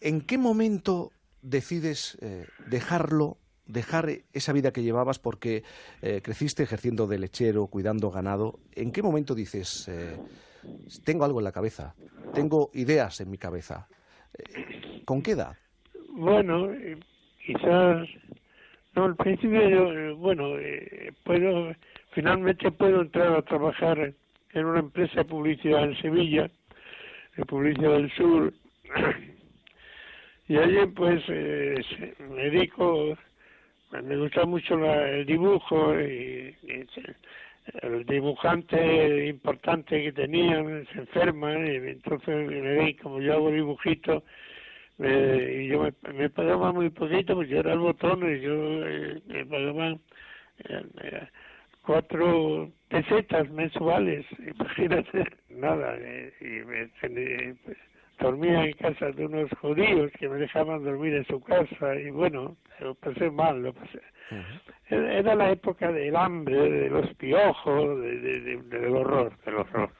¿En 0.00 0.20
qué 0.20 0.36
momento 0.36 1.10
decides 1.40 2.18
eh, 2.20 2.44
dejarlo, 2.68 3.38
dejar 3.66 4.08
esa 4.32 4.52
vida 4.52 4.70
que 4.72 4.82
llevabas 4.82 5.18
porque 5.18 5.62
eh, 6.02 6.20
creciste 6.22 6.62
ejerciendo 6.62 7.06
de 7.06 7.18
lechero, 7.18 7.66
cuidando 7.68 8.10
ganado? 8.10 8.58
¿En 8.74 8.92
qué 8.92 9.02
momento 9.02 9.34
dices, 9.34 9.88
eh, 9.88 10.18
tengo 11.04 11.24
algo 11.24 11.40
en 11.40 11.44
la 11.44 11.52
cabeza, 11.52 11.94
tengo 12.34 12.70
ideas 12.74 13.20
en 13.20 13.30
mi 13.30 13.38
cabeza? 13.38 13.88
¿Con 15.06 15.22
qué 15.22 15.30
edad? 15.30 15.56
Bueno, 16.10 16.68
quizás, 17.46 18.08
no, 18.94 19.04
al 19.04 19.16
principio 19.16 19.68
yo, 19.68 20.16
bueno, 20.16 20.58
eh, 20.58 21.12
puedo, 21.24 21.72
finalmente 22.16 22.70
puedo 22.70 23.02
entrar 23.02 23.34
a 23.34 23.42
trabajar 23.42 24.14
en 24.54 24.64
una 24.64 24.80
empresa 24.80 25.16
de 25.16 25.24
publicidad 25.26 25.84
en 25.84 25.96
Sevilla, 26.00 26.50
de 27.36 27.44
publicidad 27.44 27.92
del 27.92 28.10
sur, 28.12 28.54
y 30.48 30.56
allí 30.56 30.86
pues 30.96 31.22
eh, 31.28 32.14
me 32.20 32.44
dedico, 32.44 33.18
me 34.02 34.16
gusta 34.16 34.46
mucho 34.46 34.78
la- 34.78 35.10
el 35.10 35.26
dibujo 35.26 36.00
y, 36.00 36.56
y 36.62 36.86
el 37.82 38.06
dibujante 38.06 39.26
importante 39.26 40.02
que 40.04 40.12
tenían 40.12 40.86
se 40.94 41.00
enferma 41.00 41.52
y 41.52 41.76
entonces 41.76 42.48
dedico, 42.48 43.02
como 43.02 43.20
yo 43.20 43.34
hago 43.34 43.50
dibujitos, 43.50 44.22
me- 44.96 45.64
y 45.64 45.68
yo 45.68 45.82
me, 45.82 46.12
me 46.14 46.30
pagaba 46.30 46.72
muy 46.72 46.88
poquito, 46.88 47.42
yo 47.42 47.58
era 47.58 47.74
el 47.74 47.80
botón 47.80 48.20
y 48.22 48.40
yo 48.40 48.54
eh, 48.88 49.20
me 49.26 49.44
pagaban 49.44 50.00
eh, 50.70 50.82
eh, 51.02 51.28
cuatro 51.86 52.70
pesetas 52.88 53.48
mensuales, 53.50 54.26
imagínate, 54.38 55.24
nada, 55.50 55.94
eh, 55.98 56.32
y 56.40 56.66
me 56.66 56.88
tenía, 57.00 57.54
pues, 57.64 57.76
dormía 58.20 58.64
en 58.64 58.72
casa 58.74 59.10
de 59.12 59.26
unos 59.26 59.50
judíos 59.60 60.10
que 60.18 60.28
me 60.28 60.36
dejaban 60.38 60.82
dormir 60.84 61.14
en 61.14 61.26
su 61.26 61.40
casa 61.40 61.94
y 61.96 62.10
bueno, 62.10 62.56
lo 62.80 62.94
pasé 62.96 63.30
mal, 63.30 63.62
lo 63.62 63.72
pasé. 63.72 64.00
Era 64.88 65.18
era 65.18 65.34
la 65.34 65.50
época 65.52 65.92
del 65.92 66.16
hambre, 66.16 66.70
de 66.70 66.90
los 66.90 67.14
piojos, 67.14 68.00
de, 68.00 68.18
de- 68.20 68.40
de- 68.40 68.62
del 68.62 68.96
horror, 68.96 69.32
del 69.44 69.56
horror. 69.56 69.90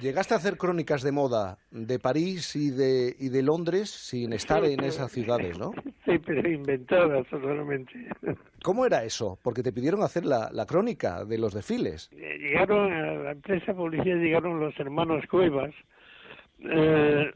Llegaste 0.00 0.34
a 0.34 0.38
hacer 0.38 0.56
crónicas 0.56 1.02
de 1.02 1.12
moda 1.12 1.56
de 1.70 1.98
París 1.98 2.56
y 2.56 2.70
de, 2.70 3.14
y 3.18 3.28
de 3.28 3.42
Londres 3.42 3.90
sin 3.90 4.32
estar 4.32 4.64
Sí, 4.64 4.72
en 4.72 4.82
esas 4.84 5.12
ciudades, 5.12 5.58
¿no? 5.58 5.70
Sí, 6.12 6.18
pero 6.24 7.24
totalmente. 7.24 7.92
¿Cómo 8.62 8.86
era 8.86 9.04
eso? 9.04 9.38
Porque 9.42 9.62
te 9.62 9.72
pidieron 9.72 10.02
hacer 10.02 10.24
la, 10.24 10.50
la 10.52 10.66
crónica 10.66 11.24
de 11.24 11.38
los 11.38 11.54
desfiles. 11.54 12.10
Eh, 12.12 12.38
llegaron 12.38 12.92
a 12.92 13.12
la 13.12 13.30
empresa 13.32 13.74
policía 13.74 14.14
llegaron 14.16 14.60
los 14.60 14.78
hermanos 14.78 15.24
Cuevas 15.30 15.74
eh, 16.64 17.32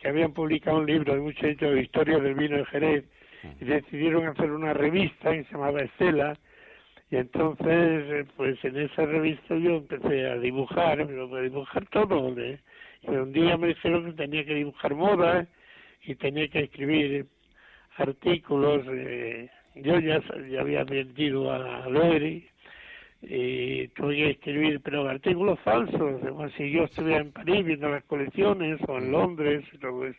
que 0.00 0.08
habían 0.08 0.32
publicado 0.32 0.78
un 0.78 0.86
libro 0.86 1.14
de 1.14 1.20
mucho 1.20 1.46
hecho 1.46 1.76
historia 1.76 2.18
del 2.18 2.34
vino 2.34 2.58
de 2.58 2.64
Jerez 2.66 3.04
y 3.60 3.64
decidieron 3.64 4.26
hacer 4.26 4.50
una 4.50 4.72
revista 4.72 5.32
que 5.32 5.44
se 5.44 5.52
llamaba 5.52 5.80
Estela 5.80 6.38
y 7.10 7.16
entonces 7.16 7.66
eh, 7.66 8.24
pues 8.36 8.62
en 8.64 8.76
esa 8.76 9.04
revista 9.04 9.56
yo 9.56 9.76
empecé 9.76 10.26
a 10.26 10.38
dibujar 10.38 11.04
pero 11.06 11.34
a 11.34 11.40
dibujar 11.40 11.86
todo 11.86 12.38
¿eh? 12.38 12.60
y 13.02 13.10
un 13.10 13.32
día 13.32 13.56
me 13.56 13.68
dijeron 13.68 14.06
que 14.06 14.12
tenía 14.12 14.44
que 14.44 14.54
dibujar 14.54 14.94
moda 14.94 15.46
y 16.04 16.14
tenía 16.14 16.48
que 16.48 16.60
escribir 16.60 17.26
artículos 18.00 18.84
eh, 18.90 19.48
yo 19.76 19.98
ya, 20.00 20.20
ya 20.50 20.60
había 20.60 20.84
vendido 20.84 21.52
a 21.52 21.88
Loery 21.88 22.48
y 23.22 23.88
tuve 23.88 24.14
que 24.16 24.30
escribir, 24.30 24.80
pero 24.82 25.08
artículos 25.08 25.58
falsos, 25.60 26.20
como 26.20 26.48
si 26.50 26.70
yo 26.70 26.84
estuviera 26.84 27.20
en 27.20 27.32
París 27.32 27.64
viendo 27.64 27.88
las 27.88 28.04
colecciones 28.04 28.78
o 28.86 28.98
en 28.98 29.10
Londres, 29.10 29.64
y 29.72 29.78
todo 29.78 30.06
eso. 30.06 30.18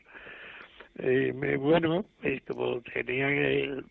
Eh, 0.97 1.31
me- 1.33 1.55
bueno, 1.55 2.03
pues 2.21 2.41
como 2.45 2.81
tenía 2.81 3.27
que, 3.29 3.81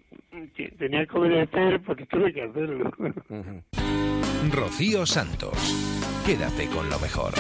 que- 0.55 0.69
tenía 0.73 1.07
que 1.07 1.17
obedecer, 1.19 1.81
pues 1.81 2.07
tuve 2.09 2.33
que 2.35 2.43
hacerlo. 2.43 2.91
Rocío 4.53 5.07
Santos. 5.07 5.57
Quédate 6.27 6.67
con 6.69 6.89
lo 6.91 6.99
mejor. 6.99 7.33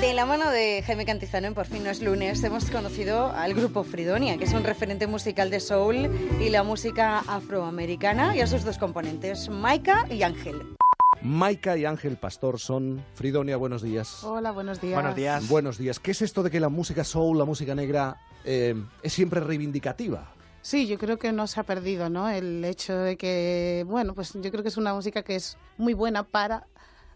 De 0.00 0.14
la 0.14 0.26
mano 0.26 0.48
de 0.52 0.80
Jaime 0.86 1.04
Cantizano 1.04 1.48
en 1.48 1.54
Por 1.54 1.66
fin 1.66 1.82
no 1.82 1.90
es 1.90 2.00
lunes 2.00 2.44
hemos 2.44 2.70
conocido 2.70 3.32
al 3.32 3.52
grupo 3.52 3.82
Fridonia, 3.82 4.38
que 4.38 4.44
es 4.44 4.52
un 4.52 4.62
referente 4.62 5.08
musical 5.08 5.50
de 5.50 5.58
soul 5.58 6.08
y 6.40 6.50
la 6.50 6.62
música 6.62 7.18
afroamericana, 7.18 8.36
y 8.36 8.40
a 8.40 8.46
sus 8.46 8.62
dos 8.62 8.78
componentes, 8.78 9.48
Maika 9.48 10.06
y 10.08 10.22
Ángel. 10.22 10.76
Maika 11.20 11.76
y 11.76 11.84
Ángel 11.84 12.16
Pastor 12.16 12.60
son 12.60 13.04
Fridonia, 13.14 13.56
buenos 13.56 13.82
días. 13.82 14.22
Hola, 14.22 14.52
buenos 14.52 14.80
días. 14.80 15.48
Buenos 15.48 15.78
días. 15.78 15.98
¿Qué 15.98 16.12
es 16.12 16.22
esto 16.22 16.44
de 16.44 16.52
que 16.52 16.60
la 16.60 16.68
música 16.68 17.02
soul, 17.02 17.36
la 17.36 17.44
música 17.44 17.74
negra, 17.74 18.20
eh, 18.44 18.80
es 19.02 19.12
siempre 19.12 19.40
reivindicativa? 19.40 20.32
Sí, 20.62 20.86
yo 20.86 20.96
creo 20.98 21.18
que 21.18 21.32
no 21.32 21.48
se 21.48 21.58
ha 21.58 21.64
perdido, 21.64 22.08
¿no? 22.08 22.28
El 22.28 22.64
hecho 22.64 22.96
de 22.96 23.16
que, 23.16 23.84
bueno, 23.88 24.14
pues 24.14 24.32
yo 24.32 24.50
creo 24.52 24.62
que 24.62 24.68
es 24.68 24.76
una 24.76 24.94
música 24.94 25.24
que 25.24 25.34
es 25.34 25.58
muy 25.76 25.94
buena 25.94 26.22
para 26.22 26.68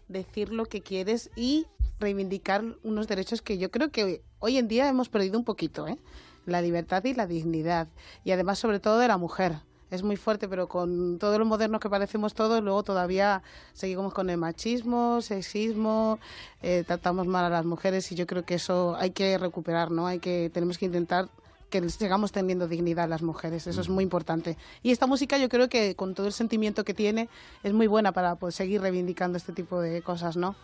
decir 0.09 0.51
lo 0.51 0.65
que 0.65 0.81
quieres 0.81 1.29
y 1.35 1.65
reivindicar 2.03 2.63
unos 2.83 3.07
derechos 3.07 3.41
que 3.41 3.57
yo 3.57 3.71
creo 3.71 3.89
que 3.89 4.21
hoy 4.39 4.57
en 4.57 4.67
día 4.67 4.87
hemos 4.87 5.09
perdido 5.09 5.39
un 5.39 5.45
poquito, 5.45 5.87
¿eh? 5.87 5.97
La 6.45 6.61
libertad 6.61 7.03
y 7.05 7.13
la 7.13 7.25
dignidad. 7.25 7.87
Y 8.23 8.31
además, 8.31 8.59
sobre 8.59 8.79
todo, 8.79 8.99
de 8.99 9.07
la 9.07 9.17
mujer. 9.17 9.61
Es 9.89 10.03
muy 10.03 10.17
fuerte, 10.17 10.49
pero 10.49 10.67
con 10.67 11.19
todo 11.19 11.37
lo 11.37 11.45
moderno 11.45 11.79
que 11.79 11.89
parecemos 11.89 12.33
todos, 12.33 12.63
luego 12.63 12.83
todavía 12.83 13.43
seguimos 13.73 14.11
con 14.11 14.29
el 14.31 14.37
machismo, 14.37 15.21
sexismo, 15.21 16.19
eh, 16.63 16.83
tratamos 16.85 17.27
mal 17.27 17.45
a 17.45 17.49
las 17.49 17.63
mujeres 17.63 18.11
y 18.11 18.15
yo 18.15 18.25
creo 18.25 18.43
que 18.43 18.55
eso 18.55 18.95
hay 18.97 19.11
que 19.11 19.37
recuperar, 19.37 19.91
¿no? 19.91 20.07
Hay 20.07 20.17
que, 20.17 20.49
tenemos 20.51 20.79
que 20.79 20.85
intentar 20.85 21.29
que 21.69 21.89
sigamos 21.89 22.31
teniendo 22.31 22.67
dignidad 22.67 23.09
las 23.09 23.23
mujeres, 23.23 23.65
eso 23.65 23.81
es 23.81 23.89
muy 23.89 24.03
importante. 24.03 24.57
Y 24.83 24.91
esta 24.91 25.07
música 25.07 25.37
yo 25.39 25.49
creo 25.49 25.69
que 25.69 25.95
con 25.95 26.13
todo 26.13 26.27
el 26.27 26.33
sentimiento 26.33 26.83
que 26.83 26.93
tiene 26.93 27.29
es 27.63 27.73
muy 27.73 27.87
buena 27.87 28.11
para 28.11 28.35
pues, 28.35 28.53
seguir 28.53 28.81
reivindicando 28.81 29.37
este 29.37 29.53
tipo 29.53 29.81
de 29.81 30.03
cosas, 30.03 30.37
¿no? 30.37 30.55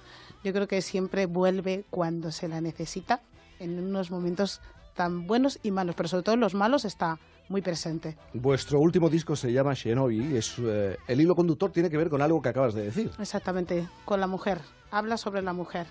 Yo 0.43 0.53
creo 0.53 0.67
que 0.67 0.81
siempre 0.81 1.25
vuelve 1.25 1.85
cuando 1.89 2.31
se 2.31 2.47
la 2.47 2.61
necesita, 2.61 3.21
en 3.59 3.77
unos 3.79 4.09
momentos 4.11 4.61
tan 4.95 5.27
buenos 5.27 5.59
y 5.63 5.71
malos, 5.71 5.95
pero 5.95 6.09
sobre 6.09 6.23
todo 6.23 6.35
en 6.35 6.41
los 6.41 6.55
malos 6.55 6.85
está 6.85 7.19
muy 7.49 7.61
presente. 7.61 8.17
Vuestro 8.33 8.79
último 8.79 9.09
disco 9.09 9.35
se 9.35 9.51
llama 9.51 9.73
Shenobi. 9.73 10.37
Es, 10.37 10.55
eh, 10.59 10.97
el 11.07 11.21
hilo 11.21 11.35
conductor 11.35 11.71
tiene 11.71 11.89
que 11.89 11.97
ver 11.97 12.09
con 12.09 12.21
algo 12.21 12.41
que 12.41 12.49
acabas 12.49 12.73
de 12.73 12.83
decir. 12.83 13.11
Exactamente, 13.19 13.87
con 14.05 14.19
la 14.19 14.27
mujer, 14.27 14.61
habla 14.91 15.17
sobre 15.17 15.41
la 15.41 15.53
mujer. 15.53 15.87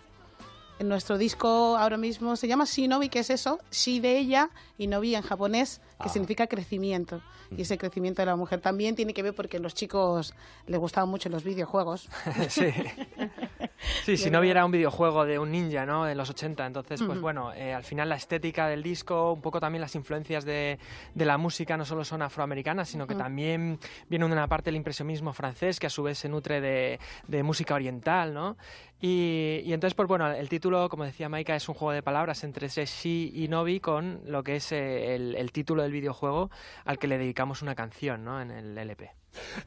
En 0.78 0.88
nuestro 0.88 1.18
disco 1.18 1.76
ahora 1.76 1.96
mismo 1.96 2.36
se 2.36 2.46
llama 2.46 2.64
Shinobi, 2.64 3.08
que 3.08 3.18
es 3.18 3.30
eso, 3.30 3.58
Shi 3.72 3.98
de 3.98 4.16
ella, 4.16 4.50
y 4.78 4.86
Nobi 4.86 5.16
en 5.16 5.22
japonés, 5.22 5.80
que 6.00 6.08
significa 6.08 6.46
crecimiento. 6.46 7.20
Y 7.56 7.62
ese 7.62 7.78
crecimiento 7.78 8.22
de 8.22 8.26
la 8.26 8.36
mujer 8.36 8.60
también 8.60 8.94
tiene 8.94 9.12
que 9.12 9.24
ver 9.24 9.34
porque 9.34 9.56
a 9.56 9.60
los 9.60 9.74
chicos 9.74 10.34
les 10.66 10.78
gustaban 10.78 11.08
mucho 11.08 11.28
los 11.30 11.42
videojuegos. 11.42 12.08
sí. 12.48 12.66
Sí, 14.04 14.16
si 14.16 14.30
no 14.30 14.40
hubiera 14.40 14.64
un 14.64 14.72
videojuego 14.72 15.24
de 15.24 15.38
un 15.38 15.52
ninja, 15.52 15.86
¿no? 15.86 16.04
De 16.04 16.14
los 16.14 16.30
80, 16.30 16.66
entonces, 16.66 17.00
pues 17.02 17.20
bueno, 17.20 17.52
eh, 17.54 17.72
al 17.72 17.84
final 17.84 18.08
la 18.08 18.16
estética 18.16 18.66
del 18.68 18.82
disco, 18.82 19.32
un 19.32 19.40
poco 19.40 19.60
también 19.60 19.80
las 19.80 19.94
influencias 19.94 20.44
de, 20.44 20.78
de 21.14 21.24
la 21.24 21.38
música 21.38 21.76
no 21.76 21.84
solo 21.84 22.04
son 22.04 22.22
afroamericanas, 22.22 22.88
sino 22.88 23.06
que 23.06 23.14
también 23.14 23.78
viene 24.08 24.26
de 24.26 24.32
una 24.32 24.48
parte 24.48 24.66
del 24.66 24.76
impresionismo 24.76 25.32
francés, 25.32 25.78
que 25.78 25.86
a 25.86 25.90
su 25.90 26.02
vez 26.02 26.18
se 26.18 26.28
nutre 26.28 26.60
de, 26.60 26.98
de 27.26 27.42
música 27.42 27.74
oriental, 27.74 28.34
¿no? 28.34 28.56
Y, 29.00 29.62
y 29.64 29.72
entonces, 29.72 29.94
pues 29.94 30.08
bueno, 30.08 30.28
el 30.28 30.48
título, 30.48 30.88
como 30.88 31.04
decía 31.04 31.28
Maika, 31.28 31.54
es 31.54 31.68
un 31.68 31.74
juego 31.74 31.92
de 31.92 32.02
palabras 32.02 32.42
entre 32.42 32.66
ese 32.66 32.84
Shi 32.84 33.32
y 33.34 33.46
Nobi 33.46 33.78
con 33.78 34.20
lo 34.26 34.42
que 34.42 34.56
es 34.56 34.72
eh, 34.72 35.14
el, 35.14 35.36
el 35.36 35.52
título 35.52 35.82
del 35.82 35.92
videojuego 35.92 36.50
al 36.84 36.98
que 36.98 37.06
le 37.06 37.16
dedicamos 37.16 37.62
una 37.62 37.76
canción, 37.76 38.24
¿no? 38.24 38.40
En 38.40 38.50
el 38.50 38.76
LP. 38.76 39.10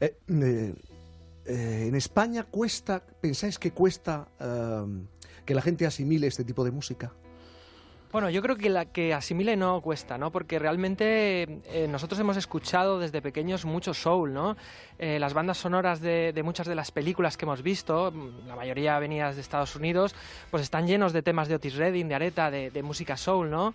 Eh, 0.00 0.16
eh, 1.46 1.86
en 1.88 1.94
España 1.94 2.44
cuesta, 2.44 3.02
¿pensáis 3.20 3.58
que 3.58 3.72
cuesta 3.72 4.28
eh, 4.38 4.84
que 5.44 5.54
la 5.54 5.62
gente 5.62 5.86
asimile 5.86 6.26
este 6.26 6.44
tipo 6.44 6.64
de 6.64 6.70
música? 6.70 7.12
Bueno, 8.12 8.28
yo 8.28 8.42
creo 8.42 8.56
que 8.56 8.68
la 8.68 8.84
que 8.84 9.14
asimile 9.14 9.56
no 9.56 9.80
cuesta, 9.80 10.18
¿no? 10.18 10.30
Porque 10.30 10.58
realmente 10.58 11.62
eh, 11.64 11.88
nosotros 11.88 12.20
hemos 12.20 12.36
escuchado 12.36 12.98
desde 12.98 13.22
pequeños 13.22 13.64
mucho 13.64 13.94
soul, 13.94 14.34
¿no? 14.34 14.54
Eh, 14.98 15.18
las 15.18 15.32
bandas 15.32 15.56
sonoras 15.56 16.02
de, 16.02 16.34
de 16.34 16.42
muchas 16.42 16.66
de 16.66 16.74
las 16.74 16.90
películas 16.90 17.38
que 17.38 17.46
hemos 17.46 17.62
visto, 17.62 18.12
mm, 18.12 18.48
la 18.48 18.54
mayoría 18.54 18.98
venidas 18.98 19.36
de 19.36 19.40
Estados 19.40 19.76
Unidos, 19.76 20.14
pues 20.50 20.62
están 20.62 20.86
llenos 20.86 21.14
de 21.14 21.22
temas 21.22 21.48
de 21.48 21.54
Otis 21.54 21.74
Redding, 21.74 22.06
de 22.06 22.14
Aretha, 22.14 22.50
de, 22.50 22.70
de 22.70 22.82
música 22.82 23.16
soul, 23.16 23.48
¿no? 23.50 23.72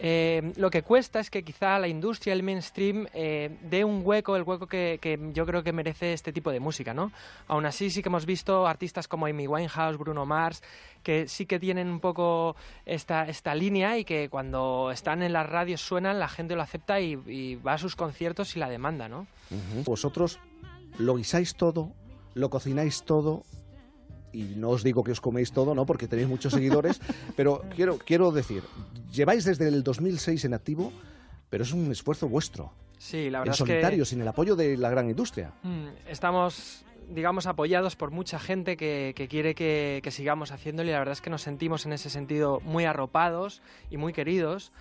Eh, 0.00 0.52
lo 0.56 0.70
que 0.70 0.82
cuesta 0.82 1.18
es 1.18 1.30
que 1.30 1.42
quizá 1.42 1.78
la 1.78 1.88
industria, 1.88 2.32
el 2.32 2.42
mainstream, 2.42 3.06
eh, 3.14 3.56
dé 3.68 3.84
un 3.84 4.02
hueco, 4.04 4.36
el 4.36 4.44
hueco 4.44 4.66
que, 4.66 4.98
yo 5.32 5.44
creo 5.44 5.62
que 5.62 5.72
merece 5.72 6.12
este 6.12 6.32
tipo 6.32 6.50
de 6.52 6.60
música, 6.60 6.94
¿no? 6.94 7.10
Aún 7.48 7.66
así 7.66 7.90
sí 7.90 8.02
que 8.02 8.08
hemos 8.08 8.24
visto 8.24 8.66
artistas 8.66 9.08
como 9.08 9.26
Amy 9.26 9.48
Winehouse, 9.48 9.98
Bruno 9.98 10.24
Mars, 10.24 10.62
que 11.02 11.26
sí 11.26 11.46
que 11.46 11.58
tienen 11.58 11.88
un 11.88 12.00
poco 12.00 12.54
esta, 12.86 13.26
línea 13.54 13.98
y 13.98 14.04
que 14.04 14.28
cuando 14.28 14.90
están 14.92 15.22
en 15.22 15.32
las 15.32 15.48
radios 15.48 15.80
suenan, 15.80 16.18
la 16.18 16.28
gente 16.28 16.54
lo 16.54 16.62
acepta 16.62 17.00
y 17.00 17.56
va 17.56 17.72
a 17.72 17.78
sus 17.78 17.96
conciertos 17.96 18.54
y 18.56 18.58
la 18.58 18.68
demanda, 18.68 19.08
¿no? 19.08 19.26
Vosotros 19.84 20.38
lo 20.98 21.16
guisáis 21.16 21.54
todo, 21.54 21.92
lo 22.34 22.50
cocináis 22.50 23.02
todo 23.02 23.42
y 24.32 24.42
no 24.56 24.70
os 24.70 24.82
digo 24.82 25.02
que 25.04 25.12
os 25.12 25.20
coméis 25.20 25.52
todo, 25.52 25.74
¿no? 25.74 25.86
Porque 25.86 26.08
tenéis 26.08 26.28
muchos 26.28 26.52
seguidores, 26.52 27.00
pero 27.36 27.62
quiero, 27.74 27.98
quiero 27.98 28.30
decir, 28.30 28.62
lleváis 29.12 29.44
desde 29.44 29.68
el 29.68 29.82
2006 29.82 30.44
en 30.44 30.54
activo, 30.54 30.92
pero 31.50 31.64
es 31.64 31.72
un 31.72 31.90
esfuerzo 31.90 32.28
vuestro. 32.28 32.72
Sí, 32.98 33.30
la 33.30 33.38
En 33.38 33.44
verdad 33.44 33.54
es 33.54 33.62
que... 33.62 33.72
solitario, 33.72 34.04
sin 34.04 34.20
el 34.20 34.28
apoyo 34.28 34.56
de 34.56 34.76
la 34.76 34.90
gran 34.90 35.08
industria. 35.08 35.52
Mm, 35.62 35.86
Estamos, 36.08 36.84
digamos, 37.08 37.46
apoyados 37.46 37.94
por 37.96 38.10
mucha 38.10 38.38
gente 38.38 38.76
que, 38.76 39.12
que 39.16 39.28
quiere 39.28 39.54
que, 39.54 40.00
que 40.02 40.10
sigamos 40.10 40.50
haciéndolo 40.50 40.88
y 40.88 40.92
la 40.92 40.98
verdad 40.98 41.12
es 41.12 41.20
que 41.20 41.30
nos 41.30 41.42
sentimos 41.42 41.86
en 41.86 41.92
ese 41.92 42.10
sentido 42.10 42.60
muy 42.64 42.84
arropados 42.84 43.62
y 43.90 43.96
muy 43.96 44.12
queridos. 44.12 44.72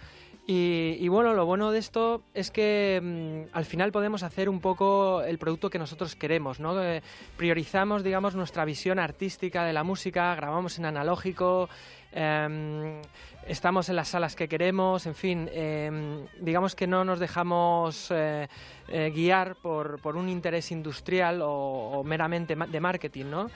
Y, 0.49 0.95
y 1.01 1.09
bueno, 1.09 1.33
lo 1.33 1.45
bueno 1.45 1.71
de 1.71 1.79
esto 1.79 2.23
es 2.33 2.51
que 2.51 3.01
mm, 3.03 3.53
al 3.53 3.65
final 3.65 3.91
podemos 3.91 4.23
hacer 4.23 4.47
un 4.47 4.61
poco 4.61 5.21
el 5.21 5.37
producto 5.37 5.69
que 5.69 5.77
nosotros 5.77 6.15
queremos, 6.15 6.61
¿no? 6.61 6.81
Eh, 6.81 7.03
priorizamos, 7.35 8.01
digamos, 8.01 8.33
nuestra 8.33 8.63
visión 8.63 8.97
artística 8.97 9.65
de 9.65 9.73
la 9.73 9.83
música, 9.83 10.33
grabamos 10.35 10.79
en 10.79 10.85
analógico, 10.85 11.67
em, 12.13 13.01
estamos 13.45 13.89
en 13.89 13.97
las 13.97 14.07
salas 14.07 14.37
que 14.37 14.47
queremos, 14.47 15.05
en 15.05 15.15
fin, 15.15 15.49
em, 15.51 16.25
digamos 16.39 16.75
que 16.75 16.87
no 16.87 17.03
nos 17.03 17.19
dejamos 17.19 18.09
eh, 18.11 18.47
eh, 18.87 19.11
guiar 19.13 19.57
por, 19.57 19.99
por 19.99 20.15
un 20.15 20.29
interés 20.29 20.71
industrial 20.71 21.41
o, 21.41 21.49
o 21.49 22.03
meramente 22.05 22.55
de 22.55 22.79
marketing, 22.79 23.25
¿no? 23.25 23.49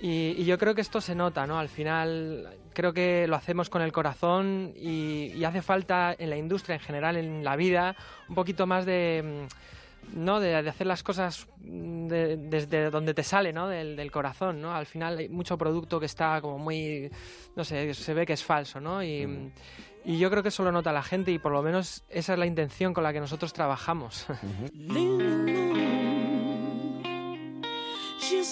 Y, 0.00 0.34
y 0.38 0.44
yo 0.46 0.56
creo 0.58 0.74
que 0.74 0.80
esto 0.80 1.00
se 1.00 1.14
nota, 1.14 1.46
¿no? 1.46 1.58
Al 1.58 1.68
final 1.68 2.48
creo 2.72 2.92
que 2.94 3.26
lo 3.28 3.36
hacemos 3.36 3.68
con 3.68 3.82
el 3.82 3.92
corazón 3.92 4.72
y, 4.76 5.32
y 5.34 5.44
hace 5.44 5.60
falta 5.62 6.14
en 6.18 6.30
la 6.30 6.36
industria 6.36 6.74
en 6.76 6.80
general, 6.80 7.16
en 7.16 7.44
la 7.44 7.56
vida, 7.56 7.94
un 8.28 8.34
poquito 8.34 8.66
más 8.66 8.86
de... 8.86 9.46
mm, 9.46 10.20
¿no? 10.24 10.40
De, 10.40 10.62
de 10.62 10.68
hacer 10.70 10.86
las 10.86 11.02
cosas 11.02 11.46
mm, 11.62 12.06
de- 12.08 12.36
desde 12.38 12.88
donde 12.90 13.12
te 13.12 13.22
sale, 13.22 13.52
¿no? 13.52 13.68
Del, 13.68 13.94
del 13.94 14.10
corazón, 14.10 14.60
¿no? 14.62 14.74
Al 14.74 14.86
final 14.86 15.18
hay 15.18 15.28
mucho 15.28 15.58
producto 15.58 16.00
que 16.00 16.06
está 16.06 16.40
como 16.40 16.58
muy, 16.58 17.10
no 17.54 17.62
sé, 17.64 17.92
se 17.92 18.14
ve 18.14 18.24
que 18.24 18.32
es 18.32 18.42
falso, 18.42 18.80
¿no? 18.80 19.02
Y, 19.04 19.50
y 20.06 20.18
yo 20.18 20.30
creo 20.30 20.42
que 20.42 20.48
eso 20.48 20.64
lo 20.64 20.72
nota 20.72 20.92
la 20.92 21.02
gente 21.02 21.30
y 21.30 21.38
por 21.38 21.52
lo 21.52 21.62
menos 21.62 22.04
esa 22.08 22.32
es 22.32 22.38
la 22.38 22.46
intención 22.46 22.94
con 22.94 23.04
la 23.04 23.12
que 23.12 23.20
nosotros 23.20 23.52
trabajamos. 23.52 24.26
Just 24.72 26.09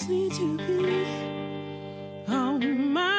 need 0.07 0.31
to 0.33 0.57
be 0.57 2.25
on 2.27 2.93
my 2.93 3.18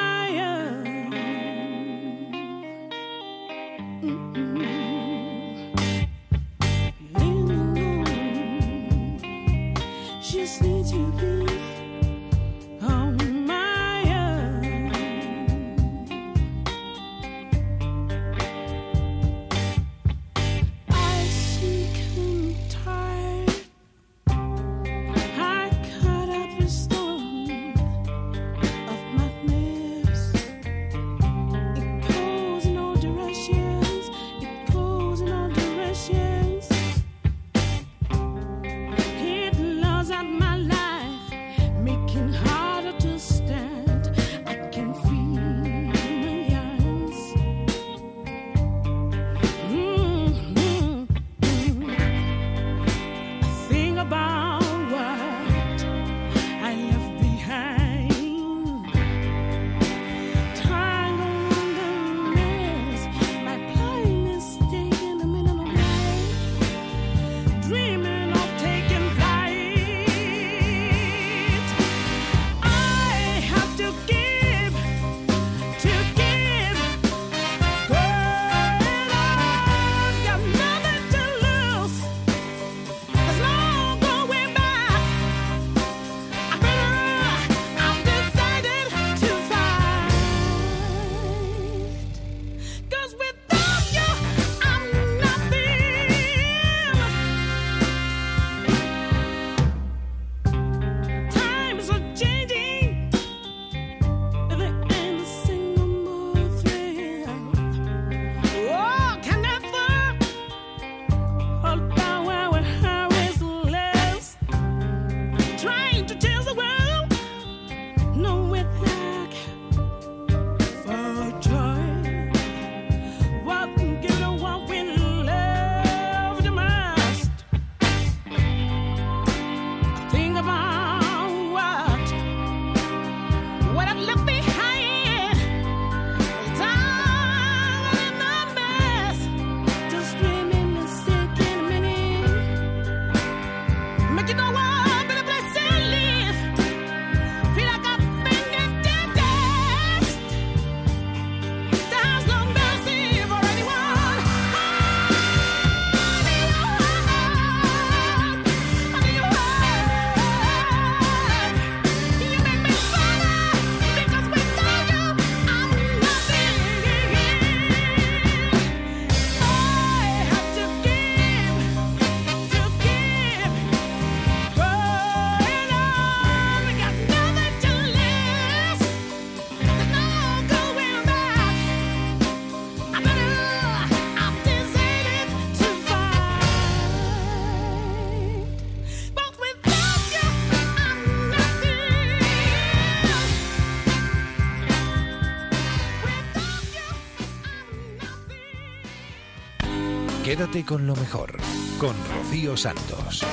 Quédate 200.51 200.67
con 200.67 200.85
lo 200.85 200.97
mejor, 200.97 201.37
con 201.79 201.95
Rocío 202.13 202.57
Santos. 202.57 203.25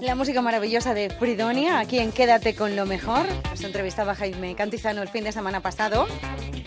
La 0.00 0.14
música 0.14 0.40
maravillosa 0.40 0.94
de 0.94 1.10
Fridonia, 1.10 1.78
aquí 1.78 1.98
en 1.98 2.10
Quédate 2.10 2.54
con 2.54 2.74
lo 2.74 2.86
mejor. 2.86 3.26
Nos 3.50 3.62
entrevistaba 3.64 4.14
Jaime 4.14 4.54
Cantizano 4.54 5.02
el 5.02 5.08
fin 5.08 5.24
de 5.24 5.32
semana 5.32 5.60
pasado. 5.60 6.06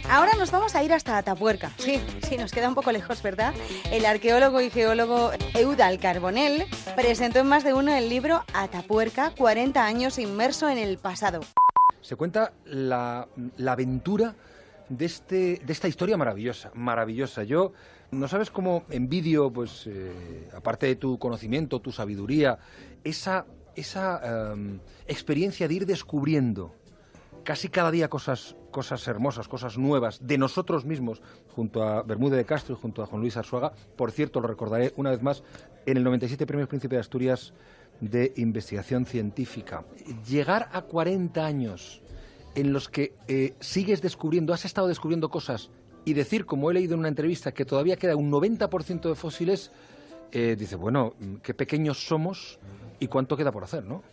Ahora 0.08 0.34
nos 0.38 0.52
vamos 0.52 0.76
a 0.76 0.84
ir 0.84 0.94
hasta 0.94 1.18
Atapuerca. 1.18 1.72
Sí, 1.78 2.00
sí, 2.30 2.38
nos 2.38 2.52
queda 2.52 2.68
un 2.68 2.76
poco 2.76 2.92
lejos, 2.92 3.24
¿verdad? 3.24 3.56
El 3.92 4.06
arqueólogo 4.06 4.62
y 4.62 4.70
geólogo 4.70 5.32
Eudal 5.56 5.98
Carbonell 5.98 6.68
presentó 6.96 7.40
en 7.40 7.48
más 7.48 7.64
de 7.64 7.74
uno 7.74 7.96
el 7.96 8.08
libro 8.08 8.44
Atapuerca, 8.54 9.32
40 9.36 9.84
años 9.84 10.20
inmerso 10.20 10.70
en 10.70 10.78
el 10.78 11.00
pasado. 11.00 11.40
Se 12.02 12.16
cuenta 12.16 12.54
la, 12.66 13.28
aventura 13.68 14.36
de, 14.90 15.06
este, 15.06 15.62
de 15.64 15.74
esta 15.74 15.88
historia 15.88 16.18
maravillosa, 16.18 16.72
maravillosa. 16.74 17.44
Yo, 17.44 17.74
no 18.12 18.28
sabes 18.28 18.52
cómo 18.52 18.84
envidio, 18.90 19.52
pues, 19.52 19.88
eh, 19.88 20.50
aparte 20.56 20.88
de 20.88 20.96
tu 20.96 21.18
conocimiento, 21.18 21.80
tu 21.80 21.92
sabiduría, 21.92 22.60
esa, 23.04 23.46
esa 23.76 24.52
em, 24.54 24.80
experiencia 25.08 25.68
de 25.68 25.74
ir 25.76 25.86
descubriendo 25.86 26.74
casi 27.44 27.70
cada 27.70 27.92
día 27.92 28.10
cosas, 28.10 28.56
cosas 28.72 29.08
hermosas, 29.08 29.48
cosas 29.48 29.78
nuevas 29.78 30.20
de 30.26 30.38
nosotros 30.38 30.86
mismos, 30.86 31.22
junto 31.56 31.84
a 31.84 32.04
Bermúdez 32.04 32.38
de 32.38 32.46
Castro 32.46 32.76
y 32.76 32.82
junto 32.82 33.02
a 33.02 33.06
Juan 33.06 33.22
Luis 33.22 33.38
Arzuaga. 33.38 33.74
Por 33.96 34.12
cierto, 34.12 34.42
lo 34.42 34.48
recordaré 34.48 34.94
una 34.96 35.12
vez 35.12 35.22
más, 35.22 35.44
en 35.86 35.98
el 35.98 36.04
97 36.04 36.46
Premios 36.46 36.70
Príncipe 36.70 36.96
de 36.96 37.02
Asturias 37.02 37.54
de 38.02 38.34
Investigación 38.36 39.06
Científica. 39.06 39.86
Llegar 40.28 40.70
a 40.74 40.82
40 40.82 41.46
años 41.46 42.02
en 42.56 42.74
los 42.74 42.90
que 42.90 43.14
eh, 43.28 43.54
sigues 43.60 44.02
descubriendo, 44.02 44.54
has 44.54 44.66
estado 44.66 44.88
descubriendo 44.88 45.30
cosas 45.30 45.70
y 46.04 46.14
decir, 46.14 46.46
como 46.46 46.70
he 46.70 46.74
leído 46.74 46.96
en 46.96 47.00
una 47.00 47.10
entrevista, 47.10 47.54
que 47.54 47.64
todavía 47.64 47.96
queda 47.96 48.16
un 48.16 48.32
90% 48.32 49.08
de 49.08 49.16
fósiles, 49.16 49.72
eh, 50.32 50.56
dice, 50.58 50.76
bueno, 50.76 51.14
qué 51.44 51.54
pequeños 51.54 52.06
somos 52.06 52.60
y 53.00 53.08
cuánto 53.08 53.38
queda 53.38 53.52
por 53.52 53.64
hacer, 53.64 53.84
¿no? 53.84 54.04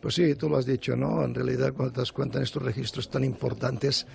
Pues 0.00 0.14
sí, 0.14 0.32
tú 0.36 0.48
lo 0.48 0.56
has 0.58 0.64
dicho, 0.64 0.94
¿no? 0.94 1.24
En 1.24 1.34
realidad, 1.34 1.72
cuando 1.72 1.92
te 1.94 2.00
das 2.00 2.12
cuenta 2.12 2.38
en 2.38 2.44
estos 2.44 2.62
registros 2.62 3.10
tan 3.10 3.24
importantes 3.24 4.06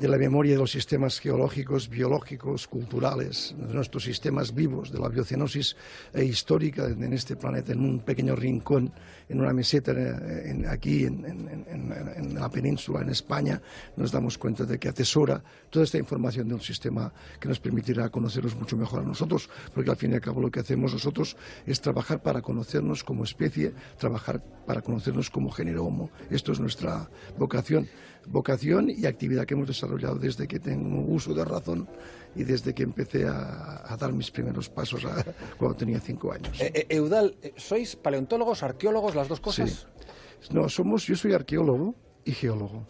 de 0.00 0.08
la 0.08 0.18
memoria 0.18 0.54
de 0.54 0.58
los 0.58 0.72
sistemas 0.72 1.20
geológicos, 1.20 1.88
biológicos, 1.88 2.66
culturales, 2.66 3.54
de 3.56 3.72
nuestros 3.72 4.02
sistemas 4.02 4.52
vivos, 4.52 4.90
de 4.90 4.98
la 4.98 5.08
biocenosis 5.08 5.76
eh, 6.12 6.24
histórica 6.24 6.86
en 6.86 7.12
este 7.12 7.36
planeta, 7.36 7.72
en 7.72 7.80
un 7.80 8.00
pequeño 8.00 8.34
rincón, 8.34 8.92
en 9.28 9.40
una 9.40 9.52
meseta 9.52 9.92
eh, 9.92 10.64
aquí 10.68 11.04
en- 11.04 11.24
en 11.24 12.34
la 12.34 12.48
península, 12.50 13.02
en 13.02 13.10
España, 13.10 13.62
nos 13.96 14.10
damos 14.10 14.38
cuenta 14.38 14.64
de 14.64 14.76
que 14.78 14.88
atesora 14.88 15.40
toda 15.70 15.84
esta 15.84 15.98
información 15.98 16.48
de 16.48 16.54
un 16.54 16.60
sistema 16.60 17.12
que 17.38 17.48
nos 17.48 17.60
permitirá 17.60 18.08
conocernos 18.08 18.56
mucho 18.56 18.76
mejor 18.76 19.00
a 19.00 19.04
nosotros, 19.04 19.48
porque 19.72 19.90
al 19.90 19.96
fin 19.96 20.10
y 20.10 20.14
al 20.14 20.20
cabo 20.20 20.40
lo 20.40 20.50
que 20.50 20.60
hacemos 20.60 20.92
nosotros 20.94 21.36
es 21.64 21.80
trabajar 21.80 22.22
para 22.22 22.42
conocernos 22.42 23.04
como 23.04 23.22
especie, 23.22 23.72
trabajar 23.98 24.40
para 24.66 24.82
conocernos 24.82 25.27
como 25.30 25.50
género 25.50 25.84
Homo. 25.84 26.10
Esto 26.30 26.52
es 26.52 26.60
nuestra 26.60 27.08
vocación, 27.38 27.88
vocación 28.26 28.90
y 28.90 29.06
actividad 29.06 29.44
que 29.46 29.54
hemos 29.54 29.68
desarrollado 29.68 30.16
desde 30.16 30.46
que 30.46 30.58
tengo 30.58 31.00
uso 31.02 31.34
de 31.34 31.44
razón 31.44 31.88
y 32.36 32.44
desde 32.44 32.74
que 32.74 32.82
empecé 32.82 33.26
a, 33.26 33.82
a 33.92 33.96
dar 33.96 34.12
mis 34.12 34.30
primeros 34.30 34.68
pasos 34.68 35.04
a- 35.04 35.24
cuando 35.58 35.76
tenía 35.76 36.00
cinco 36.00 36.32
años. 36.32 36.60
Eh, 36.60 36.70
eh, 36.74 36.86
Eudal, 36.90 37.36
eh, 37.42 37.52
¿sois 37.56 37.96
paleontólogos, 37.96 38.62
arqueólogos, 38.62 39.14
las 39.14 39.28
dos 39.28 39.40
cosas? 39.40 39.86
Sí. 40.40 40.48
No, 40.54 40.68
somos, 40.68 41.06
yo 41.06 41.16
soy 41.16 41.32
arqueólogo 41.32 41.94
y 42.24 42.32
geólogo. 42.32 42.86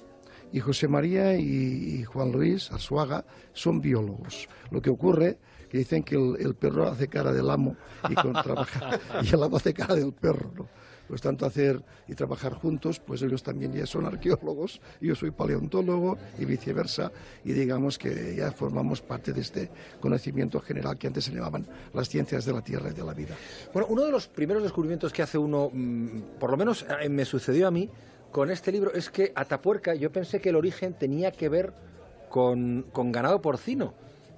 Y 0.52 0.60
José 0.60 0.88
María 0.88 1.36
y, 1.36 2.04
Juan 2.04 2.32
Luis 2.32 2.70
Arzuaga 2.72 3.24
son 3.52 3.80
biólogos. 3.82 4.48
Lo 4.70 4.80
que 4.80 4.88
ocurre 4.90 5.38
que 5.68 5.76
dicen 5.78 6.02
que 6.02 6.14
el, 6.16 6.36
el 6.40 6.54
perro 6.54 6.88
hace 6.88 7.06
cara 7.08 7.32
del 7.32 7.50
amo 7.50 7.76
y, 8.08 8.14
con 8.14 8.32
trabajar- 8.32 8.98
y 9.22 9.28
el 9.34 9.42
amo 9.42 9.56
hace 9.58 9.74
cara 9.74 9.94
del 9.94 10.12
perro. 10.14 10.50
¿no? 10.56 10.68
Pues 11.08 11.22
tanto 11.22 11.46
hacer 11.46 11.82
y 12.06 12.14
trabajar 12.14 12.52
juntos, 12.52 13.00
pues 13.00 13.22
ellos 13.22 13.42
también 13.42 13.72
ya 13.72 13.86
son 13.86 14.04
arqueólogos, 14.04 14.80
yo 15.00 15.14
soy 15.14 15.30
paleontólogo 15.30 16.18
y 16.38 16.44
viceversa, 16.44 17.10
y 17.44 17.52
digamos 17.52 17.98
que 17.98 18.36
ya 18.36 18.52
formamos 18.52 19.00
parte 19.00 19.32
de 19.32 19.40
este 19.40 19.70
conocimiento 20.00 20.60
general 20.60 20.98
que 20.98 21.06
antes 21.06 21.24
se 21.24 21.32
llamaban 21.32 21.66
las 21.94 22.08
ciencias 22.08 22.44
de 22.44 22.52
la 22.52 22.62
tierra 22.62 22.90
y 22.90 22.94
de 22.94 23.04
la 23.04 23.14
vida. 23.14 23.34
Bueno, 23.72 23.88
uno 23.90 24.04
de 24.04 24.12
los 24.12 24.28
primeros 24.28 24.62
descubrimientos 24.62 25.12
que 25.12 25.22
hace 25.22 25.38
uno, 25.38 25.70
mm, 25.72 26.20
por 26.38 26.50
lo 26.50 26.56
menos 26.56 26.84
eh, 27.00 27.08
me 27.08 27.24
sucedió 27.24 27.66
a 27.68 27.70
mí 27.70 27.88
con 28.30 28.50
este 28.50 28.70
libro, 28.70 28.92
es 28.92 29.10
que 29.10 29.32
Atapuerca, 29.34 29.94
yo 29.94 30.12
pensé 30.12 30.40
que 30.40 30.50
el 30.50 30.56
origen 30.56 30.92
tenía 30.92 31.32
que 31.32 31.48
ver 31.48 31.72
con, 32.28 32.86
con 32.92 33.10
ganado 33.10 33.40
porcino, 33.40 33.94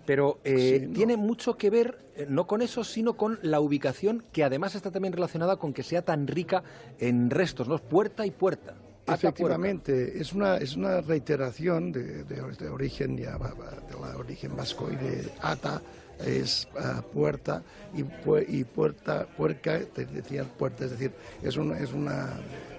pero 0.07 0.39
eh, 0.45 0.89
tiene 0.95 1.17
mucho 1.17 1.57
que 1.57 1.71
ver, 1.71 1.99
eh, 2.17 2.27
no 2.29 2.47
con 2.47 2.63
eso, 2.63 2.85
sino 2.85 3.15
con 3.17 3.39
la 3.43 3.61
ubicación, 3.61 4.25
que 4.33 4.45
además 4.45 4.75
está 4.75 4.91
también 4.91 5.13
relacionada 5.13 5.57
con 5.57 5.73
que 5.73 5.83
sea 5.83 6.03
tan 6.03 6.27
rica 6.27 6.63
en 6.99 7.31
restos, 7.31 7.69
¿no? 7.69 7.79
Puerta 7.79 8.27
y 8.27 8.31
puerta. 8.31 8.75
Efectivamente, 9.07 10.21
es 10.21 10.33
una, 10.33 10.57
es 10.59 10.77
una 10.77 11.01
reiteración 11.01 11.91
de, 11.91 12.23
de- 12.25 12.43
de 12.59 12.69
origen 12.69 13.17
ya, 13.17 13.33
de 13.39 14.01
la 14.01 14.17
origen 14.17 14.55
vasco 14.57 14.89
y 14.91 14.97
de 14.97 15.29
ata 15.41 15.81
es 16.25 16.69
ah, 16.79 17.03
puerta 17.13 17.63
y, 17.95 18.03
pue- 18.03 18.45
y 18.47 18.63
puerta 18.65 19.27
puerca 19.39 19.81
te 19.95 20.05
decían 20.05 20.47
puerta 20.59 20.85
es 20.85 20.91
decir 20.91 21.13
es 21.43 21.57
una, 21.57 21.79
es 21.79 21.95
una, 21.95 22.29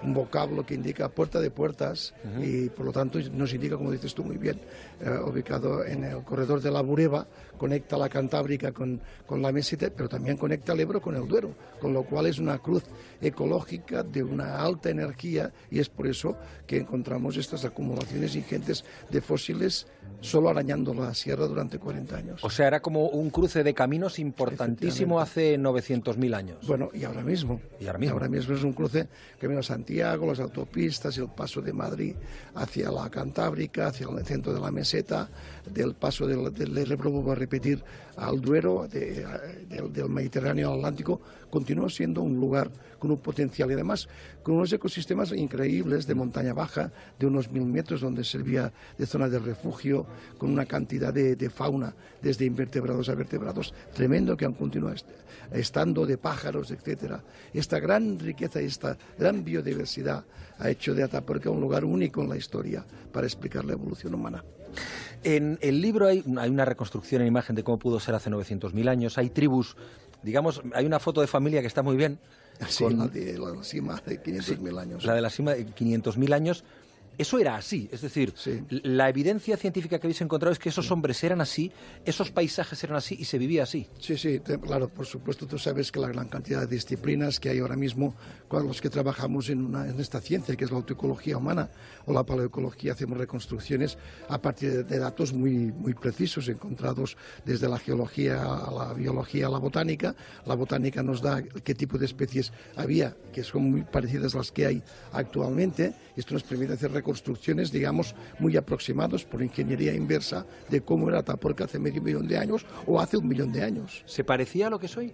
un 0.03 0.13
vocablo 0.13 0.65
que 0.65 0.73
indica 0.73 1.09
puerta 1.09 1.39
de 1.39 1.51
puertas 1.51 2.13
y 2.41 2.69
por 2.69 2.85
lo 2.85 2.91
tanto 2.91 3.19
nos 3.31 3.53
indica 3.53 3.77
como 3.77 3.91
dices 3.91 4.13
tú 4.13 4.23
muy 4.23 4.37
bien 4.37 4.59
eh, 4.99 5.09
ubicado 5.25 5.85
en 5.85 6.03
el 6.03 6.23
corredor 6.23 6.61
de 6.61 6.71
la 6.71 6.81
Bureba 6.81 7.27
conecta 7.57 7.97
la 7.97 8.09
Cantábrica 8.09 8.71
con, 8.71 9.01
con 9.25 9.41
la 9.41 9.51
Meseta 9.51 9.89
pero 9.95 10.09
también 10.09 10.37
conecta 10.37 10.73
el 10.73 10.79
Ebro 10.79 11.01
con 11.01 11.15
el 11.15 11.27
Duero 11.27 11.53
con 11.79 11.93
lo 11.93 12.03
cual 12.03 12.27
es 12.27 12.39
una 12.39 12.57
cruz 12.59 12.83
ecológica 13.21 14.03
de 14.03 14.23
una 14.23 14.59
alta 14.59 14.89
energía 14.89 15.51
y 15.69 15.79
es 15.79 15.89
por 15.89 16.07
eso 16.07 16.37
que 16.65 16.77
encontramos 16.77 17.37
estas 17.37 17.65
acumulaciones 17.65 18.35
ingentes 18.35 18.83
de 19.09 19.21
fósiles 19.21 19.87
solo 20.21 20.49
arañando 20.49 20.93
la 20.93 21.13
sierra 21.13 21.47
durante 21.47 21.79
40 21.79 22.15
años. 22.15 22.43
O 22.43 22.49
sea, 22.49 22.67
era 22.67 22.79
como 22.79 23.07
un 23.07 23.29
cruce 23.29 23.63
de 23.63 23.73
caminos 23.73 24.19
importantísimo 24.19 25.19
hace 25.19 25.57
900.000 25.57 26.35
años. 26.35 26.67
Bueno, 26.67 26.89
y 26.93 27.03
ahora 27.03 27.23
mismo. 27.23 27.59
Y 27.79 27.87
ahora 27.87 28.29
mismo. 28.29 28.53
es 28.53 28.63
un 28.63 28.73
cruce 28.73 29.07
Camino 29.39 29.59
a 29.59 29.63
Las 29.95 30.39
autopistas, 30.39 31.17
el 31.17 31.27
paso 31.27 31.61
de 31.61 31.73
Madrid 31.73 32.15
hacia 32.55 32.89
la 32.89 33.09
Cantábrica, 33.09 33.87
hacia 33.87 34.07
el 34.07 34.25
centro 34.25 34.53
de 34.53 34.59
la 34.61 34.71
meseta, 34.71 35.29
del 35.69 35.95
paso 35.95 36.25
del, 36.25 36.53
del 36.53 36.95
vuelvo 36.95 37.29
a 37.31 37.35
repetir, 37.35 37.83
al 38.15 38.39
Duero, 38.39 38.87
de- 38.89 39.25
del, 39.67 39.91
del 39.91 40.07
Mediterráneo 40.09 40.69
al 40.71 40.77
Atlántico, 40.77 41.19
continúa 41.49 41.89
siendo 41.89 42.21
un 42.21 42.39
lugar 42.39 42.71
con 42.99 43.11
un 43.11 43.17
potencial 43.17 43.69
y 43.69 43.73
además 43.73 44.07
con 44.43 44.55
unos 44.55 44.71
ecosistemas 44.71 45.31
increíbles 45.33 46.07
de 46.07 46.15
montaña 46.15 46.53
baja, 46.53 46.91
de 47.19 47.25
unos 47.27 47.51
mil 47.51 47.65
metros, 47.65 47.99
donde 47.99 48.23
servía 48.23 48.71
de 48.97 49.05
zona 49.05 49.27
de 49.27 49.39
refugio, 49.39 50.05
con 50.37 50.51
una 50.51 50.65
cantidad 50.65 51.13
de, 51.13 51.35
de 51.35 51.49
fauna, 51.49 51.93
desde 52.21 52.45
invertebrados 52.45 53.09
a 53.09 53.15
vertebrados, 53.15 53.73
tremendo 53.93 54.37
que 54.37 54.45
han 54.45 54.53
continuado 54.53 54.95
est- 54.95 55.07
estando, 55.51 56.05
de 56.05 56.17
pájaros, 56.17 56.71
etcétera. 56.71 57.23
Esta 57.53 57.79
gran 57.79 58.19
riqueza 58.19 58.61
y 58.61 58.65
esta 58.65 58.97
gran 59.17 59.43
biodiversidad 59.43 60.23
ha 60.59 60.69
hecho 60.69 60.93
de 60.93 61.03
Atapuerca 61.03 61.49
un 61.49 61.61
lugar 61.61 61.85
único 61.85 62.21
en 62.21 62.29
la 62.29 62.37
historia 62.37 62.85
para 63.11 63.27
explicar 63.27 63.65
la 63.65 63.73
evolución 63.73 64.13
humana. 64.13 64.43
En 65.23 65.59
el 65.61 65.81
libro 65.81 66.07
hay, 66.07 66.23
hay 66.37 66.49
una 66.49 66.65
reconstrucción 66.65 67.21
en 67.21 67.27
imagen 67.27 67.55
de 67.55 67.63
cómo 67.63 67.77
pudo 67.77 67.99
ser 67.99 68.15
hace 68.15 68.29
900.000 68.29 68.89
años. 68.89 69.17
Hay 69.17 69.29
tribus, 69.29 69.75
digamos, 70.23 70.61
hay 70.73 70.85
una 70.85 70.99
foto 70.99 71.21
de 71.21 71.27
familia 71.27 71.61
que 71.61 71.67
está 71.67 71.83
muy 71.83 71.95
bien. 71.95 72.19
Sí, 72.67 72.85
la 72.89 73.07
de 73.07 73.37
la 73.37 73.63
cima 73.63 74.01
de 74.05 74.21
500.000 74.21 74.79
años. 74.79 75.05
La 75.05 75.15
de 75.15 75.21
la 75.21 75.29
cima 75.29 75.53
de 75.53 75.65
500.000 75.65 76.33
años. 76.33 76.63
Eso 77.21 77.37
era 77.37 77.55
así, 77.55 77.87
es 77.91 78.01
decir, 78.01 78.33
la 78.69 79.07
evidencia 79.07 79.55
científica 79.55 79.99
que 79.99 80.07
habéis 80.07 80.21
encontrado 80.21 80.51
es 80.53 80.57
que 80.57 80.69
esos 80.69 80.89
hombres 80.89 81.23
eran 81.23 81.39
así, 81.39 81.71
esos 82.03 82.31
paisajes 82.31 82.83
eran 82.83 82.97
así 82.97 83.15
y 83.19 83.25
se 83.25 83.37
vivía 83.37 83.61
así. 83.61 83.85
Sí, 83.99 84.17
sí, 84.17 84.39
te- 84.39 84.59
claro, 84.59 84.89
por 84.89 85.05
supuesto, 85.05 85.45
tú 85.45 85.59
sabes 85.59 85.91
que 85.91 85.99
la 85.99 86.07
gran 86.07 86.27
cantidad 86.29 86.61
de 86.61 86.67
disciplinas 86.75 87.39
que 87.39 87.49
hay 87.49 87.59
ahora 87.59 87.75
mismo 87.75 88.15
con 88.47 88.65
los 88.65 88.81
que 88.81 88.89
trabajamos 88.89 89.49
en, 89.49 89.63
una- 89.63 89.87
en 89.87 89.99
esta 89.99 90.19
ciencia, 90.19 90.55
que 90.55 90.65
es 90.65 90.71
la 90.71 90.77
autoecología 90.77 91.37
humana 91.37 91.69
o 92.07 92.11
la 92.11 92.23
paleoecología, 92.23 92.93
hacemos 92.93 93.19
reconstrucciones 93.19 93.99
a 94.27 94.41
partir 94.41 94.71
de, 94.71 94.83
de 94.83 94.97
datos 94.97 95.31
muy, 95.31 95.71
muy 95.71 95.93
precisos 95.93 96.47
encontrados 96.47 97.17
desde 97.45 97.69
la 97.69 97.77
geología 97.77 98.41
a 98.41 98.71
la 98.71 98.93
biología 98.95 99.45
a 99.45 99.49
la 99.51 99.59
botánica. 99.59 100.15
La 100.47 100.55
botánica 100.55 101.03
nos 101.03 101.21
da 101.21 101.43
qué 101.43 101.75
tipo 101.75 101.99
de 101.99 102.05
especies 102.07 102.51
había, 102.75 103.15
que 103.31 103.43
son 103.43 103.69
muy 103.69 103.83
parecidas 103.83 104.33
a 104.33 104.39
las 104.39 104.51
que 104.51 104.65
hay 104.65 104.83
actualmente. 105.11 105.93
Esto 106.15 106.33
nos 106.33 106.43
permite 106.43 106.73
hacer 106.73 106.91
reconstrucciones 106.91 107.71
digamos, 107.71 108.15
muy 108.39 108.57
aproximados 108.57 109.25
por 109.25 109.41
ingeniería 109.41 109.93
inversa 109.93 110.45
de 110.69 110.81
cómo 110.81 111.09
era 111.09 111.19
Atapuerca 111.19 111.65
hace 111.65 111.79
medio 111.79 112.01
millón 112.01 112.27
de 112.27 112.37
años 112.37 112.65
o 112.85 112.99
hace 112.99 113.17
un 113.17 113.27
millón 113.27 113.51
de 113.51 113.63
años. 113.63 114.03
¿Se 114.05 114.23
parecía 114.23 114.67
a 114.67 114.69
lo 114.69 114.79
que 114.79 114.87
soy? 114.87 115.13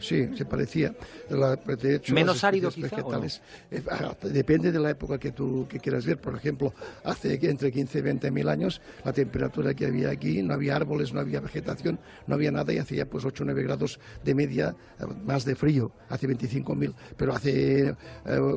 Sí, 0.00 0.28
se 0.36 0.44
parecía. 0.44 0.94
La- 1.30 1.56
de 1.56 1.96
hecho, 1.96 2.12
¿Menos 2.14 2.42
árido 2.42 2.70
quizá, 2.70 2.96
no? 2.96 3.04
vegetales, 3.04 3.40
eh, 3.70 3.82
ah, 3.90 4.14
depende 4.24 4.72
de 4.72 4.78
la 4.80 4.90
época 4.90 5.18
que 5.18 5.30
tú 5.30 5.66
que 5.68 5.78
quieras 5.78 6.04
ver. 6.04 6.18
Por 6.20 6.34
ejemplo, 6.34 6.74
hace 7.04 7.38
entre 7.48 7.70
15 7.70 7.98
y 8.00 8.02
20 8.02 8.30
mil 8.30 8.48
años, 8.48 8.80
la 9.04 9.12
temperatura 9.12 9.72
que 9.72 9.86
había 9.86 10.10
aquí, 10.10 10.42
no 10.42 10.52
había 10.54 10.76
árboles, 10.76 11.12
no 11.12 11.20
había 11.20 11.40
vegetación, 11.40 11.98
no 12.26 12.34
había 12.34 12.50
nada 12.50 12.72
y 12.72 12.78
hacía 12.78 13.08
pues 13.08 13.24
8 13.24 13.44
o 13.44 13.46
9 13.46 13.62
grados 13.62 14.00
de 14.24 14.34
media 14.34 14.74
eh, 14.98 15.04
más 15.24 15.44
de 15.44 15.54
frío, 15.54 15.92
hace 16.08 16.26
25 16.26 16.74
mil. 16.74 16.92
Pero 17.16 17.32
hace, 17.34 17.90
eh, 17.90 17.94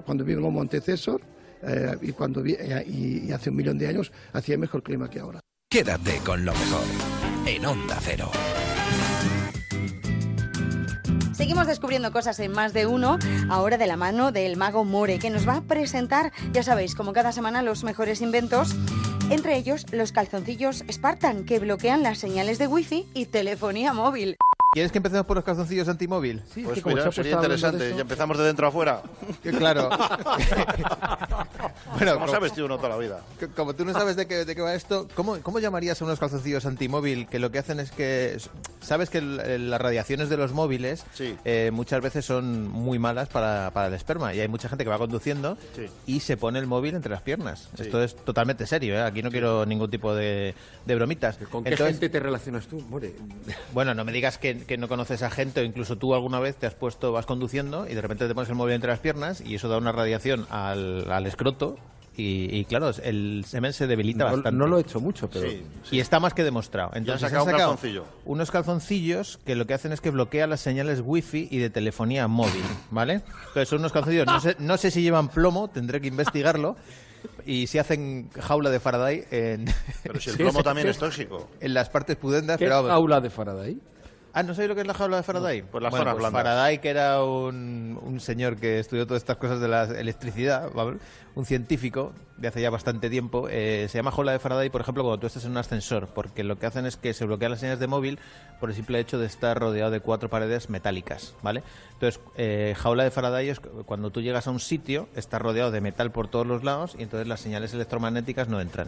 cuando 0.05 0.23
vivimos 0.25 0.49
en 0.49 0.53
Montecesor 0.55 1.21
eh, 1.63 1.97
y, 2.01 2.11
cuando 2.11 2.43
eh, 2.45 2.85
y, 2.87 3.27
y 3.27 3.31
hace 3.31 3.49
un 3.49 3.55
millón 3.55 3.77
de 3.77 3.87
años, 3.87 4.11
hacía 4.33 4.57
mejor 4.57 4.83
clima 4.83 5.09
que 5.09 5.19
ahora. 5.19 5.39
Quédate 5.69 6.19
con 6.25 6.45
lo 6.45 6.53
mejor 6.53 6.83
en 7.45 7.65
Onda 7.65 7.97
Cero. 8.01 8.31
Seguimos 11.33 11.67
descubriendo 11.67 12.11
cosas 12.11 12.39
en 12.39 12.51
más 12.51 12.73
de 12.73 12.87
uno, 12.87 13.19
ahora 13.49 13.77
de 13.77 13.85
la 13.85 13.95
mano 13.95 14.31
del 14.31 14.57
mago 14.57 14.83
More, 14.83 15.19
que 15.19 15.29
nos 15.29 15.47
va 15.47 15.57
a 15.57 15.61
presentar, 15.61 16.31
ya 16.51 16.63
sabéis, 16.63 16.95
como 16.95 17.13
cada 17.13 17.31
semana, 17.31 17.61
los 17.61 17.83
mejores 17.83 18.21
inventos, 18.21 18.75
entre 19.29 19.55
ellos 19.55 19.85
los 19.91 20.11
calzoncillos 20.11 20.83
Spartan, 20.91 21.45
que 21.45 21.59
bloquean 21.59 22.01
las 22.01 22.17
señales 22.17 22.57
de 22.57 22.65
wifi 22.65 23.07
y 23.13 23.27
telefonía 23.27 23.93
móvil. 23.93 24.37
¿Quieres 24.73 24.91
que 24.91 24.97
empecemos 24.97 25.25
por 25.25 25.37
los 25.37 25.45
calzoncillos 25.45 25.87
antimóvil? 25.87 26.41
Sí, 26.53 26.61
Pues 26.63 26.85
mira, 26.85 27.09
sería 27.11 27.33
interesante. 27.35 27.93
Y 27.95 27.99
empezamos 27.99 28.37
de 28.37 28.43
dentro 28.43 28.65
a 28.65 28.69
afuera. 28.69 29.01
Que 29.41 29.51
Claro. 29.51 29.89
bueno, 31.97 32.13
como- 32.13 32.19
¿Cómo 32.19 32.27
se 32.27 32.35
ha 32.35 32.39
vestido 32.39 32.65
uno 32.65 32.75
toda 32.77 32.89
la 32.89 32.97
vida? 32.97 33.21
Que- 33.39 33.47
Como 33.47 33.73
tú 33.75 33.85
no 33.85 33.93
sabes 33.93 34.15
de 34.17 34.27
qué, 34.27 34.43
de 34.45 34.55
qué 34.55 34.61
va 34.61 34.75
esto, 34.75 35.07
¿cómo, 35.15 35.37
¿cómo 35.41 35.59
llamarías 35.59 36.01
a 36.01 36.05
unos 36.05 36.19
calzoncillos 36.19 36.65
antimóvil 36.65 37.27
que 37.27 37.39
lo 37.39 37.49
que 37.49 37.59
hacen 37.59 37.79
es 37.79 37.91
que... 37.91 38.37
Sabes 38.81 39.09
que 39.09 39.21
las 39.21 39.81
radiaciones 39.81 40.29
de 40.29 40.37
los 40.37 40.51
móviles 40.53 41.05
eh, 41.45 41.71
muchas 41.73 42.01
veces 42.01 42.25
son 42.25 42.67
muy 42.69 42.99
malas 42.99 43.29
para, 43.29 43.71
para 43.71 43.87
el 43.87 43.93
esperma 43.93 44.33
y 44.33 44.39
hay 44.41 44.47
mucha 44.47 44.69
gente 44.69 44.83
que 44.83 44.89
va 44.89 44.97
conduciendo 44.97 45.57
Sí. 45.75 45.87
y 46.05 46.19
se 46.19 46.37
pone 46.37 46.59
el 46.59 46.67
móvil 46.67 46.95
entre 46.95 47.11
las 47.11 47.21
piernas. 47.21 47.69
Sí. 47.75 47.83
Esto 47.83 48.03
es 48.03 48.15
totalmente 48.15 48.67
serio, 48.67 48.95
¿eh? 48.95 49.01
aquí 49.01 49.23
no 49.23 49.31
quiero 49.31 49.65
ningún 49.65 49.89
tipo 49.89 50.13
de, 50.13 50.53
de 50.85 50.95
bromitas. 50.95 51.37
¿Con 51.51 51.63
qué 51.63 51.71
Entonces- 51.71 51.95
gente 51.95 52.09
te 52.09 52.19
relacionas 52.19 52.67
tú, 52.67 52.81
More? 52.89 53.13
Bueno, 53.73 53.93
no 53.93 54.05
me 54.05 54.11
digas 54.11 54.37
que, 54.37 54.56
que 54.65 54.77
no 54.77 54.87
conoces 54.87 55.21
a 55.23 55.29
gente 55.29 55.61
o 55.61 55.63
incluso 55.63 55.97
tú 55.97 56.13
alguna 56.13 56.39
vez 56.39 56.55
te 56.55 56.65
has 56.67 56.73
puesto, 56.75 57.11
vas 57.11 57.25
conduciendo 57.25 57.87
y 57.87 57.93
de 57.95 58.01
repente 58.01 58.27
te 58.27 58.33
pones 58.33 58.49
el 58.49 58.55
móvil 58.55 58.73
entre 58.75 58.89
las 58.89 58.99
piernas 58.99 59.41
y 59.41 59.55
eso 59.55 59.67
da 59.69 59.77
una 59.77 59.91
radiación 59.91 60.45
al, 60.49 61.11
al 61.11 61.25
escroto 61.27 61.77
y, 62.19 62.49
y, 62.57 62.65
claro, 62.65 62.89
el 63.03 63.45
semen 63.47 63.73
se 63.73 63.85
debilita 63.85 64.23
No- 64.23 64.31
bastante. 64.31 64.51
no 64.57 64.65
lo 64.65 64.79
he 64.79 64.81
hecho 64.81 64.99
mucho, 64.99 65.29
pero- 65.29 65.47
Sí, 65.49 65.63
Y 65.91 65.99
está 65.99 66.19
más 66.19 66.33
que 66.33 66.43
demostrado. 66.43 66.89
han 66.91 66.97
Entonces 66.99 67.21
sacado 67.29 67.47
han 67.47 67.53
un 67.53 67.59
calzoncillo. 67.59 68.05
unos 68.25 68.49
calzoncillos 68.49 69.37
que 69.45 69.55
lo 69.55 69.67
que 69.67 69.75
hacen 69.75 69.91
es 69.91 70.01
que 70.01 70.09
bloquean 70.09 70.49
las 70.49 70.61
señales 70.61 71.01
wifi 71.05 71.47
y 71.51 71.59
de 71.59 71.69
telefonía 71.69 72.27
móvil, 72.27 72.63
¿vale? 72.89 73.21
Entonces 73.49 73.69
son 73.69 73.79
unos 73.79 73.91
calzoncillos, 73.91 74.25
no 74.25 74.39
sé, 74.39 74.55
no 74.57 74.77
sé 74.77 74.89
si 74.89 75.03
llevan 75.03 75.27
plomo, 75.29 75.67
tendré 75.69 76.01
que 76.01 76.07
investigarlo. 76.07 76.75
Y 77.45 77.67
si 77.67 77.77
hacen 77.77 78.29
jaula 78.39 78.69
de 78.69 78.79
Faraday 78.79 79.25
en... 79.31 79.65
Pero 80.03 80.19
si 80.19 80.29
el 80.31 80.37
plomo 80.37 80.63
también 80.63 80.87
es 80.87 80.97
tóxico. 80.97 81.49
En 81.59 81.73
las 81.73 81.89
partes 81.89 82.15
pudendas, 82.15 82.57
¿Qué 82.57 82.65
pero 82.65 82.83
jaula 82.87 83.21
de 83.21 83.29
Faraday? 83.29 83.77
Ah, 84.39 84.43
¿no 84.43 84.53
sabéis 84.53 84.69
lo 84.69 84.75
que 84.75 84.81
es 84.81 84.87
la 84.87 84.93
jaula 84.93 85.17
de 85.17 85.23
Faraday? 85.23 85.63
pues 85.63 85.81
las 85.81 85.89
Bueno, 85.89 86.11
zonas 86.11 86.19
pues. 86.21 86.31
Faraday, 86.31 86.77
que 86.77 86.89
era 86.89 87.23
un, 87.23 87.99
un 87.99 88.19
señor 88.19 88.57
que 88.57 88.77
estudió 88.77 89.07
todas 89.07 89.23
estas 89.23 89.37
cosas 89.37 89.59
de 89.59 89.67
la 89.67 89.85
electricidad, 89.85 90.71
¿vale? 90.73 90.97
un 91.33 91.45
científico 91.45 92.13
de 92.37 92.47
hace 92.47 92.61
ya 92.61 92.69
bastante 92.69 93.09
tiempo, 93.09 93.47
eh, 93.49 93.87
se 93.89 93.97
llama 93.97 94.11
jaula 94.11 94.33
de 94.33 94.37
Faraday, 94.39 94.69
por 94.69 94.81
ejemplo, 94.81 95.01
cuando 95.03 95.19
tú 95.19 95.25
estás 95.25 95.43
en 95.45 95.51
un 95.51 95.57
ascensor, 95.57 96.09
porque 96.13 96.43
lo 96.43 96.59
que 96.59 96.67
hacen 96.67 96.85
es 96.85 96.97
que 96.97 97.15
se 97.15 97.25
bloquean 97.25 97.49
las 97.49 97.61
señales 97.61 97.79
de 97.79 97.87
móvil 97.87 98.19
por 98.59 98.69
el 98.69 98.75
simple 98.75 98.99
hecho 98.99 99.17
de 99.17 99.25
estar 99.25 99.59
rodeado 99.59 99.89
de 99.89 100.01
cuatro 100.01 100.29
paredes 100.29 100.69
metálicas, 100.69 101.33
¿vale? 101.41 101.63
Entonces, 101.93 102.21
eh, 102.35 102.75
jaula 102.77 103.05
de 103.05 103.09
Faraday 103.11 103.49
es 103.49 103.59
cu- 103.59 103.83
cuando 103.85 104.11
tú 104.11 104.21
llegas 104.21 104.45
a 104.45 104.51
un 104.51 104.59
sitio, 104.59 105.09
está 105.15 105.39
rodeado 105.39 105.71
de 105.71 105.81
metal 105.81 106.11
por 106.11 106.27
todos 106.27 106.45
los 106.45 106.63
lados 106.63 106.95
y 106.99 107.01
entonces 107.01 107.27
las 107.27 107.39
señales 107.39 107.73
electromagnéticas 107.73 108.47
no 108.49 108.61
entran. 108.61 108.87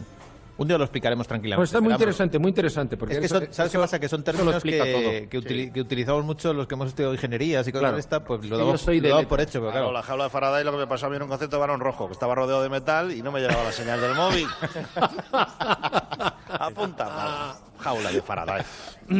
Un 0.60 0.68
día 0.68 0.76
lo 0.76 0.84
explicaremos 0.84 1.26
tranquilamente. 1.26 1.58
Pues 1.58 1.70
está 1.70 1.80
muy 1.80 1.90
interesante, 1.90 2.38
muy 2.38 2.50
interesante. 2.50 2.98
Porque 2.98 3.14
Es 3.14 3.20
que 3.20 3.24
eso- 3.26 3.36
son- 3.38 3.48
¿Sabes 3.50 3.72
qué 3.72 3.78
eso- 3.78 3.82
pasa? 3.82 3.98
Que 3.98 4.08
son 4.10 4.20
eso 4.20 4.22
términos 4.22 4.62
que, 4.62 5.26
que, 5.30 5.38
utili- 5.40 5.72
que 5.72 5.80
utilizamos 5.80 6.22
mucho 6.22 6.52
los 6.52 6.66
que 6.66 6.74
hemos 6.74 6.88
estudiado 6.88 7.14
ingenierías 7.14 7.66
y 7.66 7.72
cosas 7.72 7.80
Claro. 7.80 7.94
de 7.94 8.00
esta, 8.00 8.22
pues 8.22 8.44
lo 8.44 8.58
damos, 8.58 8.86
lo 8.86 8.92
por 9.26 9.40
hecho, 9.40 9.52
pero 9.60 9.70
Claro, 9.72 9.86
claro. 9.86 9.92
la 9.92 10.02
jaula 10.02 10.24
de 10.24 10.30
Faraday 10.30 10.62
lo 10.64 10.72
que 10.72 10.76
me 10.76 10.86
pasó 10.86 11.06
a 11.06 11.08
mí 11.08 11.16
era 11.16 11.24
un 11.24 11.30
concepto 11.30 11.56
de 11.56 11.60
varón 11.60 11.80
rojo, 11.80 12.08
que 12.08 12.12
estaba 12.12 12.34
rodeado 12.34 12.62
de 12.62 12.68
metal 12.68 13.10
y 13.10 13.22
no 13.22 13.32
me 13.32 13.40
llegaba 13.40 13.64
la 13.64 13.72
señal 13.72 14.02
del 14.02 14.14
móvil. 14.14 14.46
Apunta, 16.60 17.56
jaula 17.78 18.12
de 18.12 18.20
Faraday. 18.20 18.62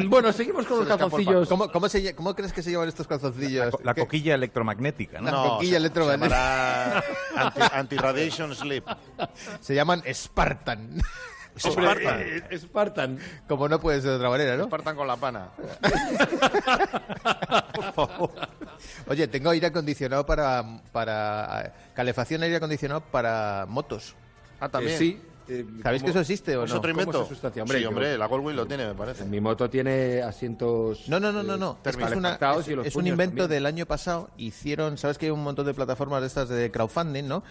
Bueno, 0.08 0.32
seguimos 0.32 0.66
con 0.66 0.78
los 0.78 0.88
calzoncillos. 0.88 1.48
¿Cómo, 1.48 1.70
cómo, 1.70 1.88
se 1.88 2.02
lle- 2.02 2.14
cómo 2.14 2.34
crees 2.34 2.52
que 2.52 2.62
se 2.62 2.70
llaman 2.70 2.88
estos 2.88 3.06
calzoncillos? 3.06 3.74
La 3.82 3.94
coquilla 3.94 4.34
electromagnética, 4.36 5.20
¿no? 5.20 5.26
La 5.26 5.32
coquilla 5.50 5.72
se- 5.72 5.76
electromagnética. 5.78 6.36
se 6.36 7.34
llamará 7.34 7.36
anti- 7.36 7.60
Anti-radiation 7.74 8.54
sleep. 8.54 8.84
Se 9.60 9.74
llaman 9.74 10.02
Spartan. 10.12 11.00
Spartan. 11.58 12.20
Eh, 12.20 12.42
eh, 12.50 12.58
Spartan. 12.58 13.18
Como 13.48 13.68
no 13.68 13.80
puede 13.80 14.00
ser 14.00 14.10
de 14.10 14.16
otra 14.16 14.30
manera, 14.30 14.56
¿no? 14.56 14.66
Spartan 14.66 14.94
con 14.96 15.06
la 15.08 15.16
pana. 15.16 15.48
Oye, 19.08 19.26
tengo 19.28 19.50
aire 19.50 19.66
acondicionado 19.66 20.24
para, 20.24 20.64
para 20.92 21.74
calefacción 21.94 22.42
aire 22.42 22.56
acondicionado 22.56 23.00
para 23.00 23.66
motos. 23.68 24.14
Ah, 24.60 24.68
también. 24.68 24.94
Eh, 24.94 24.98
sí. 24.98 25.20
Eh, 25.50 25.66
¿Sabéis 25.82 26.02
¿cómo- 26.02 26.06
que 26.06 26.10
eso 26.10 26.20
existe 26.20 26.56
o 26.56 26.64
¿Es 26.64 26.70
no? 26.70 26.78
otro 26.78 26.90
¿Cómo 26.92 27.02
invento? 27.02 27.26
sustancia? 27.26 27.64
sí, 27.66 27.80
yo- 27.80 27.88
hombre, 27.88 28.16
la 28.16 28.26
Goldwing 28.26 28.56
lo 28.56 28.66
tiene, 28.66 28.86
me 28.86 28.94
parece. 28.94 29.24
Mi 29.24 29.40
moto 29.40 29.68
tiene 29.68 30.22
asientos. 30.22 31.08
No, 31.08 31.18
no, 31.20 31.32
no, 31.32 31.42
no, 31.42 31.56
no. 31.56 31.72
eh, 31.84 31.88
Es, 31.90 31.96
que 31.96 32.04
es, 32.04 32.12
una- 32.16 32.38
es- 32.58 32.86
es 32.86 32.96
un 32.96 33.06
invento 33.06 33.42
también. 33.42 33.48
del 33.50 33.66
año 33.66 33.86
pasado. 33.86 34.30
Hicieron, 34.36 34.96
sabes 34.98 35.18
que 35.18 35.26
hay 35.26 35.32
un 35.32 35.42
montón 35.42 35.66
de 35.66 35.74
plataformas 35.74 36.20
de 36.20 36.26
estas 36.28 36.48
de 36.48 36.70
crowdfunding, 36.70 37.24
¿no? 37.26 37.42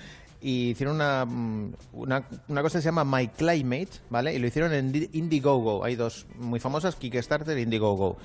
Y 0.41 0.69
hicieron 0.69 0.95
una, 0.95 1.25
mm, 1.25 1.73
una, 1.93 2.23
una 2.47 2.61
cosa 2.61 2.77
que 2.77 2.81
se 2.83 2.87
llama 2.87 3.03
My 3.03 3.27
Climate, 3.27 3.89
¿vale? 4.09 4.33
Y 4.33 4.39
lo 4.39 4.47
hicieron 4.47 4.71
en 4.73 4.91
Di- 4.93 5.09
Indiegogo. 5.13 5.83
Hay 5.83 5.95
dos 5.97 6.25
muy 6.37 6.61
famosas, 6.61 6.95
Kickstarter 6.95 7.57
e 7.57 7.61
Indiegogo. 7.61 8.17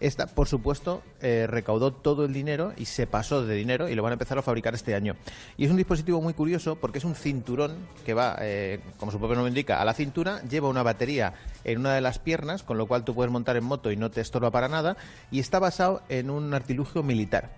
Esta, 0.00 0.26
por 0.26 0.46
supuesto, 0.46 1.02
eh, 1.20 1.46
recaudó 1.48 1.92
todo 1.92 2.24
el 2.24 2.32
dinero 2.32 2.72
y 2.76 2.84
se 2.84 3.06
pasó 3.06 3.44
de 3.44 3.54
dinero 3.56 3.88
y 3.88 3.94
lo 3.94 4.02
van 4.02 4.12
a 4.12 4.14
empezar 4.14 4.38
a 4.38 4.42
fabricar 4.42 4.74
este 4.74 4.94
año. 4.94 5.16
Y 5.56 5.64
es 5.64 5.70
un 5.70 5.76
dispositivo 5.76 6.20
muy 6.20 6.34
curioso 6.34 6.76
porque 6.76 6.98
es 6.98 7.04
un 7.04 7.14
cinturón 7.16 7.74
que 8.06 8.14
va, 8.14 8.36
eh, 8.40 8.80
como 8.98 9.10
su 9.10 9.18
propio 9.18 9.34
nombre 9.34 9.50
indica, 9.50 9.80
a 9.80 9.84
la 9.84 9.94
cintura, 9.94 10.40
lleva 10.48 10.68
una 10.68 10.82
batería 10.84 11.34
en 11.64 11.80
una 11.80 11.94
de 11.94 12.00
las 12.00 12.18
piernas, 12.18 12.62
con 12.62 12.78
lo 12.78 12.86
cual 12.86 13.04
tú 13.04 13.14
puedes 13.14 13.32
montar 13.32 13.56
en 13.56 13.64
moto 13.64 13.90
y 13.90 13.96
no 13.96 14.10
te 14.10 14.20
estorba 14.20 14.50
para 14.50 14.68
nada, 14.68 14.96
y 15.30 15.40
está 15.40 15.58
basado 15.58 16.02
en 16.08 16.30
un 16.30 16.54
artilugio 16.54 17.02
militar. 17.02 17.50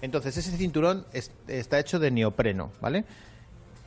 Entonces, 0.00 0.36
ese 0.36 0.56
cinturón 0.56 1.06
es- 1.12 1.30
está 1.46 1.78
hecho 1.78 1.98
de 1.98 2.10
neopreno, 2.10 2.70
¿vale? 2.80 3.04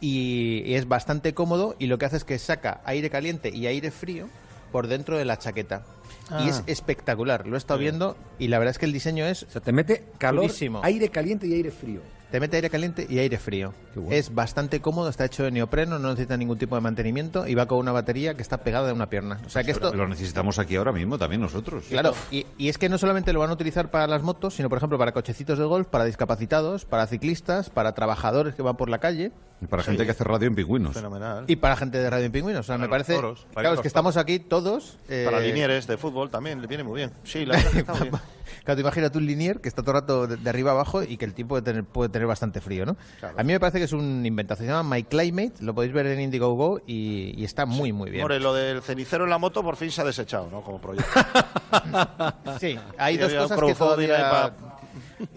y 0.02 0.74
es 0.76 0.88
bastante 0.90 1.34
cómodo 1.34 1.76
y 1.80 1.88
lo 1.88 1.98
que 1.98 2.06
hace 2.06 2.18
es 2.18 2.26
que 2.26 2.38
saca 2.38 2.82
aire 2.84 3.10
caliente 3.10 3.50
y 3.50 3.66
aire 3.66 3.92
frío 3.92 4.28
por 4.76 4.88
dentro 4.88 5.18
de 5.18 5.24
la 5.24 5.40
chaqueta. 5.40 5.86
Y 6.32 6.34
Ah. 6.34 6.48
es 6.50 6.64
espectacular, 6.68 7.48
lo 7.48 7.56
he 7.56 7.58
estado 7.58 7.80
viendo 7.80 8.18
y 8.38 8.50
la 8.50 8.60
verdad 8.60 8.72
es 8.72 8.78
que 8.78 8.86
el 8.86 8.92
diseño 8.92 9.26
es... 9.26 9.44
O 9.44 9.50
sea, 9.50 9.62
te 9.62 9.72
mete 9.72 10.04
calor, 10.18 10.52
aire 10.84 11.08
caliente 11.08 11.48
y 11.48 11.54
aire 11.54 11.72
frío. 11.72 12.02
Te 12.36 12.42
mete 12.42 12.58
aire 12.58 12.70
caliente 12.70 13.08
y 13.10 13.18
aire 13.20 13.38
frío. 13.38 13.74
Es 14.10 14.36
bastante 14.36 14.82
cómodo, 14.82 15.08
está 15.08 15.24
hecho 15.24 15.44
de 15.44 15.52
neopreno, 15.52 16.00
no 16.00 16.10
necesita 16.10 16.36
ningún 16.36 16.58
tipo 16.58 16.76
de 16.76 16.82
mantenimiento 16.82 17.48
y 17.48 17.56
va 17.56 17.66
con 17.66 17.78
una 17.78 17.94
batería 17.94 18.34
que 18.34 18.42
está 18.42 18.58
pegada 18.58 18.88
de 18.88 18.92
una 18.92 19.10
pierna. 19.10 19.40
O 19.46 19.50
sea 19.50 19.64
que 19.64 19.72
esto... 19.72 19.94
Lo 19.96 20.06
necesitamos 20.06 20.60
aquí 20.60 20.76
ahora 20.76 20.92
mismo 20.92 21.18
también 21.18 21.40
nosotros. 21.40 21.86
Claro, 21.88 22.14
y, 22.32 22.46
y 22.58 22.68
es 22.68 22.78
que 22.78 22.90
no 22.90 22.98
solamente 22.98 23.32
lo 23.32 23.40
van 23.40 23.52
a 23.52 23.54
utilizar 23.54 23.90
para 23.90 24.06
las 24.06 24.22
motos, 24.22 24.54
sino 24.54 24.68
por 24.68 24.80
ejemplo 24.80 24.98
para 24.98 25.14
cochecitos 25.14 25.58
de 25.58 25.64
golf, 25.64 25.88
para 25.88 26.04
discapacitados, 26.04 26.84
para 26.84 27.08
ciclistas, 27.08 27.70
para 27.70 27.94
trabajadores 27.94 28.54
que 28.54 28.62
van 28.64 28.76
por 28.76 28.90
la 28.90 28.98
calle. 29.00 29.32
Y 29.62 29.68
para 29.68 29.84
gente 29.84 30.04
que 30.04 30.12
hace 30.12 30.26
radio 30.26 30.50
en 30.50 30.56
pingüinos. 30.56 30.94
Fenomenal. 30.94 31.46
Y 31.48 31.56
para 31.56 31.78
gente 31.78 31.98
de 31.98 32.10
Radio 32.10 32.26
en 32.26 32.32
Pingüinos. 32.34 32.60
O 32.60 32.68
sea, 32.68 32.78
me 32.78 32.90
parece. 32.90 33.16
toros, 33.16 33.48
claro, 33.54 33.70
los 33.70 33.78
es 33.80 33.82
que 33.84 33.88
estamos 33.88 34.18
aquí 34.18 34.40
todos. 34.40 34.98
eh, 35.08 35.24
Para 35.24 35.40
linieres 35.40 35.88
de 35.88 35.96
fútbol 35.96 36.30
también 36.30 36.60
le 36.62 36.68
viene 36.68 36.84
muy 36.84 36.98
bien. 36.98 37.12
Sí, 37.24 37.46
la 37.46 37.56
verdad 37.56 37.72
que 37.72 37.80
está 37.80 37.94
muy 37.94 38.10
bien. 38.10 38.22
Claro, 38.66 38.76
tú 38.76 38.82
imagínate 38.82 39.18
un 39.18 39.26
linier 39.26 39.62
que 39.62 39.70
está 39.70 39.82
todo 39.82 39.92
el 39.96 40.02
rato 40.02 40.28
de, 40.28 40.36
de 40.36 40.50
arriba 40.50 40.72
abajo 40.72 41.04
y 41.04 41.16
que 41.16 41.24
el 41.24 41.34
tipo 41.34 41.50
puede 41.50 41.62
tener, 41.62 41.86
puede 41.86 42.10
tener 42.10 42.25
bastante 42.28 42.62
frío, 42.62 42.86
¿no? 42.86 42.96
Claro. 43.20 43.36
A 43.40 43.44
mí 43.44 43.54
me 43.54 43.60
parece 43.60 43.80
que 43.80 43.86
es 43.86 43.94
un 43.94 44.26
inventazo. 44.26 44.64
Se 44.64 44.68
llama 44.68 44.96
My 44.96 45.04
Climate, 45.04 45.54
lo 45.62 45.74
podéis 45.74 45.94
ver 45.94 46.08
en 46.08 46.22
Indiegogo 46.22 46.82
y, 46.86 47.34
y 47.38 47.44
está 47.44 47.66
muy, 47.66 47.92
muy 47.94 48.10
bien. 48.10 48.22
More, 48.24 48.40
lo 48.40 48.54
del 48.54 48.82
cenicero 48.82 49.24
en 49.24 49.30
la 49.30 49.38
moto 49.38 49.64
por 49.64 49.76
fin 49.76 49.92
se 49.92 50.02
ha 50.02 50.06
desechado, 50.06 50.50
¿no? 50.52 50.62
Como 50.62 50.80
proyecto. 50.80 51.12
Sí, 52.60 52.78
hay 52.98 53.18
dos 53.18 53.34
cosas 53.34 53.60
que 53.60 53.76
todavía... 53.76 54.54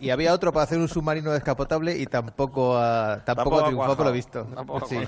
Y 0.00 0.10
había 0.10 0.32
otro 0.34 0.52
para 0.52 0.64
hacer 0.64 0.78
un 0.78 0.88
submarino 0.88 1.30
descapotable 1.32 1.96
y 1.98 2.06
tampoco 2.06 2.76
ha, 2.78 3.22
tampoco 3.24 3.50
Tampoco 3.50 3.60
ha 3.60 3.66
triunfó 3.68 3.96
por 3.96 4.06
lo 4.06 4.12
visto. 4.12 4.46
Sí. 4.88 4.98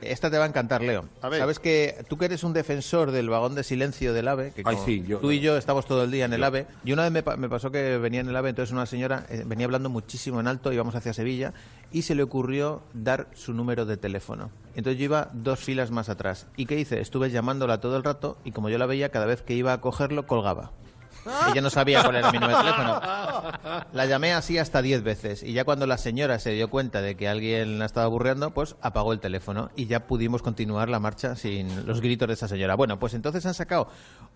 Esta 0.00 0.30
te 0.30 0.38
va 0.38 0.44
a 0.44 0.48
encantar, 0.48 0.82
Leo. 0.82 1.04
A 1.22 1.28
ver. 1.28 1.40
Sabes 1.40 1.58
que 1.58 2.04
tú 2.08 2.16
que 2.18 2.26
eres 2.26 2.44
un 2.44 2.52
defensor 2.52 3.10
del 3.10 3.28
vagón 3.28 3.54
de 3.54 3.64
silencio 3.64 4.12
del 4.12 4.28
AVE, 4.28 4.52
que 4.52 4.62
Ay, 4.64 4.74
como 4.76 4.86
sí, 4.86 5.04
yo- 5.06 5.18
tú 5.18 5.30
y 5.32 5.40
yo 5.40 5.56
estamos 5.56 5.86
todo 5.86 6.04
el 6.04 6.10
día 6.10 6.24
en 6.24 6.32
el 6.32 6.40
Yo. 6.40 6.46
AVE, 6.46 6.66
y 6.84 6.92
una 6.92 7.02
vez 7.02 7.12
me, 7.12 7.22
pa- 7.22 7.36
me 7.36 7.48
pasó 7.48 7.70
que 7.70 7.98
venía 7.98 8.20
en 8.20 8.28
el 8.28 8.36
AVE, 8.36 8.50
entonces 8.50 8.72
una 8.72 8.86
señora 8.86 9.26
eh, 9.28 9.42
venía 9.46 9.66
hablando 9.66 9.88
muchísimo 9.90 10.40
en 10.40 10.46
alto, 10.48 10.72
íbamos 10.72 10.94
hacia 10.94 11.12
Sevilla, 11.12 11.52
y 11.92 12.02
se 12.02 12.14
le 12.14 12.22
ocurrió 12.22 12.82
dar 12.92 13.26
su 13.34 13.52
número 13.54 13.86
de 13.86 13.96
teléfono. 13.96 14.50
Entonces 14.76 14.98
yo 14.98 15.04
iba 15.06 15.28
dos 15.32 15.58
filas 15.58 15.90
más 15.90 16.08
atrás. 16.08 16.46
¿Y 16.56 16.66
qué 16.66 16.78
hice? 16.78 17.00
Estuve 17.00 17.30
llamándola 17.30 17.80
todo 17.80 17.96
el 17.96 18.04
rato, 18.04 18.38
y 18.44 18.52
como 18.52 18.68
yo 18.68 18.78
la 18.78 18.86
veía, 18.86 19.08
cada 19.10 19.26
vez 19.26 19.42
que 19.42 19.54
iba 19.54 19.72
a 19.72 19.80
cogerlo, 19.80 20.26
colgaba. 20.26 20.70
Ella 21.50 21.60
no 21.60 21.70
sabía 21.70 22.02
cuál 22.02 22.16
era 22.16 22.30
mi 22.32 22.38
número 22.38 22.58
de 22.58 22.64
teléfono. 22.64 23.00
La 23.92 24.06
llamé 24.06 24.32
así 24.32 24.58
hasta 24.58 24.82
10 24.82 25.02
veces 25.02 25.42
y 25.42 25.52
ya 25.52 25.64
cuando 25.64 25.86
la 25.86 25.98
señora 25.98 26.38
se 26.38 26.50
dio 26.50 26.70
cuenta 26.70 27.02
de 27.02 27.16
que 27.16 27.28
alguien 27.28 27.78
la 27.78 27.86
estaba 27.86 28.06
aburriendo, 28.06 28.52
pues 28.52 28.76
apagó 28.80 29.12
el 29.12 29.20
teléfono 29.20 29.70
y 29.76 29.86
ya 29.86 30.06
pudimos 30.06 30.42
continuar 30.42 30.88
la 30.88 31.00
marcha 31.00 31.36
sin 31.36 31.86
los 31.86 32.00
gritos 32.00 32.28
de 32.28 32.34
esa 32.34 32.48
señora. 32.48 32.74
Bueno, 32.74 32.98
pues 32.98 33.14
entonces 33.14 33.44
han 33.46 33.54
sacado 33.54 33.88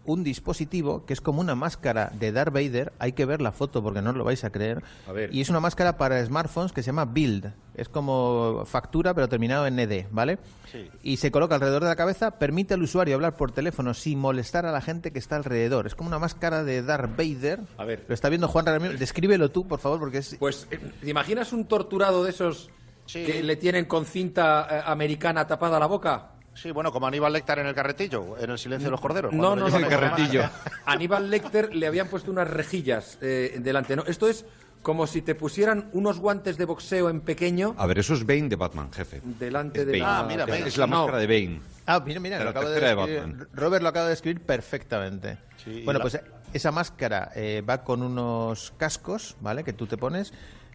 un 0.07 0.25
dispositivo 0.25 1.05
que 1.07 1.13
es 1.13 1.21
como 1.21 1.41
una 1.41 1.55
máscara 1.55 2.11
de 2.19 2.33
Darth 2.33 2.53
Vader. 2.53 2.93
Hay 2.99 3.13
que 3.13 3.25
ver 3.25 3.41
la 3.41 3.53
foto 3.53 3.83
porque 3.83 4.03
no 4.03 4.11
os 4.11 4.17
lo 4.17 4.25
vais 4.25 4.45
a 4.45 4.51
creer. 4.51 4.83
A 5.09 5.13
ver. 5.13 5.35
Y 5.35 5.41
es 5.41 5.49
una 5.49 5.61
máscara 5.61 5.97
para 5.97 6.25
smartphones 6.25 6.73
que 6.73 6.83
se 6.83 6.87
llama 6.87 7.05
Build. 7.05 7.53
Es 7.75 7.89
como 7.89 8.65
factura 8.67 9.15
pero 9.15 9.29
terminado 9.29 9.67
en 9.67 9.79
ED, 9.79 10.07
¿vale? 10.11 10.39
Sí. 10.71 10.91
y 11.05 11.19
se 11.19 11.31
coloca 11.31 11.55
alrededor 11.55 11.85
de 11.85 11.89
la 11.89 11.95
cabeza, 11.95 12.33
permite 12.33 12.75
al 12.75 12.83
usuario 12.83 13.15
hablar 13.15 13.37
por 13.37 13.53
teléfono 13.53 13.95
sin 13.95 14.19
molestar 14.19 14.67
a 14.67 14.73
la 14.73 14.81
gente 14.81 15.13
que 15.13 15.21
está 15.21 15.37
alrededor. 15.37 15.87
Es 15.87 15.95
como 15.95 16.09
una 16.09 16.19
máscara 16.19 16.65
de 16.65 16.83
Darth 16.83 17.17
Vader. 17.17 17.61
A 17.79 17.85
ver. 17.85 18.05
Lo 18.09 18.15
está 18.15 18.29
viendo 18.29 18.49
Juan 18.49 18.67
Ramírez. 18.67 18.99
Descríbelo 18.99 19.51
tú, 19.51 19.69
por 19.69 19.79
favor, 19.79 20.01
porque 20.01 20.19
es... 20.19 20.37
Pues, 20.39 20.67
eh, 20.71 20.79
¿te 21.01 21.11
imaginas 21.11 21.53
un 21.53 21.67
torturado 21.67 22.25
de 22.25 22.31
esos 22.31 22.71
que 23.07 23.43
le 23.43 23.57
tienen 23.57 23.85
con 23.85 24.05
cinta 24.05 24.67
eh, 24.71 24.83
americana 24.85 25.47
tapada 25.47 25.79
la 25.79 25.87
boca? 25.87 26.34
Sí, 26.55 26.71
bueno, 26.71 26.93
como 26.93 27.07
Aníbal 27.07 27.33
Lecter 27.33 27.59
en 27.59 27.67
el 27.67 27.75
carretillo, 27.75 28.37
en 28.39 28.51
el 28.51 28.59
silencio 28.59 28.87
de 28.87 28.91
los 28.93 29.01
corderos. 29.01 29.33
No, 29.33 29.57
no, 29.57 29.69
no, 29.69 29.79
no. 29.79 29.87
esa 29.87 30.53
Aníbal 30.87 31.31
Lecter 31.31 31.75
le 31.75 31.87
habían 31.87 32.09
puesto 32.09 32.31
unas 32.31 32.49
rejillas 32.49 33.19
eh, 33.21 33.57
delante. 33.61 33.97
¿no? 33.97 34.05
Esto 34.07 34.29
es 34.29 34.45
como 34.83 35.07
si 35.07 35.23
te 35.23 35.35
pusieran 35.35 35.89
unos 35.93 36.19
guantes 36.21 36.57
de 36.59 36.65
boxeo 36.67 37.09
en 37.11 37.23
pequeño 37.23 37.75
A 37.79 37.87
ver, 37.87 37.99
eso 37.99 38.15
es 38.15 38.25
Bane 38.27 38.49
de 38.49 38.57
Batman, 38.57 38.93
jefe. 38.93 39.21
delante 39.25 39.81
Es 39.81 39.87
de 39.87 39.93
Bane. 39.93 40.03
la... 40.05 40.19
Ah, 40.19 40.23
mira, 40.25 40.47
Bane. 40.47 40.69
Es 40.69 40.77
la 40.77 40.87
No. 40.87 40.99
máscara 41.01 41.19
de 41.19 41.27
Bane. 41.27 41.61
Ah, 41.87 42.03
mira, 42.05 42.21
mira, 42.21 42.39
De 42.39 42.45
lo 42.45 42.51
acabo 42.51 42.69
de 42.69 42.81
de. 42.81 43.47
Robert 43.53 43.83
lo 43.83 43.89
acaba 43.89 44.07
de 44.07 44.11
describir 44.11 44.41
perfectamente. 44.43 45.39
Sí, 45.65 45.83
bueno, 45.85 45.99
la- 45.99 46.03
pues 46.05 46.21
esa 46.53 46.71
máscara 46.71 47.33
eh, 47.35 47.63
va 47.69 47.83
con 47.83 48.03
unos 48.03 48.73
cascos, 48.77 49.37
¿vale? 49.41 49.65
Que 49.65 49.73
tú 49.73 49.87
te 49.87 49.97
pones, 49.97 50.33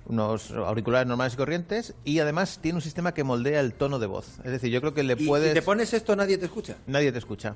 unos 0.10 0.52
auriculares 0.52 1.08
normales 1.08 1.34
y 1.36 1.38
corrientes, 1.38 1.94
y 2.04 2.20
además 2.20 2.60
tiene 2.62 2.78
un 2.78 2.82
sistema 2.82 3.14
que 3.14 3.24
moldea 3.24 3.60
el 3.62 3.74
tono 3.74 4.00
de 4.00 4.08
voz. 4.08 4.40
Es 4.44 4.52
decir, 4.52 4.70
yo 4.72 4.82
creo 4.82 4.94
que 4.94 5.04
le 5.04 5.14
Y 5.18 5.26
puedes... 5.28 5.50
si 5.50 5.54
te 5.54 5.62
pones 5.62 5.94
esto 5.94 6.16
nadie 6.16 6.38
te 6.38 6.46
escucha. 6.46 6.76
Nadie 6.88 7.12
te 7.12 7.20
escucha. 7.20 7.56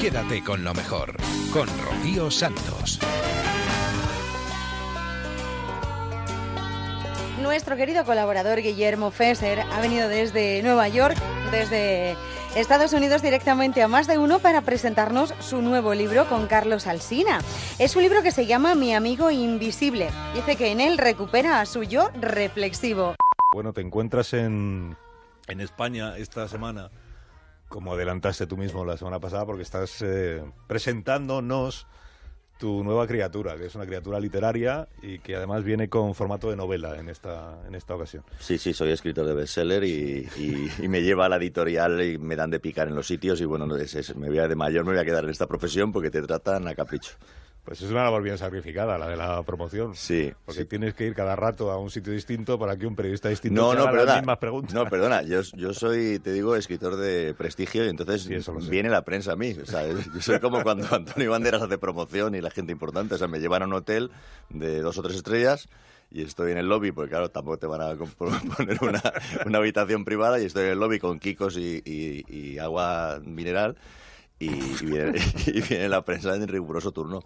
Quédate 0.00 0.44
con 0.44 0.62
lo 0.62 0.74
mejor, 0.74 1.16
con 1.52 1.68
Rocío 1.84 2.30
Santos. 2.30 2.98
Nuestro 7.40 7.76
querido 7.76 8.04
colaborador 8.04 8.60
Guillermo 8.60 9.10
Fesser 9.10 9.60
ha 9.60 9.80
venido 9.80 10.08
desde 10.08 10.62
Nueva 10.62 10.88
York, 10.88 11.16
desde 11.52 12.16
Estados 12.56 12.94
Unidos 12.94 13.20
directamente 13.20 13.82
a 13.82 13.88
más 13.88 14.06
de 14.06 14.16
uno 14.16 14.38
para 14.38 14.62
presentarnos 14.62 15.34
su 15.40 15.60
nuevo 15.60 15.92
libro 15.92 16.26
con 16.26 16.46
Carlos 16.46 16.86
Alsina. 16.86 17.40
Es 17.78 17.96
un 17.96 18.02
libro 18.02 18.22
que 18.22 18.30
se 18.30 18.46
llama 18.46 18.74
Mi 18.74 18.94
amigo 18.94 19.30
invisible. 19.30 20.08
Dice 20.34 20.56
que 20.56 20.72
en 20.72 20.80
él 20.80 20.96
recupera 20.96 21.60
a 21.60 21.66
su 21.66 21.82
yo 21.82 22.08
reflexivo. 22.18 23.14
Bueno, 23.52 23.74
te 23.74 23.82
encuentras 23.82 24.32
en, 24.32 24.96
en 25.48 25.60
España 25.60 26.16
esta 26.16 26.48
semana, 26.48 26.90
como 27.68 27.92
adelantaste 27.92 28.46
tú 28.46 28.56
mismo 28.56 28.86
la 28.86 28.96
semana 28.96 29.20
pasada, 29.20 29.44
porque 29.44 29.62
estás 29.62 30.00
eh, 30.00 30.42
presentándonos 30.66 31.86
tu 32.58 32.82
nueva 32.82 33.06
criatura, 33.06 33.56
que 33.56 33.66
es 33.66 33.74
una 33.74 33.84
criatura 33.86 34.18
literaria 34.18 34.88
y 35.02 35.18
que 35.18 35.36
además 35.36 35.62
viene 35.64 35.88
con 35.88 36.14
formato 36.14 36.48
de 36.50 36.56
novela 36.56 36.98
en 36.98 37.08
esta, 37.08 37.58
en 37.68 37.74
esta 37.74 37.94
ocasión. 37.94 38.22
Sí, 38.38 38.56
sí, 38.58 38.72
soy 38.72 38.90
escritor 38.92 39.26
de 39.26 39.34
bestseller 39.34 39.84
y, 39.84 40.28
y- 40.38 40.70
y 40.84 40.88
me 40.88 41.02
lleva 41.02 41.26
a 41.26 41.28
la 41.28 41.36
editorial 41.36 42.00
y 42.02 42.18
me 42.18 42.34
dan 42.36 42.50
de 42.50 42.58
picar 42.60 42.88
en 42.88 42.94
los 42.94 43.06
sitios 43.06 43.40
y 43.40 43.44
bueno, 43.44 43.66
no, 43.66 43.76
es- 43.76 43.94
es- 43.94 44.16
me 44.16 44.28
voy 44.28 44.38
a, 44.38 44.48
de 44.48 44.54
mayor 44.56 44.84
me 44.84 44.92
voy 44.92 45.00
a 45.00 45.04
quedar 45.04 45.24
en 45.24 45.30
esta 45.30 45.46
profesión 45.46 45.92
porque 45.92 46.10
te 46.10 46.22
tratan 46.22 46.66
a 46.68 46.74
capricho. 46.74 47.12
Pues 47.66 47.82
es 47.82 47.90
una 47.90 48.04
labor 48.04 48.22
bien 48.22 48.38
sacrificada, 48.38 48.96
la 48.96 49.08
de 49.08 49.16
la 49.16 49.42
promoción. 49.42 49.94
Sí. 49.96 50.32
Porque 50.44 50.64
tienes 50.64 50.94
que 50.94 51.04
ir 51.04 51.14
cada 51.14 51.34
rato 51.34 51.70
a 51.72 51.78
un 51.78 51.90
sitio 51.90 52.12
distinto 52.12 52.58
para 52.60 52.76
que 52.76 52.86
un 52.86 52.94
periodista 52.94 53.28
distinto 53.28 53.60
No, 53.60 53.70
te 53.72 53.76
no, 53.78 53.82
haga 53.88 54.04
las 54.04 54.16
mismas 54.18 54.38
preguntas. 54.38 54.72
No, 54.72 54.86
perdona, 54.88 55.22
yo, 55.22 55.40
yo 55.56 55.74
soy, 55.74 56.20
te 56.20 56.32
digo, 56.32 56.54
escritor 56.54 56.94
de 56.96 57.34
prestigio 57.36 57.84
y 57.84 57.88
entonces 57.88 58.24
eso 58.30 58.54
viene 58.54 58.88
la 58.88 59.02
prensa 59.02 59.32
a 59.32 59.36
mí. 59.36 59.50
O 59.60 59.66
sea, 59.66 59.84
yo 59.86 60.20
soy 60.20 60.38
como 60.38 60.62
cuando 60.62 60.86
Antonio 60.94 61.32
Banderas 61.32 61.60
hace 61.60 61.76
promoción 61.76 62.36
y 62.36 62.40
la 62.40 62.50
gente 62.52 62.70
importante. 62.70 63.16
O 63.16 63.18
sea, 63.18 63.26
me 63.26 63.40
llevan 63.40 63.62
a 63.62 63.66
un 63.66 63.72
hotel 63.72 64.12
de 64.48 64.80
dos 64.80 64.96
o 64.98 65.02
tres 65.02 65.16
estrellas 65.16 65.68
y 66.12 66.22
estoy 66.22 66.52
en 66.52 66.58
el 66.58 66.68
lobby, 66.68 66.92
porque 66.92 67.10
claro, 67.10 67.30
tampoco 67.32 67.58
te 67.58 67.66
van 67.66 67.80
a 67.82 67.94
poner 68.56 68.78
una, 68.80 69.02
una 69.44 69.58
habitación 69.58 70.04
privada 70.04 70.38
y 70.40 70.44
estoy 70.44 70.66
en 70.66 70.70
el 70.70 70.78
lobby 70.78 71.00
con 71.00 71.18
kikos 71.18 71.56
y, 71.56 71.82
y- 71.84 72.24
y 72.28 72.58
agua 72.58 73.18
mineral 73.24 73.76
y, 74.38 74.46
y 74.48 74.76
viene, 74.86 75.18
y 75.46 75.60
viene 75.60 75.88
la 75.88 76.04
prensa 76.04 76.34
en 76.34 76.46
riguroso 76.48 76.92
turno. 76.92 77.22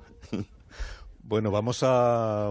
Bueno, 1.22 1.50
vamos 1.50 1.82
a... 1.82 2.48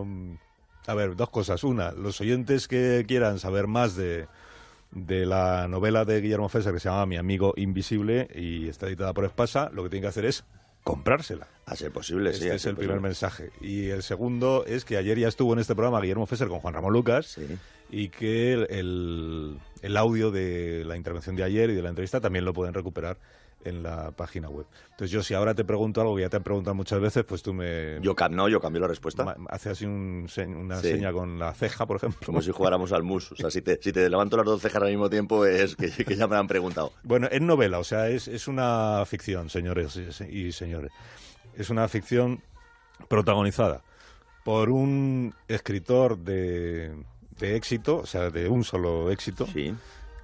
A 0.87 0.93
ver, 0.95 1.15
dos 1.15 1.29
cosas. 1.29 1.63
Una, 1.63 1.91
los 1.91 2.19
oyentes 2.21 2.67
que 2.67 3.05
quieran 3.07 3.37
saber 3.39 3.67
más 3.67 3.95
de, 3.95 4.27
de 4.91 5.25
la 5.25 5.67
novela 5.67 6.03
de 6.05 6.19
Guillermo 6.21 6.49
Fesser 6.49 6.73
que 6.73 6.79
se 6.79 6.89
llama 6.89 7.05
Mi 7.05 7.17
amigo 7.17 7.53
invisible 7.57 8.27
y 8.33 8.67
está 8.69 8.87
editada 8.87 9.13
por 9.13 9.25
Espasa, 9.25 9.69
lo 9.71 9.83
que 9.83 9.89
tienen 9.89 10.03
que 10.03 10.07
hacer 10.09 10.25
es 10.25 10.45
comprársela. 10.83 11.47
A 11.67 11.75
ser 11.75 11.91
posible, 11.91 12.31
este 12.31 12.45
sí. 12.45 12.49
a 12.49 12.55
es 12.55 12.65
el 12.65 12.75
primer 12.75 13.01
mensaje. 13.01 13.51
Y 13.61 13.89
el 13.89 14.01
segundo 14.01 14.65
es 14.65 14.83
que 14.85 14.97
ayer 14.97 15.19
ya 15.19 15.27
estuvo 15.27 15.53
en 15.53 15.59
este 15.59 15.75
programa 15.75 16.01
Guillermo 16.01 16.25
Fesser 16.25 16.47
con 16.47 16.59
Juan 16.59 16.73
Ramón 16.73 16.93
Lucas 16.93 17.37
y 17.91 18.09
que 18.09 18.53
el, 18.53 18.67
el- 18.71 19.59
el 19.83 19.95
audio 19.97 20.31
de 20.31 20.83
la 20.85 20.97
intervención 20.97 21.35
de 21.35 21.43
ayer 21.43 21.69
y 21.69 21.75
de 21.75 21.81
la 21.83 21.89
entrevista 21.89 22.19
también 22.19 22.43
lo 22.45 22.53
pueden 22.53 22.73
recuperar 22.73 23.17
en 23.65 23.83
la 23.83 24.11
página 24.11 24.49
web. 24.49 24.65
Entonces 24.91 25.11
yo 25.11 25.21
si 25.21 25.33
ahora 25.33 25.53
te 25.53 25.65
pregunto 25.65 25.99
algo 26.01 26.15
que 26.15 26.21
ya 26.21 26.29
te 26.29 26.37
han 26.37 26.43
preguntado 26.43 26.75
muchas 26.75 26.99
veces, 27.01 27.23
pues 27.25 27.41
tú 27.43 27.53
me... 27.53 27.99
Yo, 28.01 28.15
no, 28.31 28.47
yo 28.47 28.61
cambio 28.61 28.81
la 28.81 28.87
respuesta. 28.87 29.35
Hace 29.49 29.69
así 29.71 29.85
un 29.85 30.27
una 30.55 30.77
Sí. 30.81 30.91
seña 30.91 31.11
con 31.11 31.37
la 31.39 31.53
ceja, 31.53 31.85
por 31.85 31.97
ejemplo. 31.97 32.19
Como 32.25 32.41
si 32.41 32.51
jugáramos 32.51 32.91
al 32.93 33.03
mus. 33.03 33.31
O 33.31 33.35
sea, 33.35 33.51
si 33.51 33.61
te, 33.61 33.77
si 33.81 33.91
te 33.91 34.09
levanto 34.09 34.37
las 34.37 34.45
dos 34.45 34.61
cejas 34.61 34.81
al 34.83 34.89
mismo 34.89 35.09
tiempo 35.09 35.45
es 35.45 35.75
que, 35.75 35.89
que 35.91 36.15
ya 36.15 36.27
me 36.27 36.35
han 36.37 36.47
preguntado. 36.47 36.93
Bueno, 37.03 37.27
es 37.31 37.41
novela, 37.41 37.79
o 37.79 37.83
sea, 37.83 38.07
es, 38.09 38.27
es 38.27 38.47
una 38.47 39.03
ficción, 39.05 39.49
señores 39.49 39.99
y- 40.29 40.51
señores. 40.51 40.91
Es 41.55 41.69
una 41.69 41.87
ficción 41.87 42.41
protagonizada 43.07 43.81
por 44.43 44.69
un 44.69 45.33
escritor 45.47 46.17
de, 46.17 46.95
de 47.39 47.55
éxito, 47.55 47.97
o 47.97 48.05
sea, 48.05 48.29
de 48.29 48.47
un 48.49 48.63
solo 48.63 49.11
éxito, 49.11 49.45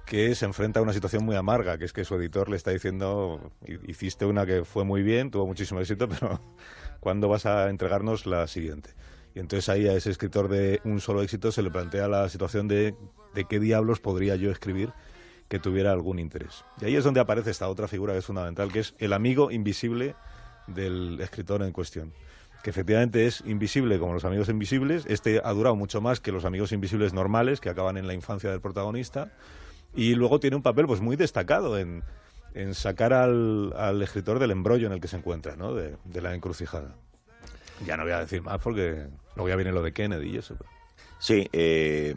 que 0.06 0.34
se 0.34 0.44
enfrenta 0.46 0.80
a 0.80 0.82
una 0.82 0.92
situación 0.92 1.24
muy 1.24 1.36
amarga, 1.36 1.76
que 1.78 1.84
es 1.84 1.92
que 1.92 2.04
su 2.04 2.14
editor 2.14 2.48
le 2.48 2.56
está 2.56 2.70
diciendo, 2.70 3.50
"Hi- 3.66 3.80
hiciste 3.88 4.24
una 4.24 4.46
que 4.46 4.64
fue 4.64 4.84
muy 4.84 5.02
bien, 5.02 5.30
tuvo 5.30 5.46
muchísimo 5.46 5.80
éxito, 5.80 6.08
pero 6.08 6.40
¿cuándo 7.00 7.28
vas 7.28 7.44
a 7.44 7.68
entregarnos 7.68 8.24
la 8.26 8.46
siguiente? 8.46 8.90
Y 9.34 9.40
entonces 9.40 9.68
ahí 9.68 9.86
a 9.86 9.92
ese 9.92 10.10
escritor 10.10 10.48
de 10.48 10.80
un 10.84 11.00
solo 11.00 11.22
éxito 11.22 11.52
se 11.52 11.60
le 11.62 11.70
plantea 11.70 12.08
la 12.08 12.28
situación 12.28 12.68
de, 12.68 12.94
de 13.34 13.44
qué 13.44 13.60
diablos 13.60 14.00
podría 14.00 14.36
yo 14.36 14.50
escribir 14.50 14.92
que 15.48 15.58
tuviera 15.58 15.92
algún 15.92 16.18
interés. 16.18 16.64
Y 16.80 16.86
ahí 16.86 16.96
es 16.96 17.04
donde 17.04 17.20
aparece 17.20 17.50
esta 17.50 17.68
otra 17.68 17.86
figura 17.86 18.12
que 18.14 18.20
es 18.20 18.24
fundamental, 18.26 18.72
que 18.72 18.80
es 18.80 18.94
el 18.98 19.12
amigo 19.12 19.50
invisible 19.50 20.14
del 20.66 21.20
escritor 21.20 21.62
en 21.62 21.72
cuestión. 21.72 22.12
Que 22.62 22.70
efectivamente 22.70 23.26
es 23.26 23.42
invisible 23.46 23.98
como 23.98 24.14
los 24.14 24.24
amigos 24.24 24.48
invisibles. 24.48 25.04
Este 25.06 25.40
ha 25.44 25.52
durado 25.52 25.76
mucho 25.76 26.00
más 26.00 26.18
que 26.20 26.32
los 26.32 26.44
amigos 26.44 26.72
invisibles 26.72 27.12
normales 27.12 27.60
que 27.60 27.68
acaban 27.68 27.96
en 27.96 28.06
la 28.06 28.14
infancia 28.14 28.50
del 28.50 28.60
protagonista. 28.60 29.32
Y 29.96 30.14
luego 30.14 30.38
tiene 30.38 30.56
un 30.56 30.62
papel 30.62 30.86
pues 30.86 31.00
muy 31.00 31.16
destacado 31.16 31.78
en, 31.78 32.04
en 32.54 32.74
sacar 32.74 33.12
al, 33.12 33.72
al 33.76 34.00
escritor 34.02 34.38
del 34.38 34.50
embrollo 34.50 34.86
en 34.86 34.92
el 34.92 35.00
que 35.00 35.08
se 35.08 35.16
encuentra, 35.16 35.56
¿no? 35.56 35.74
de, 35.74 35.96
la 36.20 36.34
encrucijada. 36.34 36.94
Ya 37.84 37.96
no 37.96 38.04
voy 38.04 38.12
a 38.12 38.20
decir 38.20 38.42
más 38.42 38.60
porque 38.60 39.08
luego 39.34 39.48
ya 39.48 39.56
viene 39.56 39.72
lo 39.72 39.82
de 39.82 39.92
Kennedy 39.92 40.30
y 40.30 40.36
eso. 40.38 40.56
Sí, 41.18 41.48
eh, 41.52 42.14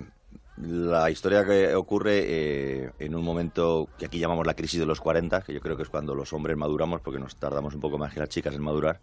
la 0.62 1.10
historia 1.10 1.46
que 1.46 1.74
ocurre 1.74 2.20
eh, 2.22 2.92
en 3.00 3.16
un 3.16 3.24
momento 3.24 3.88
que 3.98 4.08
aquí 4.08 4.20
llamamos 4.20 4.46
la 4.46 4.56
crisis 4.56 4.80
de 4.80 4.86
los 4.86 5.00
40, 5.00 5.42
que 5.42 5.54
yo 5.54 5.62
creo 5.62 5.78
que 5.78 5.84
es 5.84 5.90
cuando 5.90 6.14
los 6.16 6.34
hombres 6.34 6.58
maduramos, 6.58 7.02
porque 7.02 7.20
nos 7.20 7.38
tardamos 7.38 7.74
un 7.76 7.80
poco 7.80 7.98
más 7.98 8.14
que 8.14 8.20
las 8.20 8.30
chicas 8.30 8.54
en 8.54 8.62
madurar, 8.62 9.00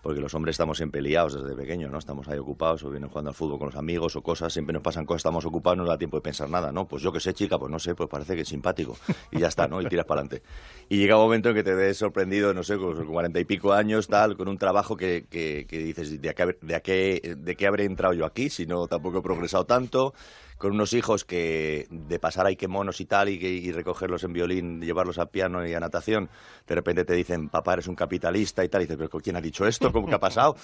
porque 0.00 0.20
los 0.20 0.32
hombres 0.34 0.54
estamos 0.54 0.78
siempre 0.78 1.02
liados 1.02 1.34
desde 1.34 1.54
pequeños, 1.54 1.90
¿no? 1.90 1.98
Estamos 1.98 2.28
ahí 2.28 2.38
ocupados, 2.38 2.82
o 2.84 2.90
vienen 2.90 3.10
jugando 3.10 3.30
al 3.30 3.34
fútbol 3.34 3.58
con 3.58 3.66
los 3.66 3.76
amigos 3.76 4.16
o 4.16 4.22
cosas, 4.22 4.52
siempre 4.52 4.72
nos 4.72 4.82
pasan 4.82 5.04
cosas, 5.04 5.20
estamos 5.20 5.44
ocupados, 5.44 5.76
no 5.76 5.82
nos 5.82 5.90
da 5.90 5.98
tiempo 5.98 6.16
de 6.16 6.22
pensar 6.22 6.48
nada, 6.48 6.72
¿no? 6.72 6.88
Pues 6.88 7.02
yo 7.02 7.12
que 7.12 7.20
sé, 7.20 7.34
chica, 7.34 7.58
pues 7.58 7.70
no 7.70 7.78
sé, 7.78 7.94
pues 7.94 8.08
parece 8.08 8.34
que 8.34 8.42
es 8.42 8.48
simpático. 8.48 8.96
Y 9.32 9.40
ya 9.40 9.48
está, 9.48 9.66
¿no? 9.68 9.82
Y 9.82 9.86
tiras 9.86 10.06
para 10.06 10.20
adelante. 10.20 10.46
Y 10.88 10.98
llega 10.98 11.16
un 11.16 11.24
momento 11.24 11.50
en 11.50 11.56
que 11.56 11.62
te 11.62 11.74
ves 11.74 11.98
sorprendido, 11.98 12.54
no 12.54 12.62
sé, 12.62 12.78
con 12.78 13.04
cuarenta 13.06 13.38
y 13.40 13.44
pico 13.44 13.72
años, 13.72 14.08
tal, 14.08 14.36
con 14.36 14.48
un 14.48 14.56
trabajo 14.56 14.96
que, 14.96 15.26
que, 15.28 15.66
que 15.68 15.78
dices, 15.78 16.22
¿de 16.22 16.34
qué, 16.34 16.56
de, 16.62 16.80
qué, 16.80 17.36
¿de 17.36 17.56
qué 17.56 17.66
habré 17.66 17.84
entrado 17.84 18.14
yo 18.14 18.24
aquí? 18.24 18.48
Si 18.48 18.66
no, 18.66 18.86
tampoco 18.86 19.18
he 19.18 19.22
progresado 19.22 19.66
tanto 19.66 20.14
con 20.58 20.72
unos 20.72 20.92
hijos 20.92 21.24
que 21.24 21.86
de 21.90 22.18
pasar 22.18 22.46
ahí 22.46 22.56
que 22.56 22.68
monos 22.68 23.00
y 23.00 23.06
tal 23.06 23.28
y, 23.28 23.34
y 23.34 23.72
recogerlos 23.72 24.24
en 24.24 24.32
violín, 24.32 24.80
llevarlos 24.80 25.18
a 25.18 25.26
piano 25.26 25.66
y 25.66 25.74
a 25.74 25.80
natación, 25.80 26.28
de 26.66 26.74
repente 26.74 27.04
te 27.04 27.14
dicen, 27.14 27.48
papá, 27.48 27.74
eres 27.74 27.88
un 27.88 27.94
capitalista 27.94 28.64
y 28.64 28.68
tal, 28.68 28.82
y 28.82 28.84
dices, 28.84 28.96
pero 28.96 29.22
¿quién 29.22 29.36
ha 29.36 29.40
dicho 29.40 29.66
esto? 29.66 29.92
¿Cómo 29.92 30.06
que 30.08 30.14
ha 30.14 30.20
pasado? 30.20 30.56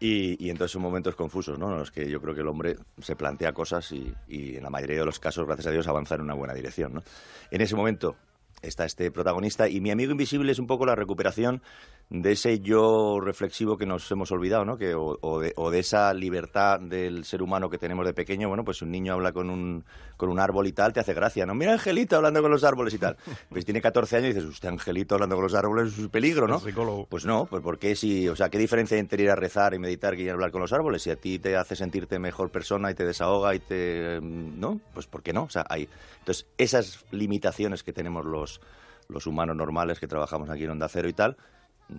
Y, 0.00 0.44
y 0.44 0.50
entonces 0.50 0.72
son 0.72 0.82
momentos 0.82 1.14
confusos, 1.14 1.58
¿no? 1.58 1.72
En 1.72 1.78
los 1.78 1.90
que 1.90 2.08
yo 2.08 2.20
creo 2.20 2.34
que 2.34 2.40
el 2.40 2.48
hombre 2.48 2.76
se 3.00 3.16
plantea 3.16 3.52
cosas 3.52 3.90
y, 3.92 4.12
y 4.28 4.56
en 4.56 4.62
la 4.62 4.70
mayoría 4.70 4.98
de 4.98 5.06
los 5.06 5.18
casos, 5.18 5.46
gracias 5.46 5.68
a 5.68 5.70
Dios, 5.70 5.86
avanza 5.86 6.16
en 6.16 6.22
una 6.22 6.34
buena 6.34 6.54
dirección, 6.54 6.94
¿no? 6.94 7.02
En 7.50 7.60
ese 7.60 7.76
momento 7.76 8.16
está 8.62 8.84
este 8.84 9.10
protagonista 9.10 9.68
y 9.68 9.80
mi 9.80 9.90
amigo 9.90 10.12
invisible 10.12 10.52
es 10.52 10.58
un 10.58 10.66
poco 10.66 10.86
la 10.86 10.94
recuperación 10.94 11.62
de 12.08 12.32
ese 12.32 12.60
yo 12.60 13.18
reflexivo 13.20 13.76
que 13.76 13.84
nos 13.84 14.08
hemos 14.12 14.30
olvidado, 14.30 14.64
¿no? 14.64 14.76
Que, 14.76 14.94
o, 14.94 15.18
o 15.20 15.40
de, 15.40 15.52
o 15.56 15.70
de 15.72 15.80
esa 15.80 16.14
libertad 16.14 16.78
del 16.78 17.24
ser 17.24 17.42
humano 17.42 17.68
que 17.68 17.78
tenemos 17.78 18.06
de 18.06 18.14
pequeño. 18.14 18.48
Bueno, 18.48 18.64
pues 18.64 18.80
un 18.82 18.92
niño 18.92 19.14
habla 19.14 19.32
con 19.32 19.50
un, 19.50 19.84
con 20.16 20.30
un 20.30 20.38
árbol 20.38 20.68
y 20.68 20.72
tal, 20.72 20.92
te 20.92 21.00
hace 21.00 21.14
gracia, 21.14 21.46
¿no? 21.46 21.54
Mira 21.54 21.72
Angelito 21.72 22.16
hablando 22.16 22.42
con 22.42 22.50
los 22.52 22.62
árboles 22.62 22.94
y 22.94 22.98
tal. 22.98 23.16
Pues 23.48 23.64
tiene 23.64 23.80
14 23.80 24.16
años 24.18 24.30
y 24.30 24.34
dices, 24.34 24.48
usted 24.48 24.68
Angelito 24.68 25.16
hablando 25.16 25.34
con 25.34 25.42
los 25.42 25.54
árboles 25.54 25.94
es 25.94 25.98
un 25.98 26.08
peligro, 26.08 26.46
¿no? 26.46 26.60
Pues 27.08 27.24
no, 27.26 27.46
pues 27.46 27.62
porque 27.62 27.96
si, 27.96 28.28
o 28.28 28.36
sea, 28.36 28.50
¿qué 28.50 28.58
diferencia 28.58 28.94
hay 28.94 29.00
entre 29.00 29.24
ir 29.24 29.30
a 29.30 29.36
rezar 29.36 29.74
y 29.74 29.78
meditar 29.80 30.14
que 30.14 30.22
ir 30.22 30.30
a 30.30 30.34
hablar 30.34 30.52
con 30.52 30.60
los 30.60 30.72
árboles? 30.72 31.02
Si 31.02 31.10
a 31.10 31.16
ti 31.16 31.40
te 31.40 31.56
hace 31.56 31.74
sentirte 31.74 32.20
mejor 32.20 32.50
persona 32.50 32.90
y 32.90 32.94
te 32.94 33.04
desahoga 33.04 33.54
y 33.54 33.58
te, 33.58 34.20
¿no? 34.22 34.80
Pues 34.94 35.08
¿por 35.08 35.24
qué 35.24 35.32
no? 35.32 35.44
O 35.44 35.50
sea, 35.50 35.64
hay, 35.68 35.88
entonces 36.20 36.46
esas 36.56 37.04
limitaciones 37.10 37.82
que 37.82 37.92
tenemos 37.92 38.24
los, 38.24 38.60
los 39.08 39.26
humanos 39.26 39.56
normales 39.56 39.98
que 39.98 40.06
trabajamos 40.06 40.50
aquí 40.50 40.64
en 40.64 40.70
Onda 40.70 40.88
Cero 40.88 41.08
y 41.08 41.12
tal, 41.12 41.36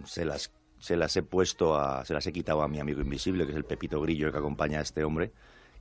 se 0.05 0.25
las, 0.25 0.51
se 0.79 0.95
las 0.97 1.15
he 1.17 1.23
puesto 1.23 1.75
a, 1.75 2.05
se 2.05 2.13
las 2.13 2.25
he 2.27 2.33
quitado 2.33 2.61
a 2.61 2.67
mi 2.67 2.79
amigo 2.79 3.01
invisible, 3.01 3.45
que 3.45 3.51
es 3.51 3.57
el 3.57 3.65
Pepito 3.65 3.99
Grillo 4.01 4.31
que 4.31 4.37
acompaña 4.37 4.79
a 4.79 4.81
este 4.81 5.03
hombre 5.03 5.31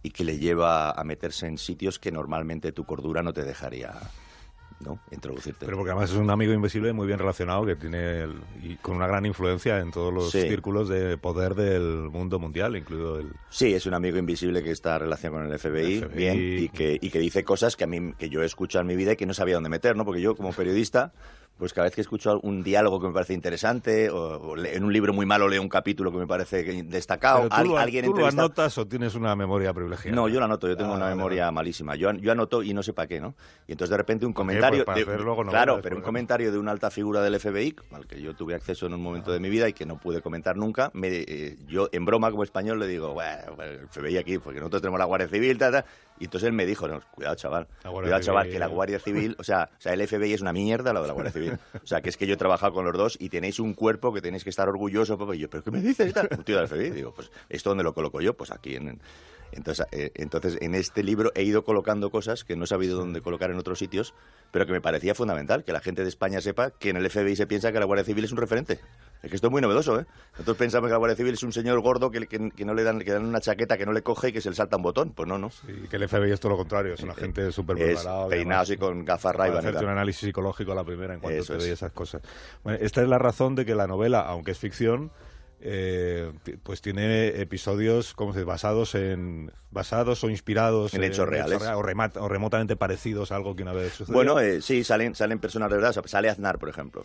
y 0.02 0.10
que 0.10 0.24
le 0.24 0.38
lleva 0.38 0.90
a 0.92 1.04
meterse 1.04 1.46
en 1.46 1.58
sitios 1.58 1.98
que 1.98 2.12
normalmente 2.12 2.72
tu 2.72 2.84
cordura 2.84 3.22
no 3.22 3.32
te 3.32 3.42
dejaría, 3.42 3.92
¿no? 4.80 5.00
Introducirte. 5.10 5.64
Pero 5.64 5.76
porque 5.78 5.90
además 5.90 6.10
es 6.10 6.16
un 6.16 6.30
amigo 6.30 6.52
invisible 6.52 6.92
muy 6.92 7.06
bien 7.06 7.18
relacionado 7.18 7.64
que 7.66 7.76
tiene 7.76 8.20
el- 8.22 8.40
y 8.62 8.76
con 8.76 8.96
una 8.96 9.06
gran 9.06 9.26
influencia 9.26 9.78
en 9.80 9.90
todos 9.90 10.12
los 10.12 10.30
Sí. 10.30 10.42
círculos 10.42 10.88
de 10.88 11.16
poder 11.18 11.54
del 11.54 12.10
mundo 12.10 12.38
mundial, 12.38 12.76
incluido 12.76 13.18
el 13.18 13.32
Sí, 13.50 13.74
es 13.74 13.86
un 13.86 13.94
amigo 13.94 14.18
invisible 14.18 14.62
que 14.62 14.70
está 14.70 14.94
en 14.94 15.00
relación 15.00 15.32
con 15.32 15.46
el 15.46 15.52
FBI, 15.58 15.98
FBI. 16.02 16.16
bien, 16.16 16.38
y 16.38 16.68
que, 16.68 16.98
y 17.00 17.10
que 17.10 17.18
dice 17.18 17.42
cosas 17.42 17.74
que 17.74 17.84
a 17.84 17.86
mí 17.86 18.12
que 18.18 18.28
yo 18.28 18.42
he 18.42 18.46
escuchado 18.46 18.82
en 18.82 18.86
mi 18.88 18.96
vida 18.96 19.12
y 19.12 19.16
que 19.16 19.26
no 19.26 19.34
sabía 19.34 19.54
dónde 19.54 19.70
meter, 19.70 19.96
¿no? 19.96 20.04
Porque 20.04 20.20
yo, 20.20 20.36
como 20.36 20.52
periodista, 20.52 21.12
pues 21.58 21.72
cada 21.72 21.86
vez 21.86 21.94
que 21.94 22.00
escucho 22.02 22.38
un 22.42 22.62
diálogo 22.62 23.00
que 23.00 23.06
me 23.08 23.12
parece 23.14 23.32
interesante, 23.34 24.10
o, 24.10 24.36
o 24.36 24.56
en 24.58 24.84
un 24.84 24.92
libro 24.92 25.12
muy 25.12 25.24
malo 25.26 25.48
leo 25.48 25.62
un 25.62 25.68
capítulo 25.68 26.12
que 26.12 26.18
me 26.18 26.26
parece 26.26 26.62
destacado, 26.84 27.48
tú, 27.48 27.64
lo, 27.64 27.78
alguien 27.78 28.04
¿tú 28.04 28.14
lo 28.14 28.26
anotas 28.26 28.76
o 28.78 28.86
tienes 28.86 29.14
una 29.14 29.34
memoria 29.36 29.72
privilegiada? 29.72 30.14
No, 30.14 30.28
yo 30.28 30.38
lo 30.38 30.44
anoto, 30.44 30.68
yo 30.68 30.76
tengo 30.76 30.92
Ah, 30.92 30.96
una 30.96 31.04
vale, 31.06 31.16
memoria 31.16 31.50
malísima. 31.50 31.96
Yo, 31.96 32.08
an- 32.10 32.18
yo 32.20 32.32
anoto 32.32 32.62
y 32.62 32.74
no 32.74 32.82
sé 32.82 32.92
para 32.92 33.08
qué, 33.08 33.20
¿no? 33.20 33.34
Y 33.66 33.72
entonces 33.72 33.90
de 33.90 33.96
repente 33.96 34.26
un 34.26 34.32
comentario... 34.32 34.84
Pues 34.84 35.06
de- 35.06 35.16
luego 35.16 35.44
novelas, 35.44 35.64
claro, 35.64 35.80
pero 35.82 35.96
un 35.96 36.02
comentario 36.02 36.52
de 36.52 36.58
una 36.58 36.70
alta 36.72 36.90
figura 36.90 37.22
del 37.22 37.34
FBI, 37.40 37.74
al 37.92 38.06
que 38.06 38.20
yo 38.20 38.34
tuve 38.34 38.54
acceso 38.54 38.86
en 38.86 38.94
un 38.94 39.02
momento 39.02 39.32
de 39.32 39.40
mi 39.40 39.48
vida 39.48 39.68
y 39.68 39.72
que 39.72 39.86
no 39.86 39.98
pude 39.98 40.20
comentar 40.22 40.56
nunca, 40.56 40.90
me, 40.94 41.08
eh, 41.08 41.56
yo 41.66 41.88
en 41.92 42.04
broma 42.04 42.30
como 42.30 42.42
español 42.42 42.78
le 42.78 42.86
digo, 42.86 43.14
bueno, 43.14 43.62
el 43.62 43.88
FBI 43.88 44.18
aquí, 44.18 44.38
porque 44.38 44.60
nosotros 44.60 44.82
tenemos 44.82 44.98
la 44.98 45.06
Guardia 45.06 45.28
Civil, 45.28 45.56
tal, 45.58 45.72
tal. 45.72 45.84
Y 46.18 46.24
entonces 46.24 46.48
él 46.48 46.52
me 46.52 46.66
dijo, 46.66 46.88
no, 46.88 47.00
cuidado 47.12 47.34
chaval, 47.34 47.66
cuidado 47.82 48.22
chaval, 48.22 48.48
que 48.48 48.58
la 48.58 48.66
Guardia 48.66 48.98
Civil, 48.98 49.36
o 49.38 49.44
sea, 49.44 49.70
o 49.76 49.80
sea, 49.80 49.92
el 49.92 50.06
FBI 50.06 50.32
es 50.32 50.40
una 50.40 50.52
mierda 50.52 50.92
lo 50.92 51.02
de 51.02 51.08
la 51.08 51.14
Guardia 51.14 51.32
Civil. 51.32 51.58
O 51.82 51.86
sea, 51.86 52.00
que 52.00 52.08
es 52.08 52.16
que 52.16 52.26
yo 52.26 52.34
he 52.34 52.36
trabajado 52.36 52.72
con 52.72 52.84
los 52.84 52.96
dos 52.96 53.16
y 53.20 53.28
tenéis 53.28 53.60
un 53.60 53.74
cuerpo 53.74 54.12
que 54.12 54.20
tenéis 54.20 54.44
que 54.44 54.50
estar 54.50 54.68
orgullosos. 54.68 55.18
papá. 55.18 55.34
Y 55.34 55.40
yo, 55.40 55.50
¿pero 55.50 55.62
qué 55.62 55.70
me 55.70 55.80
dices? 55.80 56.14
Un 56.36 56.44
tío 56.44 56.58
del 56.58 56.68
FBI. 56.68 56.90
Digo, 56.90 57.12
pues, 57.14 57.30
¿esto 57.48 57.70
dónde 57.70 57.84
lo 57.84 57.94
coloco 57.94 58.20
yo? 58.20 58.34
Pues 58.34 58.50
aquí 58.50 58.76
en... 58.76 59.00
Entonces, 59.52 59.86
eh, 59.92 60.10
entonces, 60.16 60.58
en 60.60 60.74
este 60.74 61.02
libro 61.02 61.30
he 61.34 61.42
ido 61.42 61.64
colocando 61.64 62.10
cosas 62.10 62.44
que 62.44 62.56
no 62.56 62.64
he 62.64 62.66
sabido 62.66 62.98
dónde 62.98 63.20
colocar 63.20 63.50
en 63.50 63.58
otros 63.58 63.78
sitios, 63.78 64.12
pero 64.50 64.66
que 64.66 64.72
me 64.72 64.80
parecía 64.80 65.14
fundamental, 65.14 65.64
que 65.64 65.72
la 65.72 65.80
gente 65.80 66.02
de 66.02 66.08
España 66.08 66.40
sepa 66.40 66.70
que 66.70 66.90
en 66.90 66.96
el 66.96 67.08
FBI 67.08 67.36
se 67.36 67.46
piensa 67.46 67.72
que 67.72 67.78
la 67.78 67.86
Guardia 67.86 68.04
Civil 68.04 68.24
es 68.24 68.32
un 68.32 68.38
referente. 68.38 68.80
Es 69.22 69.30
que 69.30 69.36
esto 69.36 69.48
es 69.48 69.50
muy 69.50 69.60
novedoso, 69.62 69.98
¿eh? 69.98 70.06
Nosotros 70.32 70.56
pensamos 70.56 70.88
que 70.88 70.92
la 70.92 70.98
Guardia 70.98 71.16
Civil 71.16 71.34
es 71.34 71.42
un 71.42 71.52
señor 71.52 71.80
gordo 71.80 72.10
que, 72.10 72.26
que- 72.26 72.50
que 72.50 72.64
no 72.64 72.74
le 72.74 72.84
dan, 72.84 72.98
que 73.00 73.10
dan 73.12 73.24
una 73.24 73.40
chaqueta 73.40 73.76
que 73.76 73.84
no 73.86 73.92
le 73.92 74.02
coge 74.02 74.28
y 74.28 74.32
que 74.32 74.40
se 74.40 74.50
le 74.50 74.54
salta 74.56 74.76
un 74.76 74.82
botón. 74.82 75.10
Pues 75.12 75.28
no, 75.28 75.36
no. 75.38 75.50
Y 75.66 75.88
que 75.88 75.96
el 75.96 76.08
FBI 76.08 76.30
es 76.32 76.38
todo 76.40 76.50
lo 76.52 76.58
contrario, 76.58 76.94
es 76.94 77.02
una 77.02 77.14
gente 77.14 77.50
súper 77.50 77.78
Es 77.78 78.00
preparada. 78.00 78.28
peinados 78.28 78.70
y 78.70 78.76
con 78.76 79.04
gafas 79.04 79.34
Ray-Ban 79.34 79.56
y 79.64 79.66
hacerte 79.68 79.84
un 79.84 79.90
análisis 79.90 80.20
psicológico 80.26 80.72
a 80.72 80.74
la 80.76 80.84
primera 80.84 81.14
en 81.14 81.20
cuanto 81.20 81.38
Eso 81.40 81.54
te 81.54 81.64
es. 81.64 81.66
esas 81.70 81.92
cosas. 81.92 82.22
Bueno, 82.62 82.78
esta 82.80 83.02
es 83.02 83.08
la 83.08 83.18
razón 83.18 83.54
de 83.54 83.64
que 83.64 83.74
la 83.74 83.86
novela, 83.86 84.20
aunque 84.20 84.52
es 84.52 84.58
ficción, 84.58 85.10
eh, 85.68 86.32
pues 86.62 86.80
tiene 86.80 87.40
episodios 87.40 88.14
como 88.14 88.32
se 88.32 88.38
dice, 88.40 88.46
basados 88.46 88.94
en 88.94 89.50
basados 89.70 90.22
o 90.24 90.30
inspirados 90.30 90.94
En 90.94 91.02
hechos 91.04 91.28
reales. 91.28 91.60
o, 91.62 91.82
remotamente 91.82 92.76
parecidos 92.76 93.32
a 93.32 93.36
algo 93.36 93.54
que 93.56 93.62
una 93.62 93.72
vez 93.72 93.92
sucedió. 93.92 94.14
Bueno, 94.14 94.38
eh, 94.40 94.62
sí, 94.62 94.84
salen, 94.84 95.14
salen 95.14 95.38
personas 95.38 95.68
de 95.68 95.76
verdad. 95.76 95.90
O 95.90 95.92
sea, 95.92 96.02
sale 96.06 96.30
Aznar, 96.30 96.58
por 96.58 96.68
ejemplo. 96.68 97.02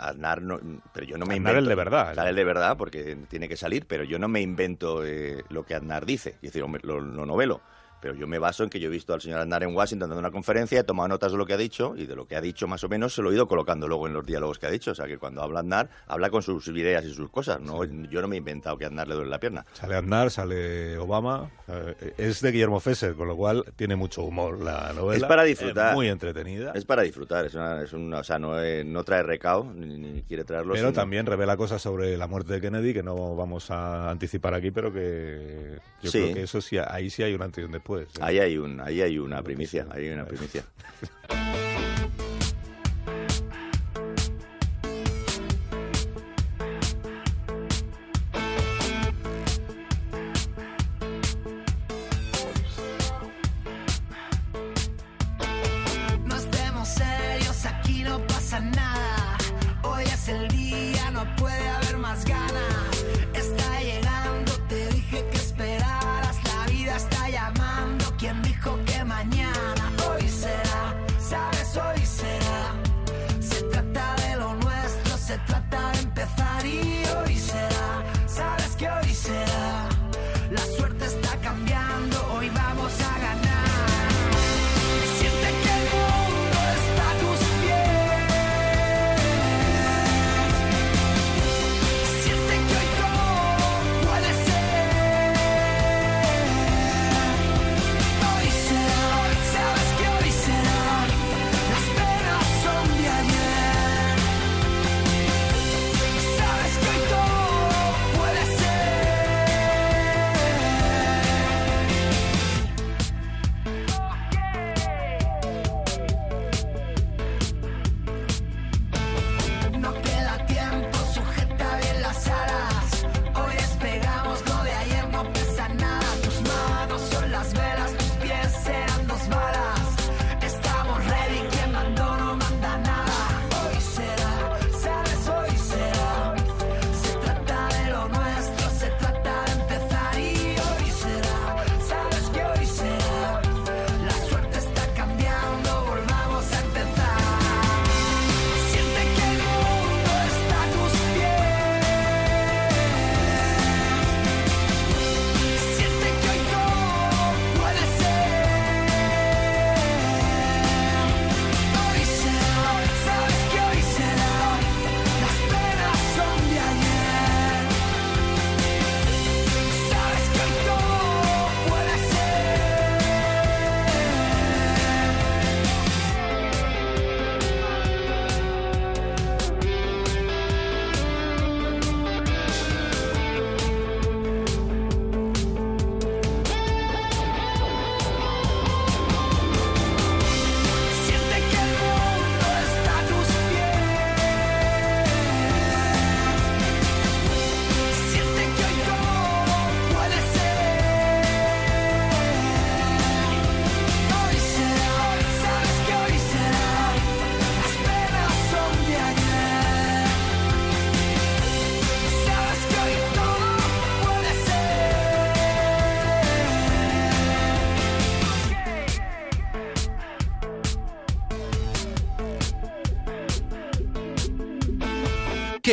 Aznar, 0.00 0.42
no- 0.42 0.58
pero 0.92 1.06
yo 1.06 1.16
no 1.18 1.26
me 1.26 1.34
Aznar 1.34 1.52
invento. 1.52 1.58
el 1.58 1.66
de 1.68 1.74
verdad, 1.74 2.14
Sale 2.14 2.30
el 2.30 2.36
de 2.36 2.44
verdad 2.44 2.76
porque 2.76 3.16
tiene 3.28 3.48
que 3.48 3.56
salir, 3.56 3.86
pero 3.86 4.02
yo 4.04 4.18
no 4.18 4.26
me 4.26 4.40
invento 4.40 5.04
eh, 5.04 5.44
lo 5.50 5.64
que 5.64 5.74
Aznar 5.74 6.06
dice. 6.06 6.30
Es 6.42 6.52
decir, 6.52 6.62
lo 6.62 7.00
novelo. 7.26 7.60
Pero 8.00 8.14
yo 8.14 8.26
me 8.26 8.38
baso 8.38 8.62
en 8.64 8.70
que 8.70 8.78
yo 8.80 8.88
he 8.88 8.90
visto 8.90 9.12
al 9.14 9.20
señor 9.20 9.40
Aznar 9.40 9.62
en 9.64 9.74
Washington 9.74 10.08
dando 10.10 10.20
una 10.20 10.30
conferencia, 10.30 10.80
he 10.80 10.84
tomado 10.84 11.08
notas 11.08 11.32
de 11.32 11.38
lo 11.38 11.46
que 11.46 11.52
ha 11.54 11.56
dicho 11.56 11.94
y 11.96 12.06
de 12.06 12.14
lo 12.14 12.26
que 12.26 12.36
ha 12.36 12.40
dicho 12.40 12.66
más 12.68 12.84
o 12.84 12.88
menos 12.88 13.14
se 13.14 13.22
lo 13.22 13.30
he 13.30 13.34
ido 13.34 13.48
colocando 13.48 13.88
luego 13.88 14.06
en 14.06 14.12
los 14.12 14.24
diálogos 14.24 14.58
que 14.58 14.66
ha 14.66 14.70
dicho. 14.70 14.92
O 14.92 14.94
sea, 14.94 15.06
que 15.06 15.18
cuando 15.18 15.42
habla 15.42 15.60
Aznar, 15.60 15.88
habla 16.06 16.30
con 16.30 16.42
sus 16.42 16.66
ideas 16.68 17.04
y 17.04 17.12
sus 17.12 17.30
cosas. 17.30 17.60
No, 17.60 17.84
Yo 17.84 18.20
no 18.22 18.28
me 18.28 18.36
he 18.36 18.38
inventado 18.38 18.76
que 18.78 18.84
a 18.84 18.88
Aznar 18.88 19.08
le 19.08 19.14
duele 19.14 19.30
la 19.30 19.40
pierna. 19.40 19.66
Sale 19.72 19.96
Aznar, 19.96 20.30
sale 20.30 20.96
Obama. 20.98 21.50
eh, 21.66 22.14
es 22.18 22.40
de 22.40 22.52
Guillermo 22.52 22.78
Fesser, 22.80 23.14
con 23.14 23.26
lo 23.28 23.36
cual 23.36 23.64
tiene 23.76 23.96
mucho 23.96 24.22
humor 24.22 24.62
la 24.62 24.92
novela. 24.92 25.16
Es 25.16 25.24
para 25.24 25.42
disfrutar. 25.44 25.88
Es 25.90 25.94
muy 25.94 26.08
entretenida. 26.08 26.72
Es 26.74 26.84
para 26.84 27.02
disfrutar. 27.02 27.46
Es 27.46 27.54
una, 27.54 27.82
es 27.82 27.92
una- 27.92 28.18
o 28.20 28.24
sea, 28.24 28.38
no, 28.38 28.60
eh, 28.62 28.84
no 28.84 29.02
trae 29.04 29.22
recao 29.22 29.64
ni, 29.74 29.98
ni 29.98 30.22
quiere 30.22 30.44
traerlo. 30.44 30.74
Pero 30.74 30.88
sino- 30.88 30.92
también 31.00 31.26
revela 31.26 31.56
cosas 31.56 31.82
sobre 31.82 32.16
la 32.16 32.26
muerte 32.28 32.52
de 32.54 32.60
Kennedy 32.60 32.94
que 32.94 33.02
no 33.02 33.34
vamos 33.34 33.70
a 33.70 34.10
anticipar 34.10 34.54
aquí, 34.54 34.70
pero 34.70 34.92
que 34.92 35.78
yo 36.02 36.10
Sí. 36.10 36.22
creo 36.22 36.34
que 36.34 36.42
eso 36.42 36.60
sí, 36.60 36.78
ahí 36.78 37.10
sí 37.10 37.22
hay 37.22 37.34
un 37.34 37.42
antes 37.42 37.62
y 37.62 37.64
un 37.66 37.72
después. 37.72 37.87
¿Eh? 37.96 38.06
Ahí 38.20 38.38
hay 38.38 38.58
un, 38.58 38.80
ahí 38.80 39.00
hay 39.00 39.18
una 39.18 39.42
primicia, 39.42 39.86
ahí 39.90 40.06
hay 40.06 40.14
una 40.14 40.26
primicia. 40.26 40.64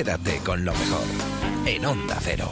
Quédate 0.06 0.38
con 0.46 0.64
lo 0.64 0.72
mejor 0.72 1.08
en 1.66 1.84
Onda 1.84 2.16
Cero. 2.22 2.52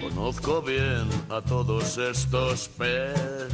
Conozco 0.00 0.60
bien 0.62 1.08
a 1.30 1.40
todos 1.40 1.96
estos 1.96 2.68
peces. 2.70 3.52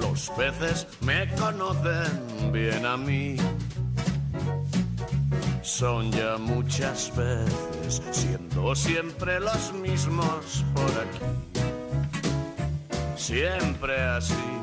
Los 0.00 0.30
peces 0.30 0.86
me 1.02 1.28
conocen 1.34 2.52
bien 2.52 2.86
a 2.86 2.96
mí. 2.96 3.36
Son 5.60 6.10
ya 6.10 6.38
muchas 6.38 7.12
veces, 7.14 8.00
siendo 8.12 8.74
siempre 8.74 9.40
los 9.40 9.74
mismos 9.74 10.64
por 10.74 10.90
aquí. 11.04 11.20
Siempre 13.16 14.00
así. 14.00 14.59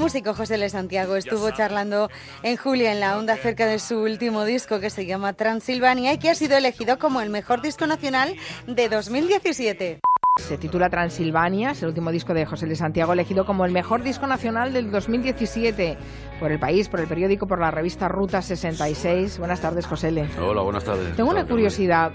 El 0.00 0.04
músico 0.04 0.32
José 0.32 0.54
L. 0.54 0.66
Santiago 0.70 1.14
estuvo 1.14 1.50
charlando 1.50 2.08
en 2.42 2.56
Julia 2.56 2.90
en 2.90 3.00
la 3.00 3.18
onda 3.18 3.34
acerca 3.34 3.66
de 3.66 3.78
su 3.78 3.98
último 3.98 4.46
disco 4.46 4.80
que 4.80 4.88
se 4.88 5.04
llama 5.04 5.34
Transilvania 5.34 6.14
y 6.14 6.18
que 6.18 6.30
ha 6.30 6.34
sido 6.34 6.56
elegido 6.56 6.98
como 6.98 7.20
el 7.20 7.28
mejor 7.28 7.60
disco 7.60 7.86
nacional 7.86 8.34
de 8.66 8.88
2017. 8.88 10.00
Se 10.38 10.56
titula 10.56 10.88
Transilvania, 10.88 11.72
es 11.72 11.82
el 11.82 11.88
último 11.88 12.12
disco 12.12 12.32
de 12.32 12.46
José 12.46 12.64
Luis 12.64 12.78
Santiago, 12.78 13.12
elegido 13.12 13.44
como 13.44 13.66
el 13.66 13.72
mejor 13.72 14.02
disco 14.02 14.26
nacional 14.26 14.72
del 14.72 14.90
2017 14.90 15.98
por 16.40 16.50
el 16.50 16.58
país, 16.58 16.88
por 16.88 17.00
el 17.00 17.06
periódico, 17.06 17.46
por 17.46 17.60
la 17.60 17.70
revista 17.70 18.08
Ruta 18.08 18.40
66. 18.40 19.38
Buenas 19.38 19.60
tardes, 19.60 19.86
José 19.86 20.08
L. 20.08 20.26
Hola, 20.40 20.62
buenas 20.62 20.84
tardes. 20.84 21.14
Tengo 21.14 21.28
una 21.28 21.46
curiosidad. 21.46 22.10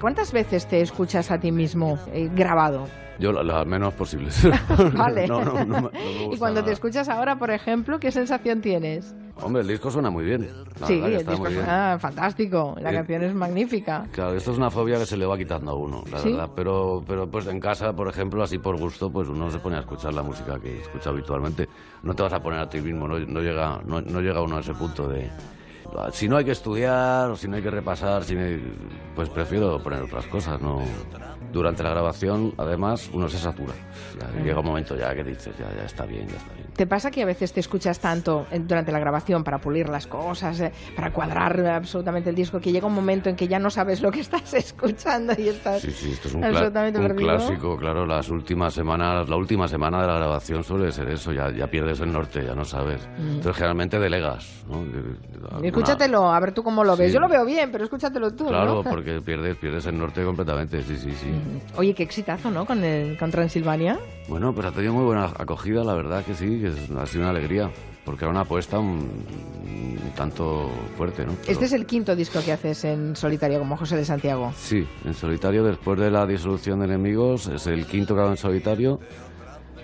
¿Cuántas 0.00 0.32
veces 0.32 0.66
te 0.66 0.80
escuchas 0.80 1.30
a 1.30 1.38
ti 1.38 1.52
mismo 1.52 2.00
eh, 2.12 2.28
grabado? 2.34 2.88
Yo 3.18 3.32
la- 3.32 3.42
las 3.42 3.66
menos 3.66 3.94
posibles. 3.94 4.46
Vale. 4.94 5.26
no, 5.26 5.44
no, 5.44 5.52
no, 5.54 5.66
me- 5.66 5.66
no 5.66 5.90
me 5.90 5.90
y 6.34 6.36
cuando 6.38 6.62
te 6.64 6.72
escuchas 6.72 7.08
ahora, 7.08 7.36
por 7.38 7.50
ejemplo, 7.50 7.98
¿qué 7.98 8.12
sensación 8.12 8.60
tienes? 8.60 9.14
Hombre, 9.40 9.62
el 9.62 9.68
disco 9.68 9.90
suena 9.90 10.10
muy 10.10 10.24
bien. 10.24 10.48
La 10.80 10.86
sí, 10.88 10.94
el 11.00 11.18
disco 11.18 11.36
muy 11.38 11.50
bien. 11.50 11.64
suena 11.64 11.96
fantástico. 12.00 12.74
La 12.80 12.90
Eh, 12.90 12.94
canción 12.94 13.22
es 13.22 13.34
magnífica. 13.34 14.06
Claro, 14.10 14.34
esto 14.34 14.50
es 14.52 14.58
una 14.58 14.68
fobia 14.70 14.98
que 14.98 15.06
se 15.06 15.16
le 15.16 15.26
va 15.26 15.38
quitando 15.38 15.70
a 15.70 15.74
uno, 15.74 16.02
la 16.10 16.18
¿Sí? 16.18 16.30
verdad. 16.32 16.50
Pero, 16.56 17.04
pero 17.06 17.28
pues 17.30 17.46
en 17.46 17.60
casa, 17.60 17.92
por 17.92 18.08
ejemplo, 18.08 18.42
así 18.42 18.58
por 18.58 18.76
gusto, 18.76 19.10
pues 19.10 19.28
uno 19.28 19.48
se 19.50 19.58
pone 19.58 19.76
a 19.76 19.80
escuchar 19.80 20.12
la 20.14 20.22
música 20.24 20.58
que 20.58 20.80
escucha 20.80 21.10
habitualmente. 21.10 21.68
No 22.02 22.14
te 22.14 22.22
vas 22.24 22.32
a 22.32 22.40
poner 22.42 22.58
a 22.60 22.68
ti 22.68 22.80
mismo, 22.80 23.06
no, 23.06 23.18
no 23.18 23.40
llega, 23.40 23.80
no, 23.86 24.00
no 24.00 24.20
llega 24.20 24.42
uno 24.42 24.56
a 24.56 24.60
ese 24.60 24.74
punto 24.74 25.08
de... 25.08 25.30
Si 26.12 26.28
no 26.28 26.36
hay 26.36 26.44
que 26.44 26.50
estudiar, 26.50 27.30
o 27.30 27.36
si 27.36 27.48
no 27.48 27.56
hay 27.56 27.62
que 27.62 27.70
repasar, 27.70 28.22
si 28.22 28.34
no 28.34 28.42
hay- 28.42 28.62
pues 29.16 29.28
prefiero 29.30 29.82
poner 29.82 30.02
otras 30.02 30.26
cosas, 30.26 30.60
¿no? 30.60 30.82
Durante 31.52 31.82
la 31.82 31.90
grabación, 31.90 32.54
además, 32.58 33.10
uno 33.12 33.28
se 33.28 33.38
satura. 33.38 33.74
Ya 34.18 34.42
llega 34.42 34.60
un 34.60 34.66
momento 34.66 34.96
ya 34.96 35.14
que 35.14 35.24
dices, 35.24 35.56
ya, 35.58 35.74
ya 35.74 35.84
está 35.84 36.04
bien, 36.04 36.28
ya 36.28 36.36
está 36.36 36.52
bien. 36.54 36.67
¿Te 36.78 36.86
pasa 36.86 37.10
que 37.10 37.22
a 37.22 37.26
veces 37.26 37.52
te 37.52 37.58
escuchas 37.58 37.98
tanto 37.98 38.46
en- 38.52 38.68
durante 38.68 38.92
la 38.92 39.00
grabación 39.00 39.42
para 39.42 39.58
pulir 39.58 39.88
las 39.88 40.06
cosas, 40.06 40.60
eh, 40.60 40.70
para 40.94 41.12
cuadrar 41.12 41.58
absolutamente 41.66 42.30
el 42.30 42.36
disco, 42.36 42.60
que 42.60 42.70
llega 42.70 42.86
un 42.86 42.94
momento 42.94 43.28
en 43.28 43.34
que 43.34 43.48
ya 43.48 43.58
no 43.58 43.68
sabes 43.68 44.00
lo 44.00 44.12
que 44.12 44.20
estás 44.28 44.54
escuchando 44.54 45.32
y 45.36 45.48
estás 45.48 45.82
Sí, 45.82 45.90
sí, 45.90 46.12
esto 46.12 46.28
es 46.28 46.34
un, 46.34 46.44
absolutamente 46.44 47.14
clásico, 47.16 47.76
claro, 47.76 48.06
las 48.06 48.28
últimas 48.30 48.72
semanas, 48.74 49.28
la 49.28 49.34
última 49.34 49.66
semana 49.66 50.00
de 50.02 50.06
la 50.06 50.18
grabación 50.18 50.62
suele 50.62 50.92
ser 50.92 51.08
eso, 51.08 51.32
ya, 51.32 51.50
ya 51.50 51.66
pierdes 51.66 51.98
el 51.98 52.12
norte, 52.12 52.44
ya 52.46 52.54
no 52.54 52.64
sabes. 52.64 53.00
Mm. 53.18 53.28
Entonces 53.32 53.56
generalmente 53.56 53.98
delegas, 53.98 54.64
¿no? 54.68 54.76
Alguna- 54.76 55.66
Escúchatelo, 55.66 56.32
a 56.32 56.38
ver 56.38 56.52
tú 56.52 56.62
cómo 56.62 56.84
lo 56.84 56.96
ves. 56.96 57.08
Sí. 57.08 57.14
Yo 57.14 57.18
lo 57.18 57.28
veo 57.28 57.44
bien, 57.44 57.72
pero 57.72 57.82
escúchatelo 57.82 58.30
tú, 58.34 58.46
Claro, 58.46 58.82
¿no? 58.84 58.84
porque 58.88 59.20
pierdes, 59.20 59.56
pierdes 59.56 59.84
el 59.86 59.98
norte 59.98 60.22
completamente, 60.24 60.80
sí, 60.84 60.96
sí, 60.96 61.10
sí. 61.10 61.26
Oye, 61.76 61.92
qué 61.92 62.04
exitazo, 62.04 62.52
¿no? 62.52 62.64
Con, 62.66 62.84
el, 62.84 63.18
con 63.18 63.32
Transilvania. 63.32 63.98
Bueno, 64.28 64.52
pues 64.54 64.64
ha 64.66 64.70
tenido 64.70 64.92
muy 64.92 65.04
buena 65.04 65.24
acogida, 65.24 65.82
la 65.82 65.94
verdad 65.94 66.22
que 66.24 66.34
sí, 66.34 66.60
ha 66.98 67.06
sido 67.06 67.22
una 67.22 67.30
alegría, 67.30 67.70
porque 68.04 68.24
era 68.24 68.30
una 68.30 68.40
apuesta 68.40 68.78
un, 68.78 68.98
un 69.68 70.12
tanto 70.16 70.70
fuerte, 70.96 71.24
¿no? 71.26 71.32
Pero- 71.40 71.52
Este 71.52 71.64
es 71.66 71.72
el 71.72 71.86
quinto 71.86 72.14
disco 72.16 72.40
que 72.44 72.52
haces 72.52 72.84
en 72.84 73.14
solitario 73.16 73.58
como 73.58 73.76
José 73.76 73.96
de 73.96 74.04
Santiago. 74.04 74.52
Sí, 74.56 74.86
en 75.04 75.14
solitario, 75.14 75.62
después 75.64 75.98
de 75.98 76.10
la 76.10 76.26
disolución 76.26 76.78
de 76.80 76.86
enemigos, 76.86 77.46
es 77.48 77.66
el 77.66 77.86
quinto 77.86 78.14
que 78.14 78.20
hago 78.22 78.30
en 78.30 78.36
solitario 78.36 78.98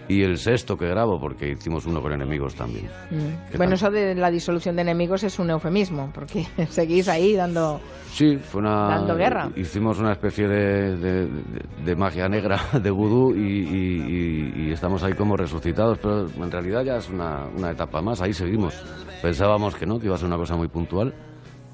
y 0.09 0.23
el 0.23 0.37
sexto 0.39 0.77
que 0.77 0.87
grabo, 0.89 1.19
porque 1.19 1.51
hicimos 1.53 1.87
uno 1.87 2.01
con 2.03 2.13
enemigos 2.13 2.55
también. 2.55 2.87
Mm. 3.11 3.51
¿Qué 3.51 3.57
Bueno, 3.57 3.75
eso 3.75 3.91
de 3.91 4.15
la 4.15 4.31
disolución 4.31 4.77
de 4.77 4.83
enemigos 4.83 5.23
es 5.25 5.39
un 5.39 5.51
eufemismo, 5.51 6.11
porque 6.15 6.47
seguís 6.69 7.09
ahí 7.09 7.35
dando... 7.35 7.81
Sí, 8.13 8.37
fue 8.37 8.61
una. 8.61 8.91
Dando 8.91 9.17
guerra. 9.17 9.51
Hicimos 9.57 9.99
una 9.99 10.13
especie 10.13 10.47
de, 10.47 10.97
de- 10.97 11.27
de- 11.27 11.85
de 11.85 11.97
magia 11.97 12.29
negra, 12.29 12.61
de 12.83 12.91
vudú, 12.91 13.35
y, 13.35 13.41
y- 13.41 14.53
y- 14.59 14.69
y 14.69 14.73
estamos 14.73 15.03
ahí 15.03 15.15
como 15.15 15.37
resucitados, 15.37 15.99
pero 15.99 16.27
en 16.29 16.51
realidad 16.51 16.83
ya 16.85 16.97
es 16.99 17.09
una, 17.11 17.47
una 17.47 17.71
etapa 17.73 18.01
más, 18.03 18.21
ahí 18.21 18.33
seguimos. 18.33 18.75
Pensábamos 19.21 19.75
que 19.75 19.87
no, 19.87 19.99
que 19.99 20.07
iba 20.07 20.15
a 20.15 20.19
ser 20.19 20.29
una 20.29 20.37
cosa 20.37 20.55
muy 20.55 20.69
puntual, 20.69 21.13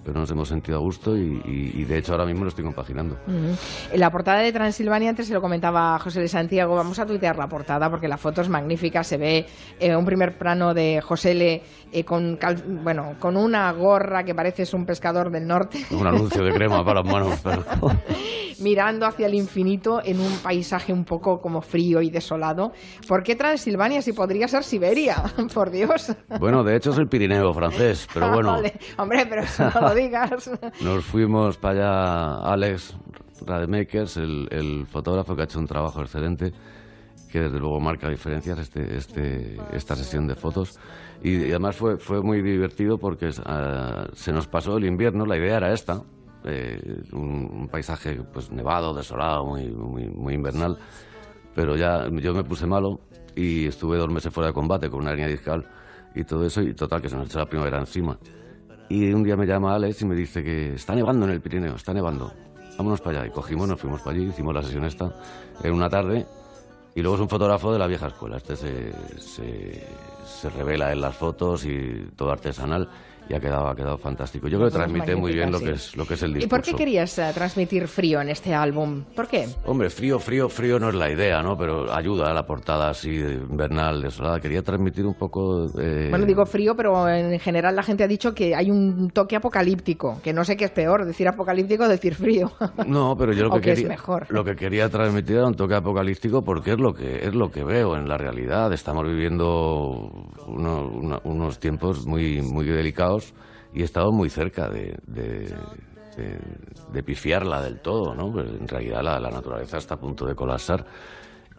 pero 0.05 0.19
nos 0.21 0.31
hemos 0.31 0.49
sentido 0.49 0.79
a 0.79 0.81
gusto 0.81 1.17
y, 1.17 1.41
y- 1.45 1.73
y 1.81 1.85
de 1.85 1.99
hecho 1.99 2.13
ahora 2.13 2.25
mismo 2.27 2.43
lo 2.45 2.49
estoy 2.49 2.65
compaginando. 2.65 3.19
En 3.27 4.01
la 4.01 4.11
portada 4.11 4.39
de 4.41 4.53
Transilvania, 4.53 5.11
antes 5.11 5.27
se 5.27 5.35
lo 5.35 5.41
comentaba 5.41 5.99
José 5.99 6.21
de 6.21 6.29
Santiago, 6.29 6.75
vamos 6.75 6.99
a 6.99 7.07
tuitear 7.07 7.37
la 7.37 7.49
portada 7.49 7.91
porque 7.91 8.09
la 8.09 8.17
foto 8.17 8.41
es 8.41 8.49
magnífica, 8.49 9.05
se 9.05 9.17
ve 9.19 9.47
eh, 9.79 9.95
un 9.95 10.05
primer 10.05 10.39
plano 10.39 10.75
de 10.75 11.01
José 11.01 11.35
Le 11.35 11.63
eh, 11.93 12.05
con, 12.05 12.37
cal- 12.37 12.63
bueno, 12.83 13.15
con 13.19 13.37
una 13.37 13.71
gorra 13.73 14.25
que 14.25 14.35
parece 14.35 14.63
es 14.63 14.73
un 14.75 14.87
pescador 14.87 15.31
del 15.31 15.47
norte, 15.47 15.85
Un 15.91 16.07
anuncio 16.07 16.43
de 16.45 16.53
crema 16.53 16.85
para 16.85 17.03
las 17.03 17.13
manos, 17.13 17.35
mirando 18.61 19.07
hacia 19.07 19.27
el 19.27 19.35
infinito 19.35 20.01
en 20.05 20.21
un 20.21 20.33
paisaje 20.43 20.93
un 20.93 21.05
poco 21.05 21.41
como 21.41 21.61
frío 21.63 22.03
y 22.03 22.11
desolado. 22.11 22.73
¿Por 23.09 23.23
qué 23.23 23.35
Transilvania 23.35 24.03
si 24.03 24.13
podría 24.13 24.49
ser 24.49 24.65
Siberia? 24.65 25.23
Por 25.55 25.71
Dios. 25.71 26.13
Bueno, 26.39 26.63
de 26.63 26.77
hecho 26.77 26.91
es 26.91 26.99
el 26.99 27.09
Pirineo 27.09 27.53
francés, 27.55 28.07
pero 28.13 28.31
bueno, 28.33 28.53
Vale. 28.53 28.75
Hombre, 28.99 29.27
pero 29.27 29.43
eso 29.43 29.71
no 29.81 29.90
lo 29.91 30.01
digas. 30.01 30.51
nos 30.81 31.05
fuimos 31.05 31.57
para 31.59 31.75
allá, 31.75 32.53
Alex 32.53 32.97
Rademakers, 33.47 34.17
el, 34.17 34.49
el 34.51 34.87
fotógrafo 34.87 35.35
que 35.35 35.43
ha 35.43 35.45
hecho 35.45 35.59
un 35.59 35.67
trabajo 35.67 36.01
excelente, 36.03 36.53
que 37.31 37.41
desde 37.41 37.59
luego 37.59 37.81
marca 37.81 38.09
diferencias 38.09 38.59
este, 38.59 38.97
este, 38.97 39.57
esta 39.73 39.97
sesión 39.97 40.27
de 40.27 40.35
fotos. 40.35 40.79
Y, 41.23 41.37
y 41.37 41.51
además 41.51 41.77
fue, 41.77 41.99
fue 41.99 42.23
muy 42.23 42.43
divertido 42.43 42.99
porque 42.99 43.31
ah, 43.45 44.07
se 44.15 44.33
nos 44.33 44.47
pasó 44.47 44.77
el 44.77 44.85
invierno, 44.85 45.27
la 45.27 45.37
idea 45.37 45.59
era 45.59 45.73
esta, 45.73 46.03
eh, 46.45 47.03
un, 47.13 47.51
un 47.53 47.69
paisaje 47.69 48.21
pues 48.33 48.51
nevado, 48.51 48.95
desolado, 48.95 49.45
muy, 49.45 49.71
muy, 49.71 50.09
muy 50.09 50.35
invernal, 50.35 50.79
pero 51.55 51.77
ya 51.77 52.09
yo 52.09 52.35
me 52.35 52.45
puse 52.45 52.67
malo 52.67 53.01
y 53.37 53.67
estuve 53.67 53.99
dos 53.99 54.11
meses 54.11 54.33
fuera 54.33 54.49
de 54.49 54.55
combate 54.55 54.89
con 54.89 55.01
una 55.01 55.13
hernia 55.13 55.29
discal 55.29 55.67
y 56.15 56.25
todo 56.25 56.45
eso, 56.45 56.63
y 56.63 56.75
total, 56.75 57.01
que 57.01 57.09
se 57.09 57.17
nos 57.17 57.27
echó 57.27 57.39
la 57.39 57.47
primavera 57.47 57.79
encima. 57.79 58.19
Y 58.91 59.13
un 59.13 59.23
día 59.23 59.37
me 59.37 59.47
llama 59.47 59.77
Alex 59.77 60.03
y 60.03 60.05
me 60.05 60.17
dice 60.17 60.43
que 60.43 60.75
está 60.75 60.97
nevando 60.97 61.25
en 61.25 61.31
el 61.31 61.41
Pirineo, 61.41 61.77
está 61.77 61.95
nevando. 61.95 62.33
Vámonos 62.77 63.01
para 63.01 63.21
allá. 63.21 63.29
Y 63.29 63.31
cogimos, 63.31 63.69
nos 63.69 63.81
fuimos 63.81 64.03
para 64.03 64.17
allí, 64.17 64.27
hicimos 64.27 64.53
la 64.53 64.63
sesión 64.63 64.85
esta 64.85 65.15
en 65.63 65.73
una 65.73 65.89
tarde. 65.89 66.27
Y 66.97 67.01
luego 67.01 67.15
es 67.15 67.23
un 67.23 67.29
fotógrafo 67.29 67.73
de 67.73 67.79
la 67.79 67.87
vieja 67.87 68.09
escuela. 68.09 68.39
Este 68.39 68.57
se, 68.57 68.93
se, 70.25 70.51
revela 70.51 70.91
en 70.91 71.01
las 71.01 71.15
fotos 71.15 71.65
y 71.65 72.09
todo 72.17 72.33
artesanal. 72.33 72.91
Y 73.31 73.35
ha 73.35 73.39
quedado, 73.39 73.69
ha 73.69 73.77
quedado 73.77 73.97
fantástico. 73.97 74.49
Yo 74.49 74.59
creo 74.59 74.69
que 74.71 74.75
Fotos 74.77 74.89
transmite 74.91 75.15
muy 75.15 75.33
bien 75.33 75.53
lo 75.53 75.61
que, 75.61 75.71
es, 75.71 75.97
lo 75.97 76.05
que 76.05 76.15
es 76.15 76.23
el 76.25 76.31
¿Y 76.33 76.35
discurso. 76.41 76.51
por 76.57 76.63
qué 76.63 76.75
querías 76.75 77.17
eh, 77.21 77.31
transmitir 77.33 77.87
frío 77.87 78.21
en 78.21 78.29
este 78.29 78.53
álbum? 78.53 79.05
¿Por 79.15 79.29
qué? 79.29 79.47
Hombre, 79.67 79.89
frío, 79.89 80.19
frío, 80.19 80.49
frío 80.49 80.81
no 80.81 80.89
es 80.89 80.97
la 80.97 81.09
idea, 81.13 81.41
¿no? 81.41 81.57
Pero 81.57 81.93
ayuda 81.95 82.31
a 82.31 82.35
la 82.35 82.45
portada 82.45 82.91
así, 82.91 83.17
de 83.19 83.35
invernal, 83.35 84.03
desolada. 84.03 84.41
Quería 84.41 84.63
transmitir 84.63 85.07
un 85.07 85.15
poco... 85.15 85.67
eh, 85.81 86.09
Bueno, 86.11 86.27
digo 86.27 86.45
frío, 86.45 86.75
pero 86.75 87.09
en 87.09 87.39
general 87.39 87.77
la 87.77 87.85
gente 87.85 88.03
ha 88.03 88.09
dicho 88.09 88.35
que 88.35 88.53
hay 88.57 88.69
un 88.69 89.11
toque 89.11 89.37
apocalíptico, 89.37 90.21
que 90.25 90.33
no 90.33 90.45
sé 90.45 90.57
qué 90.57 90.65
es 90.65 90.73
peor, 90.73 91.05
decir 91.05 91.29
apocalíptico 91.29 91.85
o 91.85 91.89
decir 91.89 92.17
frío. 92.17 92.51
No, 92.87 93.15
pero 93.17 93.33
yo 93.33 93.45
lo 93.45 93.51
que 93.55 93.61
quería, 93.61 93.87
mejor. 93.89 94.27
lo 94.31 94.43
que 94.43 94.57
quería 94.57 94.89
transmitir 94.89 95.37
era 95.37 95.47
un 95.47 95.55
toque 95.55 95.77
apocalíptico 95.77 96.43
porque 96.43 96.73
es 96.73 96.81
lo 96.81 96.93
que 96.93 97.25
es 97.29 97.33
lo 97.35 97.49
que 97.51 97.63
veo 97.63 97.95
en 97.95 98.09
la 98.09 98.17
realidad. 98.19 98.73
Estamos 98.73 99.05
viviendo 99.07 100.11
uno- 100.49 100.89
una- 100.89 101.21
unos 101.25 101.61
tiempos 101.61 102.07
muy 102.07 102.43
muy 102.43 102.65
delicados 102.67 103.20
y 103.73 103.83
he 103.83 103.85
estado 103.85 104.11
muy 104.13 104.29
cerca 104.31 104.69
de, 104.69 104.97
de, 105.07 105.55
de- 106.17 106.41
de 106.93 107.03
pifiarla 107.03 107.63
del 107.63 107.81
todo, 107.81 108.15
¿no? 108.15 108.33
Pues 108.33 108.49
en 108.51 108.67
realidad 108.67 109.03
la, 109.03 109.21
la 109.21 109.31
naturaleza 109.31 109.79
está 109.79 109.95
a 109.95 109.99
punto 110.01 110.27
de 110.27 110.35
colapsar 110.35 110.85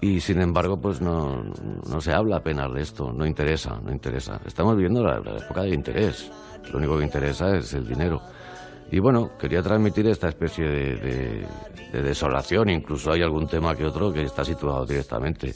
y 0.02 0.20
sin 0.20 0.42
embargo 0.42 0.78
pues 0.80 1.00
no, 1.02 1.44
no 1.90 2.02
se 2.02 2.12
habla 2.12 2.38
apenas 2.38 2.72
de 2.74 2.82
esto, 2.82 3.12
no 3.14 3.26
interesa, 3.26 3.80
no 3.82 3.92
interesa. 3.92 4.42
Estamos 4.46 4.76
viviendo 4.76 5.04
la, 5.04 5.20
la 5.20 5.38
época 5.38 5.62
de 5.64 5.74
interés. 5.74 6.30
Lo 6.72 6.78
único 6.80 6.98
que 6.98 7.06
interesa 7.06 7.56
es 7.56 7.74
el 7.74 7.88
dinero. 7.88 8.22
Y 8.92 9.00
bueno, 9.00 9.32
quería 9.40 9.62
transmitir 9.62 10.06
esta 10.08 10.28
especie 10.28 10.66
de, 10.68 10.96
de- 10.98 11.48
de 11.94 12.02
desolación, 12.02 12.70
incluso 12.70 13.12
hay 13.12 13.22
algún 13.22 13.48
tema 13.48 13.76
que 13.76 13.86
otro 13.86 14.12
que 14.14 14.24
está 14.24 14.44
situado 14.46 14.86
directamente 14.86 15.54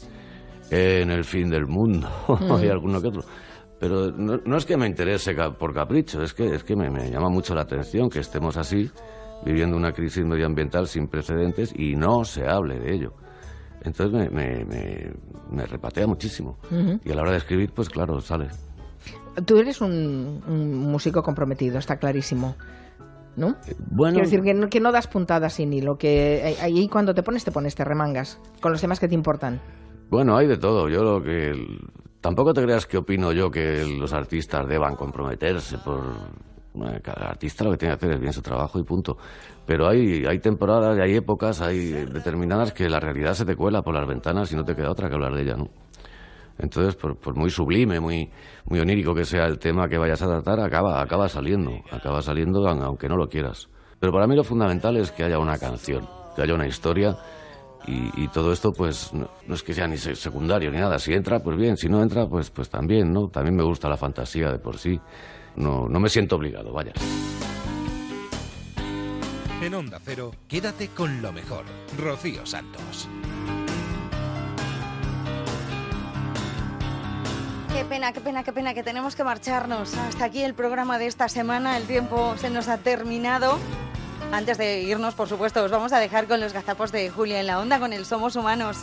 en 0.71 1.11
el 1.11 1.23
fin 1.23 1.49
del 1.49 1.65
mundo, 1.67 2.07
hay 2.59 2.69
alguno 2.69 3.01
que 3.01 3.07
otro. 3.09 3.21
Pero 3.87 4.11
no, 4.11 4.39
no 4.43 4.57
es 4.57 4.65
que 4.65 4.77
me 4.77 4.87
interese 4.87 5.35
por 5.59 5.73
capricho, 5.73 6.23
es 6.23 6.33
que, 6.33 6.55
es 6.55 6.63
que 6.63 6.75
me, 6.75 6.89
me 6.89 7.11
llama 7.11 7.29
mucho 7.29 7.53
la 7.53 7.61
atención 7.61 8.09
que 8.09 8.17
estemos 8.19 8.57
así, 8.57 8.89
viviendo 9.45 9.77
una 9.77 9.91
crisis 9.91 10.25
medioambiental 10.25 10.87
sin 10.87 11.07
precedentes 11.07 11.71
y 11.77 11.95
no 11.95 12.23
se 12.25 12.47
hable 12.47 12.79
de 12.79 12.95
ello. 12.95 13.13
Entonces 13.83 14.11
me, 14.11 14.29
me, 14.31 14.65
me- 14.65 15.11
me 15.51 15.65
repatea 15.67 16.07
muchísimo. 16.07 16.57
Y 17.03 17.11
a 17.11 17.15
la 17.15 17.21
hora 17.21 17.31
de 17.33 17.37
escribir, 17.37 17.71
pues 17.73 17.89
claro, 17.89 18.19
sale. 18.21 18.47
Tú 19.45 19.59
eres 19.59 19.79
un, 19.81 20.41
un 20.47 20.77
músico 20.91 21.21
comprometido, 21.21 21.77
está 21.77 21.97
clarísimo. 21.97 22.55
¿no? 23.35 23.55
bueno- 23.91 24.13
Quiero 24.15 24.27
decir 24.29 24.41
que 24.41 24.53
no, 24.55 24.67
que 24.69 24.79
no 24.79 24.91
das 24.91 25.05
puntadas 25.07 25.53
sin 25.53 25.71
hilo, 25.73 25.97
que 25.97 26.55
ahí 26.59 26.87
cuando 26.87 27.13
te 27.13 27.21
pones, 27.21 27.43
te 27.43 27.51
pones, 27.51 27.75
te 27.75 27.83
remangas 27.83 28.39
con 28.61 28.71
los 28.71 28.81
temas 28.81 28.99
que 28.99 29.07
te 29.07 29.13
importan. 29.13 29.61
Bueno, 30.09 30.35
hay 30.37 30.47
de 30.47 30.57
todo. 30.57 30.89
Yo 30.89 31.03
lo 31.03 31.21
que... 31.21 31.51
Tampoco 32.25 32.55
te 32.55 32.63
creas 32.63 32.87
que 32.87 32.97
opino 32.97 33.31
yo 33.33 33.51
que 33.51 33.85
los 33.85 34.11
artistas 34.11 34.67
deban 34.67 34.95
comprometerse 34.95 35.77
por... 35.77 36.01
Cada 37.03 37.29
artista 37.29 37.63
lo 37.63 37.69
que 37.69 37.77
tiene 37.77 37.93
que 37.93 37.97
hacer 37.97 38.11
es 38.15 38.19
bien 38.19 38.33
su 38.33 38.41
trabajo 38.41 38.79
y 38.79 38.83
punto. 38.83 39.15
Pero 39.63 39.87
hay, 39.87 40.25
hay 40.25 40.39
temporadas 40.39 40.97
hay 40.97 41.13
épocas, 41.17 41.61
hay 41.61 41.91
determinadas 41.91 42.73
que 42.73 42.89
la 42.89 42.99
realidad 42.99 43.35
se 43.35 43.45
te 43.45 43.55
cuela 43.55 43.83
por 43.83 43.93
las 43.93 44.07
ventanas 44.07 44.51
y 44.51 44.55
no 44.55 44.63
te 44.65 44.75
queda 44.75 44.89
otra 44.89 45.07
que 45.07 45.13
hablar 45.13 45.35
de 45.35 45.43
ella, 45.43 45.55
¿no? 45.55 45.67
Entonces, 46.57 46.95
por, 46.95 47.15
por 47.15 47.35
muy 47.35 47.51
sublime, 47.51 47.99
muy, 47.99 48.31
muy 48.65 48.79
onírico 48.79 49.13
que 49.13 49.23
sea 49.23 49.45
el 49.45 49.59
tema 49.59 49.87
que 49.87 49.99
vayas 49.99 50.23
a 50.23 50.27
tratar, 50.27 50.61
acaba, 50.61 50.99
acaba 51.03 51.29
saliendo, 51.29 51.73
acaba 51.91 52.23
saliendo 52.23 52.67
aun- 52.67 52.81
aunque 52.81 53.07
no 53.07 53.17
lo 53.17 53.27
quieras. 53.27 53.69
Pero 53.99 54.11
para 54.11 54.25
mí 54.25 54.35
lo 54.35 54.43
fundamental 54.43 54.97
es 54.97 55.11
que 55.11 55.25
haya 55.25 55.37
una 55.37 55.59
canción, 55.59 56.09
que 56.35 56.41
haya 56.41 56.55
una 56.55 56.65
historia 56.65 57.15
y, 57.87 58.23
y 58.23 58.27
todo 58.29 58.51
esto 58.53 58.71
pues 58.73 59.13
no, 59.13 59.29
no 59.47 59.55
es 59.55 59.63
que 59.63 59.73
sea 59.73 59.87
ni 59.87 59.97
se- 59.97 60.15
secundario 60.15 60.71
ni 60.71 60.77
nada. 60.77 60.99
Si 60.99 61.13
entra, 61.13 61.39
pues 61.39 61.57
bien, 61.57 61.77
si 61.77 61.87
no 61.89 62.01
entra, 62.01 62.27
pues, 62.27 62.49
pues 62.49 62.69
también, 62.69 63.11
¿no? 63.13 63.27
También 63.29 63.55
me 63.55 63.63
gusta 63.63 63.87
la 63.89 63.97
fantasía 63.97 64.51
de 64.51 64.59
por 64.59 64.77
sí. 64.77 64.99
No, 65.55 65.87
no 65.87 65.99
me 65.99 66.09
siento 66.09 66.35
obligado, 66.35 66.73
vaya. 66.73 66.93
En 69.61 69.73
Onda 69.73 69.99
Cero, 70.03 70.31
quédate 70.47 70.89
con 70.89 71.21
lo 71.21 71.31
mejor. 71.31 71.63
Rocío 71.97 72.45
Santos. 72.45 73.07
Qué 77.73 77.83
pena, 77.83 78.13
qué 78.13 78.21
pena, 78.21 78.43
qué 78.43 78.53
pena 78.53 78.73
que 78.73 78.83
tenemos 78.83 79.15
que 79.15 79.23
marcharnos. 79.23 79.95
Hasta 79.97 80.25
aquí 80.25 80.41
el 80.43 80.53
programa 80.53 80.97
de 80.97 81.07
esta 81.07 81.27
semana. 81.27 81.77
El 81.77 81.83
tiempo 81.85 82.35
se 82.37 82.49
nos 82.49 82.67
ha 82.69 82.77
terminado. 82.77 83.57
Antes 84.31 84.57
de 84.57 84.81
irnos, 84.81 85.13
por 85.13 85.29
supuesto, 85.29 85.63
os 85.63 85.71
vamos 85.71 85.93
a 85.93 85.99
dejar 85.99 86.27
con 86.27 86.39
los 86.41 86.51
gazapos 86.51 86.91
de 86.91 87.09
Julia 87.09 87.39
en 87.39 87.47
la 87.47 87.59
onda, 87.59 87.79
con 87.79 87.93
el 87.93 88.05
Somos 88.05 88.35
Humanos. 88.35 88.77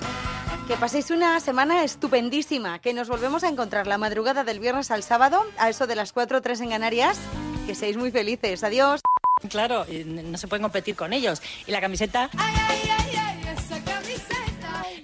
Que 0.66 0.76
paséis 0.76 1.10
una 1.10 1.40
semana 1.40 1.84
estupendísima, 1.84 2.78
que 2.78 2.94
nos 2.94 3.08
volvemos 3.08 3.44
a 3.44 3.48
encontrar 3.48 3.86
la 3.86 3.98
madrugada 3.98 4.44
del 4.44 4.60
viernes 4.60 4.90
al 4.90 5.02
sábado, 5.02 5.44
a 5.58 5.68
eso 5.68 5.86
de 5.86 5.96
las 5.96 6.12
4 6.12 6.38
o 6.38 6.42
3 6.42 6.62
en 6.62 6.70
Canarias. 6.70 7.18
Que 7.66 7.74
seáis 7.74 7.96
muy 7.96 8.10
felices. 8.10 8.64
Adiós. 8.64 9.02
Claro, 9.50 9.84
no 10.04 10.38
se 10.38 10.48
puede 10.48 10.62
competir 10.62 10.96
con 10.96 11.12
ellos. 11.12 11.42
Y 11.66 11.72
la 11.72 11.80
camiseta, 11.80 12.30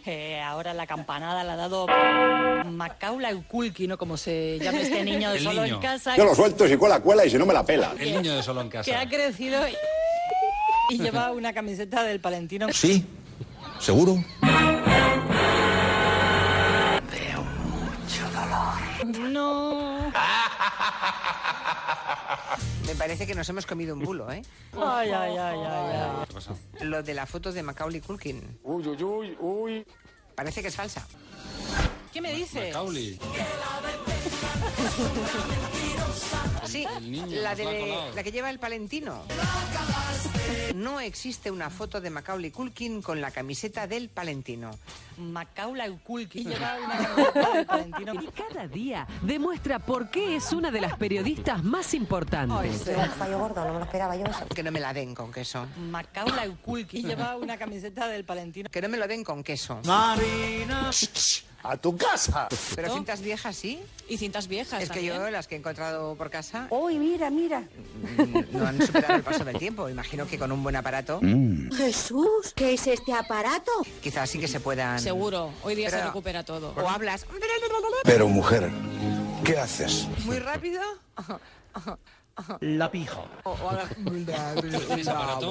eh, 0.06 0.40
ahora 0.40 0.72
la 0.72 0.86
campanada 0.86 1.44
la 1.44 1.52
ha 1.52 1.56
dado 1.56 1.86
Macaula 2.70 3.34
Ukulki, 3.34 3.86
¿no? 3.86 3.98
Como 3.98 4.16
se 4.16 4.58
llama 4.58 4.80
este 4.80 5.04
niño 5.04 5.30
de 5.30 5.38
El 5.38 5.44
solo 5.44 5.62
niño. 5.62 5.74
en 5.74 5.80
casa. 5.82 6.16
Yo 6.16 6.24
lo 6.24 6.34
suelto 6.34 6.66
si 6.66 6.76
cuela, 6.76 7.00
cuela 7.00 7.26
y 7.26 7.30
si 7.30 7.36
no 7.36 7.44
me 7.44 7.52
la 7.52 7.64
pela. 7.64 7.94
El 7.98 8.14
niño 8.14 8.34
de 8.34 8.42
solo 8.42 8.62
en 8.62 8.70
Que 8.70 8.94
ha 8.94 9.06
crecido 9.06 9.68
y, 9.68 9.74
y 10.88 10.98
lleva 10.98 11.30
una 11.32 11.52
camiseta 11.52 12.02
del 12.02 12.20
Palentino. 12.20 12.68
Sí, 12.72 13.04
seguro. 13.78 14.16
No. 19.14 20.10
Me 22.86 22.94
parece 22.94 23.26
que 23.26 23.34
nos 23.34 23.48
hemos 23.48 23.66
comido 23.66 23.94
un 23.94 24.04
bulo, 24.04 24.30
¿eh? 24.32 24.42
Ay, 24.72 25.10
ay, 25.10 25.36
ay, 25.36 25.58
ay, 25.64 25.96
ay. 25.96 26.26
Lo 26.86 27.02
de 27.02 27.14
la 27.14 27.26
foto 27.26 27.52
de 27.52 27.62
Macaulay 27.62 28.00
Culkin. 28.00 28.58
Uy, 28.62 28.86
uy, 28.86 29.02
uy, 29.02 29.36
uy. 29.40 29.86
Parece 30.34 30.62
que 30.62 30.68
es 30.68 30.76
falsa. 30.76 31.06
¿Qué 32.12 32.20
me 32.20 32.32
dice? 32.32 32.72
Sí, 36.64 36.86
la, 37.30 37.54
de, 37.54 37.96
la 38.14 38.22
que 38.22 38.32
lleva 38.32 38.50
el 38.50 38.58
Palentino. 38.58 39.22
No 40.74 41.00
existe 41.00 41.50
una 41.50 41.70
foto 41.70 42.00
de 42.00 42.10
Macaulay 42.10 42.50
Culkin 42.50 43.02
con 43.02 43.20
la 43.20 43.30
camiseta 43.30 43.86
del 43.86 44.08
Palentino. 44.08 44.70
Macaula 45.16 45.90
Ukulki 45.90 46.44
lleva 46.44 46.76
una 46.84 46.96
camiseta 47.08 47.52
del 47.54 47.66
Palentino. 47.66 48.14
Y 48.14 48.26
cada 48.28 48.68
día 48.68 49.06
demuestra 49.22 49.78
por 49.78 50.10
qué 50.10 50.36
es 50.36 50.52
una 50.52 50.70
de 50.70 50.80
las 50.80 50.96
periodistas 50.96 51.64
más 51.64 51.94
importantes. 51.94 52.84
fallo 53.16 53.38
gordo, 53.38 53.64
no 53.64 53.72
me 53.72 53.78
lo 53.80 53.84
esperaba 53.84 54.16
yo 54.16 54.26
eso. 54.26 54.46
Que 54.54 54.62
no 54.62 54.70
me 54.70 54.80
la 54.80 54.92
den 54.92 55.14
con 55.14 55.32
queso. 55.32 55.66
Macaula 55.90 56.46
Ukulki 56.48 57.02
lleva 57.02 57.36
una 57.36 57.56
camiseta 57.56 58.06
del 58.08 58.24
Palentino. 58.24 58.70
Que 58.70 58.82
no 58.82 58.88
me 58.88 58.98
lo 58.98 59.08
den 59.08 59.24
con 59.24 59.42
queso. 59.42 59.80
Marina. 59.84 60.90
¡A 61.62 61.76
tu 61.76 61.96
casa! 61.96 62.48
Pero 62.76 62.94
cintas 62.94 63.20
viejas, 63.20 63.56
¿sí? 63.56 63.80
Y 64.08 64.16
cintas 64.16 64.46
viejas 64.48 64.82
Es 64.82 64.90
que 64.90 65.04
yo, 65.04 65.28
las 65.30 65.48
que 65.48 65.56
he 65.56 65.58
encontrado 65.58 66.14
por 66.14 66.30
casa, 66.30 66.66
¡Uy, 66.70 66.98
mira, 66.98 67.30
mira! 67.30 67.64
no 68.52 68.66
han 68.66 68.80
superado 68.80 69.16
el 69.16 69.22
paso 69.22 69.44
del 69.44 69.58
tiempo. 69.58 69.88
Imagino 69.88 70.26
que 70.26 70.38
con 70.38 70.52
un 70.52 70.62
buen 70.62 70.76
aparato, 70.76 71.20
Jesús, 71.76 72.52
¿qué 72.54 72.74
es 72.74 72.86
este 72.86 73.12
aparato? 73.12 73.72
quizás 74.02 74.30
sí 74.30 74.38
que 74.38 74.48
se 74.48 74.60
puedan... 74.60 74.98
Seguro, 75.00 75.52
hoy 75.62 75.74
día 75.74 75.90
se 75.90 76.02
recupera 76.02 76.44
todo. 76.44 76.72
O 76.76 76.88
hablas 76.88 77.26
Pero 78.04 78.28
mujer, 78.28 78.70
¿qué 79.44 79.58
haces? 79.58 80.06
muy 80.24 80.38
rápido 80.38 80.80
La 82.60 82.90
pija. 82.90 83.20
o, 83.44 83.50
o 83.50 83.68
hablas... 83.70 83.90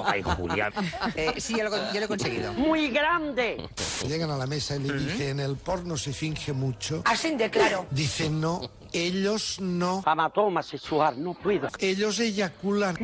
Ay, 0.06 0.24
Julián. 0.24 0.72
Eh, 1.16 1.34
sí, 1.38 1.56
ya 1.58 1.66
lo, 1.66 1.72
ya 1.94 2.00
lo 2.00 2.06
he 2.06 2.08
conseguido. 2.08 2.54
Muy 2.54 2.90
grande. 2.90 3.70
Llegan 4.08 4.32
a 4.32 4.38
la 4.38 4.48
mesa 4.48 4.76
y 4.76 4.80
le 4.80 4.94
dicen, 4.98 5.40
el 5.40 5.56
porno 5.58 5.98
se 5.98 6.14
finge 6.14 6.54
mucho. 6.54 7.02
Así 7.06 7.36
de 7.36 7.50
claro. 7.50 7.86
Dicen, 7.92 8.40
no, 8.40 8.62
ellos 8.94 9.60
no. 9.60 10.04
Amatoma 10.06 10.64
sexual, 10.64 11.22
no 11.22 11.34
puedo. 11.34 11.68
Ellos 11.80 12.20
eyaculan. 12.20 12.98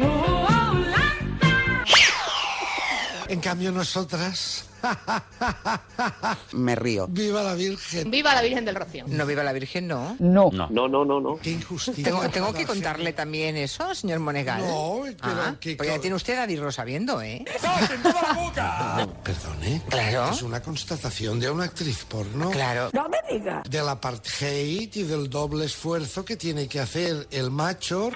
En 3.33 3.39
cambio, 3.41 3.71
nosotras... 3.71 4.65
Me 6.51 6.75
río. 6.75 7.07
¡Viva 7.07 7.41
la 7.41 7.55
Virgen! 7.55 8.11
Viva 8.11 8.35
la 8.35 8.41
Virgen 8.41 8.65
del 8.65 8.75
Rocío. 8.75 9.05
No 9.07 9.25
viva 9.25 9.41
la 9.41 9.53
Virgen, 9.53 9.87
no. 9.87 10.15
No. 10.19 10.51
No, 10.51 10.67
no, 10.69 10.87
no, 11.05 11.19
no. 11.21 11.37
¡Qué 11.41 11.51
injusticia! 11.51 12.03
¿Tengo, 12.03 12.29
tengo 12.29 12.53
que 12.53 12.65
contarle 12.65 13.13
también 13.13 13.55
eso, 13.57 13.95
señor 13.95 14.19
Monegal? 14.19 14.59
No, 14.61 15.03
pero 15.21 15.41
Ah, 15.41 15.55
que- 15.59 15.77
pues 15.77 15.87
ya 15.89 15.99
tiene 15.99 16.15
usted 16.17 16.37
a 16.37 16.51
irlo 16.51 16.69
sabiendo, 16.71 17.21
¿eh? 17.21 17.43
Perdone. 19.23 19.81
Claro. 19.89 20.29
Es 20.31 20.41
una 20.41 20.61
constatación 20.61 21.39
de 21.39 21.49
una 21.49 21.63
actriz 21.63 22.03
porno. 22.03 22.51
Claro. 22.51 22.89
No 22.93 23.07
me 23.09 23.17
diga. 23.31 23.63
Del 23.69 23.87
apartheid 23.87 24.93
y 24.95 25.03
del 25.03 25.29
doble 25.29 25.65
esfuerzo 25.65 26.25
que 26.25 26.35
tiene 26.35 26.67
que 26.67 26.81
hacer 26.81 27.25
el 27.31 27.49
macho. 27.51 28.11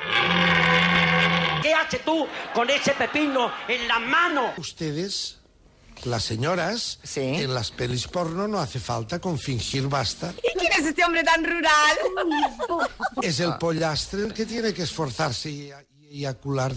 ¿Qué 1.61 1.73
haces 1.73 2.03
tú 2.03 2.27
con 2.53 2.69
ese 2.69 2.91
pepino 2.93 3.51
en 3.67 3.87
la 3.87 3.99
mano? 3.99 4.53
Ustedes, 4.57 5.39
las 6.05 6.23
señoras, 6.23 6.99
en 7.15 7.53
las 7.53 7.71
pelis 7.71 8.07
porno 8.07 8.47
no 8.47 8.59
hace 8.59 8.79
falta 8.79 9.19
con 9.19 9.37
fingir 9.37 9.87
basta. 9.87 10.33
¿Y 10.43 10.57
quién 10.57 10.71
es 10.73 10.85
este 10.85 11.03
hombre 11.03 11.23
tan 11.23 11.43
rural? 11.43 11.97
Es 13.21 13.39
el 13.39 13.55
pollastre 13.57 14.21
el 14.21 14.33
que 14.33 14.45
tiene 14.45 14.73
que 14.73 14.83
esforzarse 14.83 15.49
y, 15.49 15.71
y 16.09 16.25
eyacular. 16.25 16.73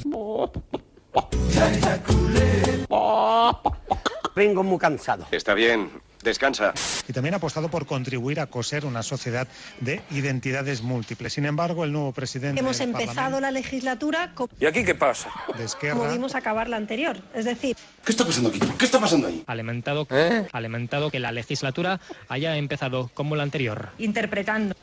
Vengo 4.35 4.63
muy 4.63 4.79
cansado. 4.79 5.27
Está 5.31 5.55
bien, 5.55 5.91
descansa. 6.23 6.73
y 7.09 7.13
también 7.13 7.35
ha 7.35 7.39
apostado 7.39 7.69
por 7.71 7.87
contribuir 7.87 8.41
a 8.41 8.47
coser 8.47 8.85
una 8.85 9.03
sociedad 9.03 9.47
de 9.81 10.01
identidades 10.11 10.83
múltiples. 10.83 11.33
Sin 11.33 11.47
embargo, 11.47 11.85
el 11.85 11.93
nuevo 11.93 12.13
presidente 12.13 12.61
Hemos 12.61 12.79
del 12.79 12.91
empezado 12.91 13.41
la 13.41 13.51
legislatura 13.51 14.33
como 14.35 14.51
¿Y 14.59 14.67
aquí 14.67 14.85
qué 14.85 14.95
pasa? 14.95 15.31
De 15.57 15.65
Esquerra. 15.65 16.11
vimos 16.13 16.35
acabar 16.35 16.69
la 16.69 16.77
anterior. 16.77 17.17
Es 17.35 17.45
decir, 17.45 17.77
¿Qué 18.05 18.13
está 18.13 18.25
pasando 18.25 18.49
aquí? 18.51 18.59
¿Qué 18.79 18.85
está 18.85 18.99
pasando 19.01 19.29
ahí? 19.29 19.43
Ha 19.47 19.55
lamentado, 19.55 20.07
ha 20.53 20.61
lamentado 20.61 21.11
que 21.11 21.21
la 21.21 21.33
legislatura 21.33 22.01
haya 22.29 22.57
empezado 22.57 23.11
como 23.15 23.37
la 23.37 23.43
anterior. 23.43 23.89
interpretando. 23.99 24.75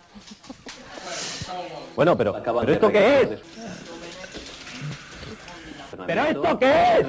Bueno, 1.95 2.15
pero, 2.17 2.33
¿pero 2.43 2.71
esto 2.73 2.91
qué 2.91 3.21
es? 3.21 3.29
¿Pero 6.05 6.25
esto 6.25 6.59
qué 6.59 6.99
es? 6.99 7.07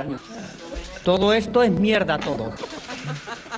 Todo 1.08 1.32
esto 1.32 1.62
es 1.62 1.70
mierda 1.70 2.18
todo. 2.18 2.52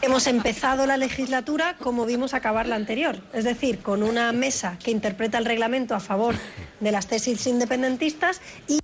Hemos 0.02 0.28
empezado 0.28 0.86
la 0.86 0.96
legislatura 0.96 1.76
como 1.80 2.06
vimos 2.06 2.32
acabar 2.32 2.68
la 2.68 2.76
anterior. 2.76 3.20
Es 3.32 3.42
decir, 3.42 3.80
con 3.80 4.04
una 4.04 4.30
mesa 4.30 4.78
que 4.78 4.92
interpreta 4.92 5.36
el 5.36 5.44
reglamento 5.44 5.96
a 5.96 5.98
favor 5.98 6.36
de 6.78 6.92
las 6.92 7.08
tesis 7.08 7.44
independentistas 7.48 8.40
y 8.68 8.78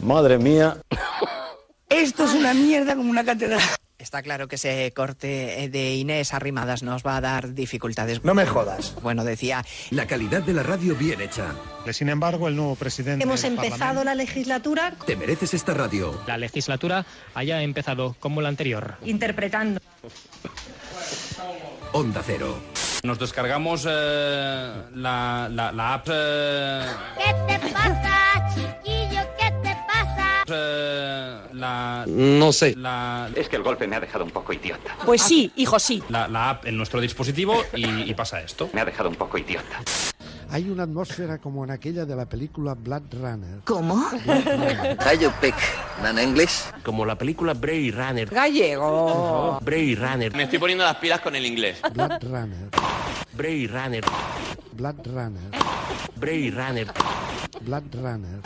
Madre 0.00 0.38
mía. 0.38 0.76
Esto 1.88 2.24
es 2.24 2.34
una 2.34 2.54
mierda 2.54 2.94
como 2.94 3.10
una 3.10 3.24
catedral. 3.24 3.58
Está 4.02 4.20
claro 4.20 4.48
que 4.48 4.56
ese 4.56 4.92
corte 4.94 5.68
de 5.70 5.94
Inés 5.94 6.34
Arrimadas 6.34 6.82
nos 6.82 7.04
va 7.06 7.16
a 7.16 7.20
dar 7.20 7.54
dificultades. 7.54 8.24
No 8.24 8.34
me 8.34 8.44
jodas. 8.46 8.94
Bueno, 9.00 9.22
decía... 9.22 9.64
La 9.90 10.06
calidad 10.08 10.42
de 10.42 10.52
la 10.52 10.64
radio 10.64 10.96
bien 10.96 11.20
hecha. 11.20 11.54
Sin 11.92 12.08
embargo, 12.08 12.48
el 12.48 12.56
nuevo 12.56 12.74
presidente 12.74 13.22
hemos 13.22 13.44
empezado 13.44 14.02
la 14.02 14.16
legislatura 14.16 14.92
Te 15.06 15.14
mereces 15.14 15.54
esta 15.54 15.72
radio. 15.74 16.20
La 16.26 16.36
legislatura 16.36 17.06
haya 17.34 17.62
empezado 17.62 18.16
como 18.18 18.42
la 18.42 18.48
anterior. 18.48 18.96
interpretando. 19.04 19.80
Onda 21.92 22.22
Cero. 22.26 22.58
Nos 23.04 23.18
descargamos 23.20 23.84
la, 23.84 24.88
la, 24.94 25.72
la 25.72 25.94
app. 25.94 26.08
eh, 26.10 26.86
¿Qué 27.18 27.34
te 27.58 27.68
pasa, 27.72 28.48
chiquillo? 28.54 29.20
¿Qué 29.38 29.50
te 29.62 29.76
pasa? 29.86 31.31
La... 31.62 32.04
No 32.06 32.52
sé. 32.52 32.76
La... 32.76 33.30
Es 33.34 33.48
que 33.48 33.56
el 33.56 33.62
golpe 33.62 33.86
me 33.86 33.96
ha 33.96 34.00
dejado 34.00 34.24
un 34.24 34.30
poco 34.30 34.52
idiota. 34.52 34.96
Pues 35.06 35.22
sí, 35.22 35.50
hijo, 35.56 35.78
sí. 35.78 36.02
La, 36.10 36.28
la 36.28 36.50
app 36.50 36.66
en 36.66 36.76
nuestro 36.76 37.00
dispositivo 37.00 37.64
y, 37.74 38.02
y 38.02 38.14
pasa 38.14 38.42
esto. 38.42 38.68
Me 38.74 38.82
ha 38.82 38.84
dejado 38.84 39.08
un 39.08 39.14
poco 39.14 39.38
idiota. 39.38 39.80
Hay 40.50 40.68
una 40.68 40.82
atmósfera 40.82 41.38
como 41.38 41.64
en 41.64 41.70
aquella 41.70 42.04
de 42.04 42.14
la 42.14 42.26
película 42.26 42.74
Blood 42.74 43.04
Runner. 43.12 43.60
¿Cómo? 43.64 44.06
Pick? 45.40 45.54
¿En 46.04 46.18
inglés? 46.18 46.68
Como 46.84 47.06
la 47.06 47.16
película 47.16 47.54
Blade 47.54 47.90
Runner. 47.90 48.28
Gallego. 48.28 49.58
Blade 49.62 49.96
Runner. 49.98 50.36
Me 50.36 50.42
estoy 50.42 50.58
poniendo 50.58 50.84
las 50.84 50.96
pilas 50.96 51.20
con 51.20 51.34
el 51.34 51.46
inglés. 51.46 51.78
Blood 51.94 52.22
Runner. 52.24 52.68
Blade 53.32 53.68
Runner. 53.68 54.04
Blood 54.72 55.06
Runner. 55.06 55.50
Blade 56.22 56.52
Runner. 56.52 56.86
Blood 57.62 57.94
Runner. 57.94 58.40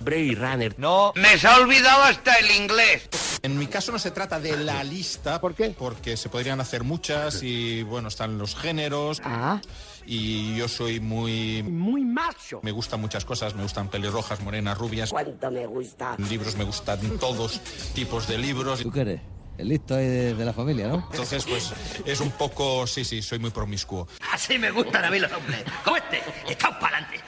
Blade 0.00 0.34
Runner. 0.34 0.74
No. 0.78 1.12
Me 1.14 1.36
se 1.36 1.46
ha 1.46 1.58
olvidado 1.58 2.04
hasta 2.04 2.36
el 2.36 2.50
inglés. 2.52 3.06
En 3.42 3.58
mi 3.58 3.66
caso 3.66 3.92
no 3.92 3.98
se 3.98 4.10
trata 4.12 4.40
de 4.40 4.56
la 4.56 4.82
lista. 4.82 5.38
¿Por 5.38 5.54
qué? 5.54 5.74
Porque 5.78 6.16
se 6.16 6.30
podrían 6.30 6.58
hacer 6.62 6.84
muchas 6.84 7.42
y 7.42 7.82
bueno, 7.82 8.08
están 8.08 8.38
los 8.38 8.56
géneros. 8.56 9.20
Ah. 9.22 9.60
Y 10.06 10.56
yo 10.56 10.68
soy 10.68 11.00
muy... 11.00 11.62
Muy 11.64 12.02
macho. 12.02 12.60
Me 12.62 12.72
gustan 12.72 13.02
muchas 13.02 13.26
cosas, 13.26 13.54
me 13.54 13.62
gustan 13.62 13.88
pelirrojas, 13.88 14.40
morenas, 14.40 14.78
rubias. 14.78 15.10
¿Cuánto 15.10 15.50
me 15.50 15.66
gusta? 15.66 16.16
Libros 16.30 16.56
me 16.56 16.64
gustan 16.64 17.18
todos 17.18 17.60
tipos 17.94 18.26
de 18.26 18.38
libros. 18.38 18.80
¿Tú 18.80 18.90
qué 18.90 19.00
eres? 19.02 19.20
El 19.58 19.68
listo 19.68 19.96
ahí 19.96 20.06
de, 20.06 20.34
de 20.34 20.44
la 20.44 20.52
familia, 20.52 20.86
¿no? 20.86 21.06
Entonces, 21.10 21.44
pues 21.44 21.72
es 22.06 22.20
un 22.20 22.30
poco, 22.30 22.86
sí, 22.86 23.04
sí, 23.04 23.20
soy 23.22 23.40
muy 23.40 23.50
promiscuo. 23.50 24.06
Así 24.32 24.56
me 24.58 24.70
gustan 24.70 25.04
a 25.04 25.10
mí 25.10 25.18
los 25.18 25.32
hombres. 25.32 25.64
Como 25.84 25.96
este. 25.96 26.22
Estamos 26.48 26.78
para 26.78 26.98
adelante. 26.98 27.20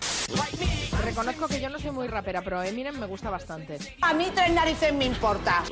Reconozco 1.05 1.48
que 1.48 1.61
yo 1.61 1.69
no 1.70 1.78
soy 1.78 1.90
muy 1.90 2.07
rapera, 2.07 2.40
pero 2.43 2.62
Eminem 2.62 2.97
me 2.98 3.07
gusta 3.07 3.31
bastante. 3.31 3.78
A 4.02 4.12
mí 4.15 4.28
tres 4.35 4.52
narices 4.52 4.93
me 4.94 5.07
importa. 5.07 5.59
A 5.59 5.65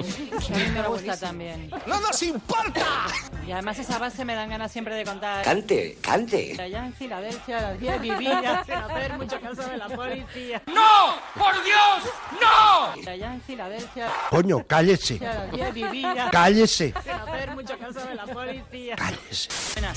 mí 0.56 0.64
me 0.74 0.82
gusta 0.88 1.16
también. 1.16 1.70
¡No 1.86 2.00
nos 2.00 2.22
importa! 2.22 3.06
Y 3.46 3.52
además 3.52 3.78
esa 3.78 3.98
base 3.98 4.24
me 4.24 4.34
dan 4.34 4.50
ganas 4.50 4.72
siempre 4.72 4.94
de 4.96 5.04
contar. 5.04 5.44
Cante, 5.44 5.96
cante. 6.00 6.56
Allá 6.60 6.86
en 6.86 6.92
Filadelfia 6.94 7.60
las 7.60 7.78
10 7.80 8.00
vivían 8.00 8.64
sin 8.64 8.74
hacer 8.74 9.12
mucho 9.16 9.40
caso 9.40 9.62
de 9.68 9.76
la 9.76 9.88
policía. 9.88 10.62
¡No! 10.66 11.14
¡Por 11.34 11.54
Dios! 11.64 12.12
¡No! 12.40 13.10
Allá 13.10 13.34
en 13.34 13.40
Filadelfia 13.42 14.08
Coño, 14.30 14.66
cállese. 14.66 15.18
las 15.20 15.50
10 15.52 15.74
vivían 15.74 16.28
Cállese. 16.48 16.94
sin 17.02 17.12
hacer 17.12 17.50
mucho 17.54 17.78
caso 17.78 18.00
de 18.06 18.14
la 18.14 18.24
policía. 18.24 18.96
Cállese. 18.96 19.48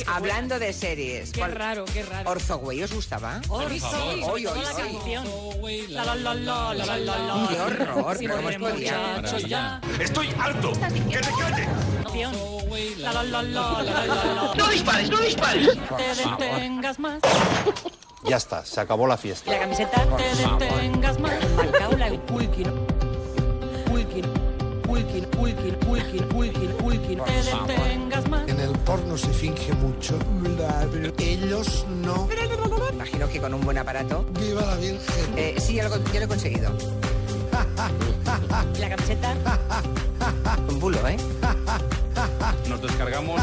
Hablando 0.08 0.60
de 0.60 0.74
series. 0.74 1.32
Qué 1.32 1.40
¿cuál- 1.40 1.56
raro, 1.56 1.86
qué 1.86 2.04
raro. 2.04 2.30
¿Orzogüey 2.30 2.84
os 2.84 2.92
gustaba? 2.94 3.40
Hoy, 3.48 3.82
Hoy, 4.30 4.46
hoy, 4.46 4.62
la 4.62 4.74
canción. 4.74 5.26
La, 5.90 6.04
la, 6.04 6.16
la, 6.16 6.34
la, 6.36 6.74
la, 6.74 6.86
la, 6.86 6.98
la, 6.98 7.18
la. 7.20 7.48
Qué 7.48 7.62
horror. 7.62 8.18
Estoy 10.00 10.30
harto. 10.38 10.72
¡Que 10.74 11.20
te 11.20 11.30
calles! 11.40 11.68
Canción. 12.04 12.34
La, 12.98 13.14
la, 13.14 13.24
la, 13.24 13.42
la, 13.44 13.84
la, 13.84 14.06
la, 14.06 14.06
la. 14.06 14.54
¡No 14.56 14.68
dispares, 14.68 15.10
no 15.10 15.18
dispares! 15.20 15.70
Te 15.98 16.16
detengas 16.22 17.00
más. 17.00 17.20
Ya 18.24 18.36
está, 18.38 18.66
se 18.66 18.80
acabó 18.82 19.08
la 19.08 19.18
fiesta. 19.18 19.50
La 19.52 19.60
camiseta 19.60 20.06
te 20.18 20.24
detengas 20.66 21.18
más. 21.20 21.34
Pulkin. 25.02 25.26
Pulkin, 25.32 25.76
Pulkin, 25.80 26.28
Pulkin, 26.28 26.70
Pulkin. 26.78 27.20
Te 27.26 27.32
detengas 27.44 28.30
más. 28.30 28.48
En 28.48 28.60
el 28.60 28.72
porno 28.80 29.18
se 29.18 29.30
finge 29.34 29.74
mucho. 29.74 30.18
Ellos 31.18 31.86
no. 32.04 32.28
Imagino 32.94 33.28
que 33.28 33.40
con 33.40 33.54
un 33.54 33.62
buen 33.62 33.78
aparato. 33.78 34.26
¡Viva 34.40 34.62
la 34.62 34.76
Virgen! 34.76 35.34
Eh, 35.38 35.56
sí, 35.60 35.76
ya 35.76 35.90
lo, 35.90 35.98
ya 36.12 36.20
lo 36.20 36.26
he 36.26 36.28
conseguido. 36.28 36.72
La 38.80 38.90
camiseta. 38.90 39.36
Un 40.70 40.80
bulo, 40.80 41.08
¿eh? 41.08 41.18
Nos 42.70 42.82
descargamos. 42.82 43.42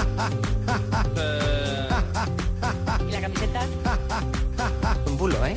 eh, 1.17 1.89
Y 3.09 3.13
la 3.13 3.21
camiseta. 3.21 3.67
Un 5.07 5.17
bulo, 5.19 5.45
¿eh? 5.47 5.55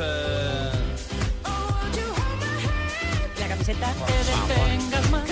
eh, 0.00 0.55
La 3.66 3.72
camiseta. 3.74 3.92
Te 4.06 4.12
detengas 4.12 5.10
más. 5.10 5.22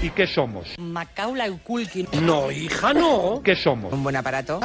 ¿Y 0.00 0.10
qué 0.10 0.28
somos? 0.28 0.68
Macaula 0.78 1.48
y 1.48 1.58
Culkin. 1.58 2.06
No, 2.22 2.52
hija, 2.52 2.94
no. 2.94 3.42
¿Qué 3.42 3.56
somos? 3.56 3.92
Un 3.92 4.04
buen 4.04 4.14
aparato. 4.14 4.60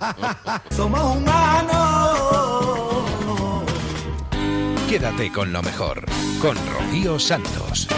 Somos 0.70 1.16
humanos. 1.16 2.18
Quédate 4.90 5.32
con 5.32 5.50
lo 5.50 5.62
mejor. 5.62 6.04
Con 6.42 6.54
Rocío 6.70 7.18
Santos. 7.18 7.88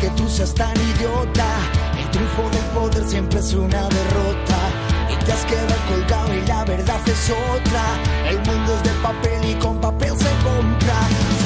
Que 0.00 0.08
tú 0.10 0.28
seas 0.28 0.54
tan 0.54 0.74
idiota. 0.76 1.46
El 1.98 2.10
triunfo 2.10 2.42
del 2.50 2.64
poder 2.74 3.04
siempre 3.08 3.38
es 3.40 3.52
una 3.54 3.88
derrota. 3.88 4.58
Y 5.10 5.24
te 5.24 5.32
has 5.32 5.44
quedado 5.44 5.74
colgado 5.88 6.34
y 6.34 6.46
la 6.46 6.64
verdad 6.64 7.00
es 7.06 7.30
otra. 7.30 7.84
El 8.28 8.36
mundo 8.38 8.74
es 8.74 8.82
de 8.82 8.90
papel 9.02 9.50
y 9.50 9.54
con 9.54 9.80
papel 9.80 10.16
se 10.16 10.30
compra. 10.44 11.41